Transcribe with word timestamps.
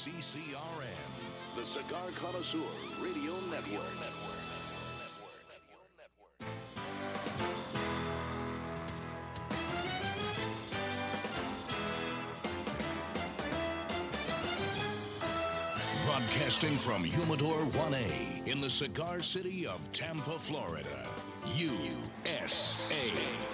CCRN, 0.00 0.86
the 1.56 1.62
Cigar 1.62 2.08
Connoisseur 2.14 2.58
Radio 3.02 3.34
Network. 3.50 3.82
Broadcasting 16.06 16.78
from 16.78 17.04
Humidor 17.04 17.60
1A 17.60 18.46
in 18.46 18.62
the 18.62 18.70
cigar 18.70 19.20
city 19.20 19.66
of 19.66 19.92
Tampa, 19.92 20.38
Florida. 20.38 21.06
USA. 21.56 23.12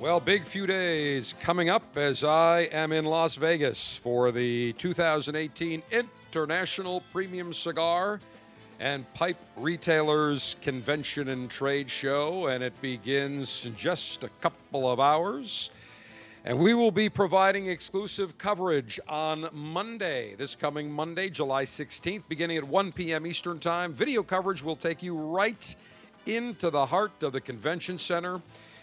Well, 0.00 0.20
big 0.20 0.44
few 0.44 0.64
days 0.64 1.34
coming 1.40 1.70
up 1.70 1.96
as 1.96 2.22
I 2.22 2.68
am 2.70 2.92
in 2.92 3.04
Las 3.04 3.34
Vegas 3.34 3.96
for 3.96 4.30
the 4.30 4.72
2018 4.74 5.82
International 5.90 7.02
Premium 7.12 7.52
Cigar 7.52 8.20
and 8.78 9.12
Pipe 9.14 9.40
Retailers 9.56 10.54
Convention 10.62 11.30
and 11.30 11.50
Trade 11.50 11.90
Show, 11.90 12.46
and 12.46 12.62
it 12.62 12.80
begins 12.80 13.66
in 13.66 13.74
just 13.74 14.22
a 14.22 14.28
couple 14.40 14.88
of 14.88 15.00
hours. 15.00 15.70
And 16.44 16.60
we 16.60 16.74
will 16.74 16.92
be 16.92 17.08
providing 17.08 17.66
exclusive 17.66 18.38
coverage 18.38 19.00
on 19.08 19.48
Monday, 19.52 20.36
this 20.36 20.54
coming 20.54 20.92
Monday, 20.92 21.28
July 21.28 21.64
16th, 21.64 22.22
beginning 22.28 22.56
at 22.56 22.64
1 22.64 22.92
p.m. 22.92 23.26
Eastern 23.26 23.58
Time. 23.58 23.94
Video 23.94 24.22
coverage 24.22 24.62
will 24.62 24.76
take 24.76 25.02
you 25.02 25.16
right 25.16 25.74
into 26.24 26.70
the 26.70 26.86
heart 26.86 27.24
of 27.24 27.32
the 27.32 27.40
convention 27.40 27.98
center 27.98 28.40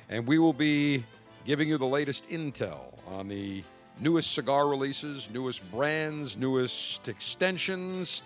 and 0.09 0.27
we 0.27 0.39
will 0.39 0.53
be 0.53 1.03
giving 1.45 1.67
you 1.67 1.77
the 1.77 1.85
latest 1.85 2.27
intel 2.29 2.93
on 3.07 3.27
the 3.27 3.63
newest 3.99 4.33
cigar 4.33 4.67
releases, 4.67 5.29
newest 5.31 5.69
brands, 5.71 6.35
newest 6.37 7.07
extensions, 7.07 8.21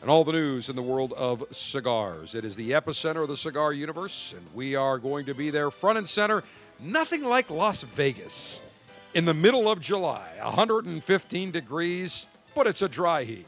and 0.00 0.10
all 0.10 0.24
the 0.24 0.32
news 0.32 0.68
in 0.68 0.76
the 0.76 0.82
world 0.82 1.12
of 1.14 1.44
cigars. 1.50 2.34
It 2.34 2.44
is 2.44 2.56
the 2.56 2.70
epicenter 2.70 3.22
of 3.22 3.28
the 3.28 3.36
cigar 3.36 3.72
universe, 3.72 4.34
and 4.36 4.46
we 4.54 4.74
are 4.74 4.98
going 4.98 5.26
to 5.26 5.34
be 5.34 5.50
there 5.50 5.70
front 5.70 5.98
and 5.98 6.08
center. 6.08 6.42
Nothing 6.78 7.24
like 7.24 7.50
Las 7.50 7.82
Vegas 7.82 8.62
in 9.12 9.24
the 9.24 9.34
middle 9.34 9.70
of 9.70 9.80
July, 9.80 10.26
115 10.42 11.50
degrees, 11.50 12.26
but 12.54 12.66
it's 12.66 12.82
a 12.82 12.88
dry 12.88 13.24
heat. 13.24 13.46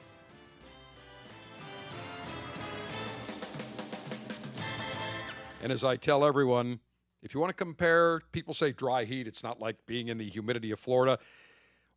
And 5.62 5.70
as 5.70 5.84
I 5.84 5.96
tell 5.96 6.24
everyone, 6.24 6.80
if 7.22 7.34
you 7.34 7.40
want 7.40 7.50
to 7.50 7.54
compare, 7.54 8.20
people 8.32 8.52
say 8.52 8.72
dry 8.72 9.04
heat, 9.04 9.26
it's 9.26 9.42
not 9.42 9.60
like 9.60 9.76
being 9.86 10.08
in 10.08 10.18
the 10.18 10.28
humidity 10.28 10.70
of 10.70 10.80
Florida. 10.80 11.18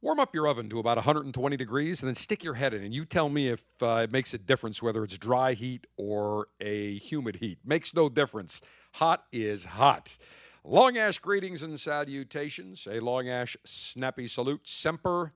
Warm 0.02 0.20
up 0.20 0.36
your 0.36 0.48
oven 0.48 0.70
to 0.70 0.78
about 0.78 0.98
120 0.98 1.58
degrees 1.58 2.02
and 2.02 2.08
then 2.08 2.16
stick 2.16 2.44
your 2.44 2.54
head 2.54 2.74
in, 2.74 2.84
and 2.84 2.94
you 2.94 3.06
tell 3.06 3.28
me 3.28 3.48
if 3.50 3.66
uh, 3.82 4.02
it 4.04 4.12
makes 4.12 4.34
a 4.36 4.38
difference 4.38 4.82
whether 4.82 5.04
it's 5.04 5.18
dry 5.18 5.54
heat 5.54 5.88
or 5.98 6.48
a 6.62 6.98
humid 7.00 7.38
heat. 7.38 7.58
Makes 7.66 7.94
no 7.96 8.08
difference. 8.08 8.62
Hot 8.94 9.24
is 9.32 9.66
hot. 9.66 10.18
Long 10.64 10.98
Ash 10.98 11.18
greetings 11.18 11.64
and 11.64 11.80
salutations. 11.80 12.88
A 12.90 13.00
Long 13.00 13.30
Ash 13.30 13.58
snappy 13.66 14.28
salute. 14.28 14.68
Semper 14.68 15.34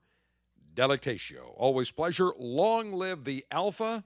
delectatio. 0.75 1.53
Always 1.55 1.91
pleasure. 1.91 2.31
Long 2.37 2.93
live 2.93 3.23
the 3.23 3.45
Alpha. 3.51 4.03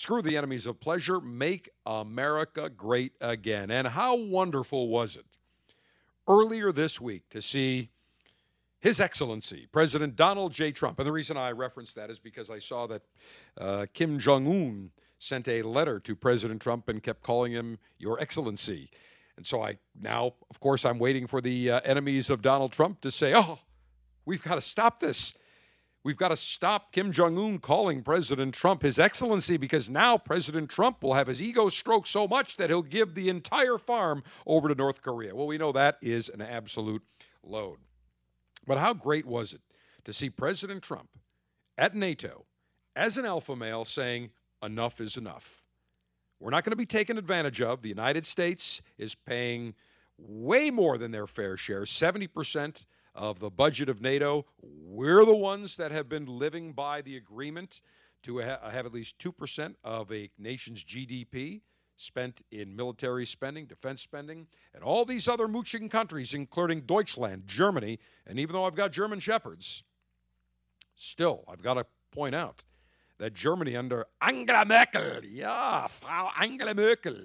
Screw 0.00 0.22
the 0.22 0.38
enemies 0.38 0.64
of 0.64 0.80
pleasure. 0.80 1.20
Make 1.20 1.68
America 1.84 2.70
great 2.70 3.12
again. 3.20 3.70
And 3.70 3.86
how 3.86 4.16
wonderful 4.16 4.88
was 4.88 5.14
it 5.14 5.26
earlier 6.26 6.72
this 6.72 6.98
week 6.98 7.28
to 7.28 7.42
see 7.42 7.90
His 8.78 8.98
Excellency, 8.98 9.68
President 9.70 10.16
Donald 10.16 10.54
J. 10.54 10.72
Trump. 10.72 10.98
And 10.98 11.06
the 11.06 11.12
reason 11.12 11.36
I 11.36 11.50
reference 11.50 11.92
that 11.92 12.08
is 12.08 12.18
because 12.18 12.48
I 12.48 12.60
saw 12.60 12.86
that 12.86 13.02
uh, 13.60 13.84
Kim 13.92 14.18
Jong 14.18 14.46
un 14.46 14.90
sent 15.18 15.48
a 15.48 15.60
letter 15.60 16.00
to 16.00 16.16
President 16.16 16.62
Trump 16.62 16.88
and 16.88 17.02
kept 17.02 17.22
calling 17.22 17.52
him 17.52 17.78
Your 17.98 18.18
Excellency. 18.18 18.90
And 19.36 19.44
so 19.44 19.62
I 19.62 19.76
now, 20.00 20.32
of 20.48 20.60
course, 20.60 20.86
I'm 20.86 20.98
waiting 20.98 21.26
for 21.26 21.42
the 21.42 21.72
uh, 21.72 21.80
enemies 21.84 22.30
of 22.30 22.40
Donald 22.40 22.72
Trump 22.72 23.02
to 23.02 23.10
say, 23.10 23.34
oh, 23.36 23.58
we've 24.24 24.42
got 24.42 24.54
to 24.54 24.62
stop 24.62 25.00
this. 25.00 25.34
We've 26.02 26.16
got 26.16 26.28
to 26.28 26.36
stop 26.36 26.92
Kim 26.92 27.12
Jong 27.12 27.38
un 27.38 27.58
calling 27.58 28.02
President 28.02 28.54
Trump 28.54 28.82
His 28.82 28.98
Excellency 28.98 29.58
because 29.58 29.90
now 29.90 30.16
President 30.16 30.70
Trump 30.70 31.02
will 31.02 31.12
have 31.12 31.26
his 31.26 31.42
ego 31.42 31.68
stroked 31.68 32.08
so 32.08 32.26
much 32.26 32.56
that 32.56 32.70
he'll 32.70 32.82
give 32.82 33.14
the 33.14 33.28
entire 33.28 33.76
farm 33.76 34.22
over 34.46 34.68
to 34.68 34.74
North 34.74 35.02
Korea. 35.02 35.34
Well, 35.34 35.46
we 35.46 35.58
know 35.58 35.72
that 35.72 35.98
is 36.00 36.30
an 36.30 36.40
absolute 36.40 37.02
load. 37.42 37.78
But 38.66 38.78
how 38.78 38.94
great 38.94 39.26
was 39.26 39.52
it 39.52 39.60
to 40.04 40.12
see 40.12 40.30
President 40.30 40.82
Trump 40.82 41.10
at 41.76 41.94
NATO 41.94 42.46
as 42.96 43.18
an 43.18 43.26
alpha 43.26 43.54
male 43.54 43.84
saying, 43.84 44.30
enough 44.62 45.02
is 45.02 45.18
enough? 45.18 45.62
We're 46.38 46.50
not 46.50 46.64
going 46.64 46.72
to 46.72 46.76
be 46.76 46.86
taken 46.86 47.18
advantage 47.18 47.60
of. 47.60 47.82
The 47.82 47.90
United 47.90 48.24
States 48.24 48.80
is 48.96 49.14
paying 49.14 49.74
way 50.16 50.70
more 50.70 50.96
than 50.96 51.10
their 51.10 51.26
fair 51.26 51.58
share, 51.58 51.82
70% 51.82 52.86
of 53.14 53.40
the 53.40 53.50
budget 53.50 53.88
of 53.88 54.00
NATO. 54.00 54.46
We're 54.62 55.24
the 55.24 55.34
ones 55.34 55.76
that 55.76 55.90
have 55.90 56.08
been 56.08 56.26
living 56.26 56.72
by 56.72 57.02
the 57.02 57.16
agreement 57.16 57.80
to 58.22 58.40
ha- 58.40 58.70
have 58.70 58.86
at 58.86 58.92
least 58.92 59.18
2% 59.18 59.74
of 59.84 60.12
a 60.12 60.30
nation's 60.38 60.84
GDP 60.84 61.62
spent 61.96 62.42
in 62.50 62.74
military 62.74 63.26
spending, 63.26 63.66
defense 63.66 64.00
spending, 64.00 64.46
and 64.74 64.82
all 64.82 65.04
these 65.04 65.28
other 65.28 65.46
mooching 65.46 65.88
countries, 65.88 66.32
including 66.32 66.82
Deutschland, 66.82 67.44
Germany, 67.46 67.98
and 68.26 68.38
even 68.38 68.54
though 68.54 68.64
I've 68.64 68.74
got 68.74 68.92
German 68.92 69.20
shepherds, 69.20 69.82
still, 70.96 71.44
I've 71.46 71.62
got 71.62 71.74
to 71.74 71.84
point 72.10 72.34
out 72.34 72.64
that 73.18 73.34
Germany 73.34 73.76
under 73.76 74.06
Angela 74.22 74.64
Merkel, 74.64 75.24
yeah, 75.24 75.86
Frau 75.88 76.30
Angela 76.40 76.74
Merkel, 76.74 77.18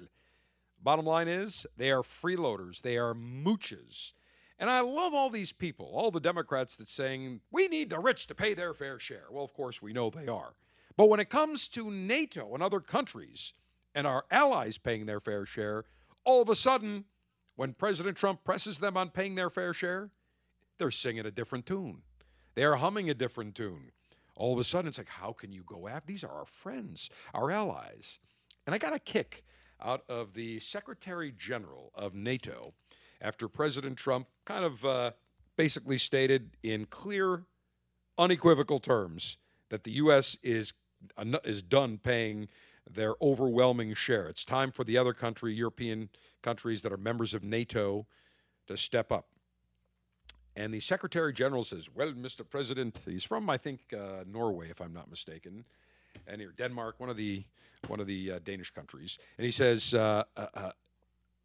bottom 0.82 1.06
line 1.06 1.28
is 1.28 1.66
they 1.76 1.90
are 1.90 2.02
freeloaders, 2.02 2.82
they 2.82 2.98
are 2.98 3.14
mooches. 3.14 4.12
And 4.58 4.70
I 4.70 4.80
love 4.80 5.12
all 5.12 5.28
these 5.28 5.52
people, 5.52 5.90
all 5.92 6.10
the 6.10 6.20
Democrats 6.20 6.76
that 6.76 6.88
saying 6.88 7.40
we 7.50 7.68
need 7.68 7.90
the 7.90 7.98
rich 7.98 8.26
to 8.28 8.34
pay 8.34 8.54
their 8.54 8.72
fair 8.72 8.98
share. 8.98 9.26
Well, 9.30 9.44
of 9.44 9.52
course 9.52 9.82
we 9.82 9.92
know 9.92 10.08
they 10.10 10.28
are. 10.28 10.54
But 10.96 11.10
when 11.10 11.20
it 11.20 11.28
comes 11.28 11.68
to 11.68 11.90
NATO 11.90 12.54
and 12.54 12.62
other 12.62 12.80
countries 12.80 13.52
and 13.94 14.06
our 14.06 14.24
allies 14.30 14.78
paying 14.78 15.04
their 15.04 15.20
fair 15.20 15.44
share, 15.44 15.84
all 16.24 16.40
of 16.40 16.48
a 16.48 16.54
sudden 16.54 17.04
when 17.56 17.74
President 17.74 18.16
Trump 18.16 18.44
presses 18.44 18.78
them 18.78 18.96
on 18.96 19.10
paying 19.10 19.34
their 19.34 19.50
fair 19.50 19.74
share, 19.74 20.10
they're 20.78 20.90
singing 20.90 21.26
a 21.26 21.30
different 21.30 21.66
tune. 21.66 22.02
They 22.54 22.64
are 22.64 22.76
humming 22.76 23.10
a 23.10 23.14
different 23.14 23.54
tune. 23.54 23.92
All 24.36 24.54
of 24.54 24.58
a 24.58 24.64
sudden 24.64 24.88
it's 24.88 24.98
like 24.98 25.08
how 25.08 25.32
can 25.32 25.52
you 25.52 25.64
go 25.66 25.86
after 25.86 26.06
these 26.06 26.24
are 26.24 26.30
our 26.30 26.46
friends, 26.46 27.10
our 27.34 27.50
allies. 27.50 28.20
And 28.66 28.74
I 28.74 28.78
got 28.78 28.94
a 28.94 28.98
kick 28.98 29.44
out 29.82 30.02
of 30.08 30.32
the 30.32 30.58
Secretary 30.60 31.32
General 31.36 31.92
of 31.94 32.14
NATO 32.14 32.72
after 33.20 33.48
President 33.48 33.96
Trump 33.96 34.28
kind 34.44 34.64
of 34.64 34.84
uh, 34.84 35.10
basically 35.56 35.98
stated 35.98 36.50
in 36.62 36.86
clear, 36.86 37.44
unequivocal 38.18 38.80
terms 38.80 39.38
that 39.70 39.84
the 39.84 39.92
U.S. 39.92 40.36
is 40.42 40.72
is 41.44 41.62
done 41.62 41.98
paying 41.98 42.48
their 42.90 43.14
overwhelming 43.20 43.94
share. 43.94 44.26
It's 44.28 44.44
time 44.44 44.72
for 44.72 44.84
the 44.84 44.96
other 44.96 45.12
country, 45.12 45.52
European 45.52 46.08
countries 46.42 46.82
that 46.82 46.92
are 46.92 46.96
members 46.96 47.34
of 47.34 47.42
NATO, 47.42 48.06
to 48.66 48.76
step 48.76 49.12
up. 49.12 49.26
And 50.54 50.72
the 50.72 50.80
Secretary 50.80 51.32
General 51.32 51.64
says, 51.64 51.90
"Well, 51.94 52.12
Mr. 52.12 52.48
President, 52.48 53.02
he's 53.04 53.24
from 53.24 53.50
I 53.50 53.58
think 53.58 53.80
uh, 53.92 54.24
Norway, 54.26 54.70
if 54.70 54.80
I'm 54.80 54.92
not 54.92 55.10
mistaken, 55.10 55.64
and 56.26 56.40
here 56.40 56.54
Denmark, 56.56 56.98
one 56.98 57.10
of 57.10 57.16
the 57.16 57.44
one 57.88 58.00
of 58.00 58.06
the 58.06 58.32
uh, 58.32 58.38
Danish 58.42 58.70
countries." 58.70 59.18
And 59.36 59.44
he 59.44 59.50
says, 59.50 59.92
uh, 59.92 60.24
uh, 60.36 60.46
uh 60.54 60.72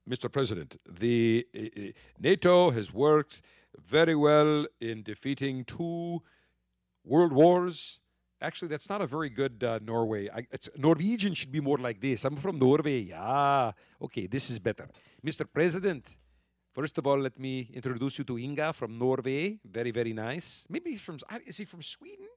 Mr. 0.09 0.31
President, 0.31 0.77
the 0.89 1.45
uh, 1.55 1.91
NATO 2.19 2.71
has 2.71 2.91
worked 2.93 3.41
very 3.77 4.15
well 4.15 4.65
in 4.79 5.03
defeating 5.03 5.63
two 5.63 6.21
world 7.03 7.31
wars. 7.31 7.99
Actually, 8.41 8.69
that's 8.69 8.89
not 8.89 9.01
a 9.01 9.07
very 9.07 9.29
good 9.29 9.63
uh, 9.63 9.79
Norway. 9.83 10.27
I, 10.29 10.47
Norwegian 10.75 11.35
should 11.35 11.51
be 11.51 11.59
more 11.59 11.77
like 11.77 12.01
this. 12.01 12.25
I'm 12.25 12.35
from 12.35 12.57
Norway. 12.57 13.11
Ah, 13.15 13.73
okay, 14.01 14.25
this 14.25 14.49
is 14.49 14.57
better. 14.57 14.89
Mr. 15.23 15.45
President, 15.51 16.05
first 16.73 16.97
of 16.97 17.05
all, 17.05 17.19
let 17.19 17.37
me 17.37 17.69
introduce 17.71 18.17
you 18.17 18.23
to 18.23 18.39
Inga 18.39 18.73
from 18.73 18.97
Norway. 18.97 19.59
Very, 19.63 19.91
very 19.91 20.13
nice. 20.13 20.65
Maybe 20.69 20.95
from, 20.95 21.19
is 21.45 21.57
he 21.57 21.65
from 21.65 21.83
Sweden? 21.83 22.27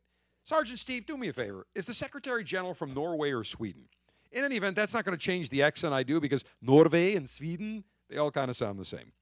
Sergeant 0.44 0.78
Steve, 0.78 1.06
do 1.06 1.16
me 1.16 1.28
a 1.28 1.32
favor. 1.32 1.66
Is 1.74 1.86
the 1.86 1.94
Secretary 1.94 2.44
General 2.44 2.74
from 2.74 2.92
Norway 2.92 3.30
or 3.30 3.44
Sweden? 3.44 3.88
In 4.34 4.44
any 4.44 4.56
event, 4.56 4.74
that's 4.74 4.92
not 4.92 5.04
going 5.04 5.16
to 5.16 5.24
change 5.24 5.48
the 5.48 5.62
accent 5.62 5.94
I 5.94 6.02
do 6.02 6.20
because 6.20 6.44
Norway 6.60 7.14
and 7.14 7.30
Sweden, 7.30 7.84
they 8.10 8.16
all 8.16 8.32
kind 8.32 8.50
of 8.50 8.56
sound 8.56 8.80
the 8.80 8.84
same. 8.84 9.12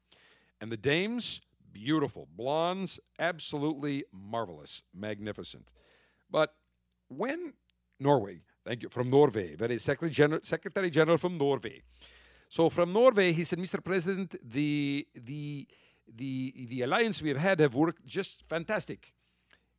And 0.59 0.73
the 0.73 0.77
dames, 0.79 1.43
beautiful. 1.71 2.29
Blondes, 2.35 2.99
absolutely 3.19 4.05
marvelous, 4.11 4.83
magnificent. 4.95 5.69
But 6.31 6.55
when 7.09 7.53
Norway, 8.01 8.41
thank 8.65 8.83
you, 8.83 8.89
from 8.89 9.11
Norway, 9.11 9.55
very 9.55 9.79
Secretary 9.79 10.11
General, 10.11 10.41
Secretary 10.43 10.89
General 10.89 11.19
from 11.19 11.37
Norway. 11.37 11.83
So 12.49 12.71
from 12.71 12.95
Norway, 12.95 13.33
he 13.33 13.45
said, 13.45 13.59
Mr. 13.59 13.85
President, 13.85 14.35
the 14.43 15.07
the 15.15 15.69
the 16.07 16.67
the 16.71 16.83
alliance 16.83 17.21
we 17.21 17.29
have 17.29 17.39
had 17.39 17.61
have 17.61 17.75
worked 17.75 18.07
just 18.07 18.45
fantastic. 18.49 19.13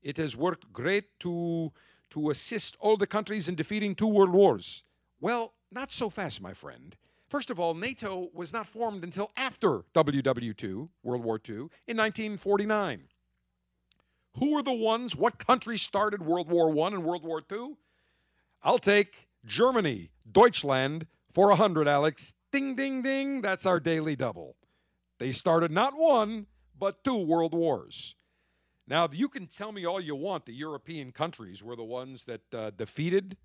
It 0.03 0.17
has 0.17 0.37
worked 0.37 0.71
great 0.71 1.05
to 1.21 1.71
to 2.11 2.29
assist 2.29 2.75
all 2.79 2.97
the 2.97 3.07
countries 3.07 3.47
in 3.47 3.55
defeating 3.55 3.95
two 3.95 4.07
world 4.07 4.31
wars. 4.31 4.83
Well, 5.23 5.53
not 5.71 5.89
so 5.89 6.09
fast, 6.09 6.41
my 6.41 6.53
friend. 6.53 6.97
First 7.29 7.49
of 7.49 7.57
all, 7.57 7.73
NATO 7.73 8.29
was 8.33 8.51
not 8.51 8.67
formed 8.67 9.05
until 9.05 9.31
after 9.37 9.85
WW2, 9.95 10.89
World 11.01 11.23
War 11.23 11.39
II, 11.47 11.69
in 11.87 11.95
1949. 11.95 13.03
Who 14.37 14.57
are 14.57 14.61
the 14.61 14.73
ones, 14.73 15.15
what 15.15 15.37
countries 15.37 15.81
started 15.81 16.25
World 16.25 16.49
War 16.49 16.77
I 16.77 16.87
and 16.87 17.05
World 17.05 17.23
War 17.23 17.41
II? 17.49 17.75
I'll 18.63 18.79
take 18.79 19.29
Germany, 19.45 20.09
Deutschland 20.29 21.07
for 21.31 21.47
100, 21.47 21.87
Alex. 21.87 22.33
Ding, 22.51 22.75
ding, 22.75 23.01
ding. 23.01 23.39
That's 23.39 23.65
our 23.65 23.79
daily 23.79 24.17
double. 24.17 24.57
They 25.19 25.31
started 25.31 25.71
not 25.71 25.93
one, 25.95 26.47
but 26.77 27.01
two 27.01 27.15
world 27.15 27.53
wars. 27.53 28.15
Now, 28.85 29.07
you 29.09 29.29
can 29.29 29.47
tell 29.47 29.71
me 29.71 29.85
all 29.85 30.01
you 30.01 30.17
want 30.17 30.45
the 30.45 30.53
European 30.53 31.13
countries 31.13 31.63
were 31.63 31.77
the 31.77 31.83
ones 31.85 32.25
that 32.25 32.53
uh, 32.53 32.71
defeated 32.71 33.37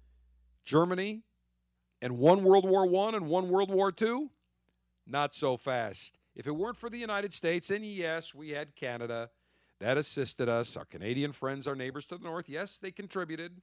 Germany 0.64 1.22
and 2.00 2.18
won 2.18 2.42
World 2.42 2.68
War 2.68 2.84
I 2.84 3.16
and 3.16 3.26
won 3.26 3.48
World 3.48 3.70
War 3.70 3.92
II. 4.00 4.28
Not 5.06 5.34
so 5.34 5.56
fast. 5.56 6.18
If 6.34 6.46
it 6.46 6.52
weren't 6.52 6.76
for 6.76 6.90
the 6.90 6.98
United 6.98 7.32
States, 7.32 7.70
and 7.70 7.84
yes, 7.84 8.34
we 8.34 8.50
had 8.50 8.76
Canada 8.76 9.30
that 9.80 9.96
assisted 9.96 10.48
us, 10.48 10.76
our 10.76 10.84
Canadian 10.84 11.32
friends, 11.32 11.66
our 11.66 11.74
neighbors 11.74 12.04
to 12.06 12.18
the 12.18 12.24
north, 12.24 12.48
yes, 12.48 12.78
they 12.78 12.90
contributed. 12.90 13.60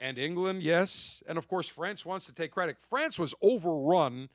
And 0.00 0.18
England, 0.18 0.62
yes. 0.62 1.22
And 1.28 1.36
of 1.36 1.48
course, 1.48 1.68
France 1.68 2.06
wants 2.06 2.26
to 2.26 2.34
take 2.34 2.52
credit. 2.52 2.76
France 2.88 3.18
was 3.18 3.34
overrun 3.42 4.28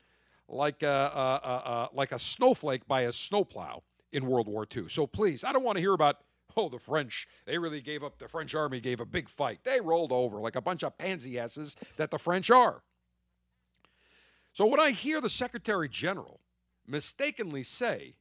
like 0.48 0.82
a, 0.82 0.86
a, 0.86 1.48
a, 1.48 1.88
like 1.92 2.12
a 2.12 2.18
snowflake 2.18 2.86
by 2.86 3.02
a 3.02 3.12
snowplow 3.12 3.82
in 4.12 4.26
World 4.26 4.46
War 4.46 4.66
II. 4.74 4.88
So 4.88 5.06
please, 5.06 5.42
I 5.42 5.52
don't 5.52 5.64
want 5.64 5.76
to 5.76 5.80
hear 5.80 5.94
about 5.94 6.18
Oh, 6.56 6.68
the 6.68 6.78
French, 6.78 7.26
they 7.46 7.58
really 7.58 7.80
gave 7.80 8.04
up. 8.04 8.18
The 8.18 8.28
French 8.28 8.54
army 8.54 8.80
gave 8.80 9.00
a 9.00 9.06
big 9.06 9.28
fight. 9.28 9.60
They 9.64 9.80
rolled 9.80 10.12
over 10.12 10.40
like 10.40 10.56
a 10.56 10.60
bunch 10.60 10.84
of 10.84 10.96
pansy 10.96 11.38
asses 11.38 11.76
that 11.96 12.10
the 12.10 12.18
French 12.18 12.50
are. 12.50 12.82
So 14.54 14.66
when 14.66 14.78
I 14.78 14.92
hear 14.92 15.20
the 15.20 15.28
Secretary 15.28 15.88
General 15.88 16.40
mistakenly 16.86 17.64
say, 17.64 18.14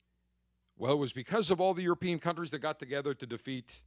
well, 0.75 0.93
it 0.93 0.97
was 0.97 1.13
because 1.13 1.51
of 1.51 1.61
all 1.61 1.75
the 1.75 1.83
European 1.83 2.17
countries 2.17 2.49
that 2.49 2.59
got 2.59 2.79
together 2.79 3.13
to 3.13 3.27
defeat 3.27 3.81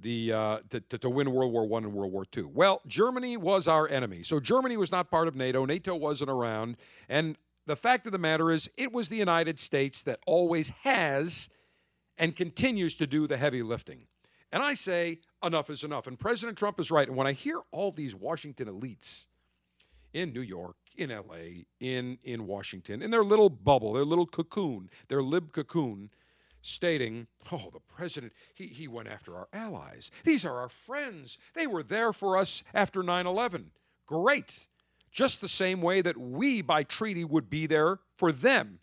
the 0.00 0.32
uh, 0.32 0.58
to, 0.70 0.80
to, 0.80 0.98
to, 0.98 1.08
win 1.08 1.30
World 1.30 1.52
War 1.52 1.64
One 1.64 1.84
and 1.84 1.94
World 1.94 2.12
War 2.12 2.24
Two. 2.24 2.48
Well, 2.48 2.82
Germany 2.88 3.36
was 3.36 3.68
our 3.68 3.88
enemy, 3.88 4.24
so 4.24 4.40
Germany 4.40 4.76
was 4.76 4.90
not 4.90 5.08
part 5.08 5.28
of 5.28 5.36
NATO. 5.36 5.64
NATO 5.64 5.94
wasn't 5.94 6.30
around, 6.30 6.76
and 7.08 7.38
the 7.66 7.76
fact 7.76 8.04
of 8.06 8.12
the 8.12 8.18
matter 8.18 8.50
is, 8.50 8.68
it 8.76 8.92
was 8.92 9.08
the 9.08 9.16
United 9.16 9.60
States 9.60 10.02
that 10.02 10.18
always 10.26 10.70
has 10.82 11.48
and 12.18 12.34
continues 12.34 12.96
to 12.96 13.06
do 13.06 13.28
the 13.28 13.36
heavy 13.36 13.62
lifting. 13.62 14.06
And 14.50 14.62
I 14.62 14.74
say, 14.74 15.20
enough 15.42 15.70
is 15.70 15.84
enough. 15.84 16.06
And 16.06 16.18
President 16.18 16.58
Trump 16.58 16.78
is 16.78 16.90
right. 16.90 17.08
And 17.08 17.16
when 17.16 17.26
I 17.26 17.32
hear 17.32 17.60
all 17.70 17.90
these 17.90 18.14
Washington 18.14 18.68
elites 18.68 19.26
in 20.12 20.32
New 20.32 20.42
York, 20.42 20.76
in 20.96 21.10
LA, 21.10 21.64
in, 21.80 22.18
in 22.22 22.46
Washington, 22.46 23.02
in 23.02 23.10
their 23.10 23.24
little 23.24 23.50
bubble, 23.50 23.92
their 23.92 24.04
little 24.04 24.26
cocoon, 24.26 24.88
their 25.08 25.22
lib 25.22 25.52
cocoon, 25.52 26.10
stating, 26.62 27.26
oh, 27.52 27.70
the 27.72 27.80
president, 27.80 28.32
he, 28.54 28.66
he 28.66 28.88
went 28.88 29.08
after 29.08 29.36
our 29.36 29.48
allies. 29.52 30.10
These 30.24 30.44
are 30.44 30.58
our 30.58 30.68
friends. 30.68 31.38
They 31.54 31.66
were 31.66 31.82
there 31.82 32.12
for 32.12 32.36
us 32.36 32.62
after 32.72 33.02
9 33.02 33.26
11. 33.26 33.70
Great. 34.06 34.66
Just 35.12 35.40
the 35.40 35.48
same 35.48 35.80
way 35.80 36.00
that 36.00 36.16
we, 36.16 36.62
by 36.62 36.82
treaty, 36.82 37.24
would 37.24 37.48
be 37.48 37.66
there 37.66 38.00
for 38.16 38.32
them 38.32 38.80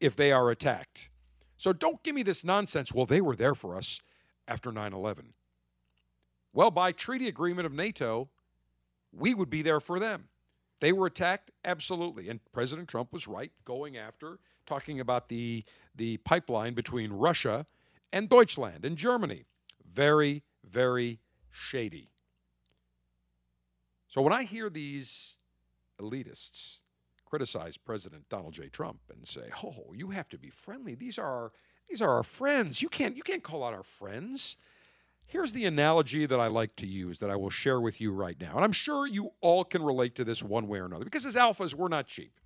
if 0.00 0.16
they 0.16 0.32
are 0.32 0.50
attacked. 0.50 1.10
So 1.56 1.72
don't 1.72 2.02
give 2.02 2.14
me 2.14 2.22
this 2.22 2.44
nonsense. 2.44 2.92
Well, 2.92 3.06
they 3.06 3.20
were 3.20 3.36
there 3.36 3.54
for 3.54 3.76
us 3.76 4.00
after 4.46 4.70
9 4.70 4.92
11. 4.92 5.34
Well, 6.52 6.70
by 6.70 6.92
treaty 6.92 7.26
agreement 7.26 7.66
of 7.66 7.72
NATO, 7.72 8.28
we 9.12 9.34
would 9.34 9.50
be 9.50 9.62
there 9.62 9.80
for 9.80 9.98
them. 9.98 10.28
They 10.80 10.92
were 10.92 11.06
attacked, 11.06 11.50
absolutely. 11.64 12.28
And 12.28 12.40
President 12.52 12.88
Trump 12.88 13.12
was 13.12 13.26
right 13.26 13.52
going 13.64 13.96
after, 13.96 14.38
talking 14.66 15.00
about 15.00 15.28
the, 15.28 15.64
the 15.94 16.18
pipeline 16.18 16.74
between 16.74 17.12
Russia 17.12 17.66
and 18.12 18.28
Deutschland 18.28 18.84
and 18.84 18.96
Germany. 18.96 19.44
Very, 19.92 20.42
very 20.68 21.20
shady. 21.50 22.10
So 24.08 24.22
when 24.22 24.32
I 24.32 24.44
hear 24.44 24.70
these 24.70 25.36
elitists 26.00 26.78
criticize 27.24 27.76
President 27.76 28.28
Donald 28.28 28.54
J. 28.54 28.68
Trump 28.68 29.00
and 29.10 29.26
say, 29.26 29.50
"Oh, 29.64 29.92
you 29.92 30.10
have 30.10 30.28
to 30.28 30.38
be 30.38 30.50
friendly. 30.50 30.94
These 30.94 31.18
are 31.18 31.26
our, 31.26 31.52
these 31.88 32.00
are 32.00 32.10
our 32.10 32.22
friends. 32.22 32.80
You 32.80 32.88
can't 32.88 33.16
you 33.16 33.24
can't 33.24 33.42
call 33.42 33.64
out 33.64 33.74
our 33.74 33.82
friends." 33.82 34.56
Here's 35.26 35.52
the 35.52 35.64
analogy 35.64 36.26
that 36.26 36.38
I 36.38 36.46
like 36.46 36.76
to 36.76 36.86
use 36.86 37.18
that 37.18 37.30
I 37.30 37.36
will 37.36 37.50
share 37.50 37.80
with 37.80 38.00
you 38.00 38.12
right 38.12 38.40
now. 38.40 38.54
And 38.54 38.64
I'm 38.64 38.72
sure 38.72 39.06
you 39.06 39.32
all 39.40 39.64
can 39.64 39.82
relate 39.82 40.14
to 40.16 40.24
this 40.24 40.42
one 40.42 40.68
way 40.68 40.78
or 40.78 40.86
another 40.86 41.04
because 41.04 41.26
as 41.26 41.34
alphas, 41.34 41.74
we're 41.74 41.88
not 41.88 42.06
cheap. 42.06 42.38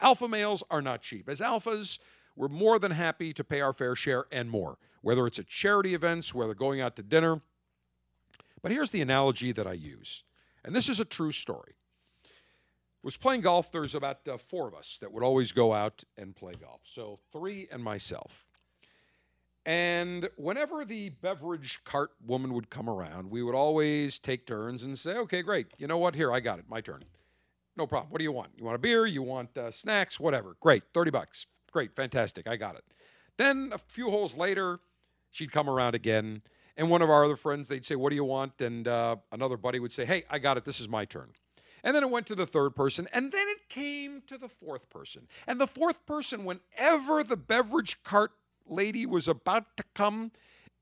Alpha 0.00 0.28
males 0.28 0.62
are 0.70 0.82
not 0.82 1.02
cheap. 1.02 1.28
As 1.28 1.40
alphas, 1.40 1.98
we're 2.34 2.48
more 2.48 2.78
than 2.78 2.90
happy 2.90 3.32
to 3.32 3.44
pay 3.44 3.60
our 3.60 3.72
fair 3.72 3.94
share 3.94 4.26
and 4.32 4.50
more, 4.50 4.78
whether 5.02 5.26
it's 5.26 5.38
at 5.38 5.46
charity 5.46 5.94
events, 5.94 6.34
whether 6.34 6.54
going 6.54 6.80
out 6.80 6.96
to 6.96 7.02
dinner. 7.02 7.40
But 8.60 8.72
here's 8.72 8.90
the 8.90 9.02
analogy 9.02 9.52
that 9.52 9.66
I 9.66 9.74
use. 9.74 10.24
And 10.64 10.74
this 10.74 10.88
is 10.88 11.00
a 11.00 11.04
true 11.04 11.32
story 11.32 11.76
was 13.06 13.16
playing 13.16 13.40
golf. 13.40 13.70
There's 13.70 13.94
about 13.94 14.26
uh, 14.26 14.36
four 14.36 14.66
of 14.66 14.74
us 14.74 14.98
that 15.00 15.12
would 15.12 15.22
always 15.22 15.52
go 15.52 15.72
out 15.72 16.02
and 16.18 16.34
play 16.34 16.54
golf. 16.60 16.80
So 16.82 17.20
three 17.30 17.68
and 17.70 17.82
myself. 17.82 18.45
And 19.66 20.30
whenever 20.36 20.84
the 20.84 21.08
beverage 21.08 21.80
cart 21.84 22.12
woman 22.24 22.54
would 22.54 22.70
come 22.70 22.88
around, 22.88 23.28
we 23.28 23.42
would 23.42 23.56
always 23.56 24.20
take 24.20 24.46
turns 24.46 24.84
and 24.84 24.96
say, 24.96 25.16
okay, 25.16 25.42
great. 25.42 25.66
You 25.76 25.88
know 25.88 25.98
what? 25.98 26.14
Here, 26.14 26.32
I 26.32 26.38
got 26.38 26.60
it. 26.60 26.66
My 26.68 26.80
turn. 26.80 27.02
No 27.76 27.84
problem. 27.84 28.12
What 28.12 28.18
do 28.18 28.24
you 28.24 28.30
want? 28.30 28.52
You 28.56 28.64
want 28.64 28.76
a 28.76 28.78
beer? 28.78 29.06
You 29.06 29.22
want 29.22 29.58
uh, 29.58 29.72
snacks? 29.72 30.20
Whatever. 30.20 30.56
Great. 30.60 30.84
30 30.94 31.10
bucks. 31.10 31.48
Great. 31.72 31.96
Fantastic. 31.96 32.46
I 32.46 32.54
got 32.54 32.76
it. 32.76 32.84
Then 33.38 33.70
a 33.74 33.78
few 33.78 34.08
holes 34.08 34.36
later, 34.36 34.78
she'd 35.32 35.50
come 35.50 35.68
around 35.68 35.96
again. 35.96 36.42
And 36.76 36.88
one 36.88 37.02
of 37.02 37.10
our 37.10 37.24
other 37.24 37.36
friends, 37.36 37.66
they'd 37.66 37.84
say, 37.84 37.96
What 37.96 38.10
do 38.10 38.16
you 38.16 38.24
want? 38.24 38.60
And 38.60 38.86
uh, 38.86 39.16
another 39.32 39.56
buddy 39.56 39.80
would 39.80 39.92
say, 39.92 40.06
Hey, 40.06 40.22
I 40.30 40.38
got 40.38 40.56
it. 40.56 40.64
This 40.64 40.80
is 40.80 40.88
my 40.88 41.04
turn. 41.04 41.32
And 41.82 41.94
then 41.94 42.04
it 42.04 42.10
went 42.10 42.26
to 42.28 42.36
the 42.36 42.46
third 42.46 42.76
person. 42.76 43.08
And 43.12 43.32
then 43.32 43.48
it 43.48 43.68
came 43.68 44.22
to 44.28 44.38
the 44.38 44.48
fourth 44.48 44.88
person. 44.90 45.26
And 45.46 45.60
the 45.60 45.66
fourth 45.66 46.06
person, 46.06 46.44
whenever 46.44 47.24
the 47.24 47.36
beverage 47.36 48.02
cart 48.04 48.32
lady 48.68 49.06
was 49.06 49.28
about 49.28 49.76
to 49.76 49.84
come 49.94 50.32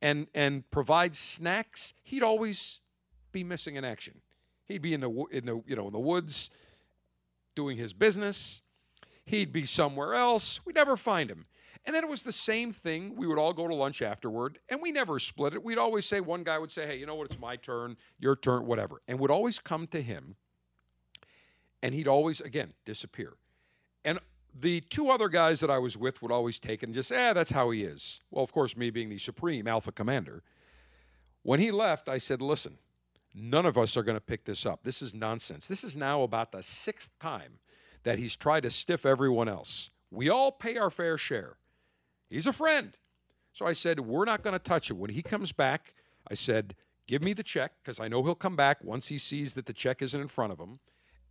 and, 0.02 0.26
and 0.34 0.68
provide 0.70 1.14
snacks, 1.14 1.94
he'd 2.02 2.22
always 2.22 2.80
be 3.32 3.44
missing 3.44 3.76
in 3.76 3.84
action. 3.84 4.20
He'd 4.66 4.82
be 4.82 4.94
in 4.94 5.00
the, 5.00 5.10
in 5.30 5.46
the, 5.46 5.62
you 5.66 5.76
know, 5.76 5.86
in 5.86 5.92
the 5.92 5.98
woods 5.98 6.50
doing 7.54 7.76
his 7.76 7.92
business. 7.92 8.62
He'd 9.24 9.52
be 9.52 9.66
somewhere 9.66 10.14
else. 10.14 10.60
We'd 10.64 10.76
never 10.76 10.96
find 10.96 11.30
him. 11.30 11.46
And 11.86 11.94
then 11.94 12.02
it 12.02 12.08
was 12.08 12.22
the 12.22 12.32
same 12.32 12.72
thing. 12.72 13.14
We 13.14 13.26
would 13.26 13.38
all 13.38 13.52
go 13.52 13.68
to 13.68 13.74
lunch 13.74 14.00
afterward, 14.00 14.58
and 14.70 14.80
we 14.80 14.90
never 14.90 15.18
split 15.18 15.52
it. 15.52 15.62
We'd 15.62 15.76
always 15.76 16.06
say, 16.06 16.20
one 16.20 16.42
guy 16.42 16.58
would 16.58 16.72
say, 16.72 16.86
hey, 16.86 16.96
you 16.96 17.04
know 17.04 17.14
what? 17.14 17.26
It's 17.26 17.38
my 17.38 17.56
turn, 17.56 17.96
your 18.18 18.36
turn, 18.36 18.64
whatever. 18.64 19.02
And 19.06 19.18
would 19.20 19.30
always 19.30 19.58
come 19.58 19.86
to 19.88 20.00
him 20.00 20.36
and 21.84 21.94
he'd 21.94 22.08
always, 22.08 22.40
again, 22.40 22.72
disappear. 22.86 23.34
And 24.06 24.18
the 24.54 24.80
two 24.82 25.10
other 25.10 25.28
guys 25.28 25.60
that 25.60 25.70
I 25.70 25.78
was 25.78 25.96
with 25.96 26.22
would 26.22 26.30
always 26.30 26.58
take 26.58 26.82
it 26.82 26.86
and 26.86 26.94
just, 26.94 27.10
eh, 27.10 27.32
that's 27.32 27.50
how 27.50 27.70
he 27.70 27.82
is. 27.82 28.20
Well, 28.30 28.44
of 28.44 28.52
course, 28.52 28.76
me 28.76 28.90
being 28.90 29.08
the 29.08 29.18
supreme 29.18 29.66
alpha 29.66 29.92
commander. 29.92 30.42
When 31.42 31.60
he 31.60 31.70
left, 31.70 32.08
I 32.08 32.18
said, 32.18 32.40
listen, 32.40 32.78
none 33.34 33.66
of 33.66 33.76
us 33.76 33.96
are 33.96 34.02
going 34.02 34.16
to 34.16 34.20
pick 34.20 34.44
this 34.44 34.64
up. 34.64 34.84
This 34.84 35.02
is 35.02 35.14
nonsense. 35.14 35.66
This 35.66 35.82
is 35.84 35.96
now 35.96 36.22
about 36.22 36.52
the 36.52 36.62
sixth 36.62 37.10
time 37.18 37.58
that 38.04 38.18
he's 38.18 38.36
tried 38.36 38.62
to 38.62 38.70
stiff 38.70 39.04
everyone 39.04 39.48
else. 39.48 39.90
We 40.10 40.28
all 40.28 40.52
pay 40.52 40.76
our 40.76 40.90
fair 40.90 41.18
share. 41.18 41.56
He's 42.30 42.46
a 42.46 42.52
friend. 42.52 42.96
So 43.52 43.66
I 43.66 43.72
said, 43.72 44.00
we're 44.00 44.24
not 44.24 44.42
going 44.42 44.52
to 44.52 44.58
touch 44.58 44.90
it. 44.90 44.94
When 44.94 45.10
he 45.10 45.22
comes 45.22 45.52
back, 45.52 45.94
I 46.30 46.34
said, 46.34 46.74
give 47.06 47.22
me 47.22 47.32
the 47.32 47.42
check 47.42 47.72
because 47.82 48.00
I 48.00 48.08
know 48.08 48.22
he'll 48.22 48.34
come 48.34 48.56
back 48.56 48.82
once 48.82 49.08
he 49.08 49.18
sees 49.18 49.54
that 49.54 49.66
the 49.66 49.72
check 49.72 50.00
isn't 50.02 50.20
in 50.20 50.28
front 50.28 50.52
of 50.52 50.58
him 50.58 50.78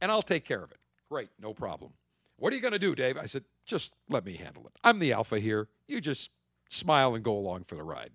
and 0.02 0.12
I'll 0.12 0.22
take 0.22 0.46
care 0.46 0.64
of 0.64 0.72
it. 0.72 0.78
Great, 1.10 1.30
no 1.40 1.54
problem. 1.54 1.94
What 2.38 2.52
are 2.52 2.56
you 2.56 2.62
going 2.62 2.74
to 2.74 2.80
do, 2.80 2.96
Dave? 2.96 3.18
I 3.18 3.26
said, 3.26 3.44
just 3.66 3.94
let 4.10 4.26
me 4.26 4.34
handle 4.36 4.66
it. 4.66 4.74
I'm 4.84 5.00
the 5.00 5.14
alpha 5.14 5.40
here. 5.40 5.70
You 5.88 6.02
just 6.02 6.32
smile 6.70 7.16
and 7.16 7.24
go 7.24 7.38
along 7.38 7.64
for 7.64 7.76
the 7.76 7.84
ride. 7.84 8.12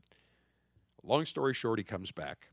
Long 1.03 1.25
story 1.25 1.55
short, 1.55 1.79
he 1.79 1.85
comes 1.85 2.11
back. 2.11 2.49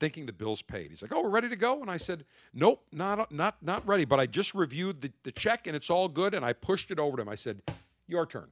thinking 0.00 0.26
the 0.26 0.32
bill's 0.32 0.62
paid. 0.62 0.90
He's 0.90 1.02
like, 1.02 1.12
"Oh, 1.14 1.22
we're 1.22 1.28
ready 1.28 1.50
to 1.50 1.56
go," 1.56 1.82
and 1.82 1.90
I 1.90 1.98
said, 1.98 2.24
"Nope, 2.54 2.86
not 2.90 3.30
not 3.30 3.62
not 3.62 3.86
ready." 3.86 4.06
But 4.06 4.18
I 4.18 4.26
just 4.26 4.54
reviewed 4.54 5.02
the, 5.02 5.12
the 5.24 5.30
check 5.30 5.66
and 5.66 5.76
it's 5.76 5.90
all 5.90 6.08
good, 6.08 6.32
and 6.34 6.44
I 6.44 6.54
pushed 6.54 6.90
it 6.90 6.98
over 6.98 7.18
to 7.18 7.22
him. 7.22 7.28
I 7.28 7.34
said, 7.34 7.62
"Your 8.08 8.26
turn." 8.26 8.50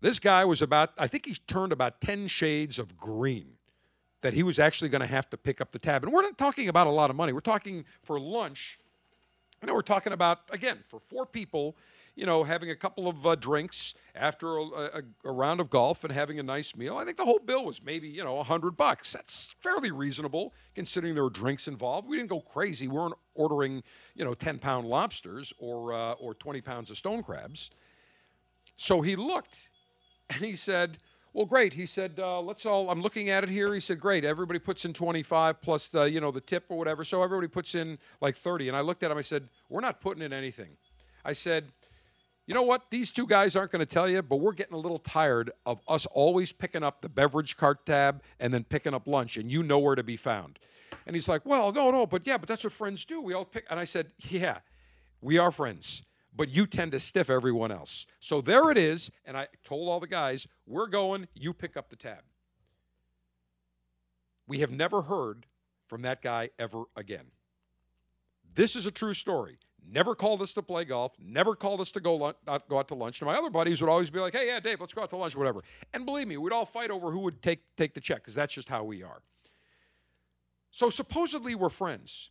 This 0.00 0.18
guy 0.18 0.44
was 0.44 0.62
about, 0.62 0.90
I 0.98 1.06
think 1.06 1.26
he 1.26 1.34
turned 1.34 1.72
about 1.72 2.00
10 2.00 2.26
shades 2.26 2.78
of 2.80 2.96
green 2.96 3.52
that 4.22 4.34
he 4.34 4.42
was 4.42 4.58
actually 4.58 4.88
going 4.88 5.00
to 5.00 5.06
have 5.06 5.30
to 5.30 5.36
pick 5.36 5.60
up 5.60 5.70
the 5.70 5.78
tab. 5.78 6.02
And 6.02 6.12
we're 6.12 6.22
not 6.22 6.36
talking 6.36 6.68
about 6.68 6.88
a 6.88 6.90
lot 6.90 7.08
of 7.10 7.14
money. 7.14 7.32
We're 7.32 7.40
talking 7.40 7.84
for 8.02 8.18
lunch. 8.18 8.78
You 9.62 9.68
know, 9.68 9.74
we're 9.74 9.82
talking 9.82 10.12
about, 10.12 10.40
again, 10.50 10.78
for 10.88 10.98
four 10.98 11.24
people, 11.24 11.76
you 12.16 12.26
know, 12.26 12.42
having 12.42 12.70
a 12.70 12.74
couple 12.74 13.06
of 13.06 13.24
uh, 13.24 13.36
drinks 13.36 13.94
after 14.12 14.56
a, 14.56 14.62
a, 14.62 15.02
a, 15.24 15.30
round 15.30 15.60
of 15.60 15.70
golf 15.70 16.02
and 16.02 16.12
having 16.12 16.40
a 16.40 16.42
nice 16.42 16.74
meal. 16.74 16.96
I 16.96 17.04
think 17.04 17.16
the 17.16 17.24
whole 17.24 17.38
bill 17.38 17.64
was 17.64 17.80
maybe, 17.80 18.08
you 18.08 18.24
know, 18.24 18.38
a 18.38 18.42
hundred 18.42 18.76
bucks. 18.76 19.12
That's 19.12 19.54
fairly 19.60 19.92
reasonable 19.92 20.52
considering 20.74 21.14
there 21.14 21.22
were 21.22 21.30
drinks 21.30 21.68
involved. 21.68 22.08
We 22.08 22.16
didn't 22.16 22.30
go 22.30 22.40
crazy. 22.40 22.88
We 22.88 22.96
weren't 22.96 23.14
ordering, 23.34 23.84
you 24.16 24.24
know, 24.24 24.34
10 24.34 24.58
pound 24.58 24.88
lobsters 24.88 25.52
or, 25.58 25.92
uh, 25.92 26.12
or 26.14 26.34
20 26.34 26.60
pounds 26.60 26.90
of 26.90 26.98
stone 26.98 27.22
crabs. 27.22 27.70
So 28.76 29.00
he 29.00 29.14
looked 29.14 29.68
and 30.28 30.44
he 30.44 30.56
said, 30.56 30.98
well, 31.32 31.46
great. 31.46 31.72
He 31.72 31.86
said, 31.86 32.18
uh, 32.18 32.40
let's 32.42 32.66
all, 32.66 32.90
I'm 32.90 33.00
looking 33.00 33.30
at 33.30 33.42
it 33.42 33.48
here. 33.48 33.72
He 33.72 33.80
said, 33.80 33.98
great. 33.98 34.24
Everybody 34.24 34.58
puts 34.58 34.84
in 34.84 34.92
25 34.92 35.62
plus 35.62 35.88
the, 35.88 36.04
you 36.04 36.20
know, 36.20 36.30
the 36.30 36.42
tip 36.42 36.64
or 36.68 36.76
whatever. 36.76 37.04
So 37.04 37.22
everybody 37.22 37.48
puts 37.48 37.74
in 37.74 37.98
like 38.20 38.36
30. 38.36 38.68
And 38.68 38.76
I 38.76 38.80
looked 38.80 39.02
at 39.02 39.10
him. 39.10 39.16
I 39.16 39.22
said, 39.22 39.48
we're 39.70 39.80
not 39.80 40.00
putting 40.00 40.22
in 40.22 40.32
anything. 40.32 40.76
I 41.24 41.32
said, 41.32 41.68
you 42.46 42.54
know 42.54 42.62
what? 42.62 42.90
These 42.90 43.12
two 43.12 43.26
guys 43.26 43.56
aren't 43.56 43.70
going 43.70 43.80
to 43.80 43.86
tell 43.86 44.10
you, 44.10 44.20
but 44.20 44.36
we're 44.36 44.52
getting 44.52 44.74
a 44.74 44.78
little 44.78 44.98
tired 44.98 45.52
of 45.64 45.80
us 45.88 46.06
always 46.06 46.52
picking 46.52 46.82
up 46.82 47.00
the 47.00 47.08
beverage 47.08 47.56
cart 47.56 47.86
tab 47.86 48.22
and 48.38 48.52
then 48.52 48.64
picking 48.64 48.92
up 48.92 49.06
lunch, 49.06 49.36
and 49.36 49.50
you 49.50 49.62
know 49.62 49.78
where 49.78 49.94
to 49.94 50.02
be 50.02 50.16
found. 50.16 50.58
And 51.06 51.14
he's 51.14 51.28
like, 51.28 51.46
well, 51.46 51.72
no, 51.72 51.90
no, 51.90 52.04
but 52.04 52.26
yeah, 52.26 52.36
but 52.36 52.48
that's 52.48 52.64
what 52.64 52.72
friends 52.72 53.04
do. 53.04 53.20
We 53.20 53.32
all 53.32 53.44
pick. 53.44 53.66
And 53.70 53.78
I 53.78 53.84
said, 53.84 54.10
yeah, 54.28 54.58
we 55.20 55.38
are 55.38 55.52
friends 55.52 56.02
but 56.34 56.48
you 56.48 56.66
tend 56.66 56.92
to 56.92 57.00
stiff 57.00 57.28
everyone 57.28 57.70
else. 57.70 58.06
So 58.20 58.40
there 58.40 58.70
it 58.70 58.78
is. 58.78 59.10
And 59.24 59.36
I 59.36 59.48
told 59.64 59.88
all 59.88 60.00
the 60.00 60.06
guys, 60.06 60.46
we're 60.66 60.86
going, 60.86 61.28
you 61.34 61.52
pick 61.52 61.76
up 61.76 61.90
the 61.90 61.96
tab. 61.96 62.22
We 64.46 64.60
have 64.60 64.70
never 64.70 65.02
heard 65.02 65.46
from 65.86 66.02
that 66.02 66.22
guy 66.22 66.50
ever 66.58 66.84
again. 66.96 67.26
This 68.54 68.76
is 68.76 68.86
a 68.86 68.90
true 68.90 69.14
story. 69.14 69.58
Never 69.90 70.14
called 70.14 70.42
us 70.42 70.52
to 70.54 70.62
play 70.62 70.84
golf. 70.84 71.12
Never 71.18 71.54
called 71.56 71.80
us 71.80 71.90
to 71.92 72.00
go 72.00 72.16
lunch, 72.16 72.36
uh, 72.46 72.52
not 72.52 72.68
go 72.68 72.78
out 72.78 72.88
to 72.88 72.94
lunch. 72.94 73.20
And 73.20 73.26
my 73.26 73.36
other 73.36 73.50
buddies 73.50 73.80
would 73.80 73.90
always 73.90 74.10
be 74.10 74.20
like, 74.20 74.32
"Hey, 74.32 74.46
yeah, 74.46 74.60
Dave, 74.60 74.80
let's 74.80 74.92
go 74.92 75.02
out 75.02 75.10
to 75.10 75.16
lunch, 75.16 75.34
whatever." 75.34 75.62
And 75.92 76.06
believe 76.06 76.28
me, 76.28 76.36
we'd 76.36 76.52
all 76.52 76.66
fight 76.66 76.90
over 76.90 77.10
who 77.10 77.18
would 77.20 77.42
take 77.42 77.60
take 77.76 77.94
the 77.94 78.00
check 78.00 78.18
because 78.18 78.34
that's 78.34 78.54
just 78.54 78.68
how 78.68 78.84
we 78.84 79.02
are. 79.02 79.22
So 80.70 80.88
supposedly 80.88 81.54
we're 81.54 81.68
friends. 81.68 82.30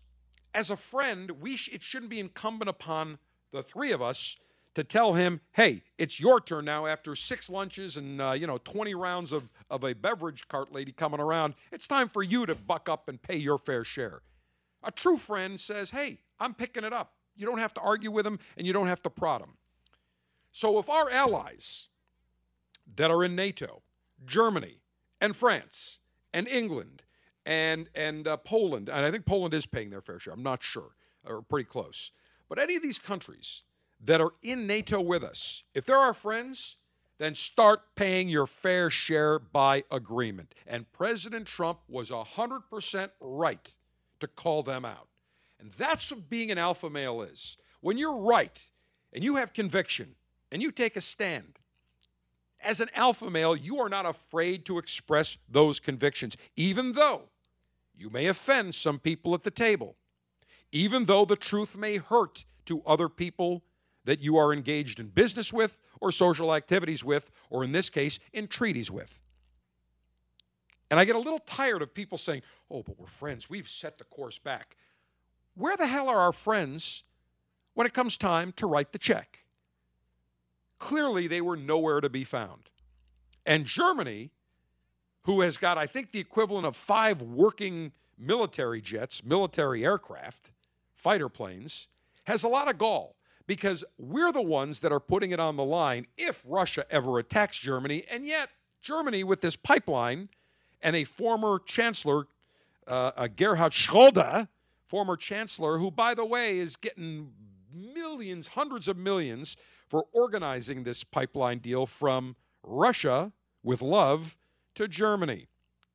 As 0.53 0.69
a 0.69 0.77
friend, 0.77 1.31
we 1.41 1.57
sh- 1.57 1.69
it 1.73 1.83
shouldn't 1.83 2.09
be 2.09 2.19
incumbent 2.19 2.69
upon 2.69 3.19
the 3.51 3.63
three 3.63 3.91
of 3.91 4.01
us 4.01 4.37
to 4.73 4.83
tell 4.83 5.13
him, 5.13 5.41
hey, 5.53 5.83
it's 5.97 6.19
your 6.19 6.39
turn 6.39 6.65
now 6.65 6.85
after 6.85 7.15
six 7.15 7.49
lunches 7.49 7.97
and, 7.97 8.21
uh, 8.21 8.31
you 8.31 8.47
know, 8.47 8.57
20 8.57 8.95
rounds 8.95 9.31
of, 9.31 9.49
of 9.69 9.83
a 9.83 9.93
beverage 9.93 10.47
cart 10.47 10.71
lady 10.71 10.91
coming 10.91 11.19
around. 11.19 11.55
It's 11.71 11.87
time 11.87 12.07
for 12.07 12.23
you 12.23 12.45
to 12.45 12.55
buck 12.55 12.87
up 12.87 13.09
and 13.09 13.21
pay 13.21 13.35
your 13.35 13.57
fair 13.57 13.83
share. 13.83 14.21
A 14.83 14.91
true 14.91 15.17
friend 15.17 15.59
says, 15.59 15.89
hey, 15.89 16.19
I'm 16.39 16.53
picking 16.53 16.83
it 16.83 16.93
up. 16.93 17.13
You 17.35 17.45
don't 17.45 17.59
have 17.59 17.73
to 17.75 17.81
argue 17.81 18.11
with 18.11 18.25
him 18.25 18.39
and 18.57 18.65
you 18.65 18.73
don't 18.73 18.87
have 18.87 19.01
to 19.03 19.09
prod 19.09 19.41
him. 19.41 19.57
So 20.51 20.79
if 20.79 20.89
our 20.89 21.09
allies 21.09 21.87
that 22.95 23.11
are 23.11 23.23
in 23.23 23.35
NATO, 23.35 23.83
Germany 24.25 24.81
and 25.19 25.35
France 25.35 25.99
and 26.33 26.47
England 26.47 27.03
and, 27.45 27.89
and 27.93 28.27
uh, 28.27 28.37
Poland, 28.37 28.89
and 28.89 29.05
I 29.05 29.11
think 29.11 29.25
Poland 29.25 29.53
is 29.53 29.65
paying 29.65 29.89
their 29.89 30.01
fair 30.01 30.19
share, 30.19 30.33
I'm 30.33 30.43
not 30.43 30.63
sure, 30.63 30.91
or 31.25 31.41
pretty 31.41 31.65
close 31.65 32.11
but 32.51 32.59
any 32.59 32.75
of 32.75 32.83
these 32.83 32.99
countries 32.99 33.61
that 34.03 34.19
are 34.19 34.33
in 34.43 34.67
NATO 34.67 34.99
with 34.99 35.23
us, 35.23 35.63
if 35.73 35.85
they're 35.85 35.95
our 35.95 36.13
friends, 36.13 36.75
then 37.17 37.33
start 37.33 37.95
paying 37.95 38.27
your 38.27 38.45
fair 38.45 38.89
share 38.89 39.39
by 39.39 39.85
agreement. 39.89 40.53
And 40.67 40.91
President 40.91 41.47
Trump 41.47 41.79
was 41.87 42.09
100% 42.09 43.09
right 43.21 43.75
to 44.19 44.27
call 44.27 44.63
them 44.63 44.83
out. 44.83 45.07
And 45.61 45.71
that's 45.71 46.11
what 46.11 46.29
being 46.29 46.51
an 46.51 46.57
alpha 46.57 46.89
male 46.89 47.21
is. 47.21 47.55
When 47.79 47.97
you're 47.97 48.17
right 48.17 48.61
and 49.13 49.23
you 49.23 49.37
have 49.37 49.53
conviction 49.53 50.15
and 50.51 50.61
you 50.61 50.73
take 50.73 50.97
a 50.97 51.01
stand, 51.01 51.57
as 52.61 52.81
an 52.81 52.89
alpha 52.93 53.29
male, 53.29 53.55
you 53.55 53.79
are 53.79 53.87
not 53.87 54.05
afraid 54.05 54.65
to 54.65 54.77
express 54.77 55.37
those 55.47 55.79
convictions, 55.79 56.35
even 56.57 56.91
though 56.91 57.29
you 57.97 58.09
may 58.09 58.27
offend 58.27 58.75
some 58.75 58.99
people 58.99 59.33
at 59.33 59.43
the 59.43 59.51
table 59.51 59.95
even 60.71 61.05
though 61.05 61.25
the 61.25 61.35
truth 61.35 61.75
may 61.75 61.97
hurt 61.97 62.45
to 62.65 62.81
other 62.85 63.09
people 63.09 63.63
that 64.05 64.19
you 64.19 64.37
are 64.37 64.53
engaged 64.53 64.99
in 64.99 65.07
business 65.07 65.53
with 65.53 65.77
or 65.99 66.11
social 66.11 66.53
activities 66.55 67.03
with, 67.03 67.31
or 67.49 67.63
in 67.63 67.71
this 67.71 67.89
case, 67.89 68.19
in 68.33 68.47
treaties 68.47 68.89
with. 68.89 69.19
And 70.89 70.99
I 70.99 71.05
get 71.05 71.15
a 71.15 71.19
little 71.19 71.39
tired 71.39 71.81
of 71.81 71.93
people 71.93 72.17
saying, 72.17 72.41
oh, 72.69 72.83
but 72.83 72.99
we're 72.99 73.07
friends. 73.07 73.49
We've 73.49 73.69
set 73.69 73.97
the 73.97 74.03
course 74.05 74.37
back. 74.37 74.75
Where 75.55 75.77
the 75.77 75.87
hell 75.87 76.09
are 76.09 76.19
our 76.19 76.33
friends 76.33 77.03
when 77.75 77.87
it 77.87 77.93
comes 77.93 78.17
time 78.17 78.51
to 78.53 78.67
write 78.67 78.91
the 78.91 78.97
check? 78.97 79.39
Clearly, 80.79 81.27
they 81.27 81.41
were 81.41 81.55
nowhere 81.55 82.01
to 82.01 82.09
be 82.09 82.23
found. 82.23 82.69
And 83.45 83.65
Germany, 83.65 84.31
who 85.23 85.41
has 85.41 85.57
got, 85.57 85.77
I 85.77 85.85
think, 85.85 86.11
the 86.11 86.19
equivalent 86.19 86.65
of 86.65 86.75
five 86.75 87.21
working 87.21 87.91
military 88.17 88.81
jets, 88.81 89.23
military 89.23 89.85
aircraft, 89.85 90.51
fighter 91.01 91.29
planes, 91.29 91.87
has 92.25 92.43
a 92.43 92.47
lot 92.47 92.69
of 92.69 92.77
gall 92.77 93.15
because 93.47 93.83
we're 93.97 94.31
the 94.31 94.41
ones 94.41 94.79
that 94.81 94.91
are 94.91 94.99
putting 94.99 95.31
it 95.31 95.39
on 95.39 95.55
the 95.55 95.63
line 95.63 96.05
if 96.17 96.43
Russia 96.45 96.85
ever 96.89 97.19
attacks 97.19 97.57
Germany. 97.57 98.03
And 98.09 98.25
yet, 98.25 98.49
Germany, 98.81 99.23
with 99.23 99.41
this 99.41 99.55
pipeline 99.55 100.29
and 100.81 100.95
a 100.95 101.03
former 101.03 101.59
chancellor, 101.65 102.27
uh, 102.87 103.27
Gerhard 103.35 103.73
Schröder, 103.73 104.47
former 104.87 105.17
chancellor, 105.17 105.79
who, 105.79 105.91
by 105.91 106.13
the 106.13 106.25
way, 106.25 106.59
is 106.59 106.75
getting 106.75 107.31
millions, 107.73 108.47
hundreds 108.47 108.87
of 108.87 108.97
millions 108.97 109.57
for 109.87 110.05
organizing 110.13 110.83
this 110.83 111.03
pipeline 111.03 111.59
deal 111.59 111.85
from 111.85 112.35
Russia 112.63 113.31
with 113.63 113.81
love 113.81 114.37
to 114.75 114.87
Germany, 114.87 115.47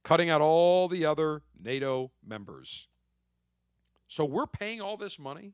cutting 0.03 0.31
out 0.31 0.41
all 0.41 0.89
the 0.89 1.05
other 1.05 1.43
NATO 1.61 2.11
members. 2.27 2.89
So 4.09 4.25
we're 4.25 4.47
paying 4.47 4.81
all 4.81 4.97
this 4.97 5.19
money. 5.19 5.53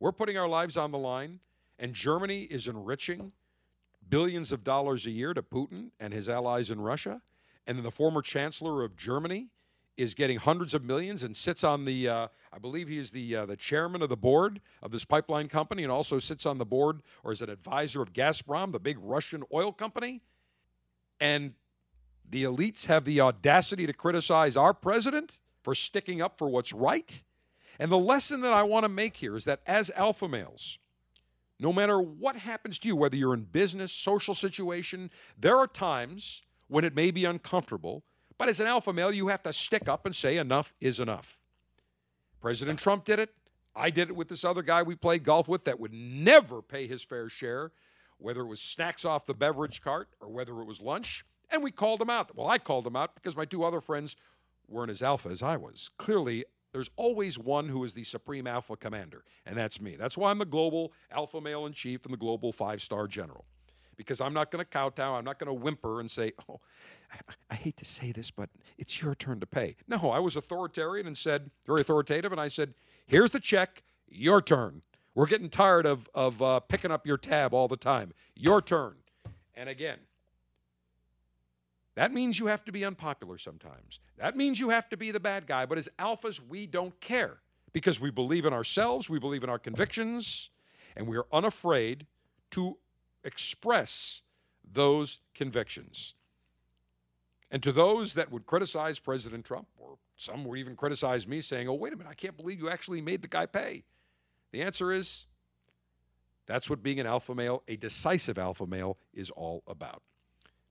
We're 0.00 0.12
putting 0.12 0.36
our 0.36 0.48
lives 0.48 0.76
on 0.76 0.90
the 0.90 0.98
line, 0.98 1.40
and 1.78 1.94
Germany 1.94 2.42
is 2.42 2.68
enriching 2.68 3.32
billions 4.08 4.52
of 4.52 4.64
dollars 4.64 5.06
a 5.06 5.10
year 5.10 5.34
to 5.34 5.42
Putin 5.42 5.90
and 5.98 6.12
his 6.12 6.28
allies 6.28 6.70
in 6.70 6.80
Russia. 6.80 7.20
And 7.66 7.76
then 7.76 7.84
the 7.84 7.90
former 7.90 8.22
chancellor 8.22 8.82
of 8.84 8.96
Germany 8.96 9.48
is 9.96 10.14
getting 10.14 10.38
hundreds 10.38 10.74
of 10.74 10.84
millions 10.84 11.24
and 11.24 11.34
sits 11.34 11.64
on 11.64 11.84
the, 11.84 12.08
uh, 12.08 12.28
I 12.52 12.58
believe 12.58 12.88
he 12.88 12.98
is 12.98 13.10
the 13.10 13.34
uh, 13.34 13.46
the 13.46 13.56
chairman 13.56 14.00
of 14.00 14.08
the 14.08 14.16
board 14.16 14.60
of 14.80 14.92
this 14.92 15.04
pipeline 15.04 15.48
company, 15.48 15.82
and 15.82 15.90
also 15.90 16.20
sits 16.20 16.46
on 16.46 16.58
the 16.58 16.64
board 16.64 17.02
or 17.24 17.32
is 17.32 17.42
an 17.42 17.50
advisor 17.50 18.00
of 18.00 18.12
Gazprom, 18.12 18.72
the 18.72 18.78
big 18.78 18.96
Russian 19.00 19.42
oil 19.52 19.72
company. 19.72 20.22
And 21.20 21.54
the 22.30 22.44
elites 22.44 22.86
have 22.86 23.04
the 23.04 23.20
audacity 23.20 23.86
to 23.86 23.92
criticize 23.92 24.56
our 24.56 24.72
president 24.72 25.38
for 25.62 25.74
sticking 25.74 26.22
up 26.22 26.38
for 26.38 26.48
what's 26.48 26.72
right. 26.72 27.24
And 27.78 27.92
the 27.92 27.98
lesson 27.98 28.40
that 28.40 28.52
I 28.52 28.62
want 28.64 28.84
to 28.84 28.88
make 28.88 29.16
here 29.16 29.36
is 29.36 29.44
that 29.44 29.60
as 29.66 29.90
alpha 29.90 30.28
males, 30.28 30.78
no 31.60 31.72
matter 31.72 32.00
what 32.00 32.36
happens 32.36 32.78
to 32.80 32.88
you, 32.88 32.96
whether 32.96 33.16
you're 33.16 33.34
in 33.34 33.44
business, 33.44 33.92
social 33.92 34.34
situation, 34.34 35.10
there 35.38 35.56
are 35.56 35.66
times 35.66 36.42
when 36.68 36.84
it 36.84 36.94
may 36.94 37.10
be 37.10 37.24
uncomfortable, 37.24 38.04
but 38.36 38.48
as 38.48 38.60
an 38.60 38.66
alpha 38.66 38.92
male, 38.92 39.12
you 39.12 39.28
have 39.28 39.42
to 39.42 39.52
stick 39.52 39.88
up 39.88 40.06
and 40.06 40.14
say 40.14 40.36
enough 40.36 40.72
is 40.80 41.00
enough. 41.00 41.38
President 42.40 42.78
Trump 42.78 43.04
did 43.04 43.18
it. 43.18 43.30
I 43.74 43.90
did 43.90 44.08
it 44.10 44.16
with 44.16 44.28
this 44.28 44.44
other 44.44 44.62
guy 44.62 44.82
we 44.82 44.94
played 44.94 45.24
golf 45.24 45.48
with 45.48 45.64
that 45.64 45.80
would 45.80 45.92
never 45.92 46.62
pay 46.62 46.86
his 46.86 47.02
fair 47.02 47.28
share, 47.28 47.72
whether 48.18 48.40
it 48.40 48.46
was 48.46 48.60
snacks 48.60 49.04
off 49.04 49.26
the 49.26 49.34
beverage 49.34 49.80
cart 49.80 50.08
or 50.20 50.28
whether 50.28 50.60
it 50.60 50.64
was 50.64 50.80
lunch. 50.80 51.24
And 51.50 51.62
we 51.62 51.70
called 51.70 52.00
him 52.00 52.10
out. 52.10 52.34
Well, 52.36 52.48
I 52.48 52.58
called 52.58 52.86
him 52.86 52.96
out 52.96 53.14
because 53.14 53.36
my 53.36 53.44
two 53.44 53.64
other 53.64 53.80
friends 53.80 54.16
weren't 54.68 54.90
as 54.90 55.02
alpha 55.02 55.30
as 55.30 55.42
I 55.42 55.56
was. 55.56 55.90
Clearly, 55.96 56.44
there's 56.72 56.90
always 56.96 57.38
one 57.38 57.68
who 57.68 57.82
is 57.84 57.92
the 57.92 58.04
supreme 58.04 58.46
alpha 58.46 58.76
commander, 58.76 59.24
and 59.46 59.56
that's 59.56 59.80
me. 59.80 59.96
That's 59.96 60.16
why 60.16 60.30
I'm 60.30 60.38
the 60.38 60.44
global 60.44 60.92
alpha 61.10 61.40
male 61.40 61.66
in 61.66 61.72
chief 61.72 62.04
and 62.04 62.12
the 62.12 62.18
global 62.18 62.52
five 62.52 62.82
star 62.82 63.06
general. 63.06 63.44
Because 63.96 64.20
I'm 64.20 64.32
not 64.32 64.52
going 64.52 64.64
to 64.64 64.70
kowtow, 64.70 65.14
I'm 65.16 65.24
not 65.24 65.40
going 65.40 65.48
to 65.48 65.54
whimper 65.54 65.98
and 65.98 66.08
say, 66.08 66.32
oh, 66.48 66.60
I, 67.50 67.54
hate 67.54 67.76
to 67.78 67.84
say 67.84 68.12
this, 68.12 68.30
but 68.30 68.48
it's 68.76 69.02
your 69.02 69.14
turn 69.16 69.40
to 69.40 69.46
pay. 69.46 69.74
No, 69.88 70.10
I 70.10 70.20
was 70.20 70.36
authoritarian 70.36 71.06
and 71.06 71.16
said, 71.16 71.50
very 71.66 71.80
authoritative, 71.80 72.30
and 72.30 72.40
I 72.40 72.46
said, 72.46 72.74
here's 73.06 73.32
the 73.32 73.40
check, 73.40 73.82
your 74.08 74.40
turn. 74.40 74.82
We're 75.16 75.26
getting 75.26 75.50
tired 75.50 75.84
of, 75.84 76.08
of 76.14 76.40
uh, 76.40 76.60
picking 76.60 76.92
up 76.92 77.06
your 77.06 77.16
tab 77.16 77.52
all 77.52 77.66
the 77.66 77.76
time. 77.76 78.12
Your 78.36 78.62
turn. 78.62 78.94
And 79.54 79.68
again, 79.68 79.98
That 81.98 82.14
means 82.14 82.38
you 82.38 82.46
have 82.46 82.64
to 82.66 82.70
be 82.70 82.84
unpopular 82.84 83.38
sometimes. 83.38 83.98
That 84.18 84.36
means 84.36 84.60
you 84.60 84.68
have 84.68 84.88
to 84.90 84.96
be 84.96 85.10
the 85.10 85.18
bad 85.18 85.48
guy. 85.48 85.66
But 85.66 85.78
as 85.78 85.88
alphas, 85.98 86.40
we 86.48 86.64
don't 86.64 86.98
care 87.00 87.38
because 87.72 87.98
we 87.98 88.12
believe 88.12 88.44
in 88.44 88.52
ourselves, 88.52 89.10
we 89.10 89.18
believe 89.18 89.42
in 89.42 89.50
our 89.50 89.58
convictions, 89.58 90.50
and 90.96 91.08
we 91.08 91.16
are 91.16 91.26
unafraid 91.32 92.06
to 92.52 92.78
express 93.24 94.22
those 94.72 95.18
convictions. 95.34 96.14
And 97.50 97.64
to 97.64 97.72
those 97.72 98.14
that 98.14 98.30
would 98.30 98.46
criticize 98.46 99.00
President 99.00 99.44
Trump, 99.44 99.66
or 99.76 99.98
some 100.16 100.44
would 100.44 100.60
even 100.60 100.76
criticize 100.76 101.26
me, 101.26 101.40
saying, 101.40 101.66
oh, 101.66 101.74
wait 101.74 101.92
a 101.92 101.96
minute, 101.96 102.10
I 102.10 102.14
can't 102.14 102.36
believe 102.36 102.60
you 102.60 102.70
actually 102.70 103.00
made 103.00 103.22
the 103.22 103.28
guy 103.28 103.46
pay. 103.46 103.82
The 104.52 104.62
answer 104.62 104.92
is 104.92 105.24
that's 106.46 106.70
what 106.70 106.80
being 106.80 107.00
an 107.00 107.08
alpha 107.08 107.34
male, 107.34 107.64
a 107.66 107.74
decisive 107.74 108.38
alpha 108.38 108.68
male, 108.68 108.98
is 109.12 109.30
all 109.30 109.64
about. 109.66 110.02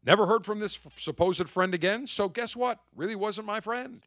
Never 0.07 0.25
heard 0.25 0.45
from 0.45 0.61
this 0.61 0.79
supposed 0.95 1.49
friend 1.49 1.73
again, 1.73 2.07
so 2.07 2.29
guess 2.29 2.55
what? 2.55 2.79
Really 2.95 3.13
wasn't 3.13 3.45
my 3.45 3.59
friend. 3.59 4.01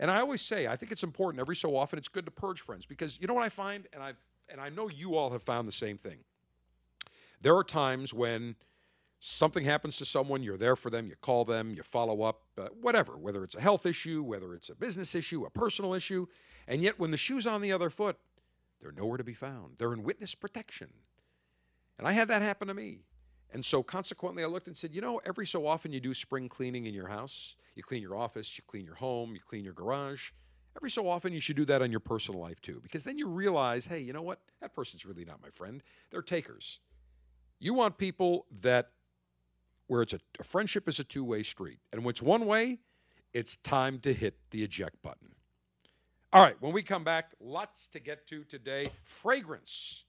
And 0.00 0.10
I 0.10 0.20
always 0.20 0.40
say, 0.40 0.66
I 0.66 0.76
think 0.76 0.90
it's 0.90 1.02
important 1.02 1.38
every 1.38 1.54
so 1.54 1.76
often, 1.76 1.98
it's 1.98 2.08
good 2.08 2.24
to 2.24 2.30
purge 2.30 2.62
friends 2.62 2.86
because 2.86 3.20
you 3.20 3.26
know 3.26 3.34
what 3.34 3.44
I 3.44 3.50
find, 3.50 3.86
and 3.92 4.02
I 4.02 4.14
and 4.48 4.58
I 4.58 4.70
know 4.70 4.88
you 4.88 5.14
all 5.16 5.32
have 5.32 5.42
found 5.42 5.68
the 5.68 5.72
same 5.72 5.98
thing. 5.98 6.20
There 7.42 7.54
are 7.54 7.62
times 7.62 8.14
when 8.14 8.56
something 9.20 9.66
happens 9.66 9.98
to 9.98 10.06
someone, 10.06 10.42
you're 10.42 10.56
there 10.56 10.76
for 10.76 10.88
them, 10.88 11.08
you 11.08 11.16
call 11.20 11.44
them, 11.44 11.74
you 11.74 11.82
follow 11.82 12.22
up, 12.22 12.40
uh, 12.56 12.68
whatever, 12.80 13.18
whether 13.18 13.44
it's 13.44 13.54
a 13.54 13.60
health 13.60 13.84
issue, 13.84 14.22
whether 14.22 14.54
it's 14.54 14.70
a 14.70 14.74
business 14.74 15.14
issue, 15.14 15.44
a 15.44 15.50
personal 15.50 15.92
issue, 15.92 16.26
and 16.66 16.80
yet 16.80 16.98
when 16.98 17.10
the 17.10 17.18
shoe's 17.18 17.46
on 17.46 17.60
the 17.60 17.70
other 17.70 17.90
foot, 17.90 18.16
they're 18.80 18.92
nowhere 18.92 19.18
to 19.18 19.24
be 19.24 19.34
found. 19.34 19.74
They're 19.76 19.92
in 19.92 20.04
witness 20.04 20.34
protection. 20.34 20.88
And 21.98 22.08
I 22.08 22.12
had 22.12 22.28
that 22.28 22.40
happen 22.40 22.68
to 22.68 22.74
me. 22.74 23.00
And 23.56 23.64
so 23.64 23.82
consequently, 23.82 24.44
I 24.44 24.48
looked 24.48 24.66
and 24.66 24.76
said, 24.76 24.94
you 24.94 25.00
know, 25.00 25.18
every 25.24 25.46
so 25.46 25.66
often 25.66 25.90
you 25.90 25.98
do 25.98 26.12
spring 26.12 26.46
cleaning 26.46 26.84
in 26.84 26.92
your 26.92 27.08
house. 27.08 27.56
You 27.74 27.82
clean 27.82 28.02
your 28.02 28.14
office, 28.14 28.58
you 28.58 28.64
clean 28.66 28.84
your 28.84 28.96
home, 28.96 29.32
you 29.32 29.40
clean 29.40 29.64
your 29.64 29.72
garage. 29.72 30.28
Every 30.76 30.90
so 30.90 31.08
often, 31.08 31.32
you 31.32 31.40
should 31.40 31.56
do 31.56 31.64
that 31.64 31.80
on 31.80 31.90
your 31.90 32.00
personal 32.00 32.38
life 32.38 32.60
too, 32.60 32.80
because 32.82 33.02
then 33.02 33.16
you 33.16 33.26
realize, 33.26 33.86
hey, 33.86 33.98
you 33.98 34.12
know 34.12 34.20
what? 34.20 34.40
That 34.60 34.74
person's 34.74 35.06
really 35.06 35.24
not 35.24 35.40
my 35.40 35.48
friend. 35.48 35.82
They're 36.10 36.20
takers. 36.20 36.80
You 37.58 37.72
want 37.72 37.96
people 37.96 38.44
that, 38.60 38.90
where 39.86 40.02
it's 40.02 40.12
a, 40.12 40.20
a 40.38 40.44
friendship 40.44 40.86
is 40.86 41.00
a 41.00 41.04
two 41.04 41.24
way 41.24 41.42
street. 41.42 41.78
And 41.94 42.04
when 42.04 42.10
it's 42.10 42.20
one 42.20 42.44
way, 42.44 42.80
it's 43.32 43.56
time 43.56 44.00
to 44.00 44.12
hit 44.12 44.36
the 44.50 44.64
eject 44.64 45.00
button. 45.02 45.30
All 46.30 46.42
right, 46.42 46.60
when 46.60 46.74
we 46.74 46.82
come 46.82 47.04
back, 47.04 47.32
lots 47.40 47.86
to 47.88 48.00
get 48.00 48.26
to 48.26 48.44
today. 48.44 48.88
Fragrance. 49.02 50.04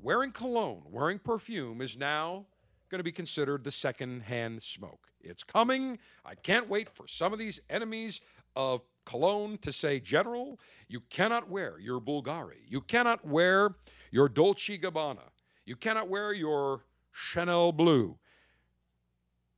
Wearing 0.00 0.30
cologne, 0.30 0.84
wearing 0.92 1.18
perfume 1.18 1.80
is 1.80 1.98
now 1.98 2.46
going 2.88 3.00
to 3.00 3.04
be 3.04 3.12
considered 3.12 3.64
the 3.64 3.70
second-hand 3.70 4.62
smoke. 4.62 5.08
It's 5.20 5.42
coming. 5.42 5.98
I 6.24 6.34
can't 6.34 6.68
wait 6.68 6.88
for 6.88 7.06
some 7.06 7.32
of 7.32 7.38
these 7.38 7.60
enemies 7.68 8.20
of 8.56 8.82
cologne 9.04 9.58
to 9.58 9.72
say, 9.72 10.00
General, 10.00 10.58
you 10.88 11.00
cannot 11.10 11.48
wear 11.48 11.78
your 11.78 12.00
Bulgari. 12.00 12.62
You 12.66 12.80
cannot 12.80 13.26
wear 13.26 13.74
your 14.10 14.28
Dolce 14.28 14.78
Gabbana. 14.78 15.30
You 15.64 15.76
cannot 15.76 16.08
wear 16.08 16.32
your 16.32 16.84
Chanel 17.12 17.72
Blue. 17.72 18.18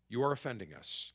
You 0.08 0.22
are 0.22 0.32
offending 0.32 0.74
us. 0.74 1.12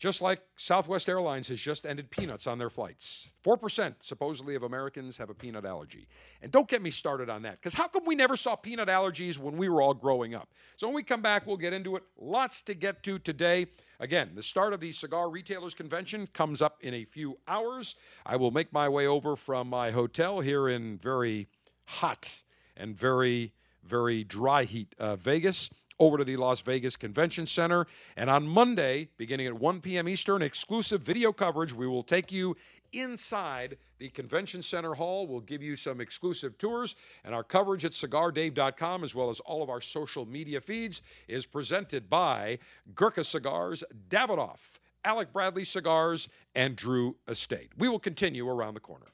Just 0.00 0.22
like 0.22 0.40
Southwest 0.56 1.10
Airlines 1.10 1.46
has 1.48 1.60
just 1.60 1.84
ended 1.84 2.10
peanuts 2.10 2.46
on 2.46 2.56
their 2.56 2.70
flights. 2.70 3.28
4% 3.44 3.96
supposedly 4.00 4.54
of 4.54 4.62
Americans 4.62 5.18
have 5.18 5.28
a 5.28 5.34
peanut 5.34 5.66
allergy. 5.66 6.08
And 6.40 6.50
don't 6.50 6.66
get 6.66 6.80
me 6.80 6.90
started 6.90 7.28
on 7.28 7.42
that, 7.42 7.60
because 7.60 7.74
how 7.74 7.86
come 7.86 8.06
we 8.06 8.14
never 8.14 8.34
saw 8.34 8.56
peanut 8.56 8.88
allergies 8.88 9.36
when 9.36 9.58
we 9.58 9.68
were 9.68 9.82
all 9.82 9.92
growing 9.92 10.34
up? 10.34 10.48
So 10.78 10.86
when 10.86 10.96
we 10.96 11.02
come 11.02 11.20
back, 11.20 11.46
we'll 11.46 11.58
get 11.58 11.74
into 11.74 11.96
it. 11.96 12.02
Lots 12.18 12.62
to 12.62 12.72
get 12.72 13.02
to 13.02 13.18
today. 13.18 13.66
Again, 14.00 14.30
the 14.34 14.42
start 14.42 14.72
of 14.72 14.80
the 14.80 14.90
Cigar 14.90 15.28
Retailers 15.28 15.74
Convention 15.74 16.26
comes 16.32 16.62
up 16.62 16.78
in 16.80 16.94
a 16.94 17.04
few 17.04 17.36
hours. 17.46 17.94
I 18.24 18.36
will 18.36 18.52
make 18.52 18.72
my 18.72 18.88
way 18.88 19.06
over 19.06 19.36
from 19.36 19.68
my 19.68 19.90
hotel 19.90 20.40
here 20.40 20.66
in 20.66 20.96
very 20.96 21.46
hot 21.84 22.40
and 22.74 22.96
very, 22.96 23.52
very 23.84 24.24
dry 24.24 24.64
heat 24.64 24.94
uh, 24.98 25.16
Vegas 25.16 25.68
over 26.00 26.18
to 26.18 26.24
the 26.24 26.36
Las 26.36 26.60
Vegas 26.62 26.96
Convention 26.96 27.46
Center. 27.46 27.86
And 28.16 28.28
on 28.28 28.48
Monday, 28.48 29.08
beginning 29.18 29.46
at 29.46 29.54
1 29.54 29.80
p.m. 29.82 30.08
Eastern, 30.08 30.42
exclusive 30.42 31.02
video 31.02 31.32
coverage. 31.32 31.72
We 31.72 31.86
will 31.86 32.02
take 32.02 32.32
you 32.32 32.56
inside 32.92 33.76
the 33.98 34.08
Convention 34.08 34.62
Center 34.62 34.94
Hall. 34.94 35.26
We'll 35.26 35.40
give 35.40 35.62
you 35.62 35.76
some 35.76 36.00
exclusive 36.00 36.58
tours. 36.58 36.96
And 37.24 37.34
our 37.34 37.44
coverage 37.44 37.84
at 37.84 37.92
cigardave.com, 37.92 39.04
as 39.04 39.14
well 39.14 39.30
as 39.30 39.40
all 39.40 39.62
of 39.62 39.70
our 39.70 39.80
social 39.80 40.26
media 40.26 40.60
feeds, 40.60 41.02
is 41.28 41.46
presented 41.46 42.08
by 42.08 42.58
Gurkha 42.94 43.22
Cigars, 43.22 43.84
Davidoff, 44.08 44.78
Alec 45.04 45.32
Bradley 45.32 45.64
Cigars, 45.64 46.28
and 46.54 46.74
Drew 46.76 47.16
Estate. 47.28 47.70
We 47.78 47.88
will 47.88 47.98
continue 47.98 48.48
around 48.48 48.74
the 48.74 48.80
corner. 48.80 49.06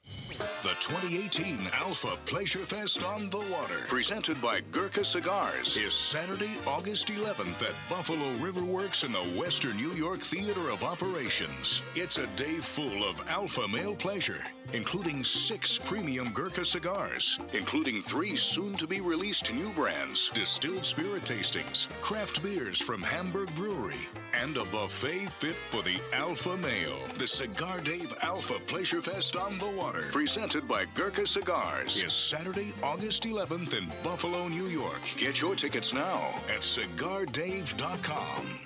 The 0.63 0.75
2018 0.81 1.69
Alpha 1.75 2.17
Pleasure 2.25 2.65
Fest 2.67 3.05
on 3.05 3.31
the 3.31 3.39
Water, 3.39 3.85
presented 3.89 4.41
by 4.41 4.63
Gurkha 4.73 5.05
Cigars, 5.05 5.77
is 5.77 5.95
Saturday, 5.95 6.51
August 6.67 7.09
11th 7.09 7.63
at 7.63 7.75
Buffalo 7.89 8.31
River 8.41 8.65
Works 8.65 9.05
in 9.05 9.13
the 9.13 9.19
Western 9.39 9.77
New 9.77 9.93
York 9.93 10.21
Theater 10.21 10.71
of 10.71 10.83
Operations. 10.83 11.83
It's 11.95 12.19
a 12.19 12.27
day 12.29 12.59
full 12.59 13.05
of 13.09 13.21
alpha 13.29 13.69
male 13.69 13.95
pleasure, 13.95 14.43
including 14.73 15.23
six 15.23 15.79
premium 15.79 16.31
Gurkha 16.31 16.65
cigars, 16.65 17.39
including 17.53 18.03
three 18.03 18.35
soon 18.35 18.75
to 18.77 18.87
be 18.87 19.01
released 19.01 19.53
new 19.53 19.69
brands, 19.71 20.31
distilled 20.31 20.85
spirit 20.85 21.23
tastings, 21.23 21.89
craft 22.01 22.43
beers 22.43 22.81
from 22.81 23.03
Hamburg 23.03 23.55
Brewery, 23.55 24.09
and 24.35 24.57
a 24.57 24.65
buffet 24.67 25.27
fit 25.31 25.55
for 25.71 25.76
the 25.83 26.01
alpha 26.13 26.57
male. 26.57 26.99
The 27.19 27.27
Cigar 27.27 27.81
Dave 27.81 28.15
Alpha 28.23 28.59
Pleasure 28.67 29.03
Fest 29.03 29.37
on 29.37 29.59
the 29.59 29.69
Water, 29.69 30.09
presented 30.11 30.69
by 30.69 30.85
Gurkha 30.95 31.27
Cigars, 31.27 32.03
is 32.03 32.13
Saturday, 32.13 32.73
August 32.83 33.25
11th 33.25 33.75
in 33.75 33.87
Buffalo, 34.03 34.49
New 34.49 34.67
York. 34.67 35.01
Get 35.17 35.41
your 35.41 35.55
tickets 35.55 35.93
now 35.93 36.35
at 36.49 36.61
cigardave.com. 36.61 38.66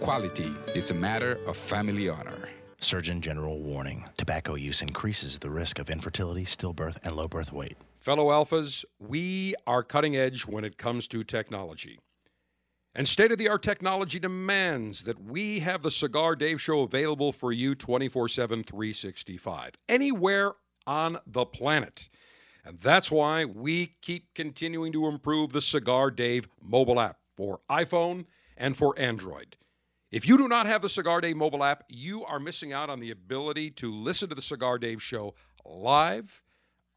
quality 0.00 0.52
is 0.74 0.90
a 0.90 0.94
matter 0.94 1.38
of 1.46 1.56
family 1.56 2.08
honor. 2.08 2.48
Surgeon 2.80 3.20
General 3.20 3.60
warning 3.60 4.08
tobacco 4.16 4.54
use 4.54 4.80
increases 4.80 5.38
the 5.38 5.50
risk 5.50 5.78
of 5.78 5.90
infertility, 5.90 6.44
stillbirth, 6.44 6.96
and 7.04 7.14
low 7.14 7.28
birth 7.28 7.52
weight. 7.52 7.76
Fellow 7.98 8.28
Alphas, 8.28 8.84
we 8.98 9.54
are 9.66 9.82
cutting 9.82 10.16
edge 10.16 10.46
when 10.46 10.64
it 10.64 10.78
comes 10.78 11.06
to 11.08 11.22
technology. 11.22 11.98
And 12.94 13.06
state 13.06 13.30
of 13.30 13.38
the 13.38 13.48
art 13.48 13.62
technology 13.62 14.18
demands 14.18 15.04
that 15.04 15.22
we 15.22 15.60
have 15.60 15.82
the 15.82 15.90
Cigar 15.90 16.34
Dave 16.34 16.60
Show 16.60 16.80
available 16.80 17.30
for 17.30 17.52
you 17.52 17.74
24 17.74 18.28
7, 18.28 18.64
365, 18.64 19.72
anywhere 19.88 20.54
on 20.86 21.18
the 21.26 21.44
planet. 21.44 22.08
And 22.64 22.80
that's 22.80 23.10
why 23.10 23.44
we 23.44 23.96
keep 24.00 24.34
continuing 24.34 24.92
to 24.92 25.06
improve 25.06 25.52
the 25.52 25.60
Cigar 25.60 26.10
Dave 26.10 26.48
mobile 26.60 26.98
app 26.98 27.18
for 27.36 27.60
iPhone 27.70 28.24
and 28.56 28.76
for 28.76 28.98
Android. 28.98 29.56
If 30.10 30.26
you 30.26 30.36
do 30.36 30.48
not 30.48 30.66
have 30.66 30.82
the 30.82 30.88
Cigar 30.88 31.20
Dave 31.20 31.36
mobile 31.36 31.62
app, 31.62 31.84
you 31.88 32.24
are 32.24 32.40
missing 32.40 32.72
out 32.72 32.90
on 32.90 32.98
the 32.98 33.12
ability 33.12 33.70
to 33.72 33.92
listen 33.92 34.28
to 34.30 34.34
the 34.34 34.42
Cigar 34.42 34.76
Dave 34.76 35.00
show 35.00 35.34
live 35.64 36.42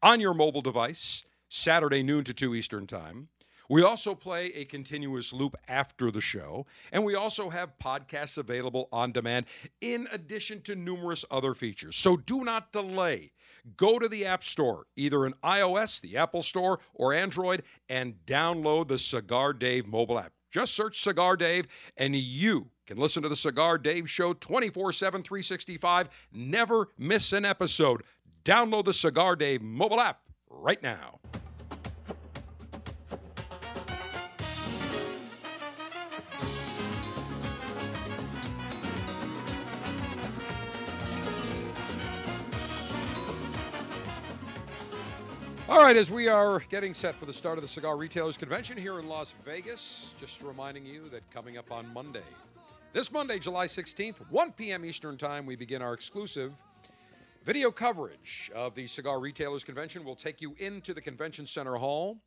on 0.02 0.18
your 0.18 0.34
mobile 0.34 0.62
device, 0.62 1.22
Saturday 1.48 2.02
noon 2.02 2.24
to 2.24 2.34
2 2.34 2.56
Eastern 2.56 2.88
Time. 2.88 3.28
We 3.70 3.84
also 3.84 4.16
play 4.16 4.46
a 4.46 4.64
continuous 4.64 5.32
loop 5.32 5.54
after 5.68 6.10
the 6.10 6.20
show, 6.20 6.66
and 6.90 7.04
we 7.04 7.14
also 7.14 7.50
have 7.50 7.78
podcasts 7.78 8.36
available 8.36 8.88
on 8.90 9.12
demand 9.12 9.46
in 9.80 10.08
addition 10.10 10.60
to 10.62 10.74
numerous 10.74 11.24
other 11.30 11.54
features. 11.54 11.94
So 11.94 12.16
do 12.16 12.42
not 12.42 12.72
delay. 12.72 13.30
Go 13.76 14.00
to 14.00 14.08
the 14.08 14.26
App 14.26 14.42
Store, 14.42 14.86
either 14.96 15.24
in 15.24 15.34
iOS, 15.34 16.00
the 16.00 16.16
Apple 16.16 16.42
Store, 16.42 16.80
or 16.92 17.14
Android, 17.14 17.62
and 17.88 18.16
download 18.26 18.88
the 18.88 18.98
Cigar 18.98 19.52
Dave 19.52 19.86
mobile 19.86 20.18
app. 20.18 20.32
Just 20.50 20.74
search 20.74 21.00
Cigar 21.00 21.36
Dave, 21.36 21.68
and 21.96 22.16
you 22.16 22.70
can 22.86 22.98
listen 22.98 23.22
to 23.22 23.28
the 23.28 23.36
Cigar 23.36 23.78
Dave 23.78 24.08
Show 24.08 24.34
24 24.34 24.92
7, 24.92 25.22
365. 25.22 26.08
Never 26.32 26.88
miss 26.98 27.32
an 27.32 27.44
episode. 27.44 28.02
Download 28.44 28.84
the 28.84 28.92
Cigar 28.92 29.36
Dave 29.36 29.62
mobile 29.62 30.00
app 30.00 30.20
right 30.48 30.82
now. 30.82 31.20
All 45.66 45.82
right, 45.82 45.96
as 45.96 46.10
we 46.10 46.28
are 46.28 46.60
getting 46.68 46.92
set 46.92 47.14
for 47.16 47.24
the 47.24 47.32
start 47.32 47.58
of 47.58 47.62
the 47.62 47.68
Cigar 47.68 47.96
Retailers 47.96 48.36
Convention 48.36 48.76
here 48.76 49.00
in 49.00 49.08
Las 49.08 49.34
Vegas, 49.44 50.14
just 50.20 50.42
reminding 50.42 50.84
you 50.86 51.08
that 51.08 51.28
coming 51.30 51.56
up 51.56 51.72
on 51.72 51.92
Monday, 51.92 52.22
this 52.94 53.10
Monday, 53.10 53.40
July 53.40 53.66
16th, 53.66 54.18
1 54.30 54.52
p.m. 54.52 54.84
Eastern 54.84 55.16
Time, 55.16 55.46
we 55.46 55.56
begin 55.56 55.82
our 55.82 55.94
exclusive 55.94 56.62
video 57.44 57.72
coverage 57.72 58.52
of 58.54 58.76
the 58.76 58.86
Cigar 58.86 59.18
Retailers 59.18 59.64
Convention. 59.64 60.04
We'll 60.04 60.14
take 60.14 60.40
you 60.40 60.54
into 60.60 60.94
the 60.94 61.00
Convention 61.00 61.44
Center 61.44 61.74
Hall, 61.74 62.18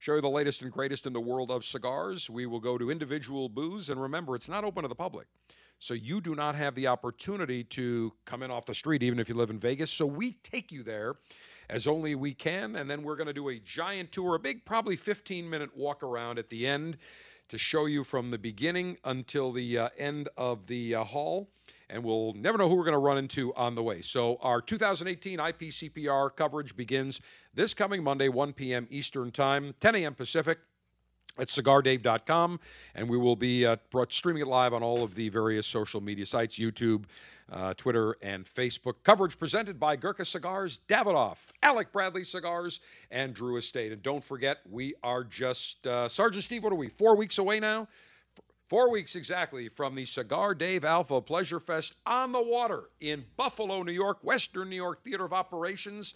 show 0.00 0.16
you 0.16 0.20
the 0.20 0.28
latest 0.28 0.62
and 0.62 0.72
greatest 0.72 1.06
in 1.06 1.12
the 1.12 1.20
world 1.20 1.52
of 1.52 1.64
cigars. 1.64 2.28
We 2.28 2.46
will 2.46 2.58
go 2.58 2.76
to 2.76 2.90
individual 2.90 3.48
booths, 3.48 3.88
and 3.88 4.02
remember, 4.02 4.34
it's 4.34 4.48
not 4.48 4.64
open 4.64 4.82
to 4.82 4.88
the 4.88 4.96
public. 4.96 5.28
So 5.78 5.94
you 5.94 6.20
do 6.20 6.34
not 6.34 6.56
have 6.56 6.74
the 6.74 6.88
opportunity 6.88 7.62
to 7.62 8.12
come 8.24 8.42
in 8.42 8.50
off 8.50 8.66
the 8.66 8.74
street, 8.74 9.04
even 9.04 9.20
if 9.20 9.28
you 9.28 9.36
live 9.36 9.50
in 9.50 9.60
Vegas. 9.60 9.92
So 9.92 10.06
we 10.06 10.32
take 10.42 10.72
you 10.72 10.82
there 10.82 11.14
as 11.70 11.86
only 11.86 12.16
we 12.16 12.34
can. 12.34 12.74
And 12.74 12.90
then 12.90 13.04
we're 13.04 13.16
going 13.16 13.28
to 13.28 13.32
do 13.32 13.48
a 13.50 13.60
giant 13.60 14.10
tour, 14.10 14.34
a 14.34 14.38
big, 14.40 14.64
probably 14.64 14.96
15 14.96 15.48
minute 15.48 15.76
walk 15.76 16.02
around 16.02 16.40
at 16.40 16.48
the 16.48 16.66
end 16.66 16.96
to 17.48 17.58
show 17.58 17.86
you 17.86 18.04
from 18.04 18.30
the 18.30 18.38
beginning 18.38 18.98
until 19.04 19.52
the 19.52 19.78
uh, 19.78 19.88
end 19.98 20.28
of 20.36 20.66
the 20.66 20.94
uh, 20.94 21.04
hall. 21.04 21.48
And 21.88 22.02
we'll 22.02 22.32
never 22.32 22.58
know 22.58 22.68
who 22.68 22.74
we're 22.74 22.84
going 22.84 22.94
to 22.94 22.98
run 22.98 23.18
into 23.18 23.54
on 23.54 23.76
the 23.76 23.82
way. 23.82 24.02
So, 24.02 24.38
our 24.40 24.60
2018 24.60 25.38
IPCPR 25.38 26.34
coverage 26.34 26.76
begins 26.76 27.20
this 27.54 27.74
coming 27.74 28.02
Monday, 28.02 28.28
1 28.28 28.54
p.m. 28.54 28.88
Eastern 28.90 29.30
Time, 29.30 29.74
10 29.78 29.94
a.m. 29.94 30.14
Pacific 30.14 30.58
at 31.38 31.48
cigardave.com 31.48 32.58
and 32.94 33.08
we 33.08 33.18
will 33.18 33.36
be 33.36 33.66
uh, 33.66 33.76
streaming 34.08 34.42
it 34.42 34.48
live 34.48 34.72
on 34.72 34.82
all 34.82 35.02
of 35.02 35.14
the 35.14 35.28
various 35.28 35.66
social 35.66 36.00
media 36.00 36.24
sites 36.24 36.58
youtube 36.58 37.04
uh, 37.50 37.74
Twitter, 37.74 38.16
and 38.22 38.44
Facebook. 38.44 38.94
Coverage 39.04 39.38
presented 39.38 39.78
by 39.78 39.96
Gurkha 39.96 40.24
Cigars, 40.24 40.80
Davidoff, 40.88 41.38
Alec 41.62 41.92
Bradley 41.92 42.24
Cigars, 42.24 42.80
and 43.10 43.34
Drew 43.34 43.56
Estate. 43.56 43.92
And 43.92 44.02
don't 44.02 44.24
forget, 44.24 44.58
we 44.68 44.94
are 45.02 45.22
just, 45.24 45.86
uh, 45.86 46.08
Sergeant 46.08 46.44
Steve, 46.44 46.64
what 46.64 46.72
are 46.72 46.76
we, 46.76 46.88
four 46.88 47.16
weeks 47.16 47.38
away 47.38 47.60
now? 47.60 47.88
Four 48.68 48.90
weeks 48.90 49.14
exactly 49.14 49.68
from 49.68 49.94
the 49.94 50.04
Cigar 50.04 50.52
Dave 50.52 50.84
Alpha 50.84 51.20
Pleasure 51.20 51.60
Fest 51.60 51.94
on 52.04 52.32
the 52.32 52.42
water 52.42 52.90
in 53.00 53.24
Buffalo, 53.36 53.84
New 53.84 53.92
York, 53.92 54.18
Western 54.22 54.70
New 54.70 54.76
York 54.76 55.04
Theater 55.04 55.24
of 55.24 55.32
Operations. 55.32 56.14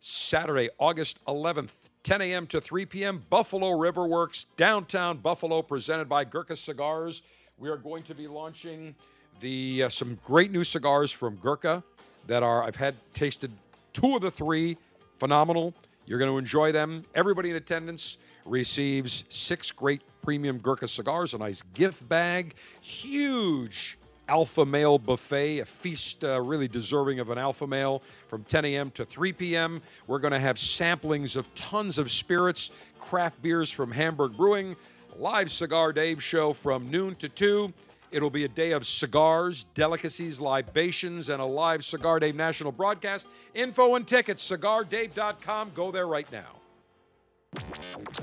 Saturday, 0.00 0.68
August 0.78 1.18
11th, 1.24 1.70
10 2.04 2.22
a.m. 2.22 2.46
to 2.46 2.60
3 2.60 2.86
p.m. 2.86 3.24
Buffalo 3.28 3.76
River 3.76 4.06
Works, 4.06 4.46
downtown 4.56 5.18
Buffalo, 5.18 5.60
presented 5.60 6.08
by 6.08 6.22
Gurkha 6.22 6.54
Cigars. 6.54 7.22
We 7.56 7.68
are 7.68 7.76
going 7.76 8.04
to 8.04 8.14
be 8.14 8.28
launching 8.28 8.94
the 9.40 9.84
uh, 9.84 9.88
some 9.88 10.18
great 10.24 10.50
new 10.50 10.64
cigars 10.64 11.12
from 11.12 11.36
Gurkha 11.36 11.82
that 12.26 12.42
are 12.42 12.62
I've 12.62 12.76
had 12.76 12.94
tasted 13.14 13.50
two 13.92 14.16
of 14.16 14.22
the 14.22 14.30
three, 14.30 14.76
phenomenal. 15.18 15.74
You're 16.06 16.18
going 16.18 16.30
to 16.30 16.38
enjoy 16.38 16.72
them. 16.72 17.04
Everybody 17.14 17.50
in 17.50 17.56
attendance 17.56 18.16
receives 18.44 19.24
six 19.28 19.70
great 19.70 20.02
premium 20.22 20.58
Gurkha 20.58 20.88
cigars, 20.88 21.34
a 21.34 21.38
nice 21.38 21.62
gift 21.74 22.08
bag, 22.08 22.54
huge 22.80 23.98
alpha 24.28 24.64
male 24.64 24.98
buffet, 24.98 25.60
a 25.60 25.64
feast 25.64 26.22
uh, 26.22 26.40
really 26.40 26.68
deserving 26.68 27.18
of 27.18 27.30
an 27.30 27.38
alpha 27.38 27.66
male 27.66 28.02
from 28.28 28.44
10 28.44 28.64
a.m. 28.66 28.90
to 28.92 29.04
3 29.04 29.32
p.m. 29.32 29.82
We're 30.06 30.18
going 30.18 30.32
to 30.32 30.40
have 30.40 30.56
samplings 30.56 31.36
of 31.36 31.52
tons 31.54 31.98
of 31.98 32.10
spirits, 32.10 32.70
craft 33.00 33.40
beers 33.42 33.70
from 33.70 33.90
Hamburg 33.90 34.36
Brewing, 34.36 34.76
live 35.16 35.50
Cigar 35.50 35.92
Dave 35.92 36.22
show 36.22 36.52
from 36.52 36.90
noon 36.90 37.14
to 37.16 37.28
2. 37.28 37.72
It'll 38.10 38.30
be 38.30 38.44
a 38.44 38.48
day 38.48 38.72
of 38.72 38.86
cigars, 38.86 39.64
delicacies, 39.74 40.40
libations, 40.40 41.28
and 41.28 41.40
a 41.40 41.44
live 41.44 41.84
Cigar 41.84 42.20
Dave 42.20 42.36
national 42.36 42.72
broadcast. 42.72 43.28
Info 43.54 43.94
and 43.94 44.06
tickets, 44.06 44.48
cigardave.com. 44.50 45.72
Go 45.74 45.90
there 45.90 46.06
right 46.06 46.30
now. 46.32 46.58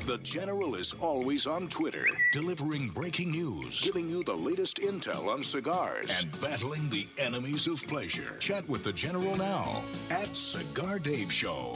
The 0.06 0.20
General 0.22 0.76
is 0.76 0.94
always 0.94 1.48
on 1.48 1.68
Twitter, 1.68 2.08
delivering 2.32 2.90
breaking 2.90 3.32
news, 3.32 3.82
giving 3.82 4.08
you 4.08 4.24
the 4.24 4.36
latest 4.36 4.78
intel 4.78 5.28
on 5.28 5.44
cigars, 5.44 6.24
and 6.24 6.42
battling 6.42 6.90
the 6.90 7.08
enemies 7.18 7.66
of 7.66 7.86
pleasure. 7.88 8.38
Chat 8.40 8.68
with 8.70 8.84
the 8.84 8.94
General 8.94 9.36
now 9.36 9.84
at 10.12 10.38
Cigar 10.38 11.00
Dave 11.00 11.32
Show. 11.32 11.76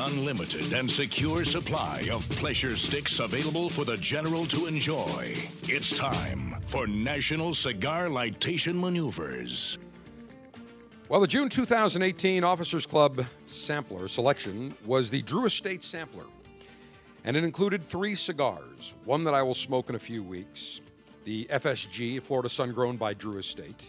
Unlimited 0.00 0.72
and 0.72 0.90
secure 0.90 1.44
supply 1.44 2.08
of 2.10 2.26
pleasure 2.30 2.74
sticks 2.74 3.18
available 3.18 3.68
for 3.68 3.84
the 3.84 3.98
general 3.98 4.46
to 4.46 4.66
enjoy. 4.66 5.34
It's 5.64 5.94
time 5.94 6.56
for 6.64 6.86
National 6.86 7.52
Cigar 7.52 8.08
Lightation 8.08 8.80
Maneuvers. 8.80 9.78
Well, 11.10 11.20
the 11.20 11.26
June 11.26 11.50
2018 11.50 12.42
Officers 12.44 12.86
Club 12.86 13.26
sampler 13.44 14.08
selection 14.08 14.74
was 14.86 15.10
the 15.10 15.20
Drew 15.20 15.44
Estate 15.44 15.84
sampler. 15.84 16.24
And 17.24 17.36
it 17.36 17.44
included 17.44 17.84
three 17.84 18.14
cigars 18.14 18.94
one 19.04 19.22
that 19.24 19.34
I 19.34 19.42
will 19.42 19.52
smoke 19.52 19.90
in 19.90 19.96
a 19.96 19.98
few 19.98 20.22
weeks, 20.22 20.80
the 21.24 21.46
FSG, 21.52 22.22
Florida 22.22 22.48
Sun 22.48 22.72
Grown 22.72 22.96
by 22.96 23.12
Drew 23.12 23.36
Estate, 23.36 23.84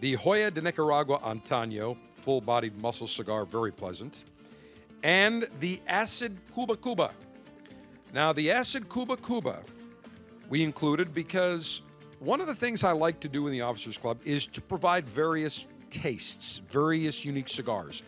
the 0.00 0.16
Joya 0.16 0.50
de 0.50 0.60
Nicaragua 0.60 1.20
Antaño, 1.20 1.96
full 2.16 2.40
bodied 2.40 2.76
muscle 2.82 3.06
cigar, 3.06 3.44
very 3.44 3.70
pleasant, 3.70 4.24
and 5.04 5.46
the 5.60 5.80
Acid 5.86 6.36
Kuba 6.52 6.76
Kuba. 6.78 7.12
Now, 8.12 8.32
the 8.32 8.50
Acid 8.50 8.88
Kuba 8.88 9.16
Kuba 9.18 9.60
we 10.48 10.62
included 10.62 11.14
because 11.14 11.82
one 12.18 12.40
of 12.40 12.46
the 12.46 12.54
things 12.54 12.84
I 12.84 12.92
like 12.92 13.20
to 13.20 13.28
do 13.28 13.46
in 13.46 13.52
the 13.52 13.60
Officers 13.60 13.96
Club 13.96 14.18
is 14.24 14.46
to 14.48 14.60
provide 14.60 15.08
various 15.08 15.68
tastes, 15.90 16.58
various 16.68 17.24
unique 17.24 17.48
cigars. 17.48 18.02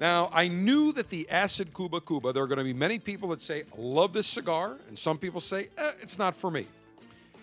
Now, 0.00 0.30
I 0.32 0.48
knew 0.48 0.92
that 0.92 1.08
the 1.08 1.28
Acid 1.28 1.74
Kuba 1.74 2.00
Kuba, 2.00 2.32
there 2.32 2.42
are 2.42 2.46
going 2.46 2.58
to 2.58 2.64
be 2.64 2.72
many 2.72 2.98
people 2.98 3.28
that 3.30 3.40
say, 3.40 3.64
I 3.76 3.80
love 3.80 4.12
this 4.12 4.26
cigar, 4.26 4.76
and 4.88 4.98
some 4.98 5.18
people 5.18 5.40
say, 5.40 5.68
eh, 5.76 5.92
it's 6.00 6.18
not 6.18 6.36
for 6.36 6.50
me. 6.50 6.66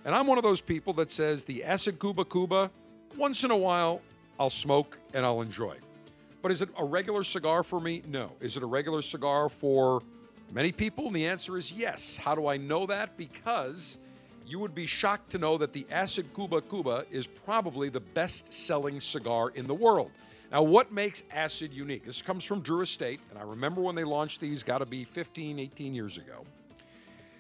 And 0.06 0.16
I'm 0.16 0.28
one 0.28 0.38
of 0.38 0.44
those 0.44 0.62
people 0.62 0.94
that 0.94 1.12
says 1.12 1.44
the 1.44 1.64
Acid 1.64 2.00
Kuba 2.00 2.24
Kuba, 2.24 2.72
once 3.18 3.44
in 3.44 3.52
a 3.52 3.58
while, 3.58 4.02
I'll 4.40 4.50
smoke 4.50 4.98
and 5.14 5.26
I'll 5.26 5.42
enjoy. 5.42 5.76
But 6.46 6.52
is 6.52 6.62
it 6.62 6.70
a 6.78 6.86
regular 6.86 7.24
cigar 7.24 7.64
for 7.64 7.80
me? 7.80 8.04
No. 8.08 8.30
Is 8.40 8.56
it 8.56 8.62
a 8.62 8.68
regular 8.68 9.02
cigar 9.02 9.50
for 9.50 10.04
many 10.52 10.72
people? 10.72 11.08
And 11.08 11.16
the 11.16 11.26
answer 11.26 11.58
is 11.58 11.72
yes. 11.72 12.18
How 12.18 12.36
do 12.36 12.46
I 12.46 12.56
know 12.56 12.86
that? 12.86 13.18
Because 13.18 13.98
you 14.46 14.60
would 14.60 14.76
be 14.76 14.86
shocked 14.86 15.32
to 15.32 15.40
know 15.40 15.58
that 15.58 15.74
the 15.74 15.88
Acid 15.90 16.28
Kuba 16.36 16.62
Kuba 16.62 17.06
is 17.10 17.26
probably 17.26 17.90
the 17.90 18.00
best 18.00 18.54
selling 18.54 19.00
cigar 19.00 19.54
in 19.56 19.66
the 19.66 19.74
world. 19.74 20.12
Now, 20.52 20.62
what 20.62 20.92
makes 20.92 21.24
Acid 21.32 21.74
unique? 21.74 22.06
This 22.06 22.22
comes 22.22 22.44
from 22.44 22.62
Drew 22.62 22.82
Estate, 22.82 23.22
and 23.32 23.40
I 23.40 23.42
remember 23.42 23.82
when 23.82 23.96
they 23.96 24.04
launched 24.04 24.40
these, 24.40 24.62
got 24.62 24.78
to 24.78 24.86
be 24.86 25.04
15, 25.04 25.58
18 25.58 25.96
years 25.96 26.18
ago. 26.18 26.46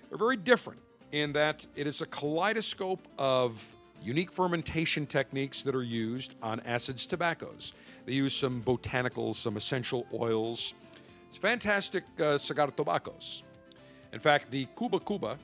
They're 0.09 0.17
very 0.17 0.37
different 0.37 0.79
in 1.11 1.31
that 1.33 1.63
it 1.75 1.85
is 1.85 2.01
a 2.01 2.07
kaleidoscope 2.07 3.07
of 3.19 3.63
unique 4.01 4.31
fermentation 4.31 5.05
techniques 5.05 5.61
that 5.61 5.75
are 5.75 5.83
used 5.83 6.33
on 6.41 6.59
acids 6.61 7.05
tobaccos. 7.05 7.73
They 8.05 8.13
use 8.13 8.35
some 8.35 8.61
botanicals, 8.61 9.35
some 9.35 9.57
essential 9.57 10.05
oils. 10.13 10.73
It's 11.29 11.37
fantastic 11.37 12.03
uh, 12.19 12.37
cigar 12.37 12.67
tobaccos. 12.67 13.43
In 14.13 14.19
fact, 14.19 14.51
the 14.51 14.67
Kuba 14.77 14.99
Kuba 14.99 15.37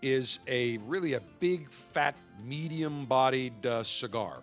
is 0.00 0.38
a 0.46 0.78
really 0.78 1.14
a 1.14 1.20
big, 1.40 1.70
fat, 1.70 2.14
medium-bodied 2.46 3.66
uh, 3.66 3.82
cigar, 3.82 4.38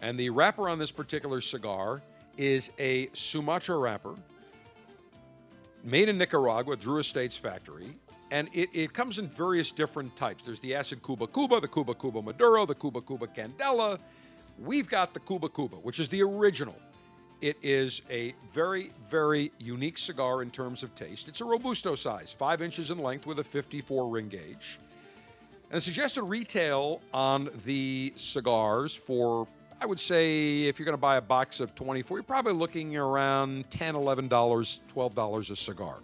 and 0.00 0.18
the 0.18 0.30
wrapper 0.30 0.68
on 0.68 0.78
this 0.78 0.90
particular 0.90 1.40
cigar 1.40 2.02
is 2.36 2.70
a 2.78 3.08
Sumatra 3.12 3.76
wrapper, 3.76 4.14
made 5.84 6.08
in 6.08 6.18
Nicaragua, 6.18 6.76
Drew 6.76 6.98
Estates 6.98 7.36
factory, 7.36 7.94
and 8.32 8.48
it, 8.52 8.68
it 8.72 8.92
comes 8.92 9.18
in 9.18 9.28
various 9.28 9.70
different 9.70 10.16
types. 10.16 10.42
There's 10.42 10.60
the 10.60 10.74
acid 10.74 11.02
Kuba 11.02 11.26
Kuba, 11.28 11.60
the 11.60 11.68
Kuba 11.68 11.94
Kuba 11.94 12.22
Maduro, 12.22 12.66
the 12.66 12.74
Kuba 12.74 13.00
Kuba 13.02 13.26
Candela. 13.28 13.98
We've 14.60 14.88
got 14.88 15.14
the 15.14 15.20
Kuba 15.20 15.48
Kuba, 15.48 15.76
which 15.76 15.98
is 16.00 16.10
the 16.10 16.22
original. 16.22 16.76
It 17.40 17.56
is 17.62 18.02
a 18.10 18.34
very, 18.52 18.92
very 19.08 19.50
unique 19.58 19.96
cigar 19.96 20.42
in 20.42 20.50
terms 20.50 20.82
of 20.82 20.94
taste. 20.94 21.28
It's 21.28 21.40
a 21.40 21.44
Robusto 21.46 21.94
size, 21.94 22.30
five 22.30 22.60
inches 22.60 22.90
in 22.90 22.98
length 22.98 23.26
with 23.26 23.38
a 23.38 23.44
54 23.44 24.08
ring 24.08 24.28
gauge. 24.28 24.78
And 25.70 25.76
the 25.76 25.80
suggested 25.80 26.24
retail 26.24 27.00
on 27.14 27.48
the 27.64 28.12
cigars 28.16 28.94
for, 28.94 29.48
I 29.80 29.86
would 29.86 30.00
say, 30.00 30.64
if 30.64 30.78
you're 30.78 30.84
going 30.84 30.92
to 30.92 30.98
buy 30.98 31.16
a 31.16 31.22
box 31.22 31.60
of 31.60 31.74
24, 31.74 32.18
you're 32.18 32.22
probably 32.22 32.52
looking 32.52 32.94
around 32.98 33.70
$10, 33.70 33.94
$11, 33.94 34.28
$12 34.28 35.50
a 35.50 35.56
cigar. 35.56 35.96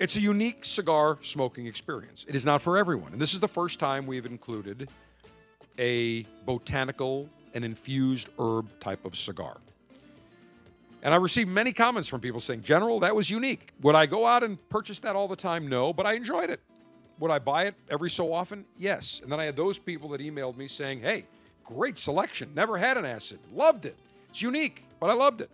It's 0.00 0.16
a 0.16 0.20
unique 0.20 0.64
cigar 0.64 1.18
smoking 1.22 1.66
experience. 1.66 2.24
It 2.26 2.34
is 2.34 2.44
not 2.44 2.62
for 2.62 2.76
everyone. 2.76 3.12
And 3.12 3.20
this 3.20 3.34
is 3.34 3.40
the 3.40 3.48
first 3.48 3.78
time 3.78 4.06
we've 4.06 4.26
included 4.26 4.88
a 5.78 6.24
botanical 6.44 7.28
and 7.54 7.64
infused 7.64 8.28
herb 8.38 8.68
type 8.80 9.04
of 9.04 9.16
cigar. 9.16 9.58
And 11.02 11.14
I 11.14 11.16
received 11.16 11.48
many 11.48 11.72
comments 11.72 12.08
from 12.08 12.20
people 12.20 12.40
saying, 12.40 12.62
General, 12.62 13.00
that 13.00 13.14
was 13.14 13.30
unique. 13.30 13.72
Would 13.82 13.94
I 13.94 14.06
go 14.06 14.26
out 14.26 14.42
and 14.42 14.58
purchase 14.68 14.98
that 15.00 15.14
all 15.14 15.28
the 15.28 15.36
time? 15.36 15.68
No, 15.68 15.92
but 15.92 16.06
I 16.06 16.14
enjoyed 16.14 16.50
it. 16.50 16.60
Would 17.20 17.30
I 17.30 17.38
buy 17.38 17.64
it 17.64 17.74
every 17.90 18.10
so 18.10 18.32
often? 18.32 18.64
Yes. 18.76 19.20
And 19.22 19.30
then 19.30 19.40
I 19.40 19.44
had 19.44 19.56
those 19.56 19.78
people 19.78 20.08
that 20.10 20.20
emailed 20.20 20.56
me 20.56 20.68
saying, 20.68 21.00
hey, 21.00 21.24
great 21.64 21.98
selection. 21.98 22.50
Never 22.54 22.76
had 22.76 22.96
an 22.96 23.04
acid. 23.04 23.38
Loved 23.52 23.86
it. 23.86 23.96
It's 24.30 24.42
unique, 24.42 24.84
but 25.00 25.10
I 25.10 25.14
loved 25.14 25.40
it. 25.40 25.50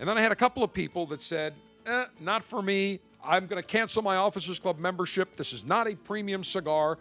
And 0.00 0.08
then 0.08 0.18
I 0.18 0.20
had 0.20 0.32
a 0.32 0.36
couple 0.36 0.62
of 0.62 0.72
people 0.72 1.06
that 1.06 1.22
said, 1.22 1.54
eh, 1.86 2.06
not 2.20 2.44
for 2.44 2.62
me. 2.62 3.00
I'm 3.24 3.46
going 3.46 3.60
to 3.62 3.66
cancel 3.66 4.02
my 4.02 4.16
Officers 4.16 4.58
Club 4.58 4.78
membership. 4.78 5.36
This 5.36 5.52
is 5.52 5.64
not 5.64 5.86
a 5.86 5.94
premium 5.94 6.44
cigar. 6.44 6.98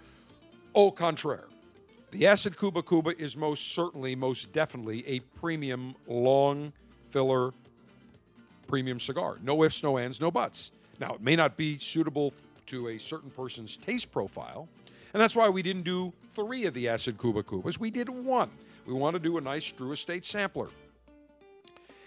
Au 0.76 0.91
contraire. 0.91 1.46
The 2.13 2.28
Acid 2.28 2.60
Kuba 2.60 2.84
Kuba 2.84 3.19
is 3.19 3.36
most 3.36 3.73
certainly, 3.73 4.15
most 4.15 4.54
definitely 4.54 5.04
a 5.08 5.19
premium 5.19 5.95
long 6.06 6.71
filler 7.10 7.54
premium 8.67 8.99
cigar. 8.99 9.39
No 9.41 9.63
ifs, 9.63 9.82
no 9.82 9.97
ands, 9.97 10.21
no 10.21 10.30
buts. 10.30 10.73
Now, 10.99 11.15
it 11.15 11.21
may 11.21 11.36
not 11.36 11.58
be 11.58 11.80
suitable 11.80 12.32
to 12.67 12.89
a 12.89 12.99
certain 12.99 13.32
person's 13.32 13.78
taste 13.78 14.12
profile, 14.12 14.69
and 15.13 15.21
that's 15.23 15.36
why 15.36 15.49
we 15.49 15.63
didn't 15.63 15.86
do 15.86 16.13
three 16.36 16.65
of 16.65 16.76
the 16.76 16.88
Acid 16.88 17.19
Kuba 17.19 17.41
Kubas. 17.41 17.80
We 17.80 17.89
did 17.89 18.10
one. 18.10 18.52
We 18.86 18.93
want 18.93 19.15
to 19.15 19.19
do 19.19 19.39
a 19.39 19.41
nice 19.41 19.71
Drew 19.71 19.91
Estate 19.91 20.23
sampler. 20.23 20.67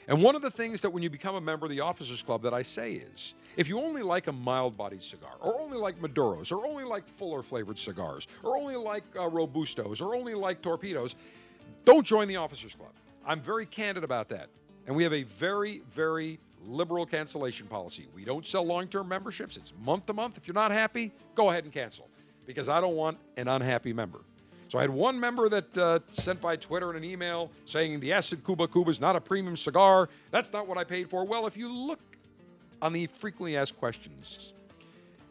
And 0.06 0.22
one 0.22 0.36
of 0.36 0.42
the 0.42 0.52
things 0.52 0.82
that 0.82 0.90
when 0.90 1.02
you 1.02 1.10
become 1.10 1.34
a 1.34 1.40
member 1.40 1.66
of 1.66 1.70
the 1.70 1.80
Officers 1.80 2.22
Club 2.22 2.42
that 2.42 2.54
I 2.54 2.62
say 2.62 2.92
is 2.92 3.34
if 3.56 3.68
you 3.68 3.80
only 3.80 4.02
like 4.02 4.26
a 4.26 4.32
mild 4.32 4.76
bodied 4.76 5.02
cigar, 5.02 5.32
or 5.40 5.58
only 5.60 5.78
like 5.78 6.00
Maduros, 6.00 6.52
or 6.52 6.66
only 6.66 6.84
like 6.84 7.08
fuller 7.08 7.42
flavored 7.42 7.78
cigars, 7.78 8.28
or 8.42 8.56
only 8.56 8.76
like 8.76 9.04
uh, 9.16 9.22
Robustos, 9.22 10.00
or 10.00 10.14
only 10.14 10.34
like 10.34 10.62
torpedoes, 10.62 11.14
don't 11.84 12.06
join 12.06 12.28
the 12.28 12.36
Officers 12.36 12.74
Club. 12.74 12.92
I'm 13.24 13.40
very 13.40 13.66
candid 13.66 14.04
about 14.04 14.28
that. 14.28 14.48
And 14.86 14.94
we 14.94 15.02
have 15.02 15.12
a 15.12 15.24
very, 15.24 15.82
very 15.90 16.38
liberal 16.64 17.06
cancellation 17.06 17.66
policy. 17.66 18.06
We 18.14 18.24
don't 18.24 18.46
sell 18.46 18.64
long 18.64 18.88
term 18.88 19.08
memberships, 19.08 19.56
it's 19.56 19.72
month 19.84 20.06
to 20.06 20.12
month. 20.12 20.36
If 20.36 20.46
you're 20.46 20.54
not 20.54 20.70
happy, 20.70 21.12
go 21.34 21.50
ahead 21.50 21.64
and 21.64 21.72
cancel 21.72 22.08
because 22.46 22.68
I 22.68 22.80
don't 22.80 22.94
want 22.94 23.18
an 23.36 23.48
unhappy 23.48 23.92
member. 23.92 24.20
So 24.68 24.78
I 24.78 24.82
had 24.82 24.90
one 24.90 25.18
member 25.18 25.48
that 25.48 25.78
uh, 25.78 26.00
sent 26.10 26.40
by 26.40 26.56
Twitter 26.56 26.88
and 26.88 26.98
an 26.98 27.04
email 27.04 27.50
saying 27.64 28.00
the 28.00 28.12
Acid 28.12 28.44
Kuba 28.44 28.66
Kuba 28.66 28.90
is 28.90 29.00
not 29.00 29.14
a 29.14 29.20
premium 29.20 29.56
cigar. 29.56 30.08
That's 30.32 30.52
not 30.52 30.66
what 30.66 30.76
I 30.76 30.84
paid 30.84 31.08
for. 31.08 31.24
Well, 31.24 31.46
if 31.46 31.56
you 31.56 31.72
look 31.72 32.15
on 32.82 32.92
the 32.92 33.06
frequently 33.06 33.56
asked 33.56 33.76
questions 33.76 34.52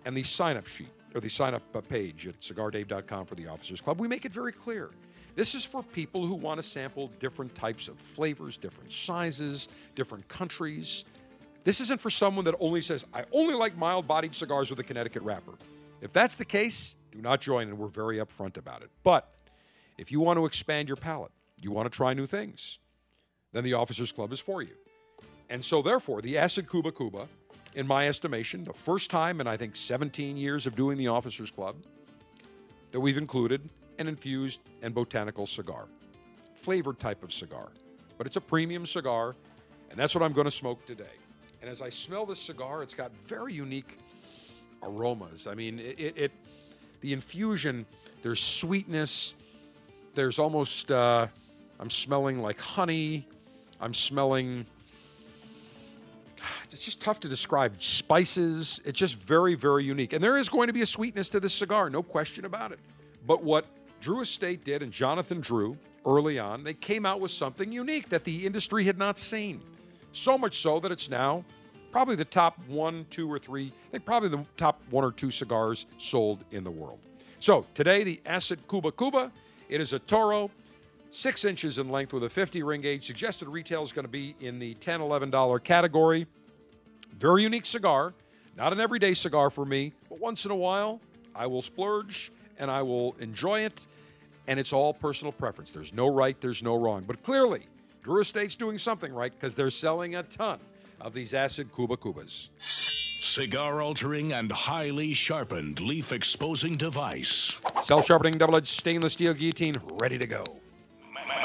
and 0.05 0.15
the 0.15 0.23
sign 0.23 0.57
up 0.57 0.67
sheet 0.67 0.89
or 1.13 1.21
the 1.21 1.29
sign 1.29 1.53
up 1.53 1.63
uh, 1.73 1.81
page 1.81 2.27
at 2.27 2.39
cigardave.com 2.41 3.25
for 3.25 3.35
the 3.35 3.47
Officers 3.47 3.81
Club, 3.81 3.99
we 3.99 4.07
make 4.07 4.25
it 4.25 4.33
very 4.33 4.51
clear. 4.51 4.91
This 5.35 5.55
is 5.55 5.65
for 5.65 5.83
people 5.83 6.25
who 6.25 6.35
want 6.35 6.59
to 6.59 6.63
sample 6.63 7.09
different 7.19 7.53
types 7.55 7.87
of 7.87 7.97
flavors, 7.97 8.57
different 8.57 8.91
sizes, 8.91 9.67
different 9.95 10.27
countries. 10.27 11.03
This 11.63 11.81
isn't 11.81 11.99
for 11.99 12.09
someone 12.09 12.45
that 12.45 12.55
only 12.59 12.81
says, 12.81 13.05
I 13.13 13.25
only 13.31 13.53
like 13.53 13.77
mild 13.77 14.07
bodied 14.07 14.33
cigars 14.33 14.69
with 14.69 14.79
a 14.79 14.83
Connecticut 14.83 15.23
wrapper. 15.23 15.53
If 16.01 16.13
that's 16.13 16.35
the 16.35 16.45
case, 16.45 16.95
do 17.11 17.21
not 17.21 17.41
join, 17.41 17.67
and 17.67 17.77
we're 17.77 17.87
very 17.87 18.17
upfront 18.17 18.57
about 18.57 18.81
it. 18.81 18.89
But 19.03 19.29
if 19.97 20.11
you 20.11 20.19
want 20.19 20.37
to 20.37 20.45
expand 20.45 20.87
your 20.87 20.97
palate, 20.97 21.31
you 21.61 21.71
want 21.71 21.91
to 21.91 21.95
try 21.95 22.13
new 22.13 22.27
things, 22.27 22.79
then 23.51 23.63
the 23.63 23.73
Officers 23.73 24.11
Club 24.11 24.31
is 24.31 24.39
for 24.39 24.61
you. 24.61 24.75
And 25.49 25.63
so, 25.63 25.81
therefore, 25.81 26.21
the 26.21 26.37
Acid 26.37 26.69
Kuba 26.69 26.91
Kuba, 26.91 27.27
in 27.75 27.85
my 27.85 28.07
estimation, 28.07 28.63
the 28.63 28.73
first 28.73 29.09
time 29.11 29.41
in 29.41 29.47
I 29.47 29.57
think 29.57 29.75
17 29.75 30.37
years 30.37 30.65
of 30.65 30.75
doing 30.75 30.97
the 30.97 31.07
Officers 31.07 31.51
Club 31.51 31.75
that 32.91 32.99
we've 32.99 33.17
included 33.17 33.69
an 33.99 34.07
infused 34.07 34.59
and 34.81 34.93
botanical 34.93 35.45
cigar, 35.45 35.85
flavored 36.53 36.99
type 36.99 37.23
of 37.23 37.33
cigar. 37.33 37.69
But 38.17 38.27
it's 38.27 38.37
a 38.37 38.41
premium 38.41 38.85
cigar, 38.85 39.35
and 39.89 39.99
that's 39.99 40.15
what 40.15 40.23
I'm 40.23 40.33
going 40.33 40.45
to 40.45 40.51
smoke 40.51 40.85
today. 40.85 41.03
And 41.61 41.69
as 41.69 41.81
I 41.81 41.89
smell 41.89 42.25
this 42.25 42.39
cigar, 42.39 42.83
it's 42.83 42.93
got 42.93 43.11
very 43.25 43.53
unique 43.53 43.97
aromas. 44.83 45.47
I 45.47 45.55
mean, 45.55 45.79
it, 45.79 45.99
it, 45.99 46.17
it 46.17 46.31
the 47.01 47.13
infusion, 47.13 47.85
there's 48.21 48.41
sweetness, 48.41 49.33
there's 50.15 50.39
almost, 50.39 50.91
uh, 50.91 51.27
I'm 51.79 51.89
smelling 51.89 52.41
like 52.41 52.59
honey, 52.59 53.27
I'm 53.81 53.93
smelling, 53.93 54.65
it's 56.65 56.79
just 56.79 57.01
tough 57.01 57.19
to 57.21 57.27
describe. 57.27 57.81
Spices, 57.81 58.81
it's 58.85 58.99
just 58.99 59.15
very, 59.15 59.55
very 59.55 59.83
unique. 59.83 60.13
And 60.13 60.23
there 60.23 60.37
is 60.37 60.49
going 60.49 60.67
to 60.67 60.73
be 60.73 60.81
a 60.81 60.85
sweetness 60.85 61.29
to 61.29 61.39
this 61.39 61.53
cigar, 61.53 61.89
no 61.89 62.03
question 62.03 62.45
about 62.45 62.71
it. 62.71 62.79
But 63.25 63.43
what 63.43 63.65
Drew 64.01 64.21
Estate 64.21 64.63
did, 64.63 64.83
and 64.83 64.91
Jonathan 64.91 65.41
Drew, 65.41 65.77
early 66.05 66.37
on, 66.37 66.63
they 66.63 66.73
came 66.73 67.05
out 67.05 67.19
with 67.19 67.31
something 67.31 67.71
unique 67.71 68.09
that 68.09 68.23
the 68.23 68.45
industry 68.45 68.83
had 68.85 68.97
not 68.97 69.17
seen. 69.17 69.61
So 70.11 70.37
much 70.37 70.61
so 70.61 70.79
that 70.79 70.91
it's 70.91 71.09
now 71.09 71.43
probably 71.91 72.15
the 72.15 72.25
top 72.25 72.59
one, 72.67 73.05
two, 73.09 73.31
or 73.31 73.39
three, 73.39 73.71
I 73.87 73.91
think 73.91 74.05
probably 74.05 74.29
the 74.29 74.43
top 74.57 74.81
one 74.89 75.03
or 75.03 75.11
two 75.11 75.31
cigars 75.31 75.85
sold 75.97 76.43
in 76.51 76.63
the 76.63 76.71
world. 76.71 76.99
So 77.39 77.65
today, 77.73 78.03
the 78.03 78.21
Acid 78.25 78.59
Kuba 78.69 78.91
Kuba. 78.91 79.31
It 79.69 79.81
is 79.81 79.93
a 79.93 79.99
Toro, 79.99 80.51
six 81.15 81.45
inches 81.45 81.79
in 81.79 81.89
length 81.89 82.13
with 82.13 82.23
a 82.23 82.29
50 82.29 82.61
ring 82.63 82.81
gauge. 82.81 83.05
Suggested 83.05 83.47
retail 83.47 83.81
is 83.81 83.91
going 83.91 84.05
to 84.05 84.11
be 84.11 84.35
in 84.39 84.59
the 84.59 84.75
$10, 84.75 84.99
$11 84.99 85.63
category. 85.63 86.27
Very 87.17 87.43
unique 87.43 87.65
cigar. 87.65 88.13
Not 88.57 88.73
an 88.73 88.79
everyday 88.79 89.13
cigar 89.13 89.49
for 89.49 89.65
me, 89.65 89.93
but 90.09 90.19
once 90.19 90.45
in 90.45 90.51
a 90.51 90.55
while, 90.55 91.01
I 91.33 91.47
will 91.47 91.61
splurge 91.61 92.31
and 92.57 92.69
I 92.69 92.81
will 92.81 93.15
enjoy 93.19 93.61
it. 93.61 93.87
And 94.47 94.59
it's 94.59 94.71
all 94.71 94.93
personal 94.93 95.31
preference. 95.31 95.71
There's 95.71 95.93
no 95.93 96.07
right, 96.07 96.39
there's 96.39 96.61
no 96.61 96.75
wrong. 96.75 97.03
But 97.05 97.23
clearly, 97.23 97.65
Drew 98.03 98.21
Estate's 98.21 98.55
doing 98.55 98.77
something 98.77 99.11
right 99.11 99.33
because 99.33 99.55
they're 99.55 99.69
selling 99.69 100.15
a 100.15 100.23
ton 100.23 100.59
of 101.01 101.13
these 101.13 101.33
acid 101.33 101.69
Kuba 101.75 101.97
Kubas. 101.97 102.49
Cigar 102.59 103.81
altering 103.81 104.33
and 104.33 104.51
highly 104.51 105.13
sharpened 105.13 105.79
leaf 105.79 106.11
exposing 106.11 106.75
device. 106.77 107.59
Self 107.83 108.05
sharpening 108.05 108.37
double 108.37 108.57
edged 108.57 108.67
stainless 108.67 109.13
steel 109.13 109.33
guillotine 109.33 109.75
ready 109.99 110.17
to 110.17 110.27
go. 110.27 110.43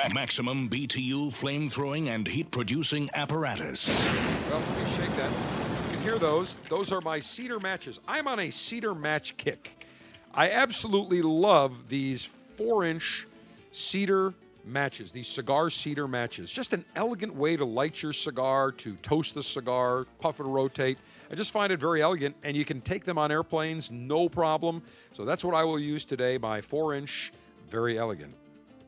Ma- 0.09 0.15
maximum 0.15 0.69
BTU 0.69 1.33
flame 1.33 1.69
throwing 1.69 2.09
and 2.09 2.27
heat 2.27 2.51
producing 2.51 3.11
apparatus. 3.15 3.89
Well, 4.51 4.61
let 4.61 4.79
me 4.79 4.91
shake 4.97 5.15
that. 5.17 5.31
You 5.31 5.93
can 5.93 6.03
hear 6.03 6.19
those. 6.19 6.57
Those 6.69 6.93
are 6.93 7.01
my 7.01 7.19
cedar 7.19 7.61
matches. 7.61 8.01
I'm 8.09 8.27
on 8.29 8.41
a 8.41 8.51
cedar 8.51 8.95
match 8.95 9.37
kick. 9.37 9.85
I 10.33 10.51
absolutely 10.51 11.23
love 11.23 11.89
these 11.89 12.25
four 12.57 12.85
inch 12.85 13.27
cedar 13.73 14.33
matches, 14.65 15.13
these 15.13 15.27
cigar 15.27 15.71
cedar 15.71 16.07
matches. 16.07 16.51
Just 16.51 16.73
an 16.73 16.85
elegant 16.95 17.35
way 17.35 17.57
to 17.57 17.65
light 17.65 18.03
your 18.03 18.13
cigar, 18.13 18.73
to 18.73 18.95
toast 18.97 19.35
the 19.35 19.43
cigar, 19.43 20.07
puff 20.21 20.41
and 20.41 20.53
rotate. 20.53 20.99
I 21.31 21.35
just 21.35 21.53
find 21.53 21.73
it 21.73 21.81
very 21.81 22.03
elegant, 22.03 22.37
and 22.43 22.57
you 22.57 22.65
can 22.65 22.81
take 22.81 23.05
them 23.05 23.19
on 23.19 23.31
airplanes, 23.31 23.91
no 23.91 24.29
problem. 24.29 24.83
So 25.13 25.25
that's 25.25 25.45
what 25.45 25.55
I 25.55 25.65
will 25.65 25.79
use 25.79 26.05
today 26.05 26.39
my 26.39 26.61
four 26.61 26.95
inch, 26.95 27.33
very 27.69 27.99
elegant 27.99 28.35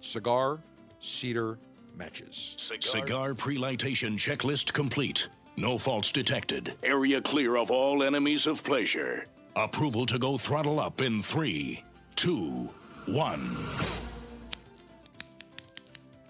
cigar 0.00 0.58
cedar 1.02 1.58
matches. 1.96 2.54
Cigar 2.80 3.34
pre-lightation 3.34 4.12
checklist 4.12 4.72
complete. 4.72 5.28
No 5.56 5.76
faults 5.76 6.12
detected. 6.12 6.74
Area 6.82 7.20
clear 7.20 7.56
of 7.56 7.70
all 7.70 8.02
enemies 8.02 8.46
of 8.46 8.64
pleasure. 8.64 9.26
Approval 9.56 10.06
to 10.06 10.18
go 10.18 10.38
throttle 10.38 10.80
up 10.80 11.02
in 11.02 11.20
three, 11.20 11.84
two, 12.16 12.70
one. 13.06 13.56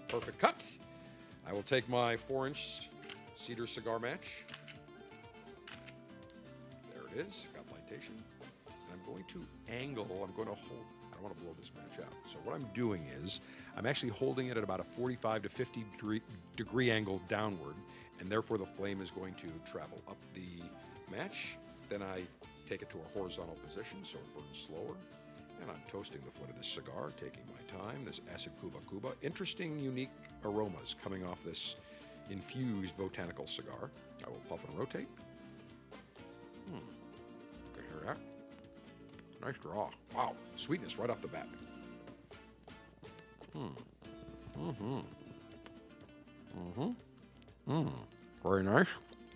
Perfect 0.09 0.39
cut. 0.39 0.65
I 1.47 1.53
will 1.53 1.63
take 1.63 1.87
my 1.87 2.17
four 2.17 2.47
inch 2.47 2.89
cedar 3.35 3.67
cigar 3.67 3.99
match. 3.99 4.43
There 6.93 7.03
it 7.15 7.25
is. 7.25 7.47
Got 7.53 7.65
lightation. 7.67 8.17
And 8.67 8.75
I'm 8.91 9.13
going 9.13 9.23
to 9.29 9.45
angle, 9.71 10.07
I'm 10.27 10.35
going 10.35 10.49
to 10.49 10.55
hold, 10.55 10.83
I 11.11 11.13
don't 11.13 11.23
want 11.23 11.35
to 11.37 11.41
blow 11.41 11.55
this 11.57 11.71
match 11.75 12.05
out. 12.05 12.13
So 12.25 12.37
what 12.43 12.55
I'm 12.55 12.67
doing 12.73 13.03
is 13.23 13.39
I'm 13.75 13.85
actually 13.85 14.09
holding 14.09 14.47
it 14.47 14.57
at 14.57 14.63
about 14.63 14.79
a 14.79 14.83
45 14.83 15.43
to 15.43 15.49
50 15.49 15.85
degree, 15.91 16.21
degree 16.55 16.91
angle 16.91 17.21
downward, 17.27 17.75
and 18.19 18.31
therefore 18.31 18.57
the 18.57 18.65
flame 18.65 19.01
is 19.01 19.11
going 19.11 19.33
to 19.35 19.47
travel 19.69 20.01
up 20.07 20.17
the 20.33 21.15
match. 21.15 21.55
Then 21.89 22.01
I 22.01 22.23
take 22.69 22.81
it 22.81 22.89
to 22.91 22.97
a 22.97 23.17
horizontal 23.17 23.57
position 23.65 23.97
so 24.03 24.17
it 24.17 24.33
burns 24.35 24.67
slower. 24.67 24.95
And 25.61 25.71
I'm 25.71 25.81
toasting 25.89 26.21
the 26.25 26.31
foot 26.39 26.49
of 26.49 26.57
this 26.57 26.67
cigar, 26.67 27.11
taking 27.15 27.43
my 27.47 27.79
time. 27.79 28.03
This 28.05 28.21
Acid 28.33 28.51
Kuba 28.59 28.79
Kuba. 28.89 29.13
Interesting, 29.21 29.79
unique 29.79 30.09
aromas 30.43 30.95
coming 31.01 31.25
off 31.25 31.41
this 31.43 31.77
infused 32.29 32.97
botanical 32.97 33.47
cigar. 33.47 33.89
I 34.25 34.29
will 34.29 34.41
puff 34.49 34.67
and 34.67 34.77
rotate. 34.77 35.07
Hmm. 36.69 36.79
Can 37.75 37.83
hear 37.91 38.07
that? 38.07 38.17
Nice 39.41 39.55
draw. 39.61 39.89
Wow. 40.15 40.35
Sweetness 40.55 40.97
right 40.97 41.09
off 41.09 41.21
the 41.21 41.27
bat. 41.27 41.47
Hmm. 43.53 43.67
Mm-hmm. 44.59 44.99
Mm-hmm. 46.57 47.71
Mm. 47.71 47.91
Very 48.43 48.63
nice. 48.63 48.87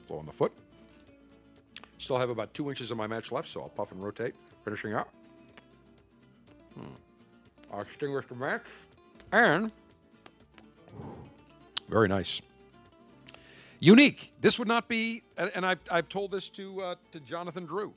Blow 0.07 0.17
on 0.19 0.25
the 0.25 0.31
foot. 0.31 0.51
Still 1.97 2.17
have 2.17 2.29
about 2.29 2.53
two 2.53 2.69
inches 2.69 2.91
of 2.91 2.97
my 2.97 3.07
match 3.07 3.31
left, 3.31 3.47
so 3.47 3.61
I'll 3.61 3.69
puff 3.69 3.91
and 3.91 4.03
rotate, 4.03 4.35
finishing 4.63 4.93
up. 4.93 5.09
Hmm. 6.75 6.85
I'll 7.73 7.81
extinguish 7.81 8.25
the 8.27 8.35
match. 8.35 8.63
And 9.31 9.71
very 11.89 12.07
nice. 12.07 12.41
Unique. 13.79 14.31
This 14.41 14.57
would 14.59 14.67
not 14.67 14.87
be, 14.87 15.23
and, 15.37 15.51
and 15.55 15.65
I've, 15.65 15.79
I've 15.91 16.09
told 16.09 16.31
this 16.31 16.49
to 16.49 16.81
uh, 16.81 16.95
to 17.11 17.19
Jonathan 17.19 17.65
Drew, 17.65 17.93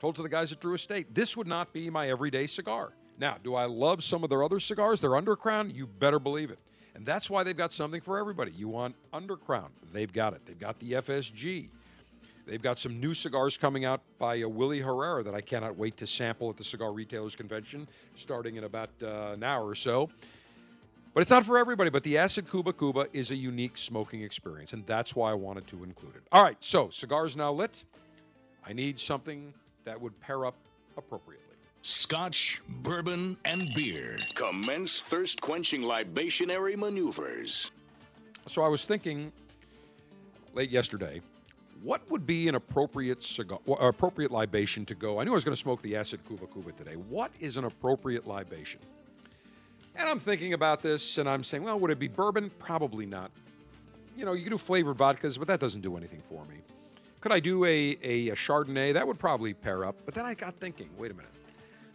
told 0.00 0.16
to 0.16 0.22
the 0.22 0.28
guys 0.28 0.52
at 0.52 0.60
Drew 0.60 0.74
Estate. 0.74 1.14
This 1.14 1.36
would 1.36 1.46
not 1.46 1.72
be 1.72 1.90
my 1.90 2.08
everyday 2.08 2.46
cigar. 2.46 2.92
Now, 3.22 3.36
do 3.40 3.54
I 3.54 3.66
love 3.66 4.02
some 4.02 4.24
of 4.24 4.30
their 4.30 4.42
other 4.42 4.58
cigars? 4.58 4.98
Their 4.98 5.10
Undercrown, 5.10 5.72
you 5.72 5.86
better 5.86 6.18
believe 6.18 6.50
it. 6.50 6.58
And 6.96 7.06
that's 7.06 7.30
why 7.30 7.44
they've 7.44 7.56
got 7.56 7.72
something 7.72 8.00
for 8.00 8.18
everybody. 8.18 8.50
You 8.50 8.66
want 8.66 8.96
Undercrown, 9.14 9.68
they've 9.92 10.12
got 10.12 10.34
it. 10.34 10.44
They've 10.44 10.58
got 10.58 10.76
the 10.80 10.94
FSG. 10.94 11.68
They've 12.46 12.60
got 12.60 12.80
some 12.80 12.98
new 12.98 13.14
cigars 13.14 13.56
coming 13.56 13.84
out 13.84 14.00
by 14.18 14.42
uh, 14.42 14.48
Willy 14.48 14.80
Herrera 14.80 15.22
that 15.22 15.36
I 15.36 15.40
cannot 15.40 15.76
wait 15.76 15.96
to 15.98 16.06
sample 16.06 16.50
at 16.50 16.56
the 16.56 16.64
Cigar 16.64 16.92
Retailers 16.92 17.36
Convention 17.36 17.86
starting 18.16 18.56
in 18.56 18.64
about 18.64 18.90
uh, 19.00 19.34
an 19.34 19.44
hour 19.44 19.68
or 19.68 19.76
so. 19.76 20.10
But 21.14 21.20
it's 21.20 21.30
not 21.30 21.46
for 21.46 21.56
everybody. 21.56 21.90
But 21.90 22.02
the 22.02 22.18
Acid 22.18 22.50
Kuba 22.50 22.72
Kuba 22.72 23.06
is 23.12 23.30
a 23.30 23.36
unique 23.36 23.78
smoking 23.78 24.22
experience, 24.22 24.72
and 24.72 24.84
that's 24.84 25.14
why 25.14 25.30
I 25.30 25.34
wanted 25.34 25.68
to 25.68 25.84
include 25.84 26.16
it. 26.16 26.22
All 26.32 26.42
right, 26.42 26.56
so 26.58 26.90
cigars 26.90 27.36
now 27.36 27.52
lit. 27.52 27.84
I 28.66 28.72
need 28.72 28.98
something 28.98 29.54
that 29.84 30.00
would 30.00 30.20
pair 30.20 30.44
up 30.44 30.56
appropriately. 30.96 31.41
Scotch, 31.84 32.62
bourbon, 32.68 33.36
and 33.44 33.74
beer. 33.74 34.16
Commence 34.36 35.00
thirst 35.00 35.40
quenching 35.40 35.82
libationary 35.82 36.76
maneuvers. 36.76 37.72
So 38.46 38.62
I 38.62 38.68
was 38.68 38.84
thinking 38.84 39.32
late 40.54 40.70
yesterday, 40.70 41.20
what 41.82 42.08
would 42.08 42.24
be 42.24 42.46
an 42.46 42.54
appropriate 42.54 43.24
cigar, 43.24 43.58
or 43.66 43.88
appropriate 43.88 44.30
libation 44.30 44.86
to 44.86 44.94
go? 44.94 45.18
I 45.18 45.24
knew 45.24 45.32
I 45.32 45.34
was 45.34 45.42
going 45.42 45.56
to 45.56 45.60
smoke 45.60 45.82
the 45.82 45.96
Acid 45.96 46.20
Kuba 46.28 46.46
Kuba 46.46 46.70
today. 46.70 46.94
What 46.94 47.32
is 47.40 47.56
an 47.56 47.64
appropriate 47.64 48.28
libation? 48.28 48.78
And 49.96 50.08
I'm 50.08 50.20
thinking 50.20 50.52
about 50.52 50.82
this, 50.82 51.18
and 51.18 51.28
I'm 51.28 51.42
saying, 51.42 51.64
well, 51.64 51.80
would 51.80 51.90
it 51.90 51.98
be 51.98 52.06
bourbon? 52.06 52.50
Probably 52.60 53.06
not. 53.06 53.32
You 54.16 54.24
know, 54.24 54.34
you 54.34 54.42
can 54.44 54.52
do 54.52 54.58
flavored 54.58 54.98
vodkas, 54.98 55.36
but 55.36 55.48
that 55.48 55.58
doesn't 55.58 55.80
do 55.80 55.96
anything 55.96 56.22
for 56.28 56.44
me. 56.44 56.58
Could 57.20 57.32
I 57.32 57.40
do 57.40 57.64
a, 57.64 57.96
a, 58.02 58.28
a 58.28 58.36
Chardonnay? 58.36 58.92
That 58.92 59.04
would 59.04 59.18
probably 59.18 59.52
pair 59.52 59.84
up. 59.84 59.96
But 60.04 60.14
then 60.14 60.24
I 60.24 60.34
got 60.34 60.54
thinking, 60.60 60.88
wait 60.96 61.10
a 61.10 61.14
minute. 61.14 61.30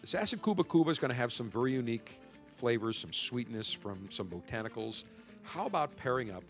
This 0.02 0.16
Acid 0.16 0.42
Kuba 0.44 0.64
Kuba 0.64 0.90
is 0.90 1.00
going 1.00 1.10
to 1.10 1.16
have 1.16 1.34
some 1.34 1.50
very 1.50 1.74
unique 1.74 2.22
flavors, 2.54 2.98
some 2.98 3.12
sweetness 3.12 3.74
from 3.74 4.10
some 4.10 4.28
botanicals. 4.28 5.04
How 5.44 5.66
about 5.66 5.96
pairing 5.98 6.32
up 6.32 6.44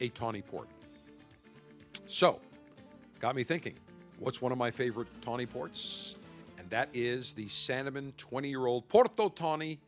a 0.00 0.08
tawny 0.08 0.42
port? 0.42 0.68
So, 2.06 2.40
got 3.20 3.34
me 3.34 3.44
thinking, 3.44 3.74
what's 4.18 4.40
one 4.40 4.52
of 4.52 4.58
my 4.58 4.70
favorite 4.70 5.08
tawny 5.22 5.46
ports? 5.46 6.16
And 6.58 6.68
that 6.70 6.88
is 6.92 7.32
the 7.32 7.46
Sandeman 7.46 8.16
20 8.16 8.48
year 8.48 8.66
old 8.66 8.88
Porto 8.88 9.28
Tawny 9.28 9.80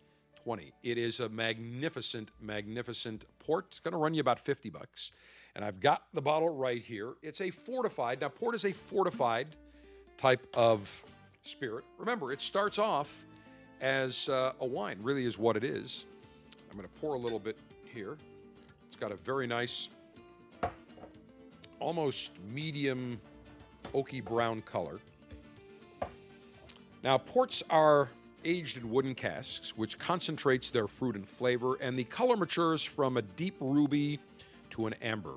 20. 0.45 0.73
It 0.83 0.99
is 0.99 1.21
a 1.21 1.29
magnificent, 1.29 2.31
magnificent 2.41 3.25
port. 3.39 3.67
It's 3.69 3.81
going 3.81 3.93
to 3.93 3.99
run 3.99 4.15
you 4.15 4.21
about 4.21 4.41
50 4.41 4.71
bucks. 4.71 5.13
And 5.55 5.65
I've 5.65 5.81
got 5.81 6.05
the 6.13 6.23
bottle 6.23 6.55
right 6.55 6.83
here. 6.83 7.15
It's 7.23 7.41
a 7.41 7.51
fortified. 7.51 8.21
Now, 8.21 8.29
port 8.29 8.55
is 8.55 8.65
a 8.65 8.73
fortified 8.73 9.49
type 10.17 10.47
of 10.55 11.05
spirit. 11.45 11.85
Remember, 11.99 12.33
it 12.33 12.41
starts 12.41 12.79
off 12.79 13.27
as 13.81 14.29
uh, 14.29 14.53
a 14.61 14.67
wine, 14.67 14.99
really 15.03 15.27
is 15.27 15.39
what 15.39 15.57
it 15.57 15.65
is. 15.65 16.07
I'm 16.71 16.77
going 16.77 16.89
to 16.89 17.01
pour 17.01 17.15
a 17.15 17.19
little 17.19 17.39
bit 17.39 17.59
here. 17.85 18.17
It's 18.87 18.97
got 18.97 19.13
a 19.13 19.17
very 19.17 19.47
nice, 19.47 19.89
almost 21.81 22.33
medium 22.53 23.21
oaky 23.93 24.25
brown 24.25 24.63
color. 24.63 25.01
Now, 27.03 27.19
ports 27.19 27.63
are 27.71 28.09
aged 28.45 28.77
in 28.77 28.89
wooden 28.91 29.15
casks, 29.15 29.77
which 29.77 29.99
concentrates 29.99 30.71
their 30.71 30.87
fruit 30.87 31.17
and 31.17 31.29
flavor, 31.29 31.75
and 31.81 31.99
the 31.99 32.05
color 32.05 32.37
matures 32.37 32.85
from 32.85 33.17
a 33.17 33.23
deep 33.23 33.57
ruby 33.61 34.21
to 34.71 34.87
an 34.87 34.95
amber. 35.03 35.35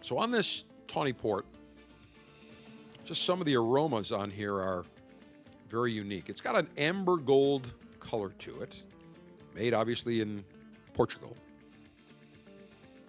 So, 0.00 0.16
on 0.18 0.30
this 0.30 0.64
tawny 0.88 1.12
port, 1.12 1.44
just 3.04 3.24
some 3.24 3.40
of 3.40 3.46
the 3.46 3.56
aromas 3.56 4.12
on 4.12 4.30
here 4.30 4.54
are 4.54 4.84
very 5.72 5.90
unique. 5.90 6.28
It's 6.28 6.42
got 6.42 6.54
an 6.54 6.68
amber 6.76 7.16
gold 7.16 7.72
color 7.98 8.28
to 8.40 8.60
it, 8.60 8.82
made 9.54 9.72
obviously 9.72 10.20
in 10.20 10.44
Portugal. 10.92 11.34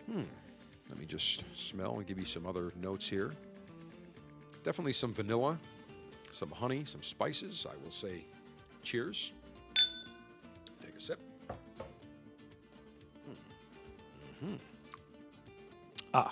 Hmm. 0.09 0.21
Let 0.89 0.97
me 0.97 1.05
just 1.05 1.43
smell 1.53 1.97
and 1.97 2.07
give 2.07 2.17
you 2.17 2.25
some 2.25 2.47
other 2.47 2.71
notes 2.81 3.07
here. 3.07 3.33
Definitely 4.63 4.93
some 4.93 5.13
vanilla, 5.13 5.59
some 6.31 6.49
honey, 6.51 6.85
some 6.85 7.03
spices. 7.03 7.67
I 7.69 7.75
will 7.83 7.91
say 7.91 8.23
cheers. 8.81 9.33
Take 10.81 10.95
a 10.95 11.01
sip. 11.01 11.19
Mm-hmm. 14.41 14.55
Ah, 16.13 16.31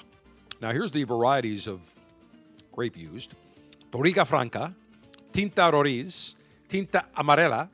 now 0.62 0.72
here's 0.72 0.92
the 0.92 1.04
varieties 1.04 1.68
of 1.68 1.82
grape 2.72 2.96
used 2.96 3.36
Touriga 3.92 4.26
Franca, 4.26 4.74
Tinta 5.32 5.72
Roriz, 5.72 6.36
Tinta 6.68 7.06
Amarela, 7.16 7.70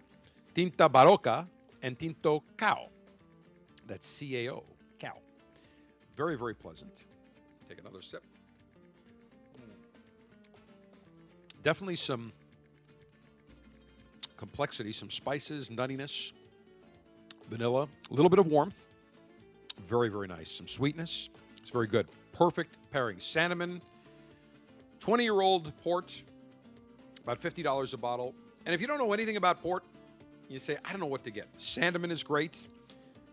Tinta 0.53 0.89
Barroca, 0.89 1.47
and 1.81 1.97
Tinto 1.97 2.43
Cao. 2.57 2.87
That's 3.87 4.05
C 4.05 4.45
A 4.45 4.53
O, 4.53 4.63
Cao. 4.99 5.17
Very, 6.15 6.37
very 6.37 6.53
pleasant. 6.53 7.05
Take 7.67 7.79
another 7.79 8.01
sip. 8.01 8.23
Mm. 9.57 9.73
definitely 11.63 11.95
some 11.95 12.31
complexity, 14.37 14.91
some 14.91 15.09
spices, 15.09 15.69
nuttiness, 15.69 16.31
vanilla, 17.49 17.87
a 18.09 18.13
little 18.13 18.29
bit 18.29 18.39
of 18.39 18.47
warmth. 18.47 18.87
Very, 19.81 20.09
very 20.09 20.27
nice. 20.27 20.49
Some 20.49 20.67
sweetness. 20.67 21.29
It's 21.57 21.69
very 21.69 21.87
good. 21.87 22.07
Perfect 22.33 22.77
pairing. 22.91 23.17
Sandeman, 23.17 23.81
20 24.99 25.23
year 25.23 25.41
old 25.41 25.73
port, 25.83 26.21
about 27.27 27.41
$50 27.41 27.93
a 27.93 27.97
bottle. 27.97 28.33
And 28.65 28.73
if 28.73 28.79
you 28.79 28.87
don't 28.87 28.97
know 28.97 29.11
anything 29.11 29.35
about 29.35 29.61
port, 29.61 29.83
you 30.47 30.59
say, 30.59 30.77
I 30.85 30.91
don't 30.91 31.01
know 31.01 31.07
what 31.07 31.25
to 31.25 31.29
get. 31.29 31.53
Sandeman 31.57 32.09
is 32.09 32.23
great. 32.23 32.55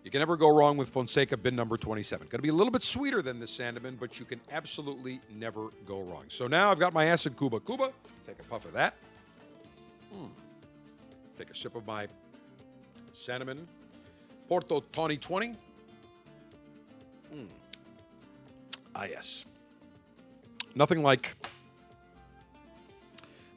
You 0.02 0.10
can 0.10 0.18
never 0.18 0.36
go 0.36 0.48
wrong 0.48 0.76
with 0.76 0.88
Fonseca 0.90 1.36
bin 1.36 1.54
number 1.54 1.76
27. 1.76 2.26
Going 2.26 2.38
to 2.38 2.42
be 2.42 2.48
a 2.48 2.52
little 2.52 2.72
bit 2.72 2.82
sweeter 2.82 3.22
than 3.22 3.38
the 3.38 3.46
Sandeman, 3.46 3.96
but 3.98 4.18
you 4.18 4.26
can 4.26 4.40
absolutely 4.50 5.20
never 5.32 5.68
go 5.86 6.00
wrong. 6.00 6.24
So 6.28 6.48
now 6.48 6.72
I've 6.72 6.80
got 6.80 6.92
my 6.92 7.06
acid 7.06 7.38
Kuba. 7.38 7.60
Kuba, 7.60 7.92
take 8.26 8.40
a 8.40 8.42
puff 8.42 8.64
of 8.64 8.72
that. 8.72 8.96
Mm. 10.12 10.28
Take 11.38 11.50
a 11.50 11.54
sip 11.54 11.76
of 11.76 11.86
my 11.86 12.08
Sandeman 13.14 13.60
Porto 14.48 14.80
Tawny 14.92 15.16
20. 15.16 15.54
Mm. 17.32 17.46
Ah, 18.96 19.04
yes. 19.04 19.44
Nothing 20.74 21.04
like 21.04 21.36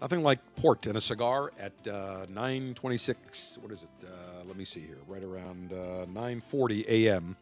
nothing 0.02 0.24
like 0.24 0.40
port 0.56 0.88
and 0.88 0.98
a 0.98 1.02
cigar 1.02 1.52
at 1.60 1.74
uh, 1.88 2.26
9:26. 2.28 3.58
What 3.60 3.72
is 3.72 3.84
it? 3.84 3.90
Uh, 4.06 4.44
let 4.46 4.58
me 4.58 4.66
see 4.66 4.82
here. 4.82 5.00
Right 5.08 5.24
around 5.24 5.74
uh, 5.74 6.06
9:40 6.08 6.88
a.m. 6.88 7.36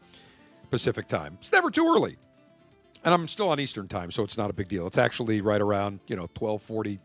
Pacific 0.72 1.08
time. 1.08 1.38
It's 1.40 1.52
never 1.52 1.70
too 1.70 1.88
early, 1.88 2.18
and 3.04 3.14
I'm 3.14 3.28
still 3.28 3.50
on 3.50 3.60
Eastern 3.60 3.88
time, 3.88 4.12
so 4.12 4.24
it's 4.24 4.38
not 4.38 4.50
a 4.50 4.54
big 4.54 4.68
deal. 4.68 4.88
It's 4.88 4.98
actually 4.98 5.42
right 5.42 5.62
around 5.62 6.00
you 6.08 6.16
know 6.16 6.28
12:40 6.36 7.00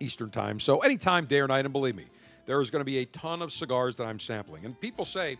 Eastern 0.00 0.30
time. 0.30 0.58
So 0.58 0.78
anytime, 0.78 1.26
day 1.26 1.40
or 1.40 1.48
night, 1.48 1.64
and 1.64 1.72
believe 1.72 1.94
me, 1.94 2.06
there 2.46 2.60
is 2.60 2.70
going 2.70 2.80
to 2.80 2.84
be 2.84 2.98
a 2.98 3.04
ton 3.06 3.42
of 3.42 3.52
cigars 3.52 3.94
that 3.96 4.04
I'm 4.04 4.18
sampling. 4.18 4.64
And 4.64 4.78
people 4.80 5.04
say, 5.04 5.38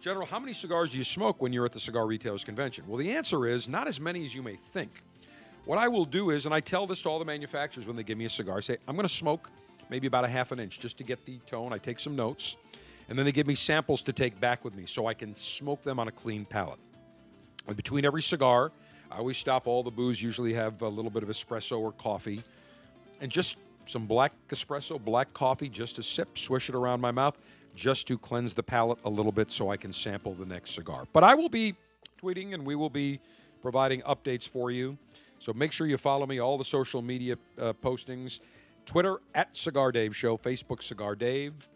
General, 0.00 0.26
how 0.26 0.38
many 0.38 0.52
cigars 0.52 0.92
do 0.92 0.98
you 0.98 1.04
smoke 1.04 1.42
when 1.42 1.52
you're 1.52 1.66
at 1.66 1.72
the 1.72 1.80
Cigar 1.80 2.06
Retailers 2.06 2.44
Convention? 2.44 2.84
Well, 2.86 2.98
the 2.98 3.10
answer 3.10 3.46
is 3.46 3.68
not 3.68 3.88
as 3.88 3.98
many 3.98 4.24
as 4.24 4.32
you 4.32 4.42
may 4.42 4.54
think. 4.54 4.90
What 5.68 5.76
I 5.76 5.86
will 5.86 6.06
do 6.06 6.30
is, 6.30 6.46
and 6.46 6.54
I 6.54 6.60
tell 6.60 6.86
this 6.86 7.02
to 7.02 7.10
all 7.10 7.18
the 7.18 7.26
manufacturers 7.26 7.86
when 7.86 7.94
they 7.94 8.02
give 8.02 8.16
me 8.16 8.24
a 8.24 8.30
cigar, 8.30 8.56
I 8.56 8.60
say, 8.60 8.78
I'm 8.88 8.96
going 8.96 9.06
to 9.06 9.14
smoke 9.14 9.50
maybe 9.90 10.06
about 10.06 10.24
a 10.24 10.28
half 10.28 10.50
an 10.50 10.58
inch 10.58 10.80
just 10.80 10.96
to 10.96 11.04
get 11.04 11.26
the 11.26 11.36
tone. 11.40 11.74
I 11.74 11.76
take 11.76 11.98
some 11.98 12.16
notes, 12.16 12.56
and 13.10 13.18
then 13.18 13.26
they 13.26 13.32
give 13.32 13.46
me 13.46 13.54
samples 13.54 14.00
to 14.04 14.14
take 14.14 14.40
back 14.40 14.64
with 14.64 14.74
me 14.74 14.86
so 14.86 15.06
I 15.06 15.12
can 15.12 15.34
smoke 15.34 15.82
them 15.82 16.00
on 16.00 16.08
a 16.08 16.10
clean 16.10 16.46
palate. 16.46 16.78
And 17.66 17.76
between 17.76 18.06
every 18.06 18.22
cigar, 18.22 18.72
I 19.12 19.18
always 19.18 19.36
stop 19.36 19.66
all 19.66 19.82
the 19.82 19.90
booze, 19.90 20.22
usually 20.22 20.54
have 20.54 20.80
a 20.80 20.88
little 20.88 21.10
bit 21.10 21.22
of 21.22 21.28
espresso 21.28 21.78
or 21.78 21.92
coffee, 21.92 22.42
and 23.20 23.30
just 23.30 23.58
some 23.84 24.06
black 24.06 24.32
espresso, 24.48 24.98
black 24.98 25.34
coffee, 25.34 25.68
just 25.68 25.98
a 25.98 26.02
sip, 26.02 26.38
swish 26.38 26.70
it 26.70 26.74
around 26.74 27.02
my 27.02 27.10
mouth, 27.10 27.36
just 27.76 28.06
to 28.06 28.16
cleanse 28.16 28.54
the 28.54 28.62
palate 28.62 29.00
a 29.04 29.10
little 29.10 29.32
bit 29.32 29.50
so 29.50 29.70
I 29.70 29.76
can 29.76 29.92
sample 29.92 30.32
the 30.32 30.46
next 30.46 30.70
cigar. 30.70 31.06
But 31.12 31.24
I 31.24 31.34
will 31.34 31.50
be 31.50 31.74
tweeting 32.18 32.54
and 32.54 32.64
we 32.64 32.74
will 32.74 32.88
be 32.88 33.20
providing 33.60 34.00
updates 34.00 34.48
for 34.48 34.70
you. 34.70 34.96
So 35.38 35.52
make 35.52 35.72
sure 35.72 35.86
you 35.86 35.98
follow 35.98 36.26
me, 36.26 36.38
all 36.38 36.58
the 36.58 36.64
social 36.64 37.02
media 37.02 37.36
uh, 37.58 37.72
postings 37.72 38.40
Twitter 38.86 39.18
at 39.34 39.56
Cigar 39.56 39.92
Dave 39.92 40.16
Show, 40.16 40.38
Facebook 40.38 40.82
Cigar 40.82 41.14
Dave, 41.14 41.68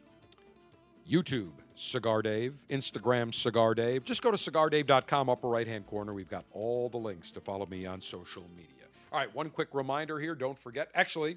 YouTube 1.08 1.52
Cigar 1.74 2.22
Dave, 2.22 2.54
Instagram 2.70 3.34
Cigar 3.34 3.74
Dave. 3.74 4.04
Just 4.04 4.22
go 4.22 4.30
to 4.30 4.36
cigardave.com, 4.36 5.28
upper 5.28 5.48
right 5.48 5.66
hand 5.66 5.86
corner. 5.86 6.14
We've 6.14 6.30
got 6.30 6.44
all 6.52 6.88
the 6.88 6.98
links 6.98 7.30
to 7.32 7.40
follow 7.40 7.66
me 7.66 7.86
on 7.86 8.00
social 8.00 8.44
media. 8.56 8.86
All 9.12 9.18
right, 9.18 9.34
one 9.34 9.50
quick 9.50 9.68
reminder 9.72 10.18
here. 10.18 10.34
Don't 10.34 10.58
forget, 10.58 10.88
actually, 10.94 11.36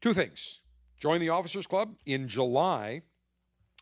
two 0.00 0.14
things. 0.14 0.60
Join 0.98 1.20
the 1.20 1.28
Officers 1.28 1.66
Club 1.66 1.94
in 2.06 2.28
July. 2.28 3.02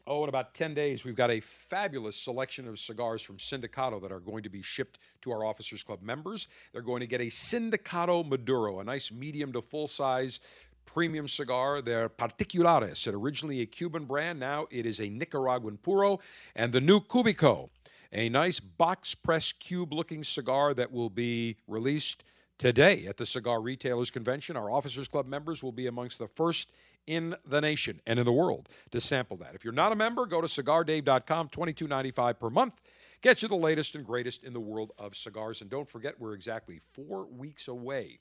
Oh, 0.06 0.22
in 0.22 0.28
about 0.28 0.54
10 0.54 0.74
days, 0.74 1.04
we've 1.04 1.14
got 1.14 1.30
a 1.30 1.40
fabulous 1.40 2.16
selection 2.16 2.66
of 2.66 2.78
cigars 2.78 3.22
from 3.22 3.36
Sindicato 3.36 4.00
that 4.00 4.10
are 4.10 4.20
going 4.20 4.42
to 4.42 4.48
be 4.48 4.62
shipped 4.62 4.98
to 5.22 5.30
our 5.30 5.44
Officers 5.44 5.82
Club 5.82 6.02
members. 6.02 6.48
They're 6.72 6.82
going 6.82 7.00
to 7.00 7.06
get 7.06 7.20
a 7.20 7.26
Sindicato 7.26 8.26
Maduro, 8.26 8.80
a 8.80 8.84
nice 8.84 9.12
medium 9.12 9.52
to 9.52 9.60
full 9.62 9.88
size 9.88 10.40
premium 10.86 11.28
cigar. 11.28 11.82
They're 11.82 12.08
Particulares. 12.08 13.06
It 13.06 13.14
originally 13.14 13.60
a 13.60 13.66
Cuban 13.66 14.06
brand, 14.06 14.40
now 14.40 14.66
it 14.70 14.86
is 14.86 15.00
a 15.00 15.08
Nicaraguan 15.08 15.76
Puro. 15.76 16.18
And 16.56 16.72
the 16.72 16.80
new 16.80 17.00
Cubico, 17.00 17.68
a 18.12 18.28
nice 18.28 18.58
box 18.58 19.14
press 19.14 19.52
cube 19.52 19.92
looking 19.92 20.24
cigar 20.24 20.74
that 20.74 20.90
will 20.90 21.10
be 21.10 21.56
released 21.68 22.24
today 22.58 23.06
at 23.06 23.16
the 23.16 23.24
Cigar 23.24 23.60
Retailers 23.60 24.10
Convention. 24.10 24.56
Our 24.56 24.70
Officers 24.70 25.08
Club 25.08 25.26
members 25.26 25.62
will 25.62 25.72
be 25.72 25.86
amongst 25.86 26.18
the 26.18 26.26
first 26.26 26.72
in 27.10 27.34
the 27.44 27.60
nation 27.60 28.00
and 28.06 28.20
in 28.20 28.24
the 28.24 28.32
world 28.32 28.68
to 28.92 29.00
sample 29.00 29.36
that. 29.38 29.56
If 29.56 29.64
you're 29.64 29.72
not 29.72 29.90
a 29.90 29.96
member, 29.96 30.26
go 30.26 30.40
to 30.40 30.46
cigardave.com, 30.46 31.48
$22.95 31.48 32.38
per 32.38 32.50
month. 32.50 32.80
Get 33.20 33.42
you 33.42 33.48
the 33.48 33.56
latest 33.56 33.96
and 33.96 34.06
greatest 34.06 34.44
in 34.44 34.52
the 34.52 34.60
world 34.60 34.92
of 34.96 35.16
cigars. 35.16 35.60
And 35.60 35.68
don't 35.68 35.88
forget, 35.88 36.20
we're 36.20 36.34
exactly 36.34 36.80
four 36.92 37.26
weeks 37.26 37.66
away 37.66 38.20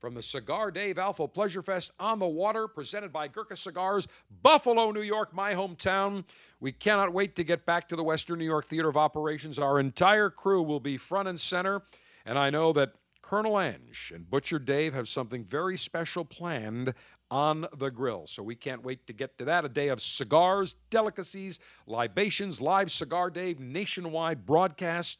from 0.00 0.14
the 0.14 0.22
Cigar 0.22 0.70
Dave 0.70 0.98
Alpha 0.98 1.28
Pleasure 1.28 1.62
Fest 1.62 1.92
on 2.00 2.18
the 2.18 2.26
water, 2.26 2.66
presented 2.66 3.12
by 3.12 3.28
Gurkha 3.28 3.54
Cigars, 3.54 4.08
Buffalo, 4.42 4.90
New 4.90 5.02
York, 5.02 5.34
my 5.34 5.52
hometown. 5.52 6.24
We 6.60 6.72
cannot 6.72 7.12
wait 7.12 7.36
to 7.36 7.44
get 7.44 7.66
back 7.66 7.88
to 7.88 7.96
the 7.96 8.02
Western 8.02 8.38
New 8.38 8.46
York 8.46 8.66
Theater 8.66 8.88
of 8.88 8.96
Operations. 8.96 9.58
Our 9.58 9.78
entire 9.78 10.30
crew 10.30 10.62
will 10.62 10.80
be 10.80 10.96
front 10.96 11.28
and 11.28 11.38
center, 11.38 11.82
and 12.24 12.38
I 12.38 12.48
know 12.48 12.72
that 12.72 12.94
Colonel 13.30 13.60
Ange 13.60 14.10
and 14.12 14.28
Butcher 14.28 14.58
Dave 14.58 14.94
have 14.94 15.08
something 15.08 15.44
very 15.44 15.76
special 15.76 16.24
planned 16.24 16.94
on 17.30 17.66
the 17.76 17.90
grill. 17.90 18.26
So 18.26 18.42
we 18.42 18.54
can't 18.54 18.82
wait 18.82 19.06
to 19.06 19.12
get 19.12 19.38
to 19.38 19.44
that. 19.46 19.64
A 19.64 19.68
day 19.68 19.88
of 19.88 20.02
cigars, 20.02 20.76
delicacies, 20.90 21.60
libations, 21.86 22.60
live 22.60 22.90
Cigar 22.90 23.30
Dave 23.30 23.60
nationwide 23.60 24.44
broadcast, 24.44 25.18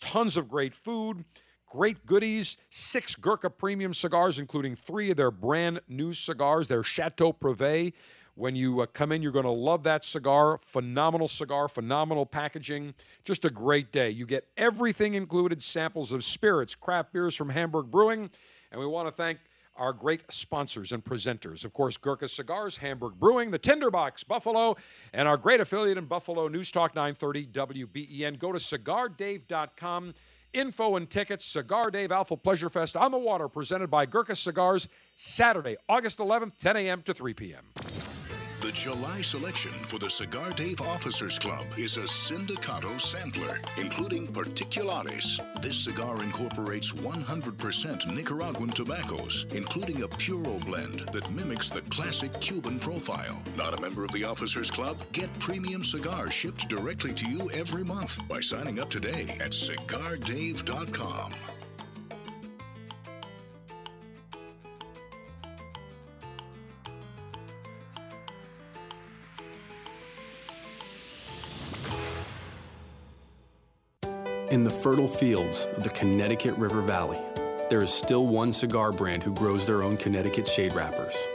tons 0.00 0.36
of 0.36 0.48
great 0.48 0.74
food, 0.74 1.24
great 1.68 2.06
goodies, 2.06 2.56
six 2.70 3.14
Gurkha 3.14 3.50
premium 3.50 3.92
cigars, 3.92 4.38
including 4.38 4.76
three 4.76 5.10
of 5.10 5.16
their 5.16 5.30
brand 5.30 5.80
new 5.88 6.12
cigars, 6.12 6.68
their 6.68 6.82
Chateau 6.82 7.32
Privé. 7.32 7.92
When 8.36 8.56
you 8.56 8.80
uh, 8.80 8.86
come 8.86 9.12
in, 9.12 9.22
you're 9.22 9.30
going 9.30 9.44
to 9.44 9.50
love 9.50 9.84
that 9.84 10.04
cigar. 10.04 10.58
Phenomenal 10.62 11.28
cigar, 11.28 11.68
phenomenal 11.68 12.26
packaging. 12.26 12.94
Just 13.24 13.44
a 13.44 13.50
great 13.50 13.92
day. 13.92 14.10
You 14.10 14.26
get 14.26 14.48
everything 14.56 15.14
included 15.14 15.62
samples 15.62 16.10
of 16.10 16.24
spirits, 16.24 16.74
craft 16.74 17.12
beers 17.12 17.36
from 17.36 17.50
Hamburg 17.50 17.92
Brewing. 17.92 18.30
And 18.72 18.80
we 18.80 18.86
want 18.86 19.06
to 19.06 19.12
thank 19.12 19.38
our 19.76 19.92
great 19.92 20.22
sponsors 20.30 20.92
and 20.92 21.04
presenters. 21.04 21.64
Of 21.64 21.72
course, 21.72 21.96
Gurkha 21.96 22.28
Cigars, 22.28 22.76
Hamburg 22.76 23.14
Brewing, 23.18 23.50
the 23.50 23.58
Tinderbox, 23.58 24.24
Buffalo, 24.24 24.76
and 25.12 25.28
our 25.28 25.36
great 25.36 25.60
affiliate 25.60 25.98
in 25.98 26.06
Buffalo, 26.06 26.48
News 26.48 26.70
Talk 26.70 26.94
930 26.94 27.46
WBEN. 27.46 28.38
Go 28.38 28.52
to 28.52 28.58
cigardave.com. 28.58 30.14
Info 30.52 30.94
and 30.94 31.10
tickets, 31.10 31.44
Cigar 31.44 31.90
Dave 31.90 32.12
Alpha 32.12 32.36
Pleasure 32.36 32.70
Fest 32.70 32.96
on 32.96 33.10
the 33.10 33.18
water, 33.18 33.48
presented 33.48 33.88
by 33.88 34.06
Gurkha 34.06 34.36
Cigars, 34.36 34.88
Saturday, 35.16 35.76
August 35.88 36.18
11th, 36.18 36.58
10 36.58 36.76
a.m. 36.76 37.02
to 37.02 37.12
3 37.12 37.34
p.m. 37.34 38.23
The 38.64 38.72
July 38.72 39.20
selection 39.20 39.72
for 39.72 39.98
the 39.98 40.08
Cigar 40.08 40.50
Dave 40.52 40.80
Officers 40.80 41.38
Club 41.38 41.66
is 41.76 41.98
a 41.98 42.04
Sindicato 42.04 42.98
sampler, 42.98 43.60
including 43.76 44.26
Particulares. 44.26 45.38
This 45.60 45.76
cigar 45.76 46.22
incorporates 46.22 46.90
100% 46.90 48.14
Nicaraguan 48.14 48.70
tobaccos, 48.70 49.44
including 49.52 50.00
a 50.00 50.08
Puro 50.08 50.56
blend 50.60 51.00
that 51.12 51.30
mimics 51.30 51.68
the 51.68 51.82
classic 51.90 52.32
Cuban 52.40 52.80
profile. 52.80 53.42
Not 53.54 53.78
a 53.78 53.82
member 53.82 54.02
of 54.02 54.12
the 54.12 54.24
Officers 54.24 54.70
Club? 54.70 54.98
Get 55.12 55.30
premium 55.40 55.84
cigars 55.84 56.32
shipped 56.32 56.66
directly 56.70 57.12
to 57.12 57.30
you 57.30 57.50
every 57.50 57.84
month 57.84 58.26
by 58.28 58.40
signing 58.40 58.80
up 58.80 58.88
today 58.88 59.36
at 59.40 59.50
cigardave.com. 59.50 61.32
fertile 74.84 75.08
fields 75.08 75.66
of 75.78 75.82
the 75.82 75.88
Connecticut 75.88 76.54
River 76.58 76.82
Valley, 76.82 77.18
there 77.70 77.80
is 77.80 77.90
still 77.90 78.26
one 78.26 78.52
cigar 78.52 78.92
brand 78.92 79.22
who 79.22 79.32
grows 79.32 79.66
their 79.66 79.82
own 79.82 79.96
Connecticut 79.96 80.46
shade 80.46 80.74
wrappers 80.74 81.26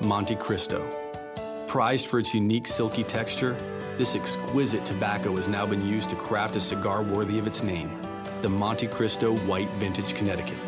Montecristo. 0.00 0.86
Prized 1.66 2.08
for 2.08 2.18
its 2.18 2.34
unique 2.34 2.66
silky 2.66 3.02
texture, 3.02 3.56
this 3.96 4.14
exquisite 4.14 4.84
tobacco 4.84 5.34
has 5.36 5.48
now 5.48 5.64
been 5.64 5.82
used 5.82 6.10
to 6.10 6.16
craft 6.16 6.56
a 6.56 6.60
cigar 6.60 7.02
worthy 7.02 7.38
of 7.38 7.46
its 7.46 7.62
name 7.62 7.98
the 8.42 8.48
Montecristo 8.50 9.32
White 9.46 9.72
Vintage 9.76 10.12
Connecticut. 10.12 10.60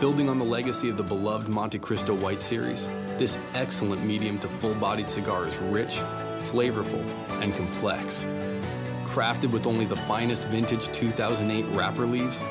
Building 0.00 0.30
on 0.30 0.38
the 0.38 0.46
legacy 0.46 0.88
of 0.88 0.96
the 0.96 1.04
beloved 1.04 1.48
Montecristo 1.48 2.18
White 2.18 2.40
series, 2.40 2.86
this 3.18 3.38
excellent 3.52 4.02
medium 4.02 4.38
to 4.38 4.48
full 4.48 4.74
bodied 4.76 5.10
cigar 5.10 5.46
is 5.46 5.58
rich, 5.58 5.96
flavorful, 6.38 7.04
and 7.42 7.54
complex. 7.54 8.24
Crafted 9.14 9.52
with 9.52 9.68
only 9.68 9.84
the 9.84 9.94
finest 9.94 10.46
vintage 10.46 10.88
2008 10.88 11.64
wrapper 11.66 12.04
leaves, 12.04 12.44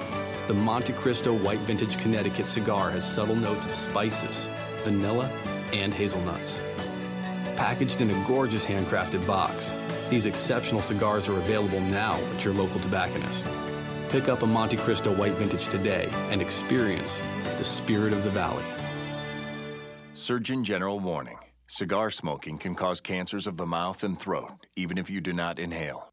the 0.47 0.53
Montecristo 0.53 1.37
White 1.43 1.59
Vintage 1.59 1.97
Connecticut 1.97 2.45
cigar 2.45 2.89
has 2.89 3.03
subtle 3.03 3.35
notes 3.35 3.65
of 3.65 3.75
spices, 3.75 4.47
vanilla, 4.85 5.29
and 5.73 5.93
hazelnuts. 5.93 6.63
Packaged 7.57 7.99
in 7.99 8.11
a 8.11 8.25
gorgeous 8.25 8.63
handcrafted 8.63 9.27
box, 9.27 9.73
these 10.09 10.25
exceptional 10.25 10.81
cigars 10.81 11.27
are 11.27 11.37
available 11.37 11.81
now 11.81 12.15
at 12.33 12.45
your 12.45 12.53
local 12.53 12.79
tobacconist. 12.79 13.45
Pick 14.07 14.29
up 14.29 14.41
a 14.41 14.45
Montecristo 14.45 15.13
White 15.17 15.33
Vintage 15.33 15.67
today 15.67 16.07
and 16.29 16.41
experience 16.41 17.21
the 17.57 17.63
spirit 17.65 18.13
of 18.13 18.23
the 18.23 18.31
valley. 18.31 18.63
Surgeon 20.13 20.63
General 20.63 21.01
warning 21.01 21.39
cigar 21.67 22.09
smoking 22.09 22.57
can 22.57 22.73
cause 22.73 23.01
cancers 23.01 23.47
of 23.47 23.57
the 23.57 23.65
mouth 23.65 24.01
and 24.01 24.17
throat, 24.17 24.65
even 24.77 24.97
if 24.97 25.09
you 25.09 25.19
do 25.19 25.33
not 25.33 25.59
inhale. 25.59 26.12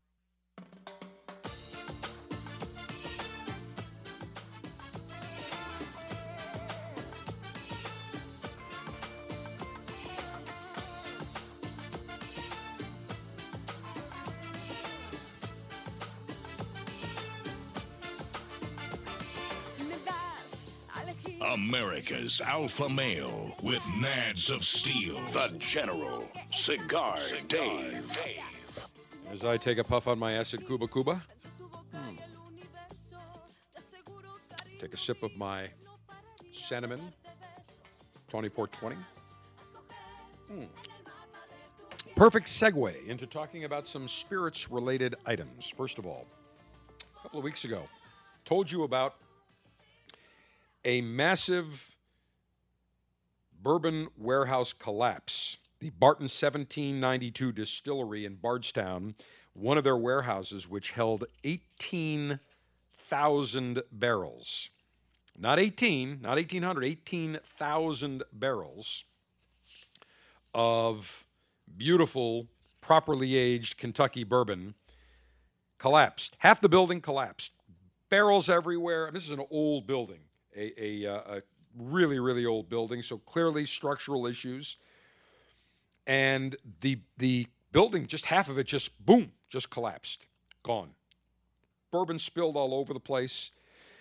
America's 21.71 22.41
Alpha 22.41 22.89
Male 22.89 23.55
with 23.63 23.81
Nads 24.01 24.53
of 24.53 24.61
Steel, 24.61 25.17
the 25.31 25.53
General, 25.57 26.27
Cigar, 26.51 27.17
Dave. 27.47 28.21
As 29.31 29.45
I 29.45 29.55
take 29.55 29.77
a 29.77 29.83
puff 29.85 30.05
on 30.05 30.19
my 30.19 30.33
acid 30.33 30.67
Kuba 30.67 30.87
Kuba, 30.89 31.23
hmm. 31.93 32.15
take 34.81 34.93
a 34.93 34.97
sip 34.97 35.23
of 35.23 35.33
my 35.37 35.69
Sandeman 36.51 36.99
Tawny 38.27 38.49
Port 38.49 38.73
20. 38.73 38.97
Hmm. 40.49 40.63
Perfect 42.17 42.47
segue 42.47 43.07
into 43.07 43.25
talking 43.25 43.63
about 43.63 43.87
some 43.87 44.09
spirits 44.09 44.69
related 44.69 45.15
items. 45.25 45.71
First 45.77 45.99
of 45.99 46.05
all, 46.05 46.27
a 47.17 47.21
couple 47.21 47.39
of 47.39 47.45
weeks 47.45 47.63
ago, 47.63 47.83
told 48.43 48.69
you 48.69 48.83
about 48.83 49.15
a 50.83 51.01
massive 51.01 51.95
bourbon 53.61 54.07
warehouse 54.17 54.73
collapse. 54.73 55.57
The 55.79 55.91
Barton 55.91 56.25
1792 56.25 57.51
distillery 57.51 58.25
in 58.25 58.35
Bardstown, 58.35 59.13
one 59.53 59.77
of 59.77 59.83
their 59.83 59.97
warehouses, 59.97 60.67
which 60.69 60.91
held 60.91 61.25
18,000 61.43 63.83
barrels. 63.91 64.69
Not 65.37 65.59
18, 65.59 66.21
not 66.21 66.35
1,800, 66.35 66.83
18,000 66.83 68.23
barrels 68.33 69.03
of 70.53 71.25
beautiful, 71.77 72.47
properly 72.81 73.37
aged 73.37 73.77
Kentucky 73.77 74.23
bourbon 74.23 74.75
collapsed. 75.79 76.35
Half 76.39 76.59
the 76.61 76.69
building 76.69 77.01
collapsed. 77.01 77.53
Barrels 78.09 78.49
everywhere. 78.49 79.09
This 79.11 79.23
is 79.23 79.31
an 79.31 79.45
old 79.49 79.87
building 79.87 80.19
a, 80.55 81.05
a, 81.05 81.05
uh, 81.05 81.37
a 81.37 81.41
really, 81.77 82.19
really 82.19 82.45
old 82.45 82.69
building, 82.69 83.01
so 83.01 83.17
clearly 83.17 83.65
structural 83.65 84.25
issues. 84.25 84.77
And 86.07 86.55
the 86.81 86.99
the 87.17 87.47
building, 87.71 88.07
just 88.07 88.25
half 88.25 88.49
of 88.49 88.57
it, 88.57 88.65
just 88.65 89.05
boom, 89.05 89.31
just 89.49 89.69
collapsed, 89.69 90.25
gone. 90.63 90.91
Bourbon 91.91 92.19
spilled 92.19 92.55
all 92.55 92.73
over 92.73 92.93
the 92.93 92.99
place. 92.99 93.51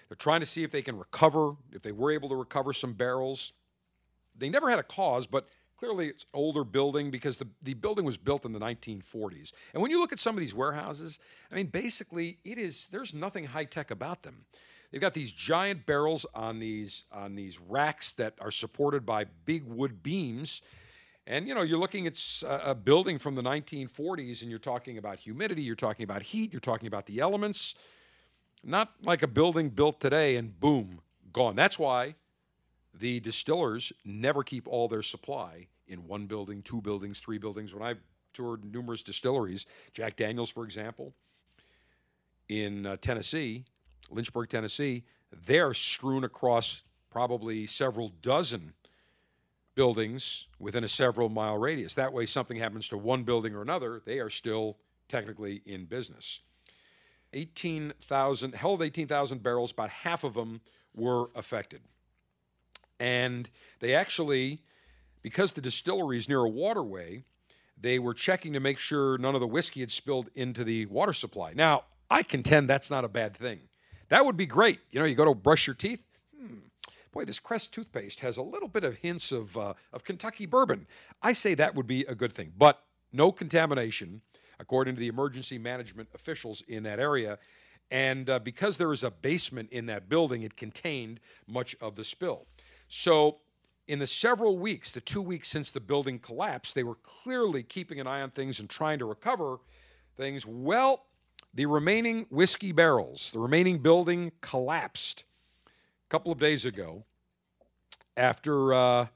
They're 0.09 0.17
trying 0.17 0.41
to 0.41 0.47
see 0.47 0.65
if 0.65 0.73
they 0.73 0.83
can 0.83 0.99
recover, 0.99 1.53
if 1.73 1.83
they 1.83 1.93
were 1.93 2.11
able 2.11 2.29
to 2.31 2.37
recover 2.37 2.73
some 2.73 2.95
barrels. 2.95 3.53
They 4.37 4.49
never 4.49 4.71
had 4.71 4.79
a 4.79 4.85
cause, 4.85 5.27
but 5.27 5.49
clearly 5.77 6.09
it's 6.09 6.25
an 6.25 6.29
older 6.35 6.65
building 6.65 7.11
because 7.11 7.37
the, 7.37 7.47
the 7.63 7.75
building 7.75 8.05
was 8.05 8.17
built 8.17 8.45
in 8.45 8.53
the 8.53 8.59
1940s. 8.59 9.53
And 9.73 9.83
when 9.83 9.91
you 9.91 10.01
look 10.01 10.13
at 10.13 10.19
some 10.19 10.35
of 10.35 10.41
these 10.41 10.55
warehouses, 10.55 11.19
I 11.51 11.55
mean, 11.55 11.67
basically, 11.67 12.39
it 12.45 12.59
is 12.59 12.87
there's 12.91 13.15
nothing 13.15 13.45
high 13.45 13.65
tech 13.65 13.91
about 13.91 14.23
them. 14.23 14.45
They've 14.91 15.01
got 15.01 15.15
these 15.15 15.33
giant 15.33 15.87
barrels 15.87 16.27
on 16.35 16.59
these 16.59 17.05
on 17.13 17.37
these 17.37 17.61
racks 17.61 18.13
that 18.13 18.35
are 18.41 18.51
supported 18.51 19.07
by 19.07 19.25
big 19.45 19.65
wood 19.65 20.03
beams. 20.03 20.63
And 21.27 21.47
you 21.47 21.55
know, 21.55 21.63
you're 21.63 21.79
looking 21.79 22.07
at 22.07 22.19
a 22.45 22.75
building 22.75 23.19
from 23.19 23.37
the 23.37 23.43
1940s, 23.43 24.43
and 24.43 24.51
you're 24.51 24.59
talking 24.59 24.99
about 24.99 25.21
humidity, 25.21 25.63
you're 25.63 25.77
talking 25.77 26.03
about 26.03 26.23
heat, 26.23 26.53
you're 26.53 26.61
talking 26.61 26.89
about 26.89 27.07
the 27.07 27.21
elements. 27.21 27.75
Not 28.65 28.93
like 29.03 29.23
a 29.23 29.29
building 29.29 29.71
built 29.71 30.01
today 30.01 30.37
and 30.37 30.59
boom, 30.59 31.01
gone. 31.33 31.57
That's 31.57 31.79
why 31.79 32.17
the 32.93 33.21
distillers 33.21 33.93
never 34.05 34.43
keep 34.43 34.67
all 34.67 34.89
their 34.89 35.03
supply 35.03 35.69
in 35.87 36.07
one 36.07 36.27
building, 36.27 36.63
two 36.63 36.81
buildings, 36.81 37.21
three 37.21 37.39
buildings. 37.39 37.73
When 37.73 37.83
I've 37.83 38.01
toured 38.35 38.65
numerous 38.65 39.03
distilleries, 39.03 39.67
Jack 39.93 40.17
Daniels, 40.17 40.51
for 40.51 40.65
example, 40.65 41.15
in 42.49 42.87
uh, 42.87 42.97
Tennessee, 43.01 43.65
Lynchburg, 44.11 44.49
Tennessee, 44.49 45.05
they're 45.47 45.75
strewn 45.75 46.25
across 46.25 46.83
probably 47.11 47.67
several 47.67 48.11
dozen 48.23 48.73
buildings 49.75 50.49
within 50.59 50.85
a 50.85 50.89
several 50.89 51.29
mile 51.29 51.57
radius. 51.57 51.95
That 51.95 52.13
way, 52.13 52.27
something 52.27 52.57
happens 52.57 52.89
to 52.89 52.99
one 52.99 53.25
building 53.25 53.55
or 53.55 53.63
another, 53.63 54.03
they 54.05 54.19
are 54.19 54.31
still 54.31 54.79
technically 55.09 55.63
in 55.67 55.87
business. 55.87 56.41
18,000, 57.33 58.55
held 58.55 58.83
18,000 58.83 59.43
barrels, 59.43 59.71
about 59.71 59.91
half 59.91 60.25
of 60.25 60.35
them 60.35 60.61
were 60.95 61.31
affected. 61.35 61.81
And 62.99 63.49
they 63.79 63.95
actually, 63.95 64.63
because 65.23 65.53
the 65.53 65.61
distillery 65.61 66.19
is 66.19 66.29
near 66.29 66.41
a 66.41 66.49
waterway, 66.49 67.25
they 67.81 67.99
were 67.99 68.15
checking 68.15 68.53
to 68.53 68.61
make 68.61 68.79
sure 68.79 69.17
none 69.17 69.35
of 69.35 69.41
the 69.41 69.47
whiskey 69.47 69.81
had 69.81 69.91
spilled 69.91 70.29
into 70.35 70.65
the 70.65 70.87
water 70.87 71.13
supply. 71.13 71.53
Now, 71.55 71.85
I 72.11 72.23
contend 72.23 72.69
that's 72.69 72.91
not 72.91 73.05
a 73.05 73.09
bad 73.09 73.37
thing. 73.37 73.61
That 74.11 74.27
would 74.27 74.37
be 74.37 74.47
great. 74.47 74.81
You 74.91 75.01
know, 75.01 75.07
you 75.07 75.15
go 75.15 75.25
to 75.25 75.35
brush 75.35 75.67
your 75.67 75.75
teeth. 75.75 76.03
Hmm, 76.39 76.59
boy, 77.13 77.25
this 77.25 77.39
Crest 77.39 77.73
toothpaste 77.73 78.21
has 78.21 78.37
a 78.37 78.43
little 78.43 78.69
bit 78.69 78.85
of 78.85 78.97
hints 78.97 79.33
of, 79.33 79.57
uh, 79.57 79.75
of 79.93 80.05
Kentucky 80.05 80.47
bourbon. 80.47 80.87
I 81.23 81.33
say 81.33 81.55
that 81.55 81.75
would 81.75 81.87
be 81.87 82.03
a 82.03 82.15
good 82.15 82.33
thing, 82.33 82.53
but 82.59 82.83
no 83.13 83.33
contamination, 83.33 84.21
according 84.59 84.97
to 84.97 85.01
the 85.01 85.09
emergency 85.09 85.59
management 85.59 86.09
officials 86.15 86.63
in 86.69 86.83
that 86.83 86.99
area. 86.99 87.39
And 87.91 88.29
uh, 88.29 88.41
because 88.41 88.77
there 88.77 88.93
is 88.93 89.03
a 89.03 89.11
basement 89.11 89.71
in 89.71 89.87
that 89.87 90.09
building, 90.09 90.43
it 90.43 90.57
contained 90.57 91.21
much 91.47 91.75
of 91.81 91.97
the 91.97 92.05
spill. 92.05 92.47
So, 92.89 93.39
in 93.89 93.99
the 93.99 94.07
several 94.07 94.57
weeks, 94.57 94.93
the 94.93 95.01
two 95.01 95.23
weeks 95.23 95.49
since 95.49 95.73
the 95.73 95.81
building 95.81 96.21
collapsed, 96.21 96.77
they 96.77 96.85
were 96.85 96.99
clearly 97.03 97.65
keeping 97.65 97.99
an 97.99 98.07
eye 98.07 98.21
on 98.21 98.31
things 98.31 98.61
and 98.61 98.71
trying 98.71 99.01
to 99.01 99.05
recover 99.05 99.59
things. 100.17 100.47
Well, 100.47 101.07
the 101.55 101.67
remaining 101.67 102.27
whiskey 102.31 102.73
barrels, 102.73 103.31
the 103.33 103.39
remaining 103.39 103.79
building 103.79 104.33
collapsed 104.41 105.25
a 105.67 106.09
couple 106.09 106.31
of 106.33 106.39
days 106.39 106.65
ago 106.65 107.05
after 108.17 108.73
uh, 108.75 109.07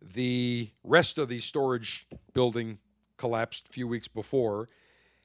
the 0.00 0.70
rest 0.84 1.18
of 1.18 1.28
the 1.28 1.40
storage 1.40 2.06
building 2.32 2.78
collapsed 3.16 3.68
a 3.68 3.72
few 3.72 3.86
weeks 3.88 4.08
before. 4.08 4.68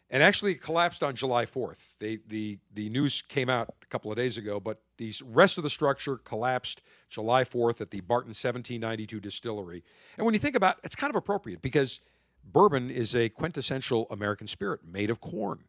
and 0.09 0.21
actually 0.21 0.51
it 0.53 0.61
collapsed 0.61 1.03
on 1.03 1.15
July 1.15 1.45
4th. 1.45 1.77
They, 1.99 2.19
the 2.27 2.59
the 2.73 2.89
news 2.89 3.21
came 3.21 3.49
out 3.49 3.73
a 3.81 3.85
couple 3.87 4.11
of 4.11 4.17
days 4.17 4.37
ago, 4.37 4.59
but 4.59 4.81
the 4.97 5.13
rest 5.25 5.57
of 5.57 5.63
the 5.63 5.69
structure 5.69 6.17
collapsed 6.17 6.81
July 7.09 7.43
4th 7.43 7.81
at 7.81 7.91
the 7.91 8.01
Barton 8.01 8.29
1792 8.29 9.19
distillery. 9.19 9.83
And 10.17 10.25
when 10.25 10.33
you 10.33 10.39
think 10.39 10.55
about 10.55 10.77
it, 10.77 10.85
it's 10.85 10.95
kind 10.95 11.09
of 11.09 11.15
appropriate 11.15 11.61
because 11.61 11.99
bourbon 12.43 12.89
is 12.91 13.15
a 13.15 13.29
quintessential 13.29 14.07
American 14.11 14.47
spirit 14.47 14.81
made 14.85 15.09
of 15.09 15.21
corn. 15.21 15.59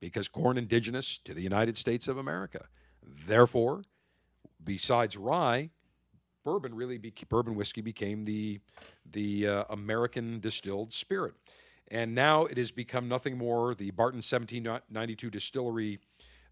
Because 0.00 0.28
corn 0.28 0.58
indigenous 0.58 1.18
to 1.24 1.34
the 1.34 1.42
United 1.42 1.76
States 1.76 2.06
of 2.08 2.18
America. 2.18 2.66
Therefore, 3.26 3.82
besides 4.62 5.16
rye, 5.16 5.70
bourbon 6.44 6.74
really 6.74 6.98
be, 6.98 7.12
bourbon 7.28 7.54
whiskey 7.54 7.80
became 7.80 8.24
the 8.24 8.60
the 9.10 9.46
uh, 9.46 9.64
American 9.70 10.40
distilled 10.40 10.92
spirit. 10.92 11.34
And 11.88 12.14
now 12.14 12.44
it 12.46 12.56
has 12.56 12.70
become 12.70 13.08
nothing 13.08 13.38
more. 13.38 13.74
The 13.74 13.90
Barton 13.92 14.18
1792 14.18 15.30
distillery 15.30 16.00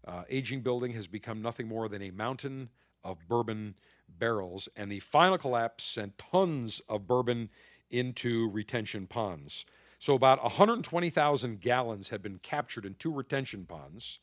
uh, 0.07 0.23
aging 0.29 0.61
building 0.61 0.93
has 0.93 1.07
become 1.07 1.41
nothing 1.41 1.67
more 1.67 1.89
than 1.89 2.01
a 2.01 2.11
mountain 2.11 2.69
of 3.03 3.17
bourbon 3.27 3.75
barrels. 4.07 4.69
And 4.75 4.91
the 4.91 4.99
final 4.99 5.37
collapse 5.37 5.83
sent 5.83 6.17
tons 6.17 6.81
of 6.87 7.07
bourbon 7.07 7.49
into 7.89 8.49
retention 8.49 9.07
ponds. 9.07 9.65
So 10.05 10.13
about 10.13 10.43
120,000 10.43 11.59
gallons 11.59 12.09
had 12.09 12.21
been 12.21 12.37
captured 12.37 12.85
in 12.85 12.93
two 12.93 13.11
retention 13.11 13.65
ponds. 13.65 14.19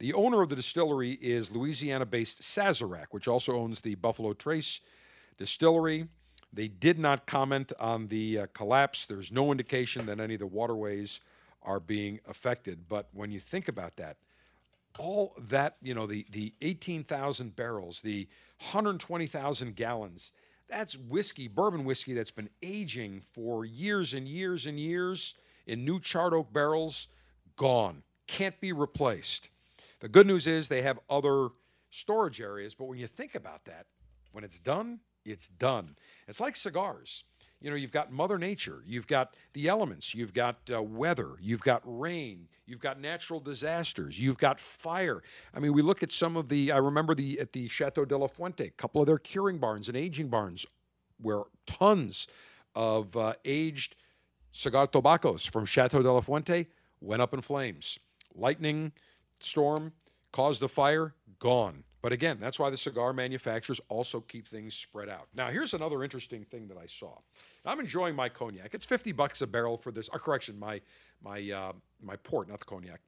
The 0.00 0.12
owner 0.12 0.42
of 0.42 0.48
the 0.48 0.56
distillery 0.56 1.12
is 1.12 1.52
Louisiana 1.52 2.04
based 2.04 2.42
Sazerac, 2.42 3.06
which 3.12 3.28
also 3.28 3.52
owns 3.52 3.82
the 3.82 3.94
Buffalo 3.94 4.32
Trace 4.32 4.80
distillery. 5.38 6.08
They 6.52 6.66
did 6.66 6.98
not 6.98 7.26
comment 7.26 7.72
on 7.78 8.08
the 8.08 8.40
uh, 8.40 8.46
collapse. 8.54 9.06
There's 9.06 9.30
no 9.30 9.52
indication 9.52 10.04
that 10.06 10.18
any 10.18 10.34
of 10.34 10.40
the 10.40 10.48
waterways 10.48 11.20
are 11.62 11.78
being 11.78 12.18
affected. 12.26 12.88
But 12.88 13.06
when 13.12 13.30
you 13.30 13.38
think 13.38 13.68
about 13.68 13.94
that, 13.98 14.16
all 14.98 15.36
that, 15.38 15.76
you 15.80 15.94
know, 15.94 16.08
the, 16.08 16.26
the 16.32 16.54
18,000 16.60 17.54
barrels, 17.54 18.00
the 18.00 18.26
120,000 18.58 19.76
gallons, 19.76 20.32
that's 20.68 20.96
whiskey, 20.96 21.48
bourbon 21.48 21.84
whiskey 21.84 22.14
that's 22.14 22.30
been 22.30 22.50
aging 22.62 23.22
for 23.32 23.64
years 23.64 24.14
and 24.14 24.26
years 24.26 24.66
and 24.66 24.78
years 24.78 25.34
in 25.66 25.84
new 25.84 26.00
charred 26.00 26.34
oak 26.34 26.52
barrels, 26.52 27.08
gone. 27.56 28.02
Can't 28.26 28.58
be 28.60 28.72
replaced. 28.72 29.50
The 30.00 30.08
good 30.08 30.26
news 30.26 30.46
is 30.46 30.68
they 30.68 30.82
have 30.82 30.98
other 31.08 31.48
storage 31.90 32.40
areas, 32.40 32.74
but 32.74 32.86
when 32.86 32.98
you 32.98 33.06
think 33.06 33.34
about 33.34 33.64
that, 33.66 33.86
when 34.32 34.44
it's 34.44 34.58
done, 34.58 35.00
it's 35.24 35.48
done. 35.48 35.96
It's 36.28 36.40
like 36.40 36.56
cigars. 36.56 37.24
You 37.64 37.70
know, 37.70 37.76
you've 37.76 37.92
got 37.92 38.12
Mother 38.12 38.36
Nature, 38.36 38.82
you've 38.86 39.06
got 39.06 39.36
the 39.54 39.68
elements, 39.68 40.14
you've 40.14 40.34
got 40.34 40.58
uh, 40.70 40.82
weather, 40.82 41.30
you've 41.40 41.62
got 41.62 41.80
rain, 41.86 42.46
you've 42.66 42.78
got 42.78 43.00
natural 43.00 43.40
disasters, 43.40 44.20
you've 44.20 44.36
got 44.36 44.60
fire. 44.60 45.22
I 45.54 45.60
mean, 45.60 45.72
we 45.72 45.80
look 45.80 46.02
at 46.02 46.12
some 46.12 46.36
of 46.36 46.50
the. 46.50 46.72
I 46.72 46.76
remember 46.76 47.14
the 47.14 47.40
at 47.40 47.54
the 47.54 47.66
Chateau 47.68 48.04
de 48.04 48.18
la 48.18 48.26
Fuente, 48.26 48.66
a 48.66 48.70
couple 48.72 49.00
of 49.00 49.06
their 49.06 49.16
curing 49.16 49.56
barns 49.56 49.88
and 49.88 49.96
aging 49.96 50.28
barns, 50.28 50.66
where 51.22 51.44
tons 51.66 52.28
of 52.74 53.16
uh, 53.16 53.32
aged 53.46 53.96
cigar 54.52 54.86
tobaccos 54.86 55.46
from 55.46 55.64
Chateau 55.64 56.02
de 56.02 56.12
la 56.12 56.20
Fuente 56.20 56.66
went 57.00 57.22
up 57.22 57.32
in 57.32 57.40
flames. 57.40 57.98
Lightning 58.34 58.92
storm 59.40 59.94
caused 60.32 60.62
a 60.62 60.68
fire, 60.68 61.14
gone. 61.38 61.84
But 62.04 62.12
again, 62.12 62.36
that's 62.38 62.58
why 62.58 62.68
the 62.68 62.76
cigar 62.76 63.14
manufacturers 63.14 63.80
also 63.88 64.20
keep 64.20 64.46
things 64.46 64.74
spread 64.74 65.08
out. 65.08 65.26
Now, 65.34 65.48
here's 65.48 65.72
another 65.72 66.04
interesting 66.04 66.44
thing 66.44 66.68
that 66.68 66.76
I 66.76 66.84
saw. 66.84 67.14
I'm 67.64 67.80
enjoying 67.80 68.14
my 68.14 68.28
cognac. 68.28 68.74
It's 68.74 68.84
50 68.84 69.12
bucks 69.12 69.40
a 69.40 69.46
barrel 69.46 69.78
for 69.78 69.90
this. 69.90 70.10
Or 70.10 70.18
correction, 70.18 70.58
my 70.58 70.82
my 71.22 71.50
uh, 71.50 71.72
my 72.02 72.16
port, 72.16 72.50
not 72.50 72.58
the 72.58 72.66
cognac, 72.66 73.00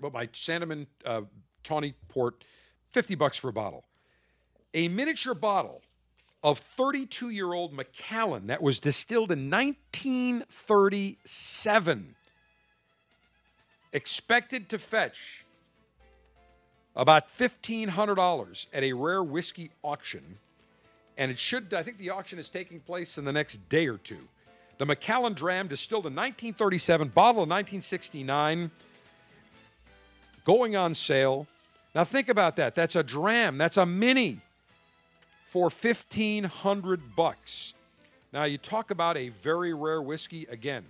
but 0.00 0.12
my 0.12 0.28
Sandeman 0.28 0.86
uh, 1.04 1.22
tawny 1.64 1.96
port, 2.06 2.44
50 2.92 3.16
bucks 3.16 3.38
for 3.38 3.48
a 3.48 3.52
bottle. 3.52 3.86
A 4.72 4.86
miniature 4.86 5.34
bottle 5.34 5.82
of 6.44 6.60
32 6.60 7.30
year 7.30 7.52
old 7.52 7.72
Macallan 7.72 8.46
that 8.46 8.62
was 8.62 8.78
distilled 8.78 9.32
in 9.32 9.50
1937, 9.50 12.14
expected 13.92 14.68
to 14.68 14.78
fetch 14.78 15.41
about 16.94 17.28
$1,500 17.28 18.66
at 18.72 18.82
a 18.82 18.92
rare 18.92 19.22
whiskey 19.22 19.70
auction. 19.82 20.38
And 21.16 21.30
it 21.30 21.38
should, 21.38 21.72
I 21.74 21.82
think 21.82 21.98
the 21.98 22.10
auction 22.10 22.38
is 22.38 22.48
taking 22.48 22.80
place 22.80 23.18
in 23.18 23.24
the 23.24 23.32
next 23.32 23.66
day 23.68 23.86
or 23.86 23.98
two. 23.98 24.28
The 24.78 24.86
Macallan 24.86 25.34
Dram, 25.34 25.68
distilled 25.68 26.06
in 26.06 26.14
1937, 26.14 27.08
bottle 27.08 27.44
in 27.44 27.48
1969, 27.48 28.70
going 30.44 30.76
on 30.76 30.94
sale. 30.94 31.46
Now 31.94 32.04
think 32.04 32.28
about 32.28 32.56
that. 32.56 32.74
That's 32.74 32.96
a 32.96 33.02
dram. 33.02 33.58
That's 33.58 33.76
a 33.76 33.86
mini 33.86 34.40
for 35.50 35.64
1500 35.64 37.14
bucks. 37.14 37.74
Now 38.32 38.44
you 38.44 38.56
talk 38.56 38.90
about 38.90 39.16
a 39.18 39.28
very 39.28 39.74
rare 39.74 40.00
whiskey 40.00 40.46
again, 40.50 40.84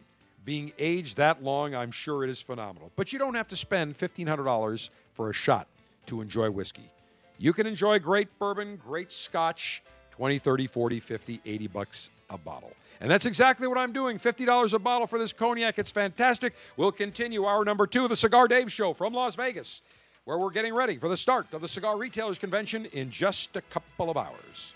being 0.44 0.72
aged 0.78 1.16
that 1.16 1.42
long, 1.42 1.74
I'm 1.74 1.90
sure 1.90 2.22
it 2.22 2.30
is 2.30 2.40
phenomenal. 2.40 2.92
But 2.94 3.12
you 3.12 3.18
don't 3.18 3.34
have 3.34 3.48
to 3.48 3.56
spend 3.56 3.98
$1500 3.98 4.88
for 5.12 5.28
a 5.28 5.32
shot 5.32 5.66
to 6.06 6.20
enjoy 6.20 6.50
whiskey. 6.50 6.90
You 7.38 7.52
can 7.52 7.66
enjoy 7.66 7.98
great 7.98 8.38
bourbon, 8.38 8.76
great 8.76 9.10
scotch, 9.10 9.82
20, 10.12 10.38
30, 10.38 10.66
40, 10.66 11.00
50, 11.00 11.40
80 11.44 11.66
bucks 11.68 12.10
a 12.30 12.38
bottle. 12.38 12.72
And 13.00 13.10
that's 13.10 13.26
exactly 13.26 13.66
what 13.66 13.78
I'm 13.78 13.92
doing. 13.92 14.18
$50 14.18 14.72
a 14.72 14.78
bottle 14.78 15.08
for 15.08 15.18
this 15.18 15.32
cognac. 15.32 15.78
It's 15.78 15.90
fantastic. 15.90 16.54
We'll 16.76 16.92
continue 16.92 17.44
our 17.44 17.64
number 17.64 17.86
two 17.86 18.06
the 18.06 18.14
Cigar 18.14 18.46
Dave 18.46 18.70
Show 18.70 18.94
from 18.94 19.12
Las 19.12 19.34
Vegas, 19.34 19.82
where 20.24 20.38
we're 20.38 20.52
getting 20.52 20.72
ready 20.72 20.98
for 20.98 21.08
the 21.08 21.16
start 21.16 21.52
of 21.52 21.60
the 21.60 21.68
Cigar 21.68 21.98
Retailers 21.98 22.38
Convention 22.38 22.86
in 22.86 23.10
just 23.10 23.56
a 23.56 23.62
couple 23.62 24.08
of 24.08 24.16
hours. 24.16 24.74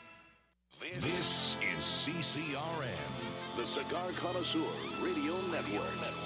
This 0.81 1.57
is 1.63 1.85
CCRN, 1.85 3.57
the 3.57 3.65
Cigar 3.65 4.11
Connoisseur 4.17 4.59
Radio 5.01 5.35
Network. 5.53 6.26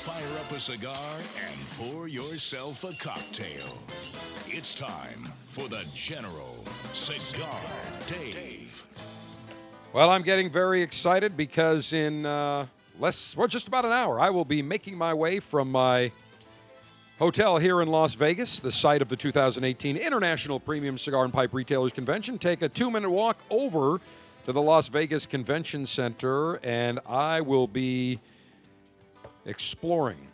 fire 0.00 0.38
up 0.38 0.50
a 0.52 0.58
cigar 0.58 0.96
and 1.46 1.60
pour 1.76 2.08
yourself 2.08 2.84
a 2.84 2.96
cocktail. 2.96 3.76
It's 4.46 4.74
time 4.74 5.28
for 5.44 5.68
the 5.68 5.84
General 5.94 6.64
Cigar 6.94 7.60
Dave. 8.06 8.82
Well, 9.92 10.08
I'm 10.08 10.22
getting 10.22 10.50
very 10.50 10.80
excited 10.80 11.36
because 11.36 11.92
in 11.92 12.24
uh, 12.24 12.64
less, 12.98 13.36
well, 13.36 13.46
just 13.46 13.68
about 13.68 13.84
an 13.84 13.92
hour, 13.92 14.18
I 14.18 14.30
will 14.30 14.46
be 14.46 14.62
making 14.62 14.96
my 14.96 15.12
way 15.12 15.38
from 15.38 15.70
my 15.70 16.10
hotel 17.18 17.58
here 17.58 17.82
in 17.82 17.88
Las 17.88 18.14
Vegas, 18.14 18.58
the 18.58 18.72
site 18.72 19.02
of 19.02 19.10
the 19.10 19.16
2018 19.16 19.98
International 19.98 20.58
Premium 20.58 20.96
Cigar 20.96 21.24
and 21.24 21.32
Pipe 21.32 21.52
Retailers 21.52 21.92
Convention. 21.92 22.38
Take 22.38 22.62
a 22.62 22.70
two 22.70 22.90
minute 22.90 23.10
walk 23.10 23.36
over 23.50 24.00
to 24.46 24.52
the 24.52 24.62
Las 24.62 24.88
Vegas 24.88 25.26
Convention 25.26 25.84
Center, 25.84 26.54
and 26.64 27.00
I 27.06 27.42
will 27.42 27.66
be 27.66 28.18
exploring 29.46 30.26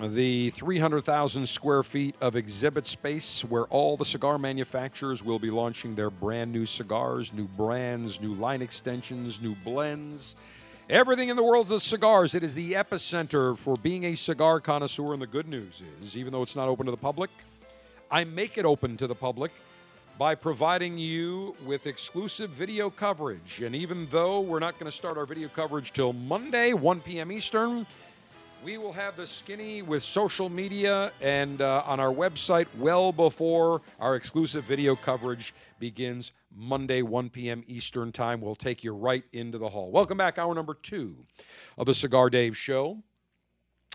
the 0.00 0.50
300,000 0.50 1.46
square 1.46 1.82
feet 1.82 2.14
of 2.20 2.34
exhibit 2.34 2.86
space 2.86 3.44
where 3.44 3.64
all 3.64 3.96
the 3.96 4.04
cigar 4.04 4.38
manufacturers 4.38 5.22
will 5.22 5.38
be 5.38 5.50
launching 5.50 5.94
their 5.94 6.10
brand 6.10 6.50
new 6.50 6.66
cigars, 6.66 7.32
new 7.32 7.46
brands, 7.46 8.20
new 8.20 8.34
line 8.34 8.62
extensions, 8.62 9.40
new 9.40 9.54
blends. 9.64 10.34
Everything 10.90 11.28
in 11.28 11.36
the 11.36 11.42
world 11.42 11.70
of 11.70 11.82
cigars. 11.82 12.34
It 12.34 12.42
is 12.42 12.54
the 12.54 12.72
epicenter 12.72 13.56
for 13.56 13.76
being 13.76 14.04
a 14.04 14.14
cigar 14.14 14.60
connoisseur. 14.60 15.12
And 15.12 15.22
the 15.22 15.26
good 15.26 15.46
news 15.46 15.82
is, 16.00 16.16
even 16.16 16.32
though 16.32 16.42
it's 16.42 16.56
not 16.56 16.68
open 16.68 16.86
to 16.86 16.90
the 16.90 16.96
public, 16.96 17.30
I 18.10 18.24
make 18.24 18.58
it 18.58 18.64
open 18.64 18.96
to 18.96 19.06
the 19.06 19.14
public 19.14 19.52
by 20.18 20.34
providing 20.34 20.98
you 20.98 21.54
with 21.64 21.86
exclusive 21.86 22.50
video 22.50 22.90
coverage. 22.90 23.62
And 23.62 23.74
even 23.74 24.06
though 24.10 24.40
we're 24.40 24.58
not 24.58 24.74
going 24.74 24.90
to 24.90 24.96
start 24.96 25.16
our 25.16 25.26
video 25.26 25.48
coverage 25.48 25.92
till 25.92 26.12
Monday, 26.12 26.72
1 26.72 27.00
p.m. 27.00 27.32
Eastern, 27.32 27.86
We 28.64 28.78
will 28.78 28.92
have 28.92 29.16
the 29.16 29.26
skinny 29.26 29.82
with 29.82 30.04
social 30.04 30.48
media 30.48 31.10
and 31.20 31.60
uh, 31.60 31.82
on 31.84 31.98
our 31.98 32.14
website 32.14 32.68
well 32.78 33.10
before 33.10 33.82
our 33.98 34.14
exclusive 34.14 34.62
video 34.62 34.94
coverage 34.94 35.52
begins 35.80 36.30
Monday, 36.54 37.02
1 37.02 37.30
p.m. 37.30 37.64
Eastern 37.66 38.12
Time. 38.12 38.40
We'll 38.40 38.54
take 38.54 38.84
you 38.84 38.92
right 38.92 39.24
into 39.32 39.58
the 39.58 39.68
hall. 39.68 39.90
Welcome 39.90 40.16
back, 40.16 40.38
hour 40.38 40.54
number 40.54 40.74
two 40.74 41.16
of 41.76 41.86
the 41.86 41.94
Cigar 41.94 42.30
Dave 42.30 42.56
Show. 42.56 42.98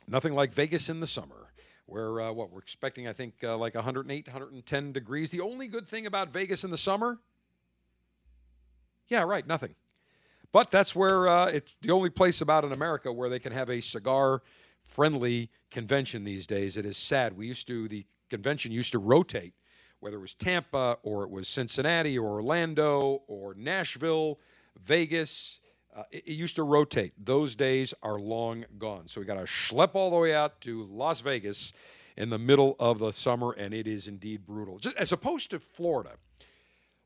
Nothing 0.05 0.33
like 0.33 0.53
Vegas 0.53 0.89
in 0.89 0.99
the 0.99 1.07
summer. 1.07 1.53
Where 1.85 2.19
uh, 2.19 2.33
what 2.33 2.51
we're 2.51 2.59
expecting, 2.59 3.07
I 3.07 3.13
think, 3.13 3.35
uh, 3.43 3.55
like 3.55 3.73
108, 3.73 4.27
110 4.27 4.91
degrees. 4.91 5.29
The 5.29 5.39
only 5.39 5.69
good 5.69 5.87
thing 5.87 6.05
about 6.05 6.33
Vegas 6.33 6.65
in 6.65 6.71
the 6.71 6.77
summer, 6.77 7.19
yeah, 9.07 9.21
right, 9.21 9.47
nothing. 9.47 9.75
But 10.51 10.71
that's 10.71 10.95
where 10.95 11.27
uh, 11.27 11.47
it's 11.47 11.71
the 11.81 11.91
only 11.91 12.09
place 12.09 12.41
about 12.41 12.63
in 12.63 12.71
America 12.71 13.11
where 13.11 13.29
they 13.29 13.39
can 13.39 13.51
have 13.51 13.69
a 13.69 13.81
cigar 13.81 14.41
friendly 14.85 15.49
convention 15.69 16.23
these 16.23 16.47
days. 16.47 16.77
It 16.77 16.85
is 16.85 16.97
sad. 16.97 17.37
We 17.37 17.47
used 17.47 17.67
to, 17.67 17.87
the 17.87 18.05
convention 18.29 18.71
used 18.71 18.93
to 18.93 18.99
rotate, 18.99 19.53
whether 19.99 20.17
it 20.17 20.21
was 20.21 20.33
Tampa 20.33 20.97
or 21.03 21.23
it 21.23 21.29
was 21.29 21.47
Cincinnati 21.47 22.17
or 22.17 22.27
Orlando 22.27 23.23
or 23.27 23.53
Nashville, 23.55 24.39
Vegas. 24.81 25.59
Uh, 25.95 26.03
it, 26.11 26.23
it 26.27 26.33
used 26.33 26.55
to 26.55 26.63
rotate. 26.63 27.13
Those 27.23 27.55
days 27.55 27.93
are 28.01 28.19
long 28.19 28.65
gone. 28.77 29.07
So 29.07 29.19
we 29.19 29.25
got 29.25 29.35
to 29.35 29.41
schlep 29.41 29.91
all 29.93 30.09
the 30.09 30.17
way 30.17 30.33
out 30.33 30.61
to 30.61 30.85
Las 30.85 31.19
Vegas 31.21 31.73
in 32.15 32.29
the 32.29 32.39
middle 32.39 32.75
of 32.79 32.99
the 32.99 33.11
summer, 33.11 33.51
and 33.51 33.73
it 33.73 33.85
is 33.85 34.07
indeed 34.07 34.45
brutal. 34.45 34.79
Just, 34.79 34.95
as 34.97 35.11
opposed 35.11 35.51
to 35.51 35.59
Florida, 35.59 36.13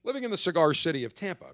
living 0.03 0.23
in 0.23 0.31
the 0.31 0.37
cigar 0.37 0.73
city 0.73 1.03
of 1.03 1.13
Tampa, 1.13 1.47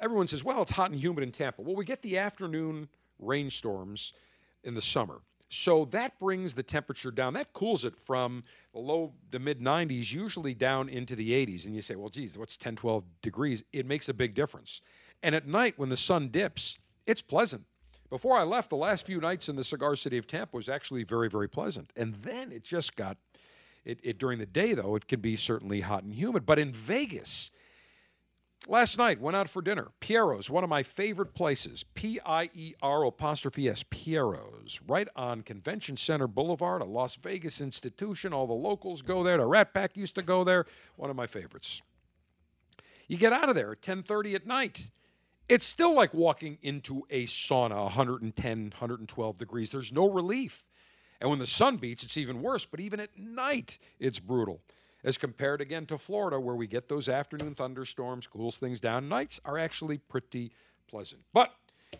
everyone 0.00 0.26
says, 0.26 0.44
well, 0.44 0.62
it's 0.62 0.72
hot 0.72 0.90
and 0.90 0.98
humid 0.98 1.24
in 1.24 1.32
Tampa. 1.32 1.62
Well, 1.62 1.76
we 1.76 1.84
get 1.84 2.02
the 2.02 2.18
afternoon 2.18 2.88
rainstorms 3.18 4.12
in 4.62 4.74
the 4.74 4.82
summer. 4.82 5.20
So 5.48 5.84
that 5.86 6.18
brings 6.18 6.54
the 6.54 6.62
temperature 6.62 7.10
down. 7.10 7.34
That 7.34 7.52
cools 7.52 7.84
it 7.84 7.96
from 7.96 8.42
the 8.72 8.80
low 8.80 9.12
to 9.30 9.38
mid 9.38 9.60
90s, 9.60 10.12
usually 10.12 10.54
down 10.54 10.88
into 10.88 11.14
the 11.14 11.30
80s. 11.30 11.64
And 11.64 11.74
you 11.74 11.82
say, 11.82 11.94
well, 11.94 12.08
geez, 12.08 12.36
what's 12.36 12.56
10, 12.56 12.76
12 12.76 13.04
degrees? 13.22 13.62
It 13.72 13.86
makes 13.86 14.08
a 14.08 14.14
big 14.14 14.34
difference. 14.34 14.80
And 15.22 15.34
at 15.34 15.46
night, 15.46 15.74
when 15.76 15.90
the 15.90 15.96
sun 15.96 16.28
dips, 16.30 16.78
it's 17.06 17.22
pleasant. 17.22 17.64
Before 18.10 18.36
I 18.36 18.42
left, 18.42 18.70
the 18.70 18.76
last 18.76 19.06
few 19.06 19.20
nights 19.20 19.48
in 19.48 19.56
the 19.56 19.64
cigar 19.64 19.96
city 19.96 20.18
of 20.18 20.26
Tampa 20.26 20.56
was 20.56 20.68
actually 20.68 21.04
very, 21.04 21.28
very 21.28 21.48
pleasant. 21.48 21.92
And 21.96 22.14
then 22.16 22.52
it 22.52 22.64
just 22.64 22.96
got, 22.96 23.16
it, 23.84 24.00
it 24.02 24.18
during 24.18 24.38
the 24.38 24.46
day, 24.46 24.74
though, 24.74 24.96
it 24.96 25.08
can 25.08 25.20
be 25.20 25.36
certainly 25.36 25.80
hot 25.82 26.02
and 26.02 26.12
humid. 26.12 26.46
But 26.46 26.58
in 26.58 26.72
Vegas, 26.72 27.50
Last 28.66 28.96
night, 28.96 29.20
went 29.20 29.36
out 29.36 29.50
for 29.50 29.60
dinner. 29.60 29.88
Piero's, 30.00 30.48
one 30.48 30.64
of 30.64 30.70
my 30.70 30.82
favorite 30.82 31.34
places. 31.34 31.84
P 31.94 32.18
I 32.24 32.48
E 32.54 32.72
R 32.80 33.04
apostrophe 33.04 33.68
S, 33.68 33.84
Piero's, 33.90 34.80
right 34.86 35.06
on 35.14 35.42
Convention 35.42 35.98
Center 35.98 36.26
Boulevard, 36.26 36.80
a 36.80 36.86
Las 36.86 37.14
Vegas 37.16 37.60
institution. 37.60 38.32
All 38.32 38.46
the 38.46 38.54
locals 38.54 39.02
go 39.02 39.22
there. 39.22 39.36
The 39.36 39.44
Rat 39.44 39.74
Pack 39.74 39.98
used 39.98 40.14
to 40.14 40.22
go 40.22 40.44
there. 40.44 40.64
One 40.96 41.10
of 41.10 41.16
my 41.16 41.26
favorites. 41.26 41.82
You 43.06 43.18
get 43.18 43.34
out 43.34 43.50
of 43.50 43.54
there 43.54 43.72
at 43.72 43.82
10:30 43.82 44.34
at 44.34 44.46
night. 44.46 44.90
It's 45.46 45.66
still 45.66 45.92
like 45.92 46.14
walking 46.14 46.56
into 46.62 47.02
a 47.10 47.24
sauna, 47.24 47.82
110, 47.82 48.58
112 48.70 49.36
degrees. 49.36 49.68
There's 49.68 49.92
no 49.92 50.08
relief. 50.08 50.64
And 51.20 51.28
when 51.28 51.38
the 51.38 51.46
sun 51.46 51.76
beats, 51.76 52.02
it's 52.02 52.16
even 52.16 52.40
worse. 52.40 52.64
But 52.64 52.80
even 52.80 52.98
at 52.98 53.18
night, 53.18 53.78
it's 53.98 54.20
brutal 54.20 54.62
as 55.04 55.18
compared 55.18 55.60
again 55.60 55.86
to 55.86 55.98
Florida, 55.98 56.40
where 56.40 56.56
we 56.56 56.66
get 56.66 56.88
those 56.88 57.08
afternoon 57.08 57.54
thunderstorms, 57.54 58.26
cools 58.26 58.56
things 58.56 58.80
down. 58.80 59.08
Nights 59.08 59.38
are 59.44 59.58
actually 59.58 59.98
pretty 59.98 60.50
pleasant. 60.88 61.20
But 61.32 61.52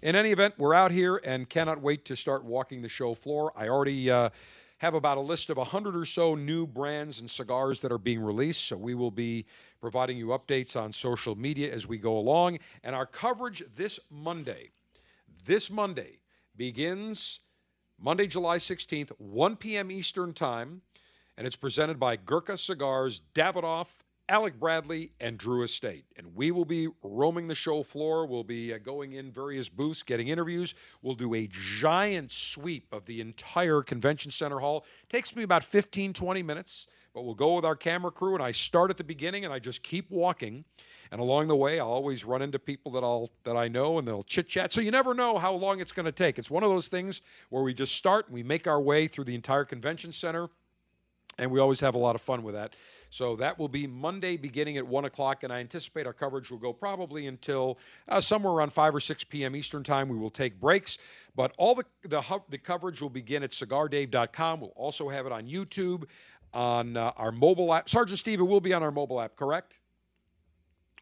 in 0.03 0.17
any 0.17 0.33
event, 0.33 0.55
we're 0.57 0.75
out 0.75 0.91
here 0.91 1.21
and 1.23 1.49
cannot 1.49 1.81
wait 1.81 2.05
to 2.07 2.17
start 2.17 2.45
walking 2.45 2.83
the 2.83 2.89
show 2.89 3.15
floor. 3.15 3.53
I 3.55 3.69
already 3.69 4.11
uh, 4.11 4.31
have 4.79 4.95
about 4.95 5.19
a 5.19 5.21
list 5.21 5.51
of 5.51 5.59
100 5.59 5.95
or 5.95 6.07
so 6.07 6.35
new 6.35 6.67
brands 6.67 7.21
and 7.21 7.31
cigars 7.31 7.81
that 7.81 7.93
are 7.93 7.99
being 7.99 8.21
released, 8.21 8.67
so 8.67 8.77
we 8.77 8.95
will 8.95 9.11
be 9.11 9.45
providing 9.81 10.17
you 10.17 10.29
updates 10.29 10.75
on 10.81 10.93
social 10.93 11.37
media 11.37 11.73
as 11.73 11.87
we 11.87 11.99
go 11.99 12.17
along. 12.17 12.59
And 12.83 12.97
our 12.97 13.07
coverage 13.07 13.63
this 13.77 14.01
Monday, 14.11 14.71
this 15.45 15.71
Monday, 15.71 16.19
begins 16.57 17.41
Monday, 17.99 18.27
July 18.27 18.57
16th, 18.57 19.11
1 19.19 19.57
p.m. 19.57 19.91
Eastern 19.91 20.33
Time 20.33 20.83
and 21.37 21.47
it's 21.47 21.57
presented 21.57 21.99
by 21.99 22.17
Gurkha 22.17 22.57
Cigars, 22.57 23.23
Davidoff, 23.35 23.89
Alec 24.29 24.59
Bradley, 24.59 25.13
and 25.21 25.37
Drew 25.37 25.63
Estate. 25.63 26.07
And 26.17 26.35
we 26.35 26.51
will 26.51 26.65
be 26.65 26.89
roaming 27.03 27.47
the 27.47 27.55
show 27.55 27.83
floor. 27.83 28.27
We'll 28.27 28.45
be 28.45 28.73
uh, 28.73 28.79
going 28.79 29.13
in 29.13 29.31
various 29.31 29.69
booths, 29.69 30.03
getting 30.03 30.29
interviews. 30.29 30.75
We'll 31.03 31.15
do 31.15 31.35
a 31.35 31.49
giant 31.79 32.33
sweep 32.33 32.87
of 32.93 33.05
the 33.05 33.21
entire 33.21 33.83
convention 33.83 34.31
center 34.31 34.61
hall. 34.61 34.87
Takes 35.11 35.37
me 35.37 35.43
about 35.43 35.63
15, 35.63 36.15
20 36.15 36.43
minutes, 36.43 36.87
but 37.13 37.23
we'll 37.25 37.35
go 37.35 37.57
with 37.57 37.67
our 37.67 37.77
camera 37.77 38.11
crew. 38.11 38.35
And 38.35 38.43
I 38.43 38.53
start 38.53 38.91
at 38.91 38.97
the 38.97 39.05
beginning 39.05 39.45
and 39.45 39.53
I 39.53 39.59
just 39.59 39.83
keep 39.83 40.11
walking. 40.11 40.65
And 41.11 41.21
along 41.21 41.49
the 41.49 41.57
way, 41.57 41.79
I'll 41.79 41.89
always 41.89 42.25
run 42.25 42.41
into 42.41 42.59
people 42.59 42.93
that 42.93 43.05
I'll 43.05 43.31
that 43.45 43.57
I 43.57 43.69
know, 43.69 43.99
and 43.99 44.09
they'll 44.09 44.25
chit 44.25 44.49
chat. 44.49 44.73
So 44.73 44.81
you 44.81 44.91
never 44.91 45.15
know 45.15 45.39
how 45.39 45.53
long 45.53 45.81
it's 45.81 45.93
going 45.93 46.07
to 46.07 46.13
take. 46.13 46.39
It's 46.39 46.51
one 46.51 46.65
of 46.65 46.71
those 46.71 46.89
things 46.89 47.21
where 47.51 47.63
we 47.63 47.75
just 47.75 47.95
start 47.95 48.27
and 48.27 48.35
we 48.35 48.43
make 48.43 48.67
our 48.67 48.81
way 48.81 49.07
through 49.07 49.25
the 49.25 49.35
entire 49.35 49.65
convention 49.65 50.13
center 50.13 50.49
and 51.39 51.51
we 51.51 51.61
always 51.61 51.81
have 51.81 51.95
a 51.95 51.99
lot 51.99 52.15
of 52.15 52.21
fun 52.23 52.43
with 52.43 52.55
that. 52.55 52.75
So 53.11 53.37
that 53.37 53.61
will 53.61 53.69
be 53.69 53.87
Monday 53.87 54.37
beginning 54.37 54.77
at 54.77 54.85
1 54.85 55.05
o'clock, 55.05 55.45
and 55.45 55.53
I 55.53 55.61
anticipate 55.61 56.05
our 56.05 56.13
coverage 56.13 56.51
will 56.51 56.59
go 56.59 56.73
probably 56.73 57.29
until 57.29 57.79
uh, 58.09 58.21
somewhere 58.21 58.53
around 58.53 58.73
5 58.73 58.97
or 58.97 58.99
6 58.99 59.25
p.m. 59.25 59.55
Eastern 59.55 59.85
Time. 59.85 60.09
We 60.09 60.19
will 60.19 60.31
take 60.31 60.59
breaks, 60.59 60.99
but 61.37 61.53
all 61.57 61.77
the, 61.77 61.85
the, 62.03 62.41
the 62.49 62.59
coverage 62.59 63.01
will 63.01 63.11
begin 63.11 63.45
at 63.45 63.51
cigardave.com. 63.51 64.61
We'll 64.61 64.71
also 64.71 65.09
have 65.09 65.27
it 65.27 65.33
on 65.33 65.47
YouTube, 65.47 66.07
on 66.53 66.97
uh, 66.97 67.13
our 67.17 67.31
mobile 67.31 67.73
app. 67.73 67.89
Sergeant 67.89 68.19
Steve, 68.19 68.41
it 68.41 68.45
will 68.45 68.61
be 68.61 68.73
on 68.73 68.83
our 68.83 68.91
mobile 68.91 69.21
app, 69.21 69.37
correct? 69.37 69.79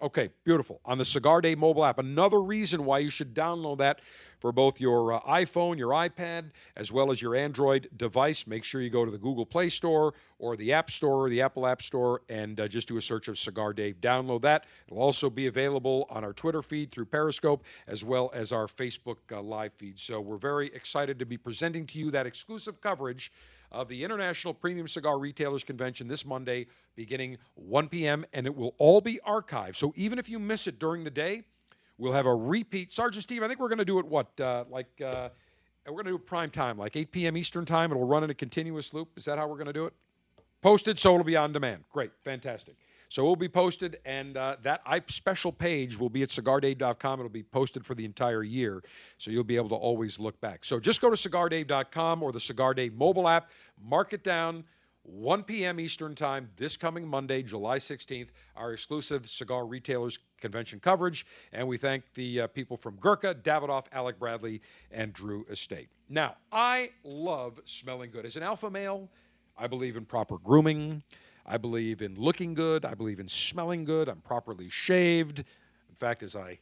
Okay, 0.02 0.30
beautiful. 0.42 0.80
On 0.84 0.98
the 0.98 1.04
Cigar 1.04 1.40
Dave 1.40 1.58
mobile 1.58 1.84
app. 1.84 2.00
Another 2.00 2.42
reason 2.42 2.84
why 2.84 2.98
you 2.98 3.08
should 3.08 3.34
download 3.34 3.78
that 3.78 4.00
for 4.40 4.50
both 4.50 4.80
your 4.80 5.12
uh, 5.12 5.20
iPhone, 5.20 5.78
your 5.78 5.90
iPad, 5.90 6.50
as 6.76 6.90
well 6.90 7.12
as 7.12 7.22
your 7.22 7.36
Android 7.36 7.88
device. 7.96 8.44
Make 8.44 8.64
sure 8.64 8.80
you 8.80 8.90
go 8.90 9.04
to 9.04 9.12
the 9.12 9.18
Google 9.18 9.46
Play 9.46 9.68
Store 9.68 10.14
or 10.40 10.56
the 10.56 10.72
App 10.72 10.90
Store 10.90 11.26
or 11.26 11.30
the 11.30 11.40
Apple 11.40 11.68
App 11.68 11.80
Store 11.80 12.22
and 12.28 12.58
uh, 12.58 12.66
just 12.66 12.88
do 12.88 12.96
a 12.96 13.00
search 13.00 13.28
of 13.28 13.38
Cigar 13.38 13.72
Dave. 13.72 14.00
Download 14.00 14.42
that. 14.42 14.64
It'll 14.88 15.00
also 15.00 15.30
be 15.30 15.46
available 15.46 16.08
on 16.10 16.24
our 16.24 16.32
Twitter 16.32 16.62
feed 16.62 16.90
through 16.90 17.04
Periscope 17.04 17.62
as 17.86 18.02
well 18.02 18.28
as 18.34 18.50
our 18.50 18.66
Facebook 18.66 19.18
uh, 19.30 19.40
live 19.40 19.72
feed. 19.74 20.00
So 20.00 20.20
we're 20.20 20.36
very 20.36 20.66
excited 20.74 21.20
to 21.20 21.26
be 21.26 21.36
presenting 21.36 21.86
to 21.86 22.00
you 22.00 22.10
that 22.10 22.26
exclusive 22.26 22.80
coverage 22.80 23.30
of 23.72 23.88
the 23.88 24.04
International 24.04 24.54
Premium 24.54 24.86
Cigar 24.86 25.18
Retailers 25.18 25.64
Convention 25.64 26.08
this 26.08 26.24
Monday, 26.24 26.66
beginning 26.94 27.38
1 27.54 27.88
p.m., 27.88 28.24
and 28.32 28.46
it 28.46 28.54
will 28.54 28.74
all 28.78 29.00
be 29.00 29.18
archived. 29.26 29.76
So 29.76 29.92
even 29.96 30.18
if 30.18 30.28
you 30.28 30.38
miss 30.38 30.66
it 30.66 30.78
during 30.78 31.04
the 31.04 31.10
day, 31.10 31.42
we'll 31.98 32.12
have 32.12 32.26
a 32.26 32.34
repeat. 32.34 32.92
Sergeant 32.92 33.22
Steve, 33.22 33.42
I 33.42 33.48
think 33.48 33.60
we're 33.60 33.68
going 33.68 33.78
to 33.78 33.84
do 33.84 33.98
it 33.98 34.06
what, 34.06 34.38
uh, 34.40 34.64
like, 34.70 34.88
uh, 35.04 35.30
we're 35.86 35.92
going 35.92 36.04
to 36.04 36.10
do 36.10 36.16
it 36.16 36.26
prime 36.26 36.50
time, 36.50 36.78
like 36.78 36.96
8 36.96 37.10
p.m. 37.10 37.36
Eastern 37.36 37.64
time. 37.64 37.90
It'll 37.90 38.06
run 38.06 38.22
in 38.22 38.30
a 38.30 38.34
continuous 38.34 38.92
loop. 38.92 39.08
Is 39.16 39.24
that 39.24 39.38
how 39.38 39.48
we're 39.48 39.56
going 39.56 39.66
to 39.66 39.72
do 39.72 39.86
it? 39.86 39.94
Posted, 40.60 40.98
so 40.98 41.14
it'll 41.14 41.24
be 41.24 41.36
on 41.36 41.52
demand. 41.52 41.84
Great, 41.92 42.12
fantastic. 42.22 42.76
So 43.12 43.24
it 43.24 43.26
will 43.26 43.36
be 43.36 43.46
posted, 43.46 43.98
and 44.06 44.38
uh, 44.38 44.56
that 44.62 44.80
special 45.08 45.52
page 45.52 45.98
will 45.98 46.08
be 46.08 46.22
at 46.22 46.30
cigardave.com. 46.30 47.20
It'll 47.20 47.28
be 47.28 47.42
posted 47.42 47.84
for 47.84 47.94
the 47.94 48.06
entire 48.06 48.42
year, 48.42 48.82
so 49.18 49.30
you'll 49.30 49.44
be 49.44 49.56
able 49.56 49.68
to 49.68 49.74
always 49.74 50.18
look 50.18 50.40
back. 50.40 50.64
So 50.64 50.80
just 50.80 51.02
go 51.02 51.10
to 51.10 51.28
cigardave.com 51.28 52.22
or 52.22 52.32
the 52.32 52.40
Cigar 52.40 52.72
Dave 52.72 52.94
mobile 52.94 53.28
app, 53.28 53.50
mark 53.78 54.14
it 54.14 54.24
down. 54.24 54.64
1 55.02 55.42
p.m. 55.42 55.78
Eastern 55.78 56.14
Time 56.14 56.48
this 56.56 56.78
coming 56.78 57.06
Monday, 57.06 57.42
July 57.42 57.76
16th, 57.76 58.28
our 58.56 58.72
exclusive 58.72 59.28
Cigar 59.28 59.66
Retailers 59.66 60.18
Convention 60.40 60.80
coverage. 60.80 61.26
And 61.52 61.68
we 61.68 61.76
thank 61.76 62.04
the 62.14 62.42
uh, 62.42 62.46
people 62.46 62.78
from 62.78 62.96
Gurkha, 62.96 63.34
Davidoff, 63.34 63.86
Alec 63.92 64.18
Bradley, 64.18 64.62
and 64.90 65.12
Drew 65.12 65.44
Estate. 65.50 65.90
Now, 66.08 66.36
I 66.50 66.92
love 67.04 67.60
smelling 67.64 68.10
good. 68.10 68.24
As 68.24 68.36
an 68.36 68.42
alpha 68.42 68.70
male, 68.70 69.10
I 69.58 69.66
believe 69.66 69.98
in 69.98 70.06
proper 70.06 70.38
grooming. 70.38 71.02
I 71.44 71.56
believe 71.56 72.02
in 72.02 72.14
looking 72.16 72.54
good. 72.54 72.84
I 72.84 72.94
believe 72.94 73.20
in 73.20 73.28
smelling 73.28 73.84
good. 73.84 74.08
I'm 74.08 74.20
properly 74.20 74.68
shaved. 74.68 75.40
In 75.40 75.94
fact, 75.94 76.22
as 76.22 76.36
I 76.36 76.58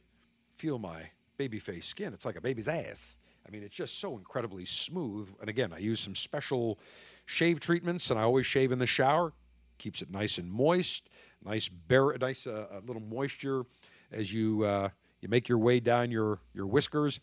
feel 0.57 0.79
my 0.79 1.09
baby 1.37 1.59
face 1.59 1.85
skin, 1.85 2.13
it's 2.13 2.25
like 2.25 2.35
a 2.35 2.41
baby's 2.41 2.67
ass. 2.67 3.17
I 3.47 3.51
mean, 3.51 3.63
it's 3.63 3.75
just 3.75 3.99
so 3.99 4.17
incredibly 4.17 4.65
smooth. 4.65 5.29
And 5.39 5.49
again, 5.49 5.73
I 5.73 5.79
use 5.79 5.99
some 5.99 6.15
special 6.15 6.79
shave 7.25 7.59
treatments, 7.59 8.09
and 8.09 8.19
I 8.19 8.23
always 8.23 8.45
shave 8.45 8.71
in 8.71 8.79
the 8.79 8.87
shower. 8.87 9.33
Keeps 9.77 10.01
it 10.01 10.11
nice 10.11 10.37
and 10.37 10.51
moist. 10.51 11.09
Nice, 11.43 11.67
bare, 11.67 12.15
nice 12.19 12.45
uh, 12.45 12.67
little 12.85 13.01
moisture 13.01 13.65
as 14.11 14.31
you 14.31 14.63
uh, 14.63 14.89
you 15.21 15.29
make 15.29 15.49
your 15.49 15.57
way 15.57 15.79
down 15.79 16.11
your 16.11 16.39
your 16.53 16.67
whiskers. 16.67 17.19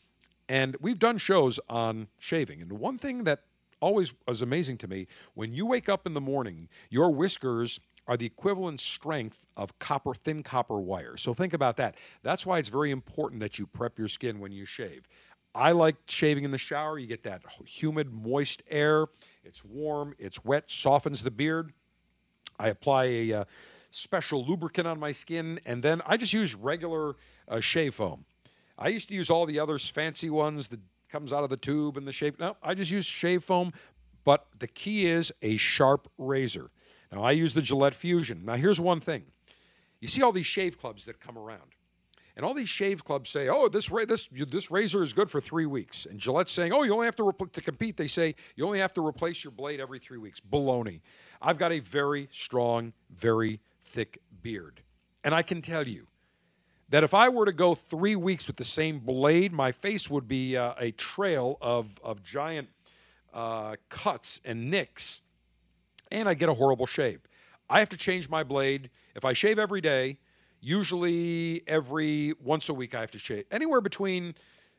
And 0.49 0.77
we've 0.81 0.99
done 0.99 1.19
shows 1.19 1.61
on 1.69 2.09
shaving, 2.19 2.63
and 2.63 2.71
the 2.71 2.75
one 2.75 2.99
thing 2.99 3.25
that 3.25 3.43
always 3.81 4.13
was 4.27 4.43
amazing 4.43 4.79
to 4.79 4.89
me. 4.89 5.07
When 5.35 5.53
you 5.53 5.67
wake 5.67 5.89
up 5.89 6.07
in 6.07 6.15
the 6.15 6.21
morning, 6.21 6.69
your 6.91 7.11
whiskers 7.11 7.81
are 8.07 8.17
the 8.17 8.27
equivalent 8.27 8.81
strength 8.81 9.47
of 9.57 9.79
copper 9.79 10.15
thin 10.15 10.43
copper 10.43 10.79
wire. 10.81 11.17
So 11.17 11.35
think 11.35 11.53
about 11.53 11.77
that. 11.77 11.97
That's 12.23 12.47
why 12.47 12.59
it's 12.59 12.69
very 12.69 12.91
important 12.91 13.41
that 13.41 13.59
you 13.59 13.67
prep 13.67 13.99
your 13.99 14.09
skin 14.09 14.41
when 14.41 14.51
you 14.51 14.65
shave. 14.65 15.07
I 15.55 15.73
like 15.73 15.97
shaving 16.07 16.45
in 16.45 16.51
the 16.51 16.59
shower. 16.59 16.99
You 16.99 17.07
get 17.07 17.23
that 17.25 17.43
humid, 17.67 18.13
moist 18.13 18.63
air. 18.71 19.07
It's 19.45 19.65
warm, 19.65 20.15
it's 20.19 20.45
wet, 20.45 20.71
softens 20.71 21.23
the 21.23 21.31
beard. 21.31 21.73
I 22.59 22.69
apply 22.69 23.05
a 23.05 23.33
uh, 23.33 23.45
special 23.91 24.45
lubricant 24.45 24.87
on 24.87 24.99
my 24.99 25.13
skin, 25.13 25.61
and 25.65 25.83
then 25.83 26.03
I 26.07 26.17
just 26.17 26.33
use 26.33 26.55
regular 26.55 27.17
uh, 27.47 27.61
shave 27.61 27.95
foam. 27.95 28.25
I 28.79 28.89
used 28.89 29.09
to 29.09 29.15
use 29.15 29.31
all 29.31 29.47
the 29.47 29.59
others, 29.59 29.89
fancy 29.89 30.31
ones 30.31 30.69
that 30.69 30.81
comes 31.11 31.33
out 31.33 31.45
of 31.45 31.51
the 31.51 31.57
tube 31.57 31.97
and 31.97 32.07
the 32.07 32.13
shave. 32.13 32.39
No, 32.39 32.57
I 32.63 32.75
just 32.75 32.91
use 32.91 33.07
shave 33.07 33.45
foam. 33.45 33.73
But 34.25 34.47
the 34.59 34.67
key 34.67 35.07
is 35.07 35.33
a 35.41 35.57
sharp 35.57 36.11
razor. 36.19 36.71
Now 37.11 37.23
I 37.23 37.31
use 37.31 37.55
the 37.55 37.63
Gillette 37.63 37.95
Fusion. 37.95 38.45
Now 38.45 38.57
here's 38.57 38.81
one 38.81 39.01
thing: 39.01 39.25
you 40.01 40.09
see 40.09 40.23
all 40.23 40.33
these 40.33 40.47
shave 40.47 40.79
clubs 40.79 41.05
that 41.07 41.21
come 41.21 41.39
around. 41.39 41.75
And 42.37 42.45
all 42.45 42.55
these 42.55 42.69
shave 42.69 43.03
clubs 43.03 43.31
say, 43.31 43.49
"Oh, 43.49 43.69
this 43.69 43.91
ra- 43.91 44.05
this 44.05 44.29
this 44.31 44.71
razor 44.71 45.03
is 45.03 45.13
good 45.13 45.29
for 45.29 45.41
three 45.41 45.67
weeks." 45.67 46.07
And 46.07 46.21
Gillette's 46.21 46.53
saying, 46.53 46.73
"Oh, 46.73 46.85
you 46.85 46.93
only 46.93 47.07
have 47.07 47.17
to 47.17 47.25
repl- 47.25 47.51
to 47.51 47.61
compete." 47.61 47.97
They 47.97 48.07
say 48.07 48.37
you 48.55 48.65
only 48.65 48.79
have 48.79 48.95
to 48.95 49.05
replace 49.05 49.43
your 49.43 49.51
blade 49.51 49.81
every 49.81 49.99
three 49.99 50.19
weeks. 50.19 50.41
Baloney. 50.41 51.01
I've 51.43 51.59
got 51.59 51.73
a 51.73 51.81
very 51.81 52.29
strong, 52.31 52.93
very 53.11 53.61
thick 53.83 54.21
beard, 54.41 54.83
and 55.25 55.35
I 55.35 55.43
can 55.43 55.63
tell 55.63 55.89
you 55.89 56.07
that 56.91 57.05
if 57.05 57.15
I 57.15 57.29
were 57.29 57.45
to 57.45 57.53
go 57.53 57.75
three 57.75 58.17
weeks 58.17 58.47
with 58.47 58.57
the 58.57 58.65
same 58.65 58.99
blade, 58.99 59.53
my 59.53 59.73
face 59.73 60.09
would 60.09 60.27
be 60.27 60.57
uh, 60.57 60.75
a 60.79 60.91
trail 60.93 61.59
of 61.61 61.99
of 62.03 62.23
giant 62.23 62.69
uh, 63.35 63.77
cuts 63.89 64.41
and 64.45 64.71
nicks, 64.71 65.23
and 66.11 66.29
I 66.29 66.35
get 66.35 66.49
a 66.49 66.55
horrible 66.55 66.87
shave. 66.87 67.21
I 67.69 67.81
have 67.81 67.89
to 67.91 67.97
change 67.97 68.29
my 68.29 68.43
blade. 68.43 68.91
If 69.15 69.25
I 69.25 69.33
shave 69.33 69.59
every 69.59 69.81
day, 69.81 70.19
usually 70.61 71.63
every 71.67 72.33
once 72.43 72.69
a 72.69 72.75
week 72.75 72.95
I 72.95 73.01
have 73.01 73.11
to 73.13 73.19
shave. 73.19 73.45
Anywhere 73.51 73.81
between, 73.81 74.35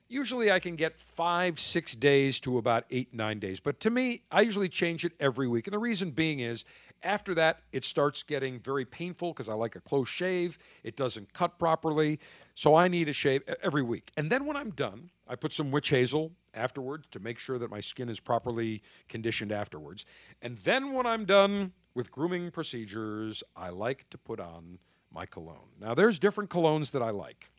usually 0.10 0.52
I 0.52 0.60
can 0.60 0.76
get 0.76 1.00
five, 1.00 1.60
six 1.60 1.96
days 1.96 2.40
to 2.42 2.58
about 2.58 2.86
eight, 2.90 3.14
nine 3.14 3.40
days. 3.40 3.60
But 3.60 3.80
to 3.82 3.90
me, 3.90 4.24
I 4.32 4.42
usually 4.42 4.68
change 4.68 5.06
it 5.06 5.14
every 5.20 5.48
week. 5.48 5.68
And 5.68 5.74
the 5.74 5.80
reason 5.80 6.12
being 6.12 6.40
is 6.40 6.66
after 7.04 7.34
that, 7.36 7.62
it 7.72 7.84
starts 7.84 8.24
getting 8.24 8.60
very 8.60 8.84
painful 8.84 9.32
because 9.32 9.48
I 9.48 9.54
like 9.54 9.76
a 9.76 9.80
close 9.80 10.10
shave. 10.10 10.58
It 10.84 10.98
doesn't 10.98 11.32
cut 11.34 11.58
properly. 11.58 12.20
So 12.56 12.76
I 12.76 12.88
need 12.88 13.08
a 13.08 13.14
shave 13.14 13.44
every 13.64 13.84
week. 13.84 14.12
And 14.18 14.30
then 14.30 14.46
when 14.46 14.58
I'm 14.58 14.72
done, 14.72 15.12
I 15.28 15.36
put 15.36 15.54
some 15.54 15.72
witch 15.72 15.90
hazel 15.90 16.32
afterwards 16.54 17.08
to 17.12 17.20
make 17.20 17.40
sure 17.40 17.58
that 17.60 17.70
my 17.70 17.80
skin 17.80 18.10
is 18.10 18.20
properly 18.20 18.82
conditioned 19.08 19.52
afterwards. 19.52 20.06
And 20.42 20.58
then 20.60 20.94
when 20.94 21.06
I'm 21.06 21.26
done 21.26 21.72
with 21.94 22.12
grooming 22.12 22.52
procedures, 22.52 23.44
I 23.56 23.70
like 23.70 24.10
to 24.10 24.18
put 24.18 24.40
on 24.40 24.80
my 25.14 25.26
cologne. 25.26 25.70
Now, 25.80 25.94
there's 25.94 26.20
different 26.20 26.50
colognes 26.50 26.92
that 26.92 27.02
I 27.02 27.12
like. 27.12 27.50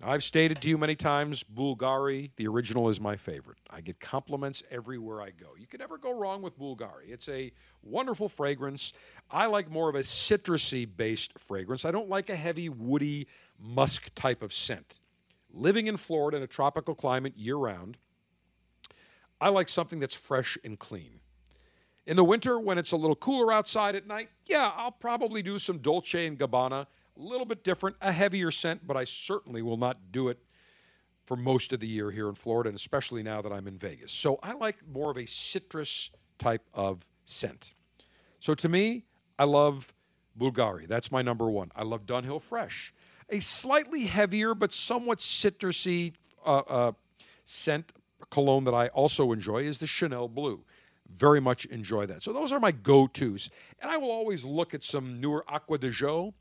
I've 0.00 0.22
stated 0.22 0.62
to 0.62 0.68
you 0.68 0.78
many 0.78 0.94
times, 0.94 1.42
Bulgari, 1.42 2.30
the 2.36 2.46
original, 2.46 2.88
is 2.88 3.00
my 3.00 3.16
favorite. 3.16 3.58
I 3.68 3.80
get 3.80 3.98
compliments 3.98 4.62
everywhere 4.70 5.20
I 5.20 5.30
go. 5.30 5.48
You 5.58 5.66
can 5.66 5.80
never 5.80 5.98
go 5.98 6.12
wrong 6.12 6.40
with 6.40 6.56
Bulgari. 6.56 7.08
It's 7.08 7.28
a 7.28 7.50
wonderful 7.82 8.28
fragrance. 8.28 8.92
I 9.28 9.46
like 9.46 9.68
more 9.68 9.88
of 9.88 9.96
a 9.96 10.00
citrusy 10.00 10.88
based 10.96 11.36
fragrance. 11.36 11.84
I 11.84 11.90
don't 11.90 12.08
like 12.08 12.30
a 12.30 12.36
heavy, 12.36 12.68
woody, 12.68 13.26
musk 13.58 14.10
type 14.14 14.40
of 14.40 14.52
scent. 14.52 15.00
Living 15.52 15.88
in 15.88 15.96
Florida 15.96 16.36
in 16.36 16.44
a 16.44 16.46
tropical 16.48 16.94
climate 16.94 17.36
year 17.36 17.56
round, 17.56 17.96
I 19.40 19.48
like 19.48 19.68
something 19.68 19.98
that's 19.98 20.14
fresh 20.14 20.56
and 20.62 20.78
clean. 20.78 21.18
In 22.06 22.16
the 22.16 22.24
winter, 22.24 22.60
when 22.60 22.78
it's 22.78 22.92
a 22.92 22.96
little 22.96 23.16
cooler 23.16 23.52
outside 23.52 23.96
at 23.96 24.06
night, 24.06 24.30
yeah, 24.46 24.70
I'll 24.76 24.92
probably 24.92 25.42
do 25.42 25.58
some 25.58 25.78
Dolce 25.78 26.26
and 26.26 26.38
Gabbana. 26.38 26.86
A 27.18 27.22
little 27.22 27.46
bit 27.46 27.64
different, 27.64 27.96
a 28.00 28.12
heavier 28.12 28.50
scent, 28.50 28.86
but 28.86 28.96
I 28.96 29.04
certainly 29.04 29.62
will 29.62 29.76
not 29.76 30.12
do 30.12 30.28
it 30.28 30.38
for 31.24 31.36
most 31.36 31.72
of 31.72 31.80
the 31.80 31.86
year 31.86 32.10
here 32.10 32.28
in 32.28 32.34
Florida, 32.34 32.68
and 32.68 32.76
especially 32.76 33.22
now 33.22 33.42
that 33.42 33.52
I'm 33.52 33.66
in 33.66 33.76
Vegas. 33.76 34.12
So 34.12 34.38
I 34.42 34.54
like 34.54 34.76
more 34.86 35.10
of 35.10 35.18
a 35.18 35.26
citrus 35.26 36.10
type 36.38 36.62
of 36.72 37.04
scent. 37.26 37.74
So 38.40 38.54
to 38.54 38.68
me, 38.68 39.04
I 39.38 39.44
love 39.44 39.92
Bulgari. 40.38 40.86
That's 40.86 41.10
my 41.10 41.22
number 41.22 41.50
one. 41.50 41.70
I 41.74 41.82
love 41.82 42.06
Dunhill 42.06 42.40
Fresh, 42.40 42.94
a 43.28 43.40
slightly 43.40 44.06
heavier 44.06 44.54
but 44.54 44.72
somewhat 44.72 45.18
citrusy 45.18 46.14
uh, 46.46 46.62
uh, 46.68 46.92
scent 47.44 47.92
cologne 48.30 48.64
that 48.64 48.74
I 48.74 48.88
also 48.88 49.32
enjoy 49.32 49.64
is 49.64 49.78
the 49.78 49.86
Chanel 49.86 50.28
Blue. 50.28 50.64
Very 51.16 51.40
much 51.40 51.64
enjoy 51.66 52.06
that. 52.06 52.22
So 52.22 52.32
those 52.32 52.52
are 52.52 52.60
my 52.60 52.70
go-tos. 52.70 53.50
And 53.80 53.90
I 53.90 53.96
will 53.96 54.10
always 54.10 54.44
look 54.44 54.74
at 54.74 54.84
some 54.84 55.20
newer 55.20 55.44
Acqua 55.48 55.78
di 55.78 55.88
Gio 55.88 56.34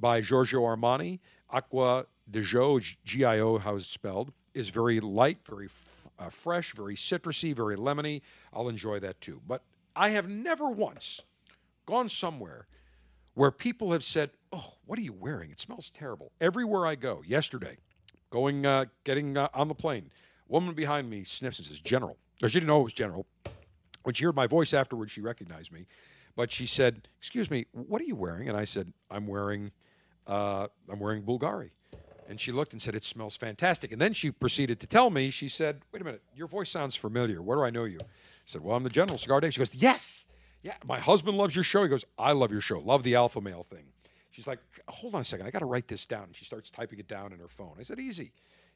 by 0.00 0.20
Giorgio 0.20 0.62
Armani. 0.62 1.20
Acqua 1.52 2.06
di 2.30 2.40
Gio, 2.40 2.80
G-I-O, 3.04 3.58
how 3.58 3.76
it's 3.76 3.86
spelled, 3.86 4.32
is 4.54 4.68
very 4.68 5.00
light, 5.00 5.38
very 5.48 5.68
uh, 6.18 6.28
fresh, 6.28 6.72
very 6.74 6.94
citrusy, 6.94 7.54
very 7.54 7.76
lemony. 7.76 8.22
I'll 8.52 8.68
enjoy 8.68 9.00
that 9.00 9.20
too. 9.20 9.40
But 9.46 9.62
I 9.96 10.10
have 10.10 10.28
never 10.28 10.68
once 10.70 11.22
gone 11.86 12.08
somewhere 12.08 12.66
where 13.34 13.50
people 13.50 13.92
have 13.92 14.04
said, 14.04 14.30
"Oh, 14.52 14.74
what 14.84 14.98
are 14.98 15.02
you 15.02 15.12
wearing? 15.12 15.50
It 15.50 15.60
smells 15.60 15.90
terrible." 15.90 16.32
Everywhere 16.40 16.86
I 16.86 16.94
go, 16.94 17.22
yesterday, 17.26 17.78
going 18.30 18.66
uh, 18.66 18.86
getting 19.04 19.36
uh, 19.36 19.48
on 19.54 19.68
the 19.68 19.74
plane, 19.74 20.10
woman 20.48 20.74
behind 20.74 21.10
me 21.10 21.24
sniffs 21.24 21.58
and 21.58 21.66
says, 21.66 21.80
"General." 21.80 22.16
Or 22.42 22.48
she 22.48 22.60
didn't 22.60 22.68
know 22.68 22.80
it 22.80 22.84
was 22.84 22.92
General. 22.92 23.26
When 24.02 24.14
she 24.14 24.24
heard 24.24 24.36
my 24.36 24.46
voice 24.46 24.72
afterwards, 24.72 25.12
she 25.12 25.20
recognized 25.20 25.72
me. 25.72 25.86
But 26.36 26.52
she 26.52 26.66
said, 26.66 27.08
"Excuse 27.18 27.50
me, 27.50 27.66
what 27.72 28.00
are 28.00 28.06
you 28.06 28.16
wearing?" 28.16 28.48
And 28.48 28.56
I 28.56 28.64
said, 28.64 28.92
"I'm 29.10 29.26
wearing, 29.26 29.72
uh, 30.26 30.68
I'm 30.88 31.00
wearing 31.00 31.22
Bulgari." 31.22 31.70
And 32.28 32.40
she 32.40 32.52
looked 32.52 32.72
and 32.72 32.80
said, 32.80 32.94
"It 32.94 33.04
smells 33.04 33.36
fantastic." 33.36 33.92
And 33.92 34.00
then 34.00 34.12
she 34.12 34.30
proceeded 34.30 34.80
to 34.80 34.86
tell 34.86 35.10
me. 35.10 35.30
She 35.30 35.48
said, 35.48 35.82
"Wait 35.92 36.00
a 36.00 36.04
minute, 36.04 36.22
your 36.34 36.46
voice 36.46 36.70
sounds 36.70 36.94
familiar. 36.94 37.42
Where 37.42 37.56
do 37.56 37.64
I 37.64 37.70
know 37.70 37.84
you?" 37.84 37.98
I 38.00 38.06
said, 38.46 38.62
"Well, 38.62 38.76
I'm 38.76 38.84
the 38.84 38.90
General 38.90 39.18
Cigar 39.18 39.40
Dave." 39.40 39.54
She 39.54 39.58
goes, 39.58 39.74
"Yes, 39.74 40.26
yeah, 40.62 40.76
my 40.84 41.00
husband 41.00 41.36
loves 41.36 41.54
your 41.54 41.64
show." 41.64 41.82
He 41.82 41.88
goes, 41.88 42.04
"I 42.18 42.32
love 42.32 42.52
your 42.52 42.60
show. 42.60 42.78
Love 42.78 43.02
the 43.02 43.14
alpha 43.14 43.40
male 43.40 43.64
thing." 43.68 43.86
She's 44.30 44.46
like, 44.46 44.60
"Hold 44.88 45.14
on 45.14 45.22
a 45.22 45.24
second, 45.24 45.46
I 45.46 45.50
got 45.50 45.58
to 45.58 45.66
write 45.66 45.88
this 45.88 46.06
down." 46.06 46.24
And 46.24 46.36
she 46.36 46.44
starts 46.44 46.70
typing 46.70 46.98
it 46.98 47.08
down 47.08 47.32
in 47.32 47.40
her 47.40 47.48
phone. 47.48 47.76
I 47.78 47.82
said, 47.82 47.98
"Easy, 47.98 48.32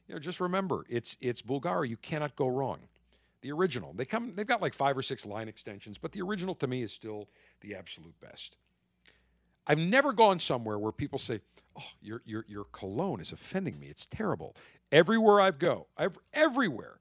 you 0.07 0.15
know, 0.15 0.19
just 0.19 0.39
remember, 0.39 0.85
it's 0.89 1.15
it's 1.21 1.41
Bulgari. 1.41 1.89
You 1.89 1.97
cannot 1.97 2.35
go 2.35 2.47
wrong." 2.47 2.79
the 3.45 3.51
original. 3.51 3.93
They 3.93 4.05
come 4.05 4.33
they've 4.35 4.47
got 4.47 4.59
like 4.59 4.73
five 4.73 4.97
or 4.97 5.03
six 5.03 5.23
line 5.23 5.47
extensions, 5.47 5.99
but 5.99 6.11
the 6.11 6.21
original 6.23 6.55
to 6.55 6.65
me 6.65 6.81
is 6.81 6.91
still 6.91 7.29
the 7.61 7.75
absolute 7.75 8.19
best. 8.19 8.57
I've 9.67 9.79
never 9.79 10.13
gone 10.13 10.39
somewhere 10.39 10.77
where 10.77 10.91
people 10.91 11.19
say, 11.19 11.41
"Oh, 11.77 11.83
your 12.01 12.21
your 12.25 12.45
your 12.47 12.65
cologne 12.65 13.19
is 13.19 13.31
offending 13.31 13.79
me. 13.79 13.87
It's 13.87 14.05
terrible." 14.05 14.55
Everywhere 14.91 15.41
I 15.41 15.51
go, 15.51 15.87
I've, 15.97 16.17
everywhere, 16.33 16.99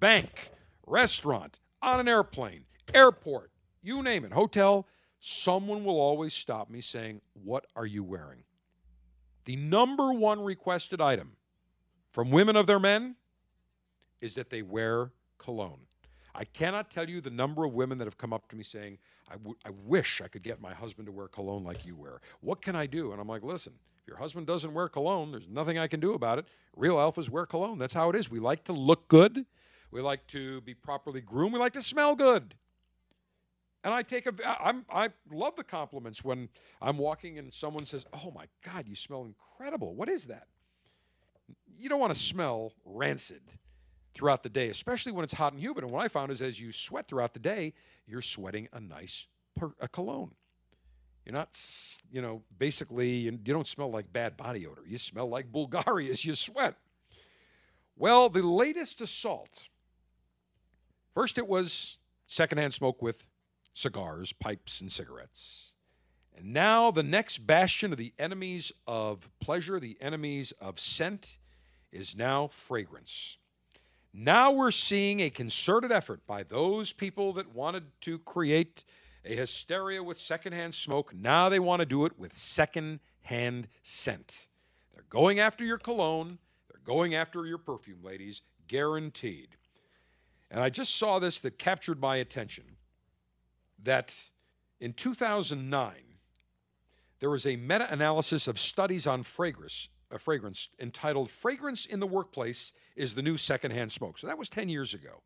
bank, 0.00 0.50
restaurant, 0.86 1.60
on 1.82 2.00
an 2.00 2.08
airplane, 2.08 2.64
airport, 2.94 3.50
you 3.82 4.02
name 4.02 4.24
it, 4.24 4.32
hotel, 4.32 4.86
someone 5.20 5.84
will 5.84 6.00
always 6.00 6.32
stop 6.32 6.70
me 6.70 6.80
saying, 6.80 7.20
"What 7.34 7.66
are 7.76 7.86
you 7.86 8.02
wearing?" 8.02 8.44
The 9.44 9.56
number 9.56 10.12
one 10.12 10.40
requested 10.40 11.00
item 11.00 11.36
from 12.10 12.30
women 12.30 12.56
of 12.56 12.66
their 12.66 12.80
men 12.80 13.16
is 14.20 14.34
that 14.34 14.50
they 14.50 14.62
wear 14.62 15.12
cologne. 15.38 15.85
I 16.38 16.44
cannot 16.44 16.90
tell 16.90 17.08
you 17.08 17.22
the 17.22 17.30
number 17.30 17.64
of 17.64 17.72
women 17.72 17.96
that 17.98 18.04
have 18.04 18.18
come 18.18 18.34
up 18.34 18.46
to 18.48 18.56
me 18.56 18.62
saying, 18.62 18.98
I, 19.28 19.34
w- 19.34 19.56
I 19.64 19.70
wish 19.86 20.20
I 20.22 20.28
could 20.28 20.42
get 20.42 20.60
my 20.60 20.74
husband 20.74 21.06
to 21.06 21.12
wear 21.12 21.28
cologne 21.28 21.64
like 21.64 21.86
you 21.86 21.96
wear. 21.96 22.20
What 22.40 22.60
can 22.60 22.76
I 22.76 22.84
do? 22.84 23.12
And 23.12 23.20
I'm 23.20 23.26
like, 23.26 23.42
listen, 23.42 23.72
if 24.02 24.06
your 24.06 24.18
husband 24.18 24.46
doesn't 24.46 24.74
wear 24.74 24.88
cologne, 24.88 25.30
there's 25.32 25.48
nothing 25.48 25.78
I 25.78 25.86
can 25.86 25.98
do 25.98 26.12
about 26.12 26.38
it. 26.38 26.44
Real 26.76 26.96
alphas 26.96 27.30
wear 27.30 27.46
cologne. 27.46 27.78
That's 27.78 27.94
how 27.94 28.10
it 28.10 28.16
is. 28.16 28.30
We 28.30 28.38
like 28.38 28.64
to 28.64 28.74
look 28.74 29.08
good. 29.08 29.46
We 29.90 30.02
like 30.02 30.26
to 30.28 30.60
be 30.60 30.74
properly 30.74 31.22
groomed. 31.22 31.54
We 31.54 31.58
like 31.58 31.72
to 31.72 31.82
smell 31.82 32.14
good. 32.14 32.54
And 33.82 33.94
I 33.94 34.02
take 34.02 34.26
a, 34.26 34.34
I'm, 34.62 34.84
I 34.90 35.10
love 35.32 35.56
the 35.56 35.64
compliments 35.64 36.22
when 36.22 36.50
I'm 36.82 36.98
walking 36.98 37.38
and 37.38 37.54
someone 37.54 37.84
says, 37.84 38.04
"Oh 38.12 38.32
my 38.32 38.46
God, 38.64 38.88
you 38.88 38.96
smell 38.96 39.24
incredible." 39.24 39.94
What 39.94 40.08
is 40.08 40.24
that? 40.24 40.48
You 41.78 41.88
don't 41.88 42.00
want 42.00 42.12
to 42.12 42.18
smell 42.18 42.72
rancid 42.84 43.42
throughout 44.16 44.42
the 44.42 44.48
day, 44.48 44.68
especially 44.70 45.12
when 45.12 45.24
it's 45.24 45.34
hot 45.34 45.52
and 45.52 45.60
humid. 45.60 45.84
And 45.84 45.92
what 45.92 46.02
I 46.02 46.08
found 46.08 46.32
is 46.32 46.40
as 46.40 46.58
you 46.58 46.72
sweat 46.72 47.06
throughout 47.06 47.34
the 47.34 47.40
day, 47.40 47.74
you're 48.06 48.22
sweating 48.22 48.66
a 48.72 48.80
nice 48.80 49.26
per, 49.54 49.72
a 49.78 49.88
cologne. 49.88 50.32
You're 51.24 51.34
not, 51.34 51.58
you 52.10 52.22
know, 52.22 52.42
basically, 52.56 53.10
you 53.10 53.32
don't 53.32 53.66
smell 53.66 53.90
like 53.90 54.12
bad 54.12 54.36
body 54.36 54.66
odor. 54.66 54.82
You 54.86 54.96
smell 54.96 55.28
like 55.28 55.52
Bulgari 55.52 56.08
as 56.10 56.24
you 56.24 56.34
sweat. 56.34 56.76
Well, 57.96 58.28
the 58.28 58.42
latest 58.42 59.00
assault. 59.00 59.50
First, 61.14 61.36
it 61.36 61.46
was 61.46 61.98
secondhand 62.26 62.74
smoke 62.74 63.02
with 63.02 63.26
cigars, 63.74 64.32
pipes, 64.32 64.80
and 64.80 64.90
cigarettes. 64.90 65.72
And 66.36 66.52
now, 66.52 66.90
the 66.90 67.02
next 67.02 67.46
bastion 67.46 67.92
of 67.92 67.98
the 67.98 68.12
enemies 68.18 68.70
of 68.86 69.28
pleasure, 69.40 69.80
the 69.80 69.96
enemies 70.00 70.52
of 70.60 70.78
scent, 70.78 71.38
is 71.90 72.14
now 72.14 72.48
fragrance. 72.48 73.38
Now 74.18 74.50
we're 74.50 74.70
seeing 74.70 75.20
a 75.20 75.28
concerted 75.28 75.92
effort 75.92 76.26
by 76.26 76.42
those 76.42 76.94
people 76.94 77.34
that 77.34 77.54
wanted 77.54 77.84
to 78.00 78.18
create 78.20 78.82
a 79.26 79.36
hysteria 79.36 80.02
with 80.02 80.18
secondhand 80.18 80.74
smoke. 80.74 81.14
Now 81.14 81.50
they 81.50 81.58
want 81.58 81.80
to 81.80 81.86
do 81.86 82.06
it 82.06 82.18
with 82.18 82.34
secondhand 82.34 83.68
scent. 83.82 84.46
They're 84.94 85.04
going 85.10 85.38
after 85.38 85.64
your 85.64 85.76
cologne, 85.76 86.38
they're 86.70 86.80
going 86.82 87.14
after 87.14 87.44
your 87.44 87.58
perfume, 87.58 87.98
ladies. 88.02 88.40
guaranteed. 88.68 89.48
And 90.50 90.60
I 90.60 90.70
just 90.70 90.96
saw 90.96 91.18
this 91.18 91.38
that 91.40 91.58
captured 91.58 92.00
my 92.00 92.16
attention 92.16 92.64
that 93.82 94.14
in 94.80 94.94
2009, 94.94 95.94
there 97.20 97.28
was 97.28 97.46
a 97.46 97.56
meta 97.56 97.92
analysis 97.92 98.48
of 98.48 98.58
studies 98.58 99.06
on 99.06 99.24
fragrance, 99.24 99.90
uh, 100.10 100.18
fragrance 100.18 100.68
entitled 100.78 101.30
Fragrance 101.30 101.86
in 101.86 102.00
the 102.00 102.06
Workplace 102.06 102.72
is 102.94 103.14
the 103.14 103.22
New 103.22 103.36
Secondhand 103.36 103.92
Smoke. 103.92 104.18
So 104.18 104.26
that 104.26 104.38
was 104.38 104.48
10 104.48 104.68
years 104.68 104.94
ago. 104.94 105.22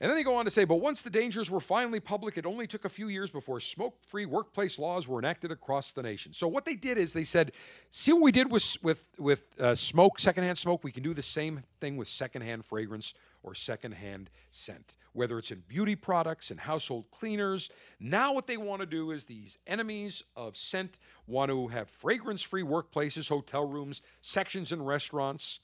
And 0.00 0.10
then 0.10 0.16
they 0.16 0.24
go 0.24 0.36
on 0.36 0.44
to 0.44 0.50
say, 0.50 0.64
but 0.64 0.76
once 0.76 1.02
the 1.02 1.10
dangers 1.10 1.50
were 1.50 1.60
finally 1.60 2.00
public, 2.00 2.36
it 2.36 2.44
only 2.44 2.66
took 2.66 2.84
a 2.84 2.88
few 2.88 3.08
years 3.08 3.30
before 3.30 3.60
smoke 3.60 3.96
free 4.02 4.26
workplace 4.26 4.78
laws 4.78 5.06
were 5.06 5.18
enacted 5.20 5.52
across 5.52 5.92
the 5.92 6.02
nation. 6.02 6.34
So 6.34 6.48
what 6.48 6.64
they 6.64 6.74
did 6.74 6.98
is 6.98 7.12
they 7.12 7.24
said, 7.24 7.52
see 7.90 8.12
what 8.12 8.22
we 8.22 8.32
did 8.32 8.50
with, 8.50 8.76
with, 8.82 9.06
with 9.18 9.44
uh, 9.60 9.74
smoke, 9.74 10.18
secondhand 10.18 10.58
smoke? 10.58 10.82
We 10.82 10.90
can 10.90 11.04
do 11.04 11.14
the 11.14 11.22
same 11.22 11.62
thing 11.80 11.96
with 11.96 12.08
secondhand 12.08 12.64
fragrance 12.64 13.14
or 13.44 13.54
secondhand 13.54 14.30
scent, 14.50 14.96
whether 15.12 15.38
it's 15.38 15.50
in 15.50 15.62
beauty 15.68 15.94
products 15.94 16.50
and 16.50 16.58
household 16.58 17.04
cleaners. 17.10 17.70
Now, 18.00 18.32
what 18.32 18.46
they 18.46 18.56
want 18.56 18.80
to 18.80 18.86
do 18.86 19.10
is 19.12 19.24
these 19.24 19.58
enemies 19.66 20.24
of 20.34 20.56
scent 20.56 20.98
want 21.26 21.50
to 21.50 21.68
have 21.68 21.88
fragrance 21.88 22.42
free 22.42 22.62
workplaces, 22.62 23.28
hotel 23.28 23.66
rooms, 23.66 24.02
sections 24.22 24.72
in 24.72 24.82
restaurants. 24.82 25.60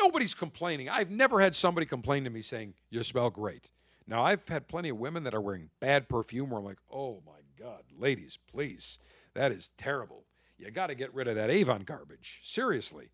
Nobody's 0.00 0.34
complaining. 0.34 0.88
I've 0.88 1.10
never 1.10 1.40
had 1.40 1.54
somebody 1.54 1.86
complain 1.86 2.24
to 2.24 2.30
me 2.30 2.42
saying, 2.42 2.74
You 2.90 3.02
smell 3.02 3.30
great. 3.30 3.70
Now, 4.06 4.22
I've 4.22 4.46
had 4.48 4.68
plenty 4.68 4.90
of 4.90 4.98
women 4.98 5.24
that 5.24 5.34
are 5.34 5.40
wearing 5.40 5.70
bad 5.80 6.08
perfume 6.08 6.50
where 6.50 6.58
I'm 6.58 6.64
like, 6.64 6.80
Oh 6.90 7.22
my 7.26 7.40
God, 7.58 7.82
ladies, 7.98 8.38
please. 8.50 8.98
That 9.34 9.52
is 9.52 9.70
terrible. 9.78 10.24
You 10.58 10.70
got 10.70 10.88
to 10.88 10.94
get 10.94 11.14
rid 11.14 11.28
of 11.28 11.36
that 11.36 11.50
Avon 11.50 11.82
garbage. 11.82 12.40
Seriously. 12.42 13.10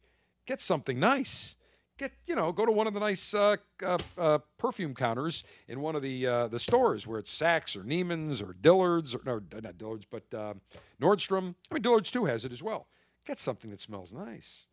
Get 0.47 0.61
something 0.61 0.99
nice. 0.99 1.57
Get, 1.99 2.13
you 2.27 2.37
know, 2.37 2.53
go 2.53 2.65
to 2.65 2.71
one 2.71 2.87
of 2.87 2.95
the 2.95 3.01
nice 3.01 3.35
uh, 3.35 3.57
uh, 3.85 3.99
uh, 4.17 4.39
perfume 4.57 4.95
counters 4.95 5.43
in 5.67 5.81
one 5.81 5.97
of 5.97 6.03
the 6.03 6.29
uh, 6.29 6.47
the 6.47 6.61
stores 6.61 7.09
where 7.09 7.19
it's 7.19 7.37
Saks 7.37 7.77
or 7.77 7.83
Neiman's 7.83 8.41
or 8.41 8.55
Dillard's 8.61 9.17
or 9.17 9.21
no, 9.27 9.41
not 9.61 9.77
Dillard's, 9.77 10.07
but 10.09 10.23
uh, 10.33 10.55
Nordstrom. 11.03 11.57
I 11.69 11.75
mean, 11.75 11.83
Dillard's 11.83 12.13
too 12.13 12.25
has 12.27 12.45
it 12.45 12.53
as 12.53 12.63
well. 12.63 12.87
Get 13.27 13.41
something 13.41 13.71
that 13.71 13.81
smells 13.81 14.13
nice. 14.13 14.69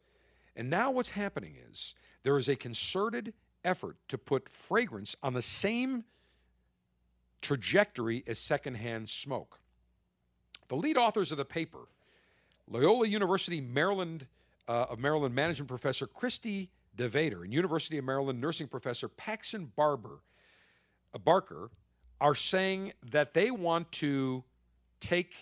And 0.55 0.69
now 0.69 0.91
what's 0.91 1.09
happening 1.09 1.55
is 1.71 1.95
there 2.21 2.38
is 2.38 2.47
a 2.47 2.55
concerted 2.55 3.34
effort 3.63 3.97
to 4.09 4.19
put 4.19 4.47
fragrance 4.47 5.15
on 5.23 5.34
the 5.34 5.41
same 5.41 6.03
trajectory 7.41 8.23
as 8.28 8.38
secondhand 8.38 9.09
smoke. 9.09 9.59
The 10.67 10.76
lead 10.76 10.95
authors 10.95 11.32
of 11.32 11.39
the 11.39 11.45
paper, 11.45 11.88
Loyola 12.69 13.07
University 13.07 13.61
Maryland 13.61 14.28
uh, 14.67 14.86
of 14.89 14.99
Maryland 14.99 15.34
management 15.34 15.69
professor 15.69 16.05
Christy 16.05 16.69
DeVader 16.95 17.43
and 17.43 17.53
University 17.53 17.97
of 17.97 18.05
Maryland 18.05 18.39
nursing 18.39 18.67
professor 18.67 19.07
Paxton 19.07 19.71
Barber, 19.75 20.19
uh, 21.13 21.17
Barker, 21.17 21.69
are 22.21 22.35
saying 22.35 22.93
that 23.11 23.33
they 23.33 23.51
want 23.51 23.91
to 23.93 24.43
take 24.99 25.33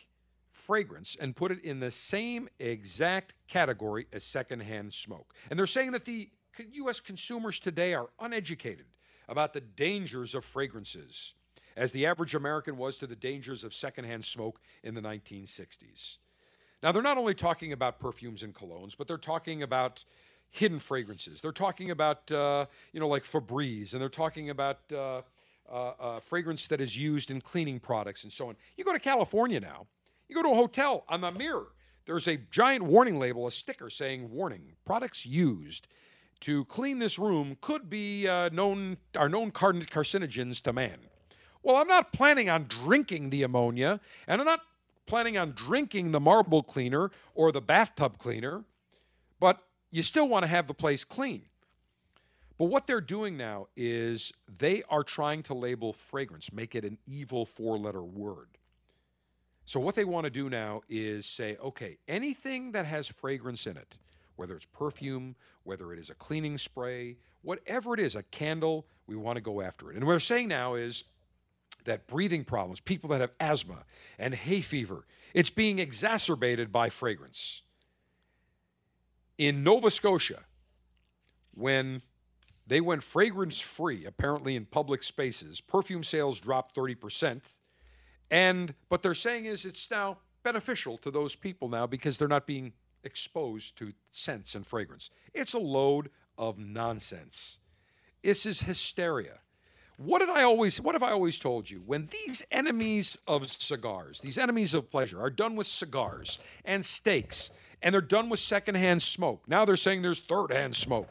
fragrance 0.51 1.17
and 1.19 1.35
put 1.35 1.51
it 1.51 1.63
in 1.63 1.79
the 1.79 1.91
same 1.91 2.47
exact 2.59 3.35
category 3.47 4.07
as 4.11 4.23
secondhand 4.23 4.93
smoke. 4.93 5.33
And 5.49 5.59
they're 5.59 5.67
saying 5.67 5.91
that 5.91 6.05
the 6.05 6.29
U.S. 6.73 6.99
consumers 6.99 7.59
today 7.59 7.93
are 7.93 8.09
uneducated 8.19 8.85
about 9.27 9.53
the 9.53 9.61
dangers 9.61 10.35
of 10.35 10.45
fragrances, 10.45 11.33
as 11.75 11.91
the 11.91 12.05
average 12.05 12.35
American 12.35 12.77
was 12.77 12.97
to 12.97 13.07
the 13.07 13.15
dangers 13.15 13.63
of 13.63 13.73
secondhand 13.73 14.23
smoke 14.25 14.59
in 14.83 14.93
the 14.93 15.01
1960s. 15.01 16.17
Now, 16.81 16.91
they're 16.91 17.01
not 17.01 17.17
only 17.17 17.33
talking 17.33 17.71
about 17.71 17.99
perfumes 17.99 18.43
and 18.43 18.53
colognes, 18.53 18.95
but 18.97 19.07
they're 19.07 19.17
talking 19.17 19.63
about 19.63 20.03
hidden 20.53 20.79
fragrances. 20.79 21.41
They're 21.41 21.51
talking 21.51 21.91
about, 21.91 22.31
uh, 22.31 22.67
you 22.93 22.99
know, 22.99 23.07
like 23.07 23.23
Febreze, 23.23 23.93
and 23.93 24.01
they're 24.01 24.07
talking 24.07 24.51
about 24.51 24.79
uh, 24.91 25.21
uh, 25.69 25.73
uh 25.99 26.19
fragrance 26.19 26.67
that 26.67 26.79
is 26.79 26.95
used 26.95 27.31
in 27.31 27.41
cleaning 27.41 27.79
products 27.79 28.23
and 28.23 28.31
so 28.31 28.49
on. 28.49 28.55
You 28.77 28.85
go 28.85 28.93
to 28.93 28.99
California 28.99 29.59
now, 29.59 29.87
you 30.29 30.35
go 30.35 30.43
to 30.43 30.49
a 30.49 30.55
hotel 30.55 31.05
on 31.09 31.21
the 31.21 31.31
mirror, 31.31 31.69
there's 32.05 32.27
a 32.27 32.37
giant 32.51 32.83
warning 32.83 33.17
label, 33.17 33.47
a 33.47 33.51
sticker 33.51 33.89
saying, 33.89 34.29
warning, 34.29 34.73
products 34.85 35.25
used 35.25 35.87
to 36.41 36.65
clean 36.65 36.99
this 36.99 37.17
room 37.17 37.57
could 37.61 37.89
be 37.89 38.27
uh, 38.27 38.49
known 38.49 38.97
are 39.17 39.29
known 39.29 39.51
carcinogens 39.51 40.61
to 40.61 40.73
man. 40.73 40.97
Well, 41.63 41.77
I'm 41.77 41.87
not 41.87 42.13
planning 42.13 42.49
on 42.49 42.65
drinking 42.67 43.31
the 43.31 43.41
ammonia, 43.41 44.01
and 44.27 44.39
I'm 44.39 44.45
not 44.45 44.59
planning 45.07 45.35
on 45.35 45.53
drinking 45.53 46.11
the 46.11 46.19
marble 46.19 46.61
cleaner 46.61 47.09
or 47.33 47.51
the 47.51 47.61
bathtub 47.61 48.19
cleaner, 48.19 48.65
but 49.39 49.59
you 49.93 50.01
still 50.01 50.27
want 50.27 50.41
to 50.41 50.47
have 50.47 50.65
the 50.65 50.73
place 50.73 51.03
clean. 51.03 51.43
But 52.57 52.65
what 52.65 52.87
they're 52.87 52.99
doing 52.99 53.37
now 53.37 53.67
is 53.77 54.33
they 54.57 54.81
are 54.89 55.03
trying 55.03 55.43
to 55.43 55.53
label 55.53 55.93
fragrance, 55.93 56.51
make 56.51 56.73
it 56.73 56.83
an 56.83 56.97
evil 57.05 57.45
four 57.45 57.77
letter 57.77 58.01
word. 58.03 58.47
So, 59.65 59.79
what 59.79 59.93
they 59.93 60.03
want 60.03 60.23
to 60.23 60.31
do 60.31 60.49
now 60.49 60.81
is 60.89 61.27
say, 61.27 61.57
okay, 61.63 61.97
anything 62.07 62.71
that 62.71 62.87
has 62.87 63.07
fragrance 63.07 63.67
in 63.67 63.77
it, 63.77 63.99
whether 64.35 64.55
it's 64.55 64.65
perfume, 64.65 65.35
whether 65.63 65.93
it 65.93 65.99
is 65.99 66.09
a 66.09 66.15
cleaning 66.15 66.57
spray, 66.57 67.17
whatever 67.43 67.93
it 67.93 67.99
is, 67.99 68.15
a 68.15 68.23
candle, 68.23 68.87
we 69.05 69.15
want 69.15 69.35
to 69.37 69.41
go 69.41 69.61
after 69.61 69.91
it. 69.91 69.95
And 69.95 70.05
what 70.07 70.13
we're 70.13 70.19
saying 70.19 70.47
now 70.47 70.73
is 70.73 71.03
that 71.85 72.07
breathing 72.07 72.45
problems, 72.45 72.79
people 72.79 73.11
that 73.11 73.21
have 73.21 73.33
asthma 73.39 73.85
and 74.17 74.33
hay 74.33 74.61
fever, 74.61 75.05
it's 75.35 75.51
being 75.51 75.77
exacerbated 75.77 76.71
by 76.71 76.89
fragrance. 76.89 77.61
In 79.37 79.63
Nova 79.63 79.89
Scotia, 79.89 80.41
when 81.53 82.01
they 82.67 82.81
went 82.81 83.03
fragrance 83.03 83.59
free, 83.59 84.05
apparently 84.05 84.55
in 84.55 84.65
public 84.65 85.03
spaces, 85.03 85.59
perfume 85.59 86.03
sales 86.03 86.39
dropped 86.39 86.75
30%. 86.75 87.41
And 88.31 88.73
what 88.89 89.01
they're 89.01 89.13
saying 89.13 89.45
is 89.45 89.65
it's 89.65 89.89
now 89.91 90.17
beneficial 90.43 90.97
to 90.99 91.11
those 91.11 91.35
people 91.35 91.69
now 91.69 91.87
because 91.87 92.17
they're 92.17 92.27
not 92.27 92.47
being 92.47 92.73
exposed 93.03 93.77
to 93.77 93.93
scents 94.11 94.55
and 94.55 94.65
fragrance. 94.65 95.09
It's 95.33 95.53
a 95.53 95.59
load 95.59 96.09
of 96.37 96.57
nonsense. 96.57 97.59
This 98.21 98.45
is 98.45 98.61
hysteria. 98.61 99.39
What 99.97 100.19
did 100.19 100.29
I 100.29 100.43
always 100.43 100.81
what 100.81 100.95
have 100.95 101.03
I 101.03 101.11
always 101.11 101.37
told 101.37 101.69
you? 101.69 101.83
When 101.85 102.07
these 102.07 102.43
enemies 102.51 103.17
of 103.27 103.51
cigars, 103.51 104.19
these 104.21 104.37
enemies 104.37 104.73
of 104.73 104.89
pleasure 104.89 105.21
are 105.21 105.29
done 105.29 105.55
with 105.55 105.67
cigars 105.67 106.39
and 106.65 106.83
steaks 106.83 107.51
and 107.83 107.93
they're 107.93 108.01
done 108.01 108.29
with 108.29 108.39
secondhand 108.39 109.01
smoke. 109.01 109.43
Now 109.47 109.65
they're 109.65 109.75
saying 109.75 110.01
there's 110.01 110.21
third-hand 110.21 110.75
smoke. 110.75 111.09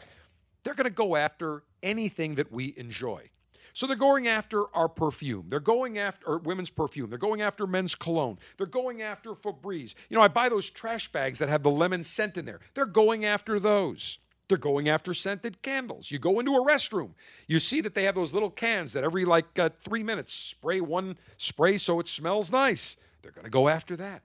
They're 0.64 0.74
going 0.74 0.84
to 0.84 0.90
go 0.90 1.16
after 1.16 1.62
anything 1.82 2.36
that 2.36 2.50
we 2.50 2.74
enjoy. 2.76 3.30
So 3.74 3.86
they're 3.86 3.96
going 3.96 4.28
after 4.28 4.64
our 4.76 4.88
perfume. 4.88 5.46
They're 5.48 5.60
going 5.60 5.98
after 5.98 6.38
women's 6.38 6.70
perfume. 6.70 7.08
They're 7.08 7.18
going 7.18 7.40
after 7.40 7.66
men's 7.66 7.94
cologne. 7.94 8.38
They're 8.56 8.66
going 8.66 9.00
after 9.00 9.30
Febreze. 9.30 9.94
You 10.10 10.16
know, 10.16 10.22
I 10.22 10.28
buy 10.28 10.48
those 10.48 10.68
trash 10.68 11.10
bags 11.10 11.38
that 11.38 11.48
have 11.48 11.62
the 11.62 11.70
lemon 11.70 12.02
scent 12.02 12.36
in 12.36 12.44
there. 12.44 12.60
They're 12.74 12.84
going 12.84 13.24
after 13.24 13.58
those. 13.58 14.18
They're 14.48 14.58
going 14.58 14.88
after 14.88 15.14
scented 15.14 15.62
candles. 15.62 16.10
You 16.10 16.18
go 16.18 16.38
into 16.38 16.52
a 16.52 16.64
restroom, 16.64 17.12
you 17.46 17.58
see 17.58 17.80
that 17.80 17.94
they 17.94 18.04
have 18.04 18.14
those 18.14 18.34
little 18.34 18.50
cans 18.50 18.92
that 18.92 19.04
every 19.04 19.24
like 19.24 19.58
uh, 19.58 19.70
three 19.82 20.02
minutes 20.02 20.34
spray 20.34 20.80
one 20.82 21.16
spray 21.38 21.78
so 21.78 22.00
it 22.00 22.08
smells 22.08 22.52
nice. 22.52 22.98
They're 23.22 23.32
going 23.32 23.44
to 23.44 23.50
go 23.50 23.68
after 23.68 23.96
that. 23.96 24.22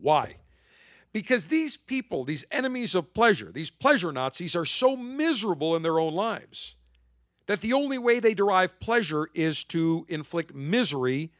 Why? 0.00 0.36
Because 1.12 1.46
these 1.46 1.76
people, 1.76 2.24
these 2.24 2.44
enemies 2.50 2.94
of 2.94 3.14
pleasure, 3.14 3.50
these 3.52 3.70
pleasure 3.70 4.12
Nazis, 4.12 4.54
are 4.54 4.66
so 4.66 4.96
miserable 4.96 5.74
in 5.74 5.82
their 5.82 5.98
own 5.98 6.14
lives 6.14 6.76
that 7.46 7.60
the 7.60 7.72
only 7.72 7.98
way 7.98 8.20
they 8.20 8.34
derive 8.34 8.78
pleasure 8.80 9.28
is 9.34 9.64
to 9.64 10.04
inflict 10.08 10.54
misery 10.54 11.30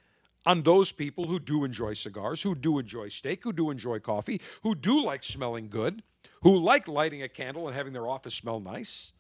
on 0.47 0.63
those 0.63 0.93
people 0.93 1.27
who 1.27 1.41
do 1.41 1.65
enjoy 1.65 1.93
cigars, 1.93 2.43
who 2.43 2.55
do 2.55 2.79
enjoy 2.79 3.09
steak, 3.09 3.43
who 3.43 3.53
do 3.53 3.71
enjoy 3.71 3.99
coffee, 3.99 4.41
who 4.63 4.75
do 4.75 5.03
like 5.03 5.23
smelling 5.23 5.69
good, 5.69 6.03
who 6.43 6.57
like 6.57 6.87
lighting 6.87 7.23
a 7.23 7.29
candle 7.29 7.67
and 7.67 7.77
having 7.77 7.93
their 7.93 8.07
office 8.07 8.35
smell 8.35 8.61
nice. 8.61 9.13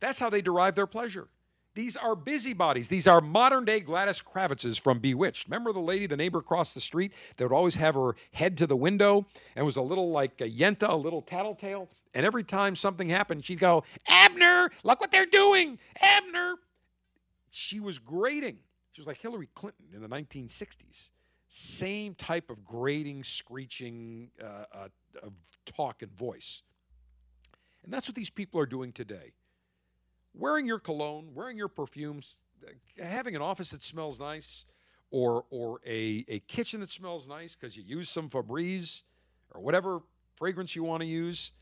That's 0.00 0.20
how 0.20 0.28
they 0.28 0.42
derive 0.42 0.74
their 0.74 0.86
pleasure. 0.86 1.28
These 1.74 1.96
are 1.96 2.14
busybodies. 2.14 2.88
These 2.88 3.06
are 3.06 3.22
modern 3.22 3.64
day 3.64 3.80
Gladys 3.80 4.20
Kravitzes 4.20 4.78
from 4.78 4.98
Bewitched. 4.98 5.46
Remember 5.46 5.72
the 5.72 5.80
lady, 5.80 6.06
the 6.06 6.16
neighbor 6.18 6.38
across 6.38 6.74
the 6.74 6.80
street 6.80 7.12
that 7.36 7.44
would 7.44 7.54
always 7.54 7.76
have 7.76 7.94
her 7.94 8.14
head 8.32 8.58
to 8.58 8.66
the 8.66 8.76
window 8.76 9.26
and 9.56 9.64
was 9.64 9.76
a 9.76 9.82
little 9.82 10.10
like 10.10 10.40
a 10.42 10.48
yenta, 10.48 10.90
a 10.90 10.94
little 10.96 11.22
tattletale? 11.22 11.88
And 12.12 12.26
every 12.26 12.44
time 12.44 12.76
something 12.76 13.08
happened, 13.08 13.46
she'd 13.46 13.58
go, 13.58 13.84
Abner, 14.06 14.70
look 14.84 15.00
what 15.00 15.10
they're 15.10 15.24
doing. 15.24 15.78
Abner. 16.00 16.56
She 17.50 17.80
was 17.80 17.98
grating. 17.98 18.58
She 18.92 19.00
was 19.00 19.06
like 19.06 19.18
Hillary 19.18 19.48
Clinton 19.54 19.86
in 19.94 20.02
the 20.02 20.08
1960s. 20.08 21.08
Same 21.48 22.14
type 22.14 22.50
of 22.50 22.64
grating, 22.64 23.24
screeching 23.24 24.30
uh, 24.42 24.64
uh, 24.74 25.28
talk 25.64 26.02
and 26.02 26.12
voice. 26.12 26.62
And 27.82 27.92
that's 27.92 28.08
what 28.08 28.14
these 28.14 28.30
people 28.30 28.60
are 28.60 28.66
doing 28.66 28.92
today 28.92 29.32
wearing 30.34 30.66
your 30.66 30.78
cologne, 30.78 31.30
wearing 31.34 31.56
your 31.56 31.68
perfumes, 31.68 32.34
uh, 32.66 33.04
having 33.04 33.36
an 33.36 33.42
office 33.42 33.70
that 33.70 33.82
smells 33.82 34.18
nice, 34.20 34.64
or 35.10 35.44
or 35.50 35.80
a, 35.86 36.24
a 36.28 36.38
kitchen 36.40 36.80
that 36.80 36.90
smells 36.90 37.28
nice 37.28 37.54
because 37.54 37.76
you 37.76 37.82
use 37.86 38.08
some 38.08 38.28
Febreze 38.28 39.02
or 39.54 39.60
whatever 39.60 40.00
fragrance 40.36 40.74
you 40.74 40.82
want 40.82 41.02
to 41.02 41.06
use. 41.06 41.52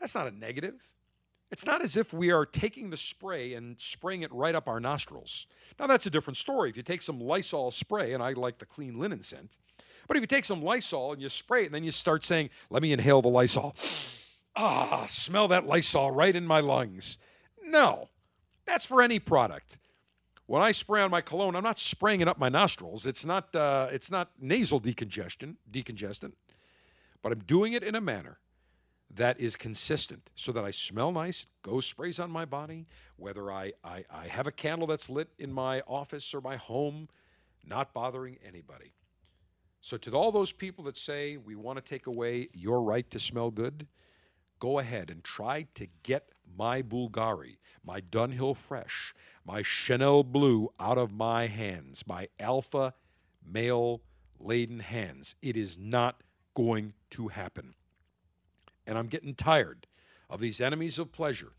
That's 0.00 0.14
not 0.14 0.26
a 0.26 0.30
negative. 0.30 0.74
It's 1.52 1.66
not 1.66 1.82
as 1.82 1.98
if 1.98 2.14
we 2.14 2.30
are 2.32 2.46
taking 2.46 2.88
the 2.88 2.96
spray 2.96 3.52
and 3.52 3.78
spraying 3.78 4.22
it 4.22 4.32
right 4.32 4.54
up 4.54 4.66
our 4.66 4.80
nostrils. 4.80 5.46
Now, 5.78 5.86
that's 5.86 6.06
a 6.06 6.10
different 6.10 6.38
story. 6.38 6.70
If 6.70 6.78
you 6.78 6.82
take 6.82 7.02
some 7.02 7.20
Lysol 7.20 7.70
spray, 7.70 8.14
and 8.14 8.22
I 8.22 8.32
like 8.32 8.58
the 8.58 8.64
clean 8.64 8.98
linen 8.98 9.22
scent, 9.22 9.50
but 10.08 10.16
if 10.16 10.22
you 10.22 10.26
take 10.26 10.46
some 10.46 10.62
Lysol 10.62 11.12
and 11.12 11.20
you 11.20 11.28
spray 11.28 11.64
it 11.64 11.66
and 11.66 11.74
then 11.74 11.84
you 11.84 11.90
start 11.90 12.24
saying, 12.24 12.48
let 12.70 12.82
me 12.82 12.92
inhale 12.92 13.20
the 13.20 13.28
Lysol, 13.28 13.76
ah, 14.56 15.06
smell 15.08 15.48
that 15.48 15.66
Lysol 15.66 16.10
right 16.10 16.34
in 16.34 16.46
my 16.46 16.60
lungs. 16.60 17.18
No, 17.64 18.08
that's 18.66 18.86
for 18.86 19.02
any 19.02 19.18
product. 19.18 19.78
When 20.46 20.62
I 20.62 20.72
spray 20.72 21.00
on 21.00 21.10
my 21.10 21.20
cologne, 21.20 21.56
I'm 21.56 21.62
not 21.62 21.78
spraying 21.78 22.20
it 22.20 22.28
up 22.28 22.38
my 22.38 22.48
nostrils. 22.48 23.06
It's 23.06 23.24
not, 23.24 23.54
uh, 23.54 23.88
it's 23.90 24.10
not 24.10 24.30
nasal 24.40 24.80
decongestion, 24.80 25.56
decongestant, 25.70 26.32
but 27.22 27.32
I'm 27.32 27.40
doing 27.40 27.72
it 27.72 27.82
in 27.82 27.94
a 27.94 28.00
manner 28.00 28.38
that 29.14 29.38
is 29.38 29.56
consistent 29.56 30.30
so 30.34 30.52
that 30.52 30.64
I 30.64 30.70
smell 30.70 31.12
nice, 31.12 31.46
go 31.62 31.80
sprays 31.80 32.18
on 32.18 32.30
my 32.30 32.44
body, 32.44 32.86
whether 33.16 33.52
I, 33.52 33.72
I, 33.84 34.04
I 34.10 34.26
have 34.26 34.46
a 34.46 34.52
candle 34.52 34.86
that's 34.86 35.08
lit 35.10 35.28
in 35.38 35.52
my 35.52 35.80
office 35.82 36.34
or 36.34 36.40
my 36.40 36.56
home, 36.56 37.08
not 37.64 37.92
bothering 37.92 38.38
anybody. 38.46 38.94
So, 39.80 39.96
to 39.98 40.12
all 40.12 40.30
those 40.30 40.52
people 40.52 40.84
that 40.84 40.96
say 40.96 41.36
we 41.36 41.56
want 41.56 41.76
to 41.76 41.82
take 41.82 42.06
away 42.06 42.48
your 42.52 42.82
right 42.82 43.08
to 43.10 43.18
smell 43.18 43.50
good, 43.50 43.86
go 44.62 44.78
ahead 44.78 45.10
and 45.10 45.24
try 45.24 45.66
to 45.74 45.88
get 46.04 46.28
my 46.56 46.80
Bulgari, 46.80 47.56
my 47.84 48.00
Dunhill 48.00 48.56
Fresh, 48.56 49.12
my 49.44 49.60
Chanel 49.60 50.22
Blue 50.22 50.72
out 50.78 50.98
of 50.98 51.10
my 51.10 51.48
hands, 51.48 52.04
my 52.06 52.28
alpha 52.38 52.94
male 53.44 54.02
laden 54.38 54.78
hands. 54.78 55.34
It 55.42 55.56
is 55.56 55.76
not 55.76 56.22
going 56.54 56.92
to 57.10 57.26
happen. 57.26 57.74
And 58.86 58.96
I'm 58.96 59.08
getting 59.08 59.34
tired 59.34 59.88
of 60.30 60.38
these 60.38 60.60
enemies 60.60 60.96
of 60.96 61.10
pleasure, 61.10 61.54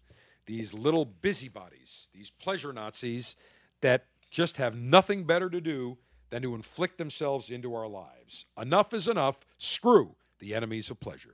these 0.46 0.74
little 0.74 1.04
busybodies, 1.04 2.10
these 2.14 2.30
pleasure 2.30 2.72
Nazis 2.72 3.36
that 3.82 4.06
just 4.30 4.56
have 4.56 4.78
nothing 4.78 5.26
better 5.26 5.50
to 5.50 5.60
do 5.60 5.98
than 6.30 6.42
to 6.44 6.56
inflict 6.56 6.98
themselves 7.00 7.50
into 7.50 7.76
our 7.76 7.88
lives. 7.88 8.46
Enough 8.58 8.94
is 8.94 9.10
enough. 9.10 9.42
Screw 9.58 10.16
the 10.44 10.54
enemies 10.54 10.90
of 10.90 11.00
pleasure. 11.00 11.34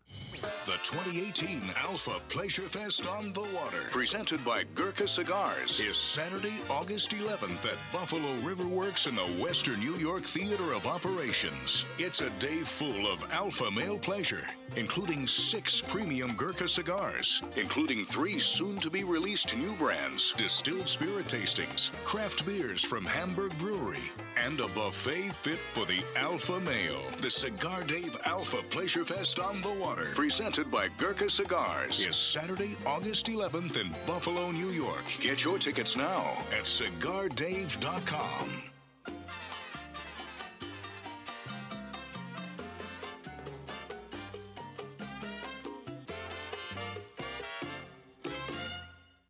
The 0.66 0.78
2018 0.84 1.64
Alpha 1.78 2.20
Pleasure 2.28 2.70
Fest 2.70 3.08
on 3.08 3.34
the 3.34 3.42
Water, 3.42 3.86
presented 3.90 4.46
by 4.46 4.66
Gurkha 4.76 5.08
Cigars, 5.08 5.80
is 5.80 5.98
Saturday, 5.98 6.54
August 6.70 7.10
11th 7.12 7.66
at 7.66 7.78
Buffalo 7.92 8.32
River 8.44 8.68
Works 8.68 9.08
in 9.08 9.16
the 9.16 9.24
Western 9.44 9.80
New 9.80 9.96
York 9.96 10.22
Theater 10.22 10.74
of 10.74 10.86
Operations. 10.86 11.86
It's 11.98 12.22
a 12.22 12.30
day 12.38 12.62
full 12.62 13.12
of 13.12 13.26
alpha 13.32 13.72
male 13.72 13.98
pleasure, 13.98 14.46
including 14.76 15.26
six 15.26 15.82
premium 15.82 16.36
Gurkha 16.36 16.68
cigars, 16.68 17.42
including 17.56 18.06
three 18.06 18.38
soon 18.38 18.78
to 18.78 18.92
be 18.92 19.04
released 19.04 19.58
new 19.58 19.74
brands, 19.74 20.34
distilled 20.38 20.88
spirit 20.88 21.26
tastings, 21.26 21.92
craft 22.04 22.46
beers 22.46 22.84
from 22.84 23.06
Hamburg 23.06 23.58
Brewery, 23.58 24.12
and 24.38 24.60
a 24.60 24.68
buffet 24.70 25.34
fit 25.34 25.58
for 25.74 25.88
the 25.88 26.04
alpha 26.16 26.60
male. 26.60 27.02
The 27.22 27.30
Cigar 27.30 27.84
Dave 27.86 28.16
Alpha 28.26 28.62
Pleasure 28.70 28.99
Fest 29.06 29.40
on 29.40 29.62
the 29.62 29.72
Water, 29.72 30.12
presented 30.14 30.72
by 30.72 30.88
Gurkha 30.98 31.30
Cigars, 31.30 32.06
is 32.06 32.16
Saturday, 32.16 32.76
August 32.86 33.28
11th 33.28 33.78
in 33.78 33.90
Buffalo, 34.06 34.52
New 34.52 34.70
York. 34.70 35.04
Get 35.20 35.44
your 35.44 35.58
tickets 35.58 35.98
now 35.98 36.38
at 36.52 36.64
cigardave.com. 36.64 38.69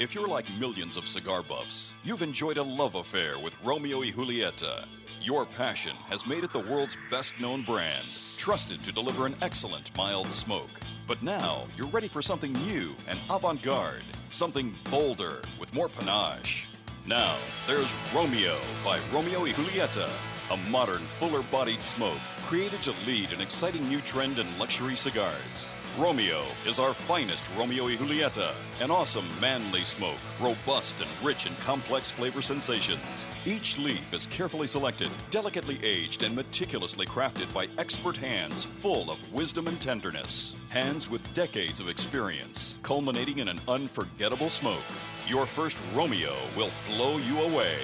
If 0.00 0.12
you're 0.12 0.26
like 0.26 0.52
millions 0.58 0.96
of 0.96 1.06
cigar 1.06 1.44
buffs, 1.44 1.94
you've 2.02 2.22
enjoyed 2.22 2.56
a 2.56 2.62
love 2.64 2.96
affair 2.96 3.38
with 3.38 3.54
Romeo 3.62 4.00
y 4.00 4.10
Julieta. 4.10 4.86
Your 5.22 5.46
passion 5.46 5.94
has 6.08 6.26
made 6.26 6.42
it 6.42 6.52
the 6.52 6.58
world's 6.58 6.96
best 7.12 7.38
known 7.38 7.62
brand, 7.62 8.08
trusted 8.36 8.82
to 8.82 8.90
deliver 8.92 9.24
an 9.24 9.36
excellent 9.40 9.96
mild 9.96 10.26
smoke. 10.32 10.80
But 11.06 11.22
now 11.22 11.68
you're 11.76 11.86
ready 11.86 12.08
for 12.08 12.20
something 12.20 12.52
new 12.66 12.96
and 13.06 13.20
avant 13.30 13.62
garde, 13.62 14.02
something 14.32 14.74
bolder 14.90 15.42
with 15.60 15.72
more 15.72 15.88
panache. 15.88 16.66
Now, 17.06 17.36
there's 17.68 17.94
Romeo 18.12 18.58
by 18.84 18.98
Romeo 19.12 19.42
y 19.42 19.52
Julieta, 19.52 20.10
a 20.50 20.56
modern, 20.70 21.02
fuller 21.02 21.44
bodied 21.52 21.84
smoke 21.84 22.20
created 22.46 22.82
to 22.82 22.94
lead 23.06 23.32
an 23.32 23.40
exciting 23.40 23.88
new 23.88 24.00
trend 24.00 24.40
in 24.40 24.58
luxury 24.58 24.96
cigars. 24.96 25.76
Romeo 25.96 26.42
is 26.66 26.80
our 26.80 26.92
finest 26.92 27.48
Romeo 27.56 27.84
y 27.84 27.94
Julieta, 27.94 28.50
an 28.80 28.90
awesome 28.90 29.24
manly 29.40 29.84
smoke, 29.84 30.18
robust 30.40 31.00
and 31.00 31.10
rich 31.22 31.46
in 31.46 31.54
complex 31.56 32.10
flavor 32.10 32.42
sensations. 32.42 33.30
Each 33.46 33.78
leaf 33.78 34.12
is 34.12 34.26
carefully 34.26 34.66
selected, 34.66 35.08
delicately 35.30 35.78
aged, 35.84 36.24
and 36.24 36.34
meticulously 36.34 37.06
crafted 37.06 37.52
by 37.54 37.68
expert 37.78 38.16
hands 38.16 38.64
full 38.64 39.08
of 39.08 39.32
wisdom 39.32 39.68
and 39.68 39.80
tenderness. 39.80 40.56
Hands 40.68 41.08
with 41.08 41.32
decades 41.32 41.78
of 41.78 41.88
experience, 41.88 42.80
culminating 42.82 43.38
in 43.38 43.46
an 43.46 43.60
unforgettable 43.68 44.50
smoke. 44.50 44.82
Your 45.28 45.46
first 45.46 45.78
Romeo 45.94 46.34
will 46.56 46.70
blow 46.88 47.18
you 47.18 47.38
away. 47.42 47.76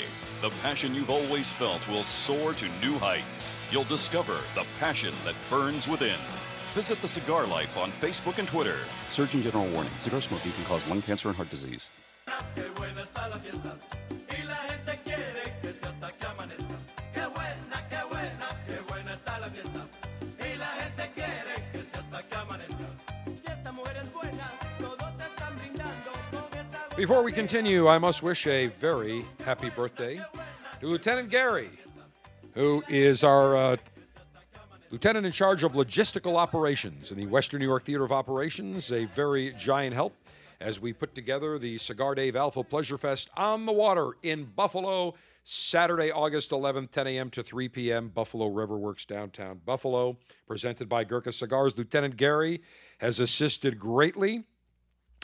The 0.42 0.50
passion 0.62 0.96
you've 0.96 1.10
always 1.10 1.52
felt 1.52 1.86
will 1.86 2.02
soar 2.02 2.54
to 2.54 2.68
new 2.80 2.98
heights. 2.98 3.56
You'll 3.70 3.84
discover 3.84 4.38
the 4.56 4.66
passion 4.80 5.14
that 5.24 5.36
burns 5.48 5.86
within. 5.86 6.18
Visit 6.74 7.02
The 7.02 7.08
Cigar 7.08 7.46
Life 7.46 7.76
on 7.76 7.90
Facebook 7.90 8.38
and 8.38 8.46
Twitter. 8.46 8.76
Surgeon 9.10 9.42
General 9.42 9.66
warning 9.70 9.90
cigar 9.98 10.20
smoking 10.20 10.52
can 10.52 10.64
cause 10.66 10.86
lung 10.88 11.02
cancer 11.02 11.26
and 11.26 11.36
heart 11.36 11.50
disease. 11.50 11.90
Before 26.96 27.24
we 27.24 27.32
continue, 27.32 27.88
I 27.88 27.98
must 27.98 28.22
wish 28.22 28.46
a 28.46 28.68
very 28.78 29.24
happy 29.44 29.70
birthday 29.70 30.20
to 30.80 30.86
Lieutenant 30.86 31.30
Gary, 31.30 31.70
who 32.54 32.84
is 32.88 33.24
our 33.24 33.56
uh, 33.56 33.76
lieutenant 34.90 35.24
in 35.24 35.30
charge 35.30 35.62
of 35.62 35.72
logistical 35.72 36.36
operations 36.36 37.12
in 37.12 37.16
the 37.16 37.26
Western 37.26 37.60
New 37.60 37.66
York 37.66 37.84
Theater 37.84 38.04
of 38.04 38.10
Operations. 38.10 38.90
A 38.90 39.04
very 39.04 39.52
giant 39.52 39.94
help 39.94 40.14
as 40.60 40.80
we 40.80 40.92
put 40.92 41.14
together 41.14 41.58
the 41.58 41.78
Cigar 41.78 42.16
Dave 42.16 42.34
Alpha 42.34 42.64
Pleasure 42.64 42.98
Fest 42.98 43.30
on 43.36 43.66
the 43.66 43.72
water 43.72 44.10
in 44.22 44.44
Buffalo, 44.44 45.14
Saturday, 45.44 46.10
August 46.10 46.50
11th, 46.50 46.90
10 46.90 47.06
a.m. 47.06 47.30
to 47.30 47.42
3 47.42 47.68
p.m. 47.68 48.08
Buffalo 48.08 48.48
River 48.48 48.76
Works 48.76 49.04
downtown 49.04 49.60
Buffalo, 49.64 50.18
presented 50.48 50.88
by 50.88 51.04
Gurkha 51.04 51.32
Cigars. 51.32 51.78
Lieutenant 51.78 52.16
Gary 52.16 52.60
has 52.98 53.20
assisted 53.20 53.78
greatly 53.78 54.44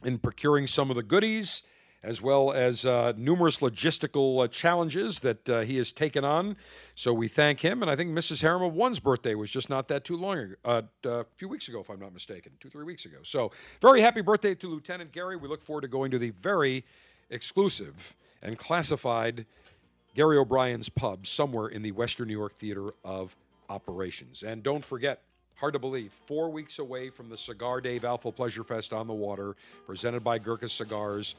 in 0.05 0.18
procuring 0.18 0.68
some 0.68 0.90
of 0.90 0.97
the 0.97 1.02
goodies 1.02 1.62
as 2.07 2.23
well 2.23 2.53
as 2.53 2.87
uh, 2.87 3.12
numerous 3.16 3.59
logistical 3.59 4.45
uh, 4.45 4.47
challenges 4.47 5.19
that 5.19 5.49
uh, 5.49 5.61
he 5.62 5.77
has 5.77 5.91
taken 5.91 6.24
on. 6.24 6.57
So 6.95 7.12
we 7.12 7.27
thank 7.27 7.61
him, 7.61 7.83
and 7.83 7.91
I 7.91 7.97
think 7.97 8.12
Mrs. 8.12 8.43
Harem 8.43 8.62
of 8.62 8.74
One's 8.74 9.01
birthday 9.01 9.35
was 9.35 9.51
just 9.51 9.69
not 9.69 9.89
that 9.89 10.05
too 10.05 10.16
long 10.16 10.39
ago, 10.39 10.55
uh, 10.65 10.83
a 11.05 11.24
few 11.35 11.49
weeks 11.49 11.66
ago, 11.66 11.81
if 11.81 11.91
I'm 11.91 11.99
not 11.99 12.15
mistaken, 12.15 12.53
two 12.61 12.70
three 12.70 12.85
weeks 12.85 13.07
ago. 13.07 13.19
So 13.24 13.51
very 13.81 14.01
happy 14.01 14.20
birthday 14.20 14.55
to 14.55 14.69
Lieutenant 14.69 15.11
Gary. 15.11 15.37
We 15.37 15.49
look 15.49 15.65
forward 15.65 15.83
to 15.83 15.89
going 15.89 16.12
to 16.12 16.19
the 16.19 16.31
very 16.31 16.85
exclusive 17.28 18.15
and 18.41 18.57
classified 18.57 19.45
Gary 20.15 20.39
O'Brien's 20.39 20.89
pub 20.89 21.27
somewhere 21.27 21.66
in 21.66 21.83
the 21.83 21.91
Western 21.91 22.28
New 22.28 22.39
York 22.39 22.55
Theater 22.55 22.95
of 23.05 23.35
Operations. 23.69 24.45
And 24.45 24.62
don't 24.62 24.85
forget, 24.85 25.23
hard 25.57 25.73
to 25.73 25.81
believe, 25.81 26.12
four 26.12 26.51
weeks 26.51 26.78
away 26.78 27.11
from 27.11 27.28
the 27.28 27.37
Cigar 27.37 27.81
Dave 27.81 28.05
Alpha 28.05 28.31
Pleasure 28.31 28.62
Fest 28.62 28.93
on 28.93 29.09
the 29.09 29.12
water, 29.12 29.57
presented 29.87 30.23
by 30.23 30.39
Gurkha 30.39 30.69
Cigars, 30.69 31.35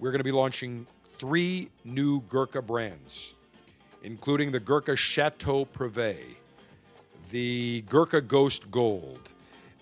we're 0.00 0.10
going 0.10 0.20
to 0.20 0.24
be 0.24 0.32
launching 0.32 0.86
three 1.18 1.68
new 1.84 2.22
Gurkha 2.22 2.62
brands, 2.62 3.34
including 4.02 4.50
the 4.50 4.58
Gurkha 4.58 4.96
Chateau 4.96 5.66
Privé, 5.66 6.16
the 7.30 7.82
Gurkha 7.82 8.22
Ghost 8.22 8.70
Gold, 8.70 9.20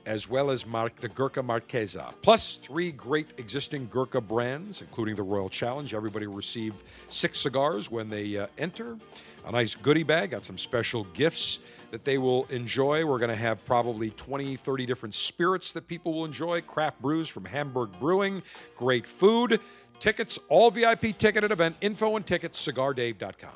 as 0.06 0.28
well 0.28 0.50
as 0.50 0.66
Mar- 0.66 0.90
the 1.00 1.08
Gurkha 1.08 1.40
Marquesa, 1.40 2.12
plus 2.20 2.56
three 2.56 2.90
great 2.90 3.28
existing 3.36 3.88
Gurkha 3.92 4.20
brands, 4.20 4.80
including 4.80 5.14
the 5.14 5.22
Royal 5.22 5.48
Challenge. 5.48 5.94
Everybody 5.94 6.26
will 6.26 6.34
receive 6.34 6.82
six 7.08 7.38
cigars 7.38 7.88
when 7.88 8.08
they 8.08 8.38
uh, 8.38 8.48
enter. 8.58 8.98
A 9.46 9.52
nice 9.52 9.76
goodie 9.76 10.02
bag, 10.02 10.32
got 10.32 10.42
some 10.42 10.58
special 10.58 11.04
gifts 11.14 11.60
that 11.90 12.04
they 12.04 12.18
will 12.18 12.44
enjoy. 12.46 13.04
We're 13.04 13.18
going 13.18 13.30
to 13.30 13.36
have 13.36 13.64
probably 13.64 14.10
20, 14.10 14.56
30 14.56 14.86
different 14.86 15.14
spirits 15.14 15.72
that 15.72 15.86
people 15.86 16.12
will 16.12 16.24
enjoy, 16.24 16.60
craft 16.60 17.00
brews 17.00 17.28
from 17.28 17.44
Hamburg 17.44 17.90
Brewing, 17.98 18.42
great 18.76 19.06
food. 19.06 19.60
Tickets, 19.98 20.38
all 20.48 20.70
VIP 20.70 21.18
ticketed 21.18 21.50
event, 21.50 21.76
info 21.80 22.16
and 22.16 22.26
tickets, 22.26 22.64
cigardave.com. 22.66 23.50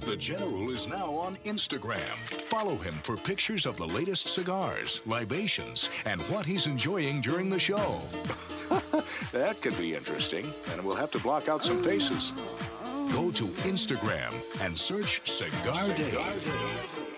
The 0.00 0.16
General 0.16 0.70
is 0.70 0.88
now 0.88 1.12
on 1.12 1.36
Instagram. 1.36 2.16
Follow 2.48 2.76
him 2.76 2.94
for 3.02 3.16
pictures 3.16 3.66
of 3.66 3.76
the 3.76 3.86
latest 3.86 4.34
cigars, 4.34 5.02
libations, 5.06 5.88
and 6.06 6.20
what 6.22 6.46
he's 6.46 6.66
enjoying 6.66 7.20
during 7.20 7.50
the 7.50 7.58
show. 7.58 8.00
that 9.32 9.58
could 9.60 9.76
be 9.78 9.94
interesting, 9.94 10.46
and 10.72 10.82
we'll 10.82 10.96
have 10.96 11.10
to 11.10 11.18
block 11.20 11.48
out 11.48 11.64
some 11.64 11.82
faces. 11.82 12.32
Go 13.12 13.30
to 13.30 13.46
Instagram 13.64 14.34
and 14.60 14.76
search 14.76 15.28
Cigar 15.28 15.88
Dave. 15.94 17.17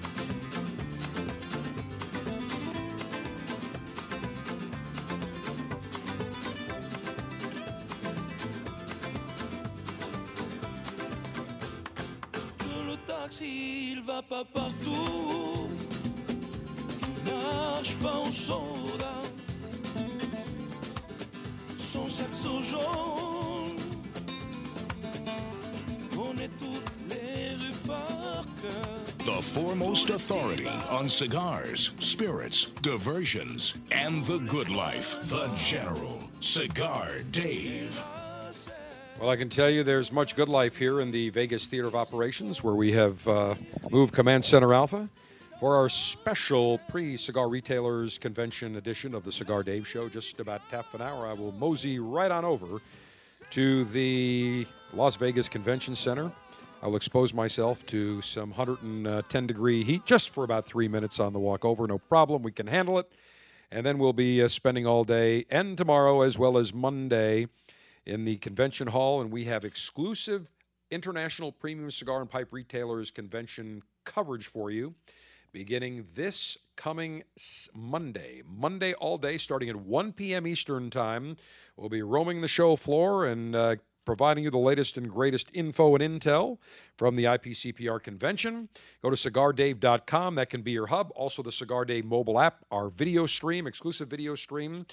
Authority 30.31 30.69
on 30.89 31.09
cigars, 31.09 31.91
spirits, 31.99 32.65
diversions, 32.81 33.75
and 33.91 34.23
the 34.23 34.37
good 34.39 34.69
life. 34.69 35.21
The 35.23 35.49
General. 35.57 36.23
Cigar 36.39 37.19
Dave. 37.31 38.01
Well, 39.19 39.29
I 39.29 39.35
can 39.35 39.49
tell 39.49 39.69
you 39.69 39.83
there's 39.83 40.09
much 40.09 40.37
good 40.37 40.47
life 40.47 40.77
here 40.77 41.01
in 41.01 41.11
the 41.11 41.29
Vegas 41.31 41.67
Theater 41.67 41.89
of 41.89 41.95
Operations, 41.95 42.63
where 42.63 42.75
we 42.75 42.93
have 42.93 43.27
uh, 43.27 43.55
moved 43.91 44.13
Command 44.13 44.45
Center 44.45 44.73
Alpha 44.73 45.09
for 45.59 45.75
our 45.75 45.89
special 45.89 46.77
pre 46.89 47.17
cigar 47.17 47.49
retailers 47.49 48.17
convention 48.17 48.77
edition 48.77 49.13
of 49.13 49.25
the 49.25 49.33
Cigar 49.33 49.63
Dave 49.63 49.85
Show. 49.85 50.07
Just 50.07 50.39
about 50.39 50.61
half 50.71 50.93
an 50.93 51.01
hour, 51.01 51.27
I 51.27 51.33
will 51.33 51.51
mosey 51.51 51.99
right 51.99 52.31
on 52.31 52.45
over 52.45 52.79
to 53.49 53.83
the 53.85 54.65
Las 54.93 55.17
Vegas 55.17 55.49
Convention 55.49 55.93
Center. 55.93 56.31
I 56.81 56.87
will 56.87 56.95
expose 56.95 57.31
myself 57.31 57.85
to 57.87 58.21
some 58.21 58.49
110 58.49 59.47
degree 59.47 59.83
heat 59.83 60.03
just 60.05 60.31
for 60.31 60.43
about 60.43 60.65
three 60.65 60.87
minutes 60.87 61.19
on 61.19 61.31
the 61.31 61.39
walk 61.39 61.63
over. 61.63 61.85
No 61.85 61.99
problem, 61.99 62.41
we 62.41 62.51
can 62.51 62.65
handle 62.65 62.97
it. 62.97 63.11
And 63.71 63.85
then 63.85 63.99
we'll 63.99 64.13
be 64.13 64.41
uh, 64.41 64.47
spending 64.47 64.87
all 64.87 65.03
day 65.03 65.45
and 65.51 65.77
tomorrow, 65.77 66.21
as 66.21 66.39
well 66.39 66.57
as 66.57 66.73
Monday, 66.73 67.47
in 68.05 68.25
the 68.25 68.37
convention 68.37 68.87
hall. 68.87 69.21
And 69.21 69.31
we 69.31 69.45
have 69.45 69.63
exclusive 69.63 70.49
international 70.89 71.51
premium 71.51 71.91
cigar 71.91 72.19
and 72.19 72.29
pipe 72.29 72.49
retailers 72.51 73.11
convention 73.11 73.83
coverage 74.03 74.47
for 74.47 74.71
you 74.71 74.95
beginning 75.51 76.05
this 76.15 76.57
coming 76.75 77.23
Monday. 77.75 78.41
Monday 78.47 78.93
all 78.93 79.17
day, 79.17 79.37
starting 79.37 79.69
at 79.69 79.75
1 79.75 80.13
p.m. 80.13 80.47
Eastern 80.47 80.89
Time. 80.89 81.37
We'll 81.75 81.89
be 81.89 82.01
roaming 82.01 82.41
the 82.41 82.47
show 82.47 82.75
floor 82.75 83.25
and 83.25 83.55
uh, 83.55 83.75
providing 84.05 84.43
you 84.43 84.49
the 84.49 84.57
latest 84.57 84.97
and 84.97 85.09
greatest 85.09 85.49
info 85.53 85.95
and 85.95 86.03
intel 86.03 86.57
from 86.97 87.15
the 87.15 87.25
IPCPR 87.25 88.01
convention. 88.01 88.69
Go 89.01 89.09
to 89.09 89.15
cigardave.com. 89.15 90.35
That 90.35 90.49
can 90.49 90.61
be 90.61 90.71
your 90.71 90.87
hub. 90.87 91.11
Also, 91.15 91.41
the 91.43 91.51
Cigar 91.51 91.85
Dave 91.85 92.05
mobile 92.05 92.39
app, 92.39 92.65
our 92.71 92.89
video 92.89 93.25
stream, 93.25 93.67
exclusive 93.67 94.07
video 94.07 94.35
stream 94.35 94.85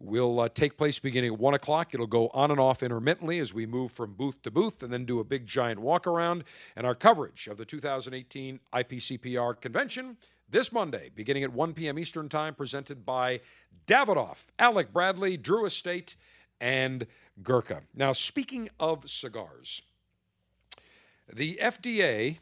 will 0.00 0.40
uh, 0.40 0.48
take 0.48 0.76
place 0.76 0.98
beginning 0.98 1.32
at 1.32 1.38
1 1.38 1.54
o'clock. 1.54 1.94
It'll 1.94 2.06
go 2.06 2.28
on 2.28 2.50
and 2.50 2.60
off 2.60 2.82
intermittently 2.82 3.38
as 3.38 3.54
we 3.54 3.66
move 3.66 3.92
from 3.92 4.14
booth 4.14 4.42
to 4.42 4.50
booth 4.50 4.82
and 4.82 4.92
then 4.92 5.04
do 5.04 5.20
a 5.20 5.24
big 5.24 5.46
giant 5.46 5.80
walk 5.80 6.06
around. 6.06 6.44
And 6.76 6.86
our 6.86 6.94
coverage 6.94 7.46
of 7.46 7.56
the 7.56 7.64
2018 7.64 8.60
IPCPR 8.72 9.60
convention 9.60 10.16
this 10.48 10.72
Monday, 10.72 11.10
beginning 11.14 11.42
at 11.44 11.52
1 11.52 11.74
p.m. 11.74 11.98
Eastern 11.98 12.28
Time, 12.28 12.54
presented 12.54 13.04
by 13.04 13.40
Davidoff, 13.86 14.46
Alec 14.58 14.92
Bradley, 14.92 15.36
Drew 15.36 15.64
Estate, 15.64 16.16
and 16.60 17.06
Gurkha. 17.42 17.82
Now, 17.94 18.12
speaking 18.12 18.68
of 18.78 19.08
cigars, 19.08 19.82
the 21.32 21.58
FDA 21.60 22.38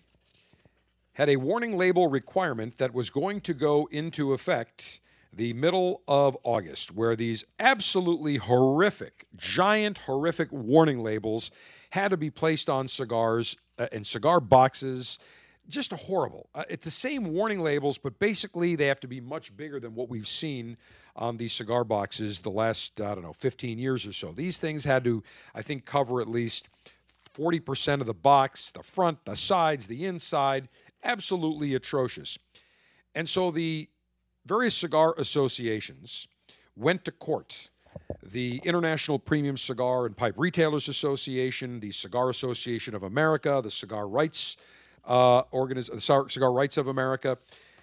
had 1.15 1.29
a 1.29 1.37
warning 1.37 1.77
label 1.77 2.09
requirement 2.09 2.79
that 2.79 2.95
was 2.95 3.11
going 3.11 3.41
to 3.43 3.55
go 3.55 3.89
into 3.91 4.33
effect 4.33 5.01
the 5.33 5.53
middle 5.55 6.03
of 6.07 6.37
August, 6.43 6.93
where 6.93 7.17
these 7.17 7.45
absolutely 7.59 8.37
horrific, 8.37 9.27
giant, 9.37 9.99
horrific 9.99 10.49
warning 10.53 11.03
labels 11.03 11.51
had 11.91 12.09
to 12.09 12.17
be 12.17 12.31
placed 12.31 12.69
on 12.69 12.89
cigars 12.89 13.57
uh, 13.79 13.87
in 13.93 14.05
cigar 14.05 14.41
boxes 14.41 15.19
just 15.69 15.93
a 15.93 15.97
horrible. 15.97 16.49
Uh, 16.55 16.65
it's 16.69 16.85
the 16.85 16.91
same 16.91 17.33
warning 17.33 17.61
labels, 17.61 17.99
but 17.99 18.19
basically 18.19 18.75
they 18.77 18.87
have 18.87 19.01
to 19.01 19.09
be 19.09 19.21
much 19.21 19.57
bigger 19.57 19.79
than 19.81 19.95
what 19.95 20.09
we've 20.09 20.29
seen 20.29 20.77
on 21.15 21.37
these 21.37 21.53
cigar 21.53 21.85
boxes 21.85 22.41
the 22.41 22.51
last, 22.51 23.01
I 23.01 23.15
don't 23.15 23.23
know, 23.23 23.35
15 23.35 23.79
years 23.79 24.07
or 24.07 24.13
so. 24.13 24.33
These 24.33 24.57
things 24.57 24.85
had 24.85 25.05
to, 25.05 25.23
I 25.55 25.63
think, 25.63 25.85
cover 25.85 26.21
at 26.21 26.29
least 26.29 26.69
40% 27.37 28.01
of 28.01 28.07
the 28.07 28.15
box, 28.15 28.71
the 28.71 28.83
front, 28.83 29.25
the 29.25 29.37
sides, 29.37 29.87
the 29.87 30.05
inside. 30.05 30.69
Absolutely 31.05 31.75
atrocious. 31.75 32.39
And 33.15 33.29
so 33.29 33.51
the 33.51 33.89
various 34.47 34.77
cigar 34.77 35.15
associations 35.19 36.27
went 36.77 37.05
to 37.05 37.13
court. 37.13 37.69
The 38.23 38.61
International 38.65 39.19
Premium 39.19 39.57
Cigar 39.57 40.07
and 40.07 40.17
Pipe 40.17 40.35
Retailers 40.39 40.89
Association, 40.89 41.81
the 41.81 41.93
Cigar 41.93 42.31
Association 42.31 42.95
of 42.95 43.03
America, 43.03 43.61
the 43.63 43.71
Cigar 43.71 44.09
Rights 44.09 44.57
uh, 45.05 45.45
Organiz- 45.45 45.91
the 45.91 46.01
Cigar 46.29 46.53
Rights 46.53 46.77
of 46.77 46.87
America, 46.87 47.39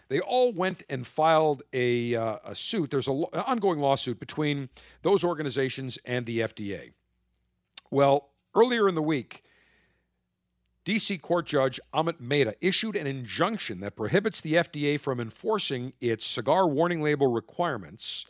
they 0.09 0.19
all 0.19 0.51
went 0.51 0.83
and 0.89 1.05
filed 1.05 1.61
a, 1.71 2.15
uh, 2.15 2.37
a 2.45 2.55
suit. 2.55 2.89
There's 2.89 3.07
a 3.07 3.11
an 3.11 3.41
ongoing 3.45 3.79
lawsuit 3.79 4.19
between 4.19 4.69
those 5.03 5.23
organizations 5.23 5.99
and 6.03 6.25
the 6.25 6.39
FDA. 6.39 6.91
Well, 7.91 8.29
earlier 8.55 8.89
in 8.89 8.95
the 8.95 9.01
week, 9.01 9.43
DC 10.85 11.21
Court 11.21 11.45
Judge 11.45 11.79
Amit 11.93 12.19
Mehta 12.19 12.55
issued 12.61 12.95
an 12.95 13.05
injunction 13.05 13.79
that 13.81 13.95
prohibits 13.95 14.41
the 14.41 14.53
FDA 14.53 14.99
from 14.99 15.19
enforcing 15.19 15.93
its 16.01 16.25
cigar 16.25 16.67
warning 16.67 17.03
label 17.03 17.27
requirements. 17.27 18.25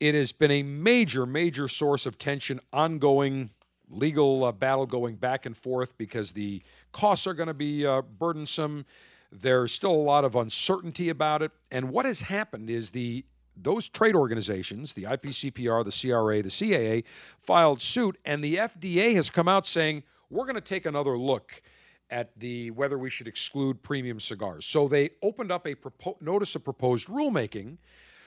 It 0.00 0.14
has 0.14 0.32
been 0.32 0.50
a 0.50 0.62
major, 0.62 1.26
major 1.26 1.68
source 1.68 2.06
of 2.06 2.18
tension, 2.18 2.60
ongoing 2.72 3.50
legal 3.90 4.44
uh, 4.44 4.52
battle 4.52 4.86
going 4.86 5.16
back 5.16 5.46
and 5.46 5.56
forth 5.56 5.96
because 5.96 6.32
the 6.32 6.62
costs 6.92 7.26
are 7.26 7.34
going 7.34 7.48
to 7.48 7.54
be 7.54 7.86
uh, 7.86 8.02
burdensome. 8.02 8.84
There's 9.30 9.72
still 9.72 9.92
a 9.92 9.92
lot 9.92 10.24
of 10.24 10.34
uncertainty 10.34 11.08
about 11.08 11.42
it. 11.42 11.52
And 11.70 11.90
what 11.90 12.06
has 12.06 12.20
happened 12.20 12.70
is 12.70 12.90
the 12.90 13.24
those 13.60 13.88
trade 13.88 14.14
organizations, 14.14 14.92
the 14.92 15.02
IPCPR, 15.02 15.84
the 15.84 16.08
CRA, 16.08 16.42
the 16.42 16.48
CAA, 16.48 17.04
filed 17.40 17.80
suit, 17.80 18.16
and 18.24 18.42
the 18.42 18.56
FDA 18.56 19.14
has 19.14 19.30
come 19.30 19.48
out 19.48 19.66
saying 19.66 20.04
we're 20.30 20.44
going 20.44 20.54
to 20.54 20.60
take 20.60 20.86
another 20.86 21.18
look 21.18 21.60
at 22.10 22.38
the 22.38 22.70
whether 22.70 22.98
we 22.98 23.10
should 23.10 23.28
exclude 23.28 23.82
premium 23.82 24.20
cigars. 24.20 24.64
So 24.64 24.88
they 24.88 25.10
opened 25.22 25.50
up 25.50 25.66
a 25.66 25.74
propo- 25.74 26.20
notice 26.22 26.54
of 26.54 26.64
proposed 26.64 27.08
rulemaking, 27.08 27.78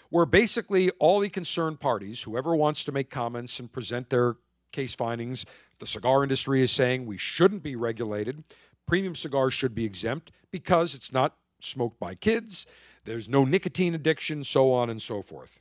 where 0.09 0.25
basically 0.25 0.89
all 0.99 1.19
the 1.19 1.29
concerned 1.29 1.79
parties, 1.79 2.21
whoever 2.21 2.55
wants 2.55 2.83
to 2.85 2.91
make 2.91 3.09
comments 3.09 3.59
and 3.59 3.71
present 3.71 4.09
their 4.09 4.35
case 4.71 4.93
findings, 4.93 5.45
the 5.79 5.85
cigar 5.85 6.23
industry 6.23 6.61
is 6.61 6.71
saying 6.71 7.05
we 7.05 7.17
shouldn't 7.17 7.63
be 7.63 7.75
regulated. 7.75 8.43
Premium 8.87 9.15
cigars 9.15 9.53
should 9.53 9.75
be 9.75 9.85
exempt 9.85 10.31
because 10.51 10.95
it's 10.95 11.11
not 11.11 11.35
smoked 11.59 11.99
by 11.99 12.15
kids. 12.15 12.65
There's 13.05 13.29
no 13.29 13.45
nicotine 13.45 13.95
addiction, 13.95 14.43
so 14.43 14.71
on 14.73 14.89
and 14.89 15.01
so 15.01 15.21
forth. 15.21 15.59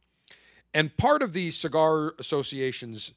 And 0.74 0.96
part 0.96 1.22
of 1.22 1.32
the 1.32 1.50
Cigar 1.50 2.14
Association's 2.18 3.12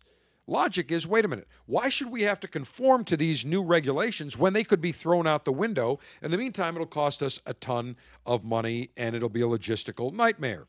logic 0.47 0.91
is 0.91 1.07
wait 1.07 1.25
a 1.25 1.27
minute, 1.27 1.47
why 1.65 1.89
should 1.89 2.09
we 2.09 2.23
have 2.23 2.39
to 2.41 2.47
conform 2.47 3.05
to 3.05 3.17
these 3.17 3.45
new 3.45 3.63
regulations 3.63 4.37
when 4.37 4.53
they 4.53 4.63
could 4.63 4.81
be 4.81 4.91
thrown 4.91 5.27
out 5.27 5.45
the 5.45 5.53
window? 5.53 5.99
In 6.21 6.31
the 6.31 6.37
meantime, 6.37 6.75
it'll 6.75 6.87
cost 6.87 7.21
us 7.21 7.39
a 7.45 7.53
ton 7.53 7.95
of 8.25 8.43
money 8.43 8.89
and 8.97 9.15
it'll 9.15 9.29
be 9.29 9.41
a 9.41 9.47
logistical 9.47 10.11
nightmare. 10.11 10.67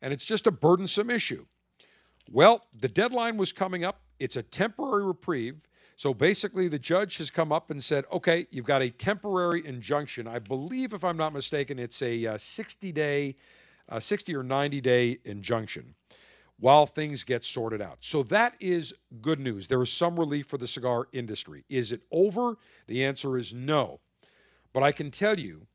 And 0.00 0.12
it's 0.12 0.24
just 0.24 0.46
a 0.46 0.50
burdensome 0.50 1.10
issue. 1.10 1.46
Well, 2.30 2.66
the 2.78 2.88
deadline 2.88 3.36
was 3.36 3.52
coming 3.52 3.84
up. 3.84 4.00
It's 4.18 4.36
a 4.36 4.42
temporary 4.42 5.04
reprieve. 5.04 5.56
So 5.96 6.12
basically, 6.12 6.68
the 6.68 6.78
judge 6.78 7.16
has 7.18 7.30
come 7.30 7.52
up 7.52 7.70
and 7.70 7.82
said, 7.82 8.04
okay, 8.12 8.46
you've 8.50 8.66
got 8.66 8.82
a 8.82 8.90
temporary 8.90 9.66
injunction. 9.66 10.28
I 10.28 10.38
believe, 10.38 10.92
if 10.92 11.04
I'm 11.04 11.16
not 11.16 11.32
mistaken, 11.32 11.78
it's 11.78 12.02
a 12.02 12.26
uh, 12.26 12.38
60 12.38 12.92
day, 12.92 13.34
uh, 13.88 13.98
60 13.98 14.34
or 14.34 14.42
90 14.42 14.80
day 14.82 15.18
injunction 15.24 15.94
while 16.58 16.86
things 16.86 17.22
get 17.22 17.44
sorted 17.44 17.82
out. 17.82 17.98
So 18.00 18.22
that 18.24 18.54
is 18.60 18.94
good 19.20 19.38
news. 19.38 19.68
There 19.68 19.82
is 19.82 19.92
some 19.92 20.18
relief 20.18 20.46
for 20.46 20.58
the 20.58 20.66
cigar 20.66 21.08
industry. 21.12 21.64
Is 21.68 21.92
it 21.92 22.02
over? 22.10 22.56
The 22.86 23.04
answer 23.04 23.36
is 23.36 23.52
no. 23.52 24.00
But 24.72 24.82
I 24.82 24.92
can 24.92 25.10
tell 25.10 25.38
you 25.38 25.66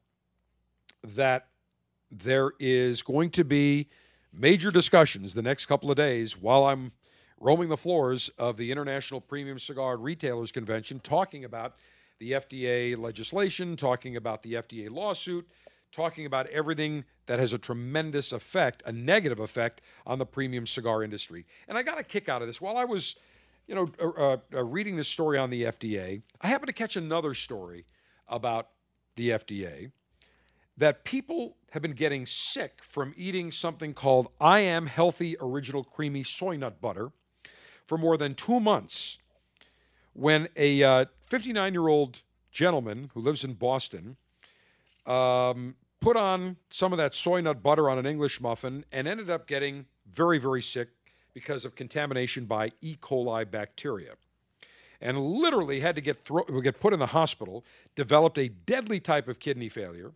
that 1.03 1.47
there 2.09 2.51
is 2.59 3.01
going 3.01 3.29
to 3.31 3.43
be 3.43 3.89
major 4.33 4.71
discussions 4.71 5.33
the 5.33 5.41
next 5.41 5.65
couple 5.65 5.91
of 5.91 5.97
days 5.97 6.37
while 6.37 6.65
I'm 6.65 6.91
roaming 7.41 7.69
the 7.69 7.77
floors 7.77 8.29
of 8.37 8.55
the 8.55 8.71
International 8.71 9.19
Premium 9.19 9.57
Cigar 9.57 9.97
Retailers 9.97 10.51
Convention, 10.51 10.99
talking 10.99 11.43
about 11.43 11.75
the 12.19 12.33
FDA 12.33 12.95
legislation, 12.95 13.75
talking 13.75 14.15
about 14.15 14.43
the 14.43 14.53
FDA 14.53 14.91
lawsuit, 14.91 15.49
talking 15.91 16.27
about 16.27 16.45
everything 16.47 17.03
that 17.25 17.39
has 17.39 17.51
a 17.51 17.57
tremendous 17.57 18.31
effect, 18.31 18.83
a 18.85 18.91
negative 18.91 19.39
effect 19.39 19.81
on 20.05 20.19
the 20.19 20.25
premium 20.25 20.67
cigar 20.67 21.03
industry. 21.03 21.45
And 21.67 21.77
I 21.77 21.83
got 21.83 21.99
a 21.99 22.03
kick 22.03 22.29
out 22.29 22.43
of 22.43 22.47
this. 22.47 22.61
While 22.61 22.77
I 22.77 22.85
was, 22.85 23.15
you 23.67 23.73
know, 23.73 23.87
uh, 23.99 24.37
uh, 24.53 24.63
reading 24.63 24.95
this 24.95 25.07
story 25.07 25.39
on 25.39 25.49
the 25.49 25.63
FDA, 25.63 26.21
I 26.41 26.47
happened 26.47 26.67
to 26.67 26.73
catch 26.73 26.95
another 26.95 27.33
story 27.33 27.85
about 28.27 28.69
the 29.15 29.29
FDA 29.29 29.91
that 30.77 31.03
people 31.03 31.57
have 31.71 31.81
been 31.81 31.93
getting 31.93 32.27
sick 32.27 32.81
from 32.87 33.13
eating 33.17 33.51
something 33.51 33.95
called 33.95 34.27
I 34.39 34.59
Am 34.59 34.85
Healthy 34.85 35.37
Original 35.41 35.83
Creamy 35.83 36.23
Soy 36.23 36.55
Nut 36.55 36.79
Butter 36.79 37.11
for 37.91 37.97
more 37.97 38.15
than 38.15 38.33
two 38.33 38.57
months 38.57 39.17
when 40.13 40.47
a 40.55 41.05
59 41.25 41.57
uh, 41.61 41.73
year 41.73 41.89
old 41.89 42.21
gentleman 42.49 43.11
who 43.13 43.19
lives 43.19 43.43
in 43.43 43.51
Boston 43.51 44.15
um, 45.05 45.75
put 45.99 46.15
on 46.15 46.55
some 46.69 46.93
of 46.93 46.97
that 46.97 47.13
soy 47.13 47.41
nut 47.41 47.61
butter 47.61 47.89
on 47.89 47.99
an 47.99 48.05
English 48.05 48.39
muffin 48.39 48.85
and 48.93 49.09
ended 49.09 49.29
up 49.29 49.45
getting 49.45 49.87
very, 50.09 50.37
very 50.37 50.61
sick 50.61 50.87
because 51.33 51.65
of 51.65 51.75
contamination 51.75 52.45
by 52.45 52.71
E. 52.79 52.95
coli 52.95 53.43
bacteria. 53.51 54.13
And 55.01 55.19
literally 55.19 55.81
had 55.81 55.95
to 55.95 56.01
get, 56.01 56.23
thro- 56.23 56.45
get 56.61 56.79
put 56.79 56.93
in 56.93 56.99
the 56.99 57.07
hospital, 57.07 57.65
developed 57.93 58.37
a 58.37 58.47
deadly 58.47 59.01
type 59.01 59.27
of 59.27 59.39
kidney 59.39 59.67
failure. 59.67 60.13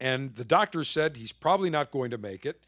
And 0.00 0.34
the 0.34 0.44
doctors 0.44 0.88
said 0.88 1.18
he's 1.18 1.30
probably 1.30 1.70
not 1.70 1.92
going 1.92 2.10
to 2.10 2.18
make 2.18 2.44
it. 2.44 2.64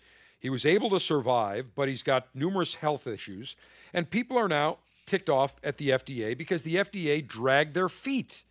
He 0.47 0.51
was 0.51 0.64
able 0.64 0.90
to 0.90 1.01
survive, 1.01 1.74
but 1.74 1.89
he's 1.89 2.05
got 2.05 2.28
numerous 2.32 2.77
health 2.77 3.09
issues. 3.09 3.56
And 3.93 4.09
people 4.09 4.39
are 4.39 4.47
now 4.47 4.78
ticked 5.05 5.28
off 5.28 5.56
at 5.64 5.77
the 5.77 5.89
FDA 5.89 6.39
because 6.39 6.62
the 6.62 6.77
FDA 6.77 7.27
dragged 7.27 7.74
their 7.74 7.89
feet. 7.89 8.44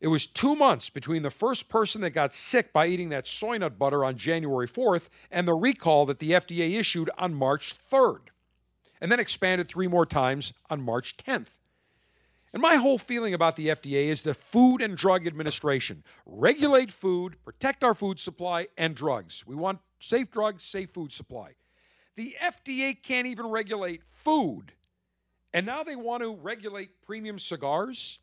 It 0.00 0.08
was 0.08 0.26
two 0.26 0.56
months 0.56 0.90
between 0.90 1.22
the 1.22 1.30
first 1.30 1.68
person 1.68 2.00
that 2.00 2.10
got 2.10 2.34
sick 2.34 2.72
by 2.72 2.88
eating 2.88 3.10
that 3.10 3.28
soy 3.28 3.58
nut 3.58 3.78
butter 3.78 4.04
on 4.04 4.16
January 4.16 4.66
4th 4.66 5.08
and 5.30 5.46
the 5.46 5.54
recall 5.54 6.04
that 6.06 6.18
the 6.18 6.32
FDA 6.32 6.76
issued 6.76 7.10
on 7.16 7.32
March 7.32 7.72
3rd, 7.88 8.30
and 9.00 9.12
then 9.12 9.20
expanded 9.20 9.68
three 9.68 9.86
more 9.86 10.04
times 10.04 10.52
on 10.68 10.82
March 10.82 11.16
10th. 11.16 11.60
And 12.52 12.60
my 12.60 12.74
whole 12.74 12.98
feeling 12.98 13.34
about 13.34 13.54
the 13.54 13.68
FDA 13.68 14.08
is 14.08 14.22
the 14.22 14.34
Food 14.34 14.82
and 14.82 14.96
Drug 14.96 15.28
Administration. 15.28 16.02
Regulate 16.24 16.90
food, 16.90 17.36
protect 17.44 17.84
our 17.84 17.94
food 17.94 18.18
supply 18.18 18.66
and 18.76 18.96
drugs. 18.96 19.44
We 19.46 19.54
want 19.54 19.78
safe 19.98 20.30
drugs, 20.30 20.62
safe 20.62 20.90
food 20.90 21.12
supply. 21.12 21.54
The 22.16 22.34
FDA 22.42 23.00
can't 23.00 23.26
even 23.26 23.46
regulate 23.46 24.02
food. 24.12 24.72
And 25.52 25.66
now 25.66 25.82
they 25.82 25.96
want 25.96 26.22
to 26.22 26.34
regulate 26.34 27.02
premium 27.02 27.38
cigars 27.38 28.18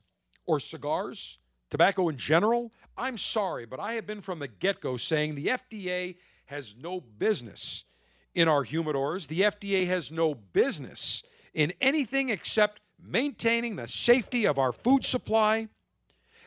or 0.46 0.60
cigars, 0.60 1.38
tobacco 1.70 2.10
in 2.10 2.18
general. 2.18 2.72
I'm 2.98 3.18
sorry, 3.18 3.66
but 3.66 3.80
I 3.80 3.94
have 3.94 4.06
been 4.06 4.22
from 4.22 4.40
the 4.40 4.48
get 4.48 4.82
go 4.82 4.98
saying 4.98 5.36
the 5.36 5.48
FDA 5.48 6.16
has 6.46 6.76
no 6.80 7.02
business 7.02 7.86
in 8.36 8.48
our 8.48 8.64
humidors. 8.64 9.28
The 9.28 9.42
FDA 9.42 9.88
has 9.88 10.12
no 10.12 10.36
business 10.36 11.24
in 11.54 11.74
anything 11.82 12.30
except 12.30 12.82
maintaining 13.02 13.76
the 13.76 13.88
safety 13.88 14.46
of 14.46 14.58
our 14.58 14.72
food 14.72 15.04
supply 15.04 15.68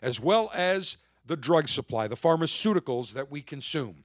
as 0.02 0.20
well 0.20 0.50
as 0.54 0.96
the 1.26 1.36
drug 1.36 1.68
supply, 1.68 2.06
the 2.06 2.16
pharmaceuticals 2.16 3.12
that 3.12 3.30
we 3.30 3.42
consume. 3.42 4.04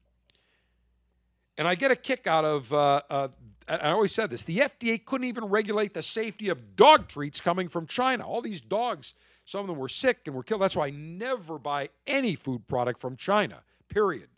And 1.57 1.67
I 1.67 1.75
get 1.75 1.91
a 1.91 1.95
kick 1.95 2.27
out 2.27 2.45
of, 2.45 2.73
uh, 2.73 3.01
uh, 3.09 3.27
I 3.67 3.91
always 3.91 4.11
said 4.11 4.29
this 4.29 4.43
the 4.43 4.59
FDA 4.59 5.03
couldn't 5.03 5.27
even 5.27 5.45
regulate 5.45 5.93
the 5.93 6.01
safety 6.01 6.49
of 6.49 6.75
dog 6.75 7.07
treats 7.07 7.41
coming 7.41 7.69
from 7.69 7.87
China. 7.87 8.25
All 8.25 8.41
these 8.41 8.61
dogs, 8.61 9.13
some 9.45 9.61
of 9.61 9.67
them 9.67 9.77
were 9.77 9.89
sick 9.89 10.21
and 10.25 10.35
were 10.35 10.43
killed. 10.43 10.61
That's 10.61 10.75
why 10.75 10.87
I 10.87 10.91
never 10.91 11.59
buy 11.59 11.89
any 12.07 12.35
food 12.35 12.67
product 12.67 12.99
from 12.99 13.17
China, 13.17 13.61
period. 13.89 14.29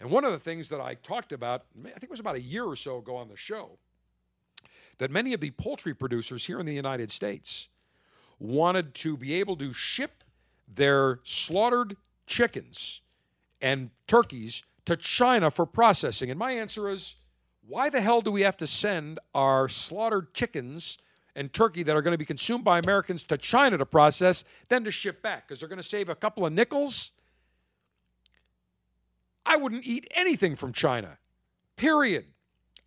And 0.00 0.10
one 0.10 0.24
of 0.24 0.32
the 0.32 0.38
things 0.38 0.68
that 0.68 0.80
I 0.80 0.94
talked 0.94 1.32
about, 1.32 1.64
I 1.84 1.90
think 1.90 2.04
it 2.04 2.10
was 2.10 2.20
about 2.20 2.36
a 2.36 2.40
year 2.40 2.64
or 2.64 2.76
so 2.76 2.98
ago 2.98 3.16
on 3.16 3.28
the 3.28 3.36
show, 3.36 3.78
that 4.98 5.10
many 5.10 5.32
of 5.32 5.40
the 5.40 5.50
poultry 5.52 5.94
producers 5.94 6.46
here 6.46 6.60
in 6.60 6.66
the 6.66 6.74
United 6.74 7.10
States 7.10 7.68
wanted 8.38 8.94
to 8.94 9.16
be 9.16 9.34
able 9.34 9.56
to 9.56 9.72
ship 9.72 10.22
their 10.68 11.20
slaughtered 11.24 11.96
chickens 12.26 13.00
and 13.60 13.90
turkeys 14.06 14.62
to 14.86 14.96
China 14.96 15.50
for 15.50 15.66
processing. 15.66 16.30
And 16.30 16.38
my 16.38 16.52
answer 16.52 16.88
is 16.88 17.16
why 17.66 17.90
the 17.90 18.00
hell 18.00 18.20
do 18.20 18.30
we 18.30 18.42
have 18.42 18.56
to 18.58 18.66
send 18.66 19.18
our 19.34 19.68
slaughtered 19.68 20.32
chickens 20.34 20.98
and 21.34 21.52
turkey 21.52 21.82
that 21.82 21.94
are 21.94 22.02
going 22.02 22.12
to 22.12 22.18
be 22.18 22.24
consumed 22.24 22.64
by 22.64 22.78
Americans 22.78 23.22
to 23.24 23.36
China 23.36 23.76
to 23.76 23.86
process, 23.86 24.44
then 24.68 24.84
to 24.84 24.90
ship 24.90 25.22
back 25.22 25.46
because 25.46 25.60
they're 25.60 25.68
going 25.68 25.76
to 25.76 25.82
save 25.82 26.08
a 26.08 26.14
couple 26.14 26.46
of 26.46 26.52
nickels. 26.52 27.12
I 29.44 29.56
wouldn't 29.56 29.84
eat 29.84 30.08
anything 30.14 30.56
from 30.56 30.72
China, 30.72 31.18
period. 31.76 32.24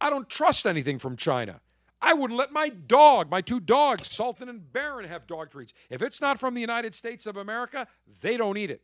I 0.01 0.09
don't 0.09 0.29
trust 0.29 0.65
anything 0.65 0.97
from 0.97 1.15
China. 1.15 1.61
I 2.01 2.13
wouldn't 2.13 2.39
let 2.39 2.51
my 2.51 2.69
dog, 2.69 3.29
my 3.29 3.41
two 3.41 3.59
dogs, 3.59 4.09
Sultan 4.09 4.47
and 4.49 4.71
Baron, 4.71 5.07
have 5.07 5.27
dog 5.27 5.51
treats. 5.51 5.73
If 5.89 6.01
it's 6.01 6.21
not 6.21 6.39
from 6.39 6.53
the 6.53 6.61
United 6.61 6.93
States 6.93 7.25
of 7.25 7.37
America, 7.37 7.87
they 8.21 8.37
don't 8.37 8.57
eat 8.57 8.71
it. 8.71 8.81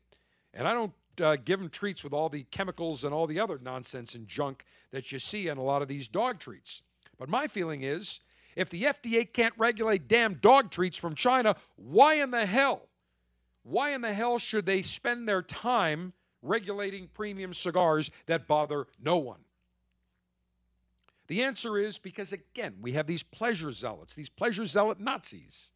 And 0.54 0.68
I 0.68 0.74
don't 0.74 0.94
uh, 1.22 1.36
give 1.38 1.60
them 1.60 1.70
treats 1.70 2.04
with 2.04 2.14
all 2.14 2.30
the 2.30 2.44
chemicals 2.52 3.04
and 3.04 3.14
all 3.14 3.28
the 3.28 3.40
other 3.40 3.60
nonsense 3.62 4.16
and 4.16 4.28
junk 4.28 4.66
that 4.92 5.12
you 5.12 5.20
see 5.20 5.48
in 5.48 5.58
a 5.58 5.64
lot 5.64 5.82
of 5.82 5.88
these 5.88 6.08
dog 6.08 6.40
treats. 6.40 6.84
But 7.18 7.30
my 7.30 7.48
feeling 7.48 7.84
is 7.84 8.20
if 8.56 8.70
the 8.70 8.84
FDA 8.84 9.32
can't 9.32 9.54
regulate 9.58 10.08
damn 10.08 10.36
dog 10.36 10.72
treats 10.72 10.98
from 10.98 11.16
China, 11.16 11.56
why 11.76 12.16
in 12.16 12.32
the 12.32 12.46
hell? 12.46 12.88
Why 13.64 13.92
in 13.92 14.02
the 14.02 14.14
hell 14.14 14.38
should 14.38 14.66
they 14.66 14.82
spend 14.82 15.28
their 15.28 15.42
time 15.42 16.14
regulating 16.42 17.10
premium 17.14 17.54
cigars 17.54 18.12
that 18.28 18.48
bother 18.48 18.88
no 19.04 19.18
one? 19.18 19.40
The 21.28 21.44
answer 21.44 21.78
is 21.78 21.98
because, 21.98 22.32
again, 22.32 22.76
we 22.82 22.94
have 22.94 23.08
these 23.08 23.24
pleasure 23.24 23.72
zealots, 23.72 24.14
these 24.14 24.30
pleasure 24.30 24.66
zealot 24.66 25.00
Nazis. 25.00 25.72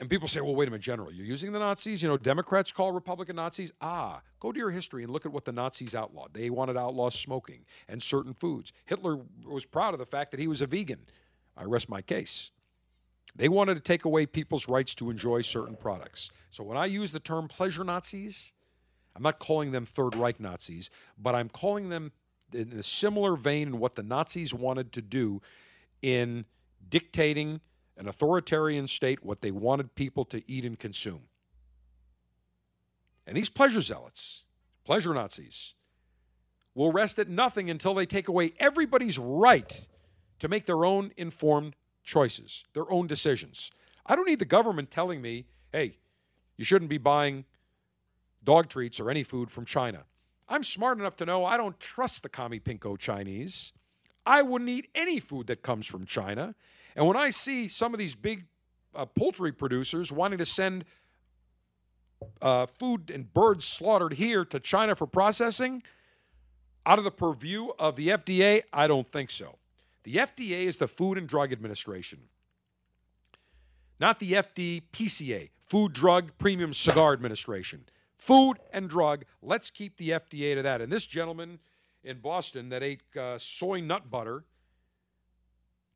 And 0.00 0.08
people 0.08 0.28
say, 0.28 0.40
well, 0.40 0.54
wait 0.54 0.66
a 0.66 0.70
minute, 0.70 0.82
General, 0.82 1.12
you're 1.12 1.26
using 1.26 1.52
the 1.52 1.58
Nazis? 1.58 2.02
You 2.02 2.08
know, 2.08 2.16
Democrats 2.16 2.72
call 2.72 2.90
Republican 2.90 3.36
Nazis. 3.36 3.70
Ah, 3.82 4.22
go 4.40 4.50
to 4.50 4.58
your 4.58 4.70
history 4.70 5.04
and 5.04 5.12
look 5.12 5.26
at 5.26 5.32
what 5.32 5.44
the 5.44 5.52
Nazis 5.52 5.94
outlawed. 5.94 6.32
They 6.32 6.48
wanted 6.48 6.72
to 6.72 6.80
outlaw 6.80 7.10
smoking 7.10 7.66
and 7.86 8.02
certain 8.02 8.32
foods. 8.32 8.72
Hitler 8.86 9.18
was 9.46 9.66
proud 9.66 9.92
of 9.92 10.00
the 10.00 10.06
fact 10.06 10.30
that 10.30 10.40
he 10.40 10.48
was 10.48 10.62
a 10.62 10.66
vegan. 10.66 11.00
I 11.54 11.64
rest 11.64 11.90
my 11.90 12.00
case. 12.00 12.50
They 13.36 13.48
wanted 13.48 13.74
to 13.74 13.80
take 13.80 14.06
away 14.06 14.24
people's 14.24 14.68
rights 14.68 14.94
to 14.96 15.10
enjoy 15.10 15.42
certain 15.42 15.76
products. 15.76 16.30
So 16.50 16.64
when 16.64 16.78
I 16.78 16.86
use 16.86 17.12
the 17.12 17.20
term 17.20 17.46
pleasure 17.46 17.84
Nazis, 17.84 18.54
I'm 19.14 19.22
not 19.22 19.38
calling 19.38 19.72
them 19.72 19.84
Third 19.84 20.16
Reich 20.16 20.40
Nazis, 20.40 20.88
but 21.18 21.34
I'm 21.34 21.50
calling 21.50 21.90
them 21.90 22.12
in 22.54 22.72
a 22.72 22.82
similar 22.82 23.36
vein 23.36 23.68
in 23.68 23.78
what 23.78 23.96
the 23.96 24.02
Nazis 24.02 24.54
wanted 24.54 24.92
to 24.92 25.02
do 25.02 25.42
in 26.00 26.46
dictating 26.88 27.60
an 28.00 28.08
authoritarian 28.08 28.88
state 28.88 29.22
what 29.22 29.42
they 29.42 29.50
wanted 29.50 29.94
people 29.94 30.24
to 30.24 30.42
eat 30.50 30.64
and 30.64 30.78
consume. 30.78 31.20
And 33.26 33.36
these 33.36 33.50
pleasure 33.50 33.82
zealots, 33.82 34.44
pleasure 34.84 35.12
Nazis, 35.12 35.74
will 36.74 36.92
rest 36.92 37.18
at 37.18 37.28
nothing 37.28 37.68
until 37.68 37.92
they 37.92 38.06
take 38.06 38.26
away 38.26 38.54
everybody's 38.58 39.18
right 39.18 39.86
to 40.38 40.48
make 40.48 40.64
their 40.64 40.84
own 40.84 41.12
informed 41.18 41.76
choices, 42.02 42.64
their 42.72 42.90
own 42.90 43.06
decisions. 43.06 43.70
I 44.06 44.16
don't 44.16 44.26
need 44.26 44.38
the 44.38 44.46
government 44.46 44.90
telling 44.90 45.20
me, 45.20 45.44
hey, 45.70 45.98
you 46.56 46.64
shouldn't 46.64 46.88
be 46.88 46.98
buying 46.98 47.44
dog 48.42 48.70
treats 48.70 48.98
or 48.98 49.10
any 49.10 49.22
food 49.22 49.50
from 49.50 49.66
China. 49.66 50.04
I'm 50.48 50.64
smart 50.64 50.98
enough 50.98 51.16
to 51.16 51.26
know 51.26 51.44
I 51.44 51.58
don't 51.58 51.78
trust 51.78 52.22
the 52.22 52.30
commie 52.30 52.60
pinko 52.60 52.98
Chinese. 52.98 53.74
I 54.26 54.42
wouldn't 54.42 54.70
eat 54.70 54.88
any 54.94 55.20
food 55.20 55.46
that 55.48 55.62
comes 55.62 55.86
from 55.86 56.06
China. 56.06 56.54
And 56.94 57.06
when 57.06 57.16
I 57.16 57.30
see 57.30 57.68
some 57.68 57.94
of 57.94 57.98
these 57.98 58.14
big 58.14 58.46
uh, 58.94 59.06
poultry 59.06 59.52
producers 59.52 60.12
wanting 60.12 60.38
to 60.38 60.44
send 60.44 60.84
uh, 62.42 62.66
food 62.66 63.10
and 63.10 63.32
birds 63.32 63.64
slaughtered 63.64 64.14
here 64.14 64.44
to 64.44 64.60
China 64.60 64.94
for 64.94 65.06
processing, 65.06 65.82
out 66.84 66.98
of 66.98 67.04
the 67.04 67.10
purview 67.10 67.68
of 67.78 67.96
the 67.96 68.08
FDA, 68.08 68.62
I 68.72 68.86
don't 68.86 69.10
think 69.10 69.30
so. 69.30 69.58
The 70.02 70.16
FDA 70.16 70.62
is 70.64 70.78
the 70.78 70.88
Food 70.88 71.18
and 71.18 71.28
Drug 71.28 71.52
Administration, 71.52 72.20
not 73.98 74.18
the 74.18 74.32
FDPCA, 74.32 75.50
Food 75.66 75.92
Drug 75.92 76.32
Premium 76.38 76.72
Cigar 76.72 77.12
Administration 77.12 77.84
food 78.20 78.58
and 78.72 78.88
drug. 78.88 79.24
Let's 79.42 79.70
keep 79.70 79.96
the 79.96 80.10
FDA 80.10 80.54
to 80.54 80.62
that. 80.62 80.80
And 80.80 80.92
this 80.92 81.06
gentleman 81.06 81.58
in 82.02 82.18
Boston 82.18 82.68
that 82.70 82.82
ate 82.82 83.02
uh, 83.16 83.38
soy 83.38 83.80
nut 83.80 84.10
butter, 84.10 84.44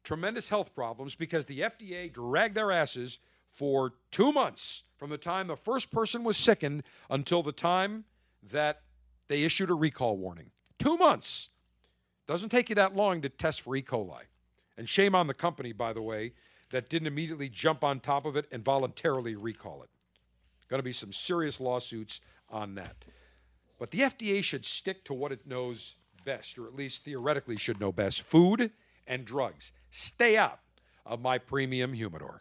tremendous 0.02 0.48
health 0.48 0.74
problems 0.74 1.14
because 1.14 1.46
the 1.46 1.60
FDA 1.60 2.12
dragged 2.12 2.54
their 2.54 2.70
asses 2.70 3.18
for 3.52 3.94
two 4.10 4.32
months 4.32 4.84
from 4.96 5.10
the 5.10 5.18
time 5.18 5.46
the 5.46 5.56
first 5.56 5.90
person 5.90 6.24
was 6.24 6.36
sickened 6.36 6.82
until 7.08 7.42
the 7.42 7.52
time 7.52 8.04
that 8.50 8.82
they 9.28 9.42
issued 9.42 9.70
a 9.70 9.74
recall 9.74 10.16
warning. 10.16 10.50
Two 10.78 10.96
months. 10.96 11.50
Doesn't 12.26 12.48
take 12.48 12.68
you 12.68 12.74
that 12.74 12.96
long 12.96 13.20
to 13.22 13.28
test 13.28 13.60
for 13.60 13.76
E. 13.76 13.82
coli. 13.82 14.22
And 14.76 14.88
shame 14.88 15.14
on 15.14 15.26
the 15.26 15.34
company, 15.34 15.72
by 15.72 15.92
the 15.92 16.02
way, 16.02 16.32
that 16.70 16.88
didn't 16.88 17.06
immediately 17.06 17.48
jump 17.48 17.84
on 17.84 18.00
top 18.00 18.24
of 18.24 18.36
it 18.36 18.46
and 18.50 18.64
voluntarily 18.64 19.36
recall 19.36 19.82
it. 19.82 19.90
Going 20.68 20.78
to 20.78 20.84
be 20.84 20.92
some 20.92 21.12
serious 21.12 21.60
lawsuits 21.60 22.20
on 22.48 22.74
that. 22.74 23.04
But 23.84 23.90
the 23.90 24.00
FDA 24.00 24.42
should 24.42 24.64
stick 24.64 25.04
to 25.04 25.12
what 25.12 25.30
it 25.30 25.46
knows 25.46 25.96
best, 26.24 26.56
or 26.56 26.66
at 26.66 26.74
least 26.74 27.04
theoretically 27.04 27.58
should 27.58 27.78
know 27.78 27.92
best 27.92 28.22
food 28.22 28.70
and 29.06 29.26
drugs. 29.26 29.72
Stay 29.90 30.38
out 30.38 30.60
of 31.04 31.20
my 31.20 31.36
premium 31.36 31.92
humidor. 31.92 32.38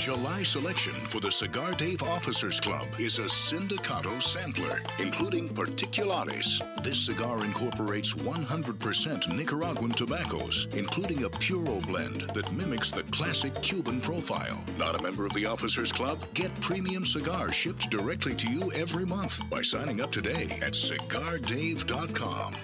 July 0.00 0.42
selection 0.42 0.94
for 0.94 1.20
the 1.20 1.30
Cigar 1.30 1.72
Dave 1.72 2.02
Officers 2.02 2.58
Club 2.58 2.86
is 2.98 3.18
a 3.18 3.24
Sindicato 3.24 4.20
sampler, 4.22 4.80
including 4.98 5.46
Particulares. 5.46 6.62
This 6.82 6.98
cigar 6.98 7.44
incorporates 7.44 8.14
100% 8.14 9.36
Nicaraguan 9.36 9.90
tobaccos, 9.90 10.68
including 10.74 11.24
a 11.24 11.28
Puro 11.28 11.78
blend 11.80 12.22
that 12.32 12.50
mimics 12.50 12.90
the 12.90 13.02
classic 13.12 13.52
Cuban 13.60 14.00
profile. 14.00 14.64
Not 14.78 14.98
a 14.98 15.02
member 15.02 15.26
of 15.26 15.34
the 15.34 15.44
Officers 15.44 15.92
Club? 15.92 16.24
Get 16.32 16.58
premium 16.62 17.04
cigars 17.04 17.54
shipped 17.54 17.90
directly 17.90 18.34
to 18.36 18.50
you 18.50 18.72
every 18.72 19.04
month 19.04 19.50
by 19.50 19.60
signing 19.60 20.00
up 20.00 20.10
today 20.10 20.44
at 20.62 20.72
cigardave.com. 20.72 22.54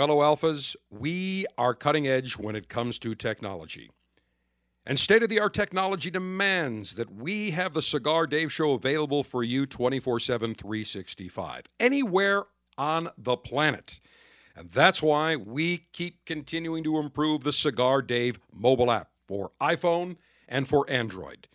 Fellow 0.00 0.20
Alphas, 0.20 0.76
we 0.88 1.44
are 1.58 1.74
cutting 1.74 2.08
edge 2.08 2.38
when 2.38 2.56
it 2.56 2.70
comes 2.70 2.98
to 3.00 3.14
technology. 3.14 3.90
And 4.86 4.98
state 4.98 5.22
of 5.22 5.28
the 5.28 5.38
art 5.40 5.52
technology 5.52 6.10
demands 6.10 6.94
that 6.94 7.14
we 7.14 7.50
have 7.50 7.74
the 7.74 7.82
Cigar 7.82 8.26
Dave 8.26 8.50
Show 8.50 8.72
available 8.72 9.22
for 9.22 9.44
you 9.44 9.66
24 9.66 10.18
7, 10.18 10.54
365, 10.54 11.64
anywhere 11.78 12.44
on 12.78 13.10
the 13.18 13.36
planet. 13.36 14.00
And 14.56 14.70
that's 14.70 15.02
why 15.02 15.36
we 15.36 15.88
keep 15.92 16.24
continuing 16.24 16.82
to 16.84 16.96
improve 16.96 17.44
the 17.44 17.52
Cigar 17.52 18.00
Dave 18.00 18.40
mobile 18.50 18.90
app 18.90 19.10
for 19.28 19.52
iPhone 19.60 20.16
and 20.48 20.66
for 20.66 20.88
Android. 20.88 21.46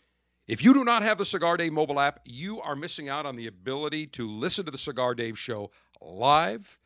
If 0.48 0.64
you 0.64 0.76
do 0.76 0.84
not 0.84 1.02
have 1.02 1.18
the 1.18 1.26
Cigar 1.26 1.58
Dave 1.58 1.74
mobile 1.74 2.00
app, 2.00 2.20
you 2.26 2.62
are 2.62 2.76
missing 2.76 3.10
out 3.10 3.26
on 3.26 3.38
the 3.38 3.48
ability 3.48 4.06
to 4.06 4.30
listen 4.30 4.66
to 4.66 4.72
the 4.72 4.78
Cigar 4.78 5.16
Dave 5.16 5.40
Show 5.40 5.72
live 6.00 6.78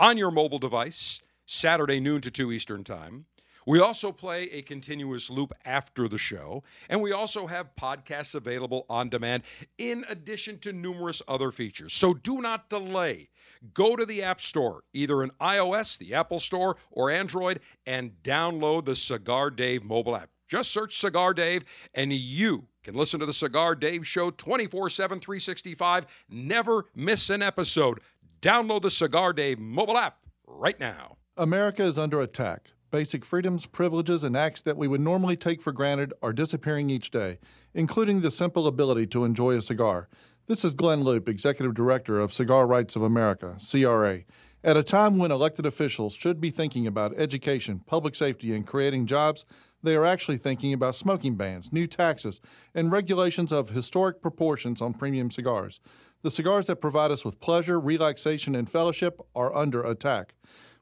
on 0.00 0.16
your 0.16 0.30
mobile 0.30 0.58
device, 0.58 1.20
Saturday 1.44 2.00
noon 2.00 2.22
to 2.22 2.30
2 2.30 2.50
Eastern 2.50 2.82
Time. 2.82 3.26
We 3.66 3.78
also 3.78 4.10
play 4.10 4.44
a 4.44 4.62
continuous 4.62 5.28
loop 5.28 5.52
after 5.66 6.08
the 6.08 6.16
show, 6.16 6.64
and 6.88 7.02
we 7.02 7.12
also 7.12 7.46
have 7.46 7.76
podcasts 7.78 8.34
available 8.34 8.86
on 8.88 9.10
demand 9.10 9.42
in 9.76 10.04
addition 10.08 10.58
to 10.60 10.72
numerous 10.72 11.20
other 11.28 11.52
features. 11.52 11.92
So 11.92 12.14
do 12.14 12.40
not 12.40 12.70
delay. 12.70 13.28
Go 13.74 13.94
to 13.94 14.06
the 14.06 14.22
App 14.22 14.40
Store, 14.40 14.84
either 14.94 15.22
in 15.22 15.30
iOS, 15.40 15.98
the 15.98 16.14
Apple 16.14 16.38
Store, 16.38 16.78
or 16.90 17.10
Android, 17.10 17.60
and 17.84 18.12
download 18.22 18.86
the 18.86 18.94
Cigar 18.96 19.50
Dave 19.50 19.84
mobile 19.84 20.16
app. 20.16 20.30
Just 20.48 20.72
search 20.72 20.98
Cigar 20.98 21.34
Dave, 21.34 21.64
and 21.94 22.12
you 22.12 22.66
can 22.82 22.94
listen 22.94 23.20
to 23.20 23.26
the 23.26 23.32
Cigar 23.32 23.74
Dave 23.74 24.06
Show 24.06 24.30
24 24.30 24.88
7, 24.88 25.20
365. 25.20 26.06
Never 26.30 26.86
miss 26.94 27.28
an 27.28 27.42
episode. 27.42 28.00
Download 28.42 28.80
the 28.80 28.88
Cigar 28.90 29.34
Dave 29.34 29.58
mobile 29.58 29.98
app 29.98 30.16
right 30.46 30.80
now. 30.80 31.18
America 31.36 31.82
is 31.82 31.98
under 31.98 32.22
attack. 32.22 32.72
Basic 32.90 33.22
freedoms, 33.22 33.66
privileges, 33.66 34.24
and 34.24 34.34
acts 34.34 34.62
that 34.62 34.78
we 34.78 34.88
would 34.88 35.02
normally 35.02 35.36
take 35.36 35.60
for 35.60 35.72
granted 35.72 36.14
are 36.22 36.32
disappearing 36.32 36.88
each 36.88 37.10
day, 37.10 37.38
including 37.74 38.22
the 38.22 38.30
simple 38.30 38.66
ability 38.66 39.06
to 39.08 39.26
enjoy 39.26 39.56
a 39.56 39.60
cigar. 39.60 40.08
This 40.46 40.64
is 40.64 40.72
Glynn 40.72 41.04
Loope, 41.04 41.28
Executive 41.28 41.74
Director 41.74 42.18
of 42.18 42.32
Cigar 42.32 42.66
Rights 42.66 42.96
of 42.96 43.02
America, 43.02 43.58
CRA. 43.70 44.20
At 44.62 44.76
a 44.76 44.82
time 44.82 45.16
when 45.16 45.30
elected 45.30 45.64
officials 45.64 46.12
should 46.14 46.38
be 46.38 46.50
thinking 46.50 46.86
about 46.86 47.14
education, 47.16 47.80
public 47.86 48.14
safety, 48.14 48.54
and 48.54 48.66
creating 48.66 49.06
jobs, 49.06 49.46
they 49.82 49.96
are 49.96 50.04
actually 50.04 50.36
thinking 50.36 50.74
about 50.74 50.94
smoking 50.94 51.34
bans, 51.34 51.72
new 51.72 51.86
taxes, 51.86 52.42
and 52.74 52.92
regulations 52.92 53.52
of 53.52 53.70
historic 53.70 54.20
proportions 54.20 54.82
on 54.82 54.92
premium 54.92 55.30
cigars. 55.30 55.80
The 56.20 56.30
cigars 56.30 56.66
that 56.66 56.76
provide 56.76 57.10
us 57.10 57.24
with 57.24 57.40
pleasure, 57.40 57.80
relaxation, 57.80 58.54
and 58.54 58.68
fellowship 58.68 59.18
are 59.34 59.56
under 59.56 59.82
attack. 59.82 60.34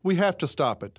We 0.02 0.16
have 0.16 0.36
to 0.38 0.48
stop 0.48 0.82
it. 0.82 0.98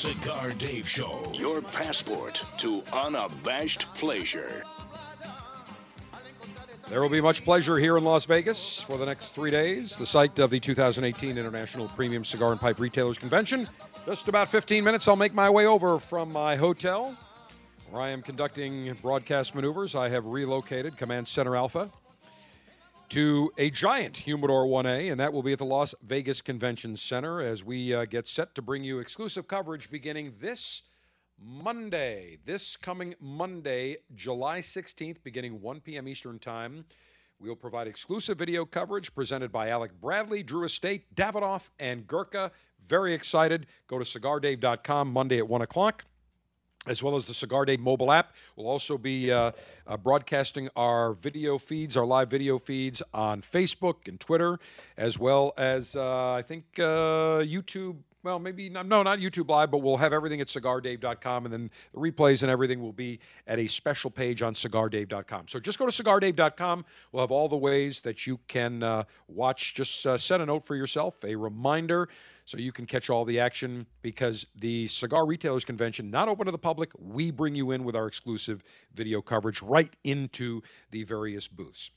Cigar 0.00 0.52
Dave 0.52 0.88
Show, 0.88 1.30
your 1.34 1.60
passport 1.60 2.42
to 2.56 2.82
unabashed 2.90 3.86
pleasure. 3.92 4.62
There 6.88 7.02
will 7.02 7.10
be 7.10 7.20
much 7.20 7.44
pleasure 7.44 7.76
here 7.76 7.98
in 7.98 8.04
Las 8.04 8.24
Vegas 8.24 8.80
for 8.80 8.96
the 8.96 9.04
next 9.04 9.34
three 9.34 9.50
days, 9.50 9.98
the 9.98 10.06
site 10.06 10.38
of 10.38 10.48
the 10.48 10.58
2018 10.58 11.36
International 11.36 11.86
Premium 11.88 12.24
Cigar 12.24 12.50
and 12.50 12.58
Pipe 12.58 12.80
Retailers 12.80 13.18
Convention. 13.18 13.68
Just 14.06 14.26
about 14.28 14.48
15 14.48 14.82
minutes, 14.82 15.06
I'll 15.06 15.16
make 15.16 15.34
my 15.34 15.50
way 15.50 15.66
over 15.66 15.98
from 15.98 16.32
my 16.32 16.56
hotel 16.56 17.14
where 17.90 18.00
I 18.00 18.08
am 18.08 18.22
conducting 18.22 18.96
broadcast 19.02 19.54
maneuvers. 19.54 19.94
I 19.94 20.08
have 20.08 20.24
relocated 20.24 20.96
Command 20.96 21.28
Center 21.28 21.56
Alpha 21.56 21.90
to 23.10 23.52
a 23.58 23.70
giant 23.70 24.18
Humidor 24.18 24.66
1A, 24.66 25.10
and 25.10 25.20
that 25.20 25.32
will 25.32 25.42
be 25.42 25.52
at 25.52 25.58
the 25.58 25.64
Las 25.64 25.96
Vegas 26.02 26.40
Convention 26.40 26.96
Center 26.96 27.40
as 27.42 27.64
we 27.64 27.92
uh, 27.92 28.04
get 28.04 28.28
set 28.28 28.54
to 28.54 28.62
bring 28.62 28.84
you 28.84 29.00
exclusive 29.00 29.48
coverage 29.48 29.90
beginning 29.90 30.34
this 30.40 30.82
Monday. 31.36 32.38
This 32.44 32.76
coming 32.76 33.14
Monday, 33.20 33.96
July 34.14 34.60
16th, 34.60 35.16
beginning 35.24 35.60
1 35.60 35.80
p.m. 35.80 36.06
Eastern 36.06 36.38
Time. 36.38 36.84
We'll 37.40 37.56
provide 37.56 37.88
exclusive 37.88 38.38
video 38.38 38.64
coverage 38.64 39.12
presented 39.12 39.50
by 39.50 39.70
Alec 39.70 40.00
Bradley, 40.00 40.44
Drew 40.44 40.64
Estate, 40.64 41.12
Davidoff, 41.16 41.70
and 41.80 42.06
Gurkha. 42.06 42.52
Very 42.86 43.12
excited. 43.12 43.66
Go 43.88 43.98
to 43.98 44.04
cigardave.com 44.04 45.12
Monday 45.12 45.38
at 45.38 45.48
1 45.48 45.62
o'clock 45.62 46.04
as 46.86 47.02
well 47.02 47.16
as 47.16 47.26
the 47.26 47.34
Cigar 47.34 47.64
Dave 47.66 47.80
mobile 47.80 48.10
app. 48.10 48.32
We'll 48.56 48.68
also 48.68 48.96
be 48.96 49.30
uh, 49.30 49.52
uh, 49.86 49.96
broadcasting 49.98 50.68
our 50.76 51.12
video 51.12 51.58
feeds, 51.58 51.96
our 51.96 52.06
live 52.06 52.30
video 52.30 52.58
feeds 52.58 53.02
on 53.12 53.42
Facebook 53.42 54.08
and 54.08 54.18
Twitter, 54.18 54.58
as 54.96 55.18
well 55.18 55.52
as 55.58 55.94
uh, 55.94 56.32
I 56.32 56.42
think 56.42 56.64
uh, 56.78 57.42
YouTube. 57.42 57.96
Well, 58.22 58.38
maybe 58.38 58.68
not, 58.68 58.86
no, 58.86 59.02
not 59.02 59.18
YouTube 59.18 59.48
Live, 59.48 59.70
but 59.70 59.78
we'll 59.78 59.96
have 59.96 60.12
everything 60.12 60.42
at 60.42 60.46
cigardave.com, 60.46 61.46
and 61.46 61.52
then 61.52 61.70
the 61.94 61.98
replays 61.98 62.42
and 62.42 62.50
everything 62.50 62.82
will 62.82 62.92
be 62.92 63.18
at 63.46 63.58
a 63.58 63.66
special 63.66 64.10
page 64.10 64.42
on 64.42 64.52
cigardave.com. 64.52 65.48
So 65.48 65.58
just 65.58 65.78
go 65.78 65.86
to 65.88 66.02
cigardave.com. 66.02 66.84
We'll 67.12 67.22
have 67.22 67.30
all 67.30 67.48
the 67.48 67.56
ways 67.56 68.00
that 68.00 68.26
you 68.26 68.38
can 68.46 68.82
uh, 68.82 69.04
watch. 69.26 69.72
Just 69.72 70.06
uh, 70.06 70.18
set 70.18 70.42
a 70.42 70.46
note 70.46 70.66
for 70.66 70.76
yourself, 70.76 71.24
a 71.24 71.34
reminder 71.34 72.10
so 72.50 72.58
you 72.58 72.72
can 72.72 72.84
catch 72.84 73.08
all 73.08 73.24
the 73.24 73.38
action 73.38 73.86
because 74.02 74.44
the 74.56 74.88
Cigar 74.88 75.24
Retailers 75.24 75.64
Convention 75.64 76.10
not 76.10 76.28
open 76.28 76.46
to 76.46 76.50
the 76.50 76.58
public. 76.58 76.90
We 76.98 77.30
bring 77.30 77.54
you 77.54 77.70
in 77.70 77.84
with 77.84 77.94
our 77.94 78.08
exclusive 78.08 78.64
video 78.92 79.22
coverage 79.22 79.62
right 79.62 79.94
into 80.02 80.60
the 80.90 81.04
various 81.04 81.46
booths. 81.46 81.92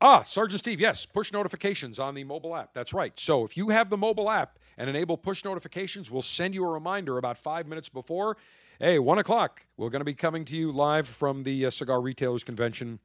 Ah, 0.00 0.22
Sergeant 0.22 0.60
Steve, 0.60 0.80
yes, 0.80 1.06
push 1.06 1.32
notifications 1.32 1.98
on 1.98 2.14
the 2.14 2.22
mobile 2.22 2.54
app. 2.54 2.72
That's 2.72 2.94
right. 2.94 3.18
So 3.18 3.44
if 3.44 3.56
you 3.56 3.70
have 3.70 3.90
the 3.90 3.96
mobile 3.96 4.30
app 4.30 4.60
and 4.78 4.88
enable 4.88 5.16
push 5.16 5.44
notifications, 5.44 6.08
we'll 6.08 6.22
send 6.22 6.54
you 6.54 6.64
a 6.64 6.68
reminder 6.68 7.18
about 7.18 7.36
five 7.36 7.66
minutes 7.66 7.88
before. 7.88 8.36
Hey, 8.78 9.00
one 9.00 9.18
o'clock. 9.18 9.62
We're 9.76 9.90
going 9.90 10.02
to 10.02 10.04
be 10.04 10.14
coming 10.14 10.44
to 10.44 10.56
you 10.56 10.70
live 10.70 11.08
from 11.08 11.42
the 11.42 11.66
uh, 11.66 11.70
Cigar 11.70 12.00
Retailers 12.00 12.44
Convention 12.44 13.00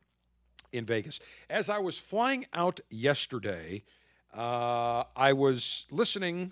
in 0.72 0.86
Vegas. 0.86 1.20
As 1.50 1.68
I 1.68 1.80
was 1.80 1.98
flying 1.98 2.46
out 2.54 2.80
yesterday, 2.92 3.84
uh, 4.36 5.06
I 5.16 5.34
was 5.34 5.86
listening 5.92 6.52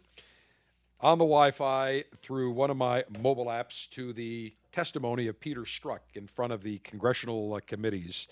on 1.02 1.18
the 1.18 1.26
Wi 1.26 1.52
Fi 1.52 2.06
through 2.16 2.52
one 2.52 2.70
of 2.70 2.78
my 2.78 3.04
mobile 3.22 3.48
apps 3.48 3.90
to 3.90 4.14
the 4.14 4.54
testimony 4.72 5.28
of 5.28 5.40
Peter 5.40 5.62
Strzok 5.62 6.00
in 6.14 6.28
front 6.28 6.54
of 6.54 6.64
the 6.64 6.80
congressional 6.80 7.56
uh, 7.56 7.60
committees, 7.68 8.28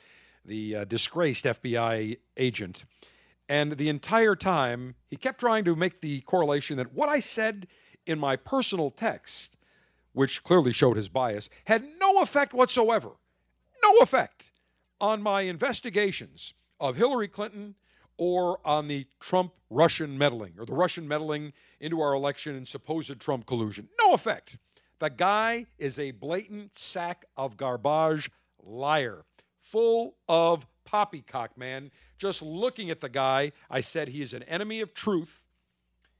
the 0.45 0.77
uh, 0.77 0.83
disgraced 0.85 1.45
FBI 1.45 2.17
agent. 2.37 2.85
And 3.49 3.73
the 3.73 3.89
entire 3.89 4.35
time, 4.35 4.95
he 5.09 5.17
kept 5.17 5.41
trying 5.41 5.65
to 5.65 5.75
make 5.75 5.99
the 5.99 6.21
correlation 6.21 6.77
that 6.77 6.93
what 6.93 7.09
I 7.09 7.19
said 7.19 7.67
in 8.05 8.17
my 8.17 8.37
personal 8.37 8.89
text, 8.89 9.57
which 10.13 10.43
clearly 10.43 10.71
showed 10.71 10.95
his 10.95 11.09
bias, 11.09 11.49
had 11.65 11.85
no 11.99 12.21
effect 12.21 12.53
whatsoever, 12.53 13.09
no 13.83 13.97
effect 13.99 14.51
on 15.01 15.21
my 15.21 15.41
investigations 15.41 16.53
of 16.79 16.95
Hillary 16.95 17.27
Clinton 17.27 17.75
or 18.21 18.59
on 18.63 18.87
the 18.87 19.07
Trump 19.19 19.51
Russian 19.71 20.15
meddling 20.15 20.53
or 20.59 20.63
the 20.63 20.75
Russian 20.75 21.07
meddling 21.07 21.53
into 21.79 22.01
our 22.01 22.13
election 22.13 22.55
and 22.55 22.67
supposed 22.67 23.19
Trump 23.19 23.47
collusion. 23.47 23.89
No 23.99 24.13
effect. 24.13 24.57
The 24.99 25.09
guy 25.09 25.65
is 25.79 25.97
a 25.97 26.11
blatant 26.11 26.75
sack 26.77 27.25
of 27.35 27.57
garbage 27.57 28.29
liar, 28.61 29.25
full 29.59 30.17
of 30.29 30.67
poppycock, 30.85 31.57
man. 31.57 31.89
Just 32.19 32.43
looking 32.43 32.91
at 32.91 33.01
the 33.01 33.09
guy, 33.09 33.53
I 33.71 33.79
said 33.79 34.09
he 34.09 34.21
is 34.21 34.35
an 34.35 34.43
enemy 34.43 34.81
of 34.81 34.93
truth 34.93 35.41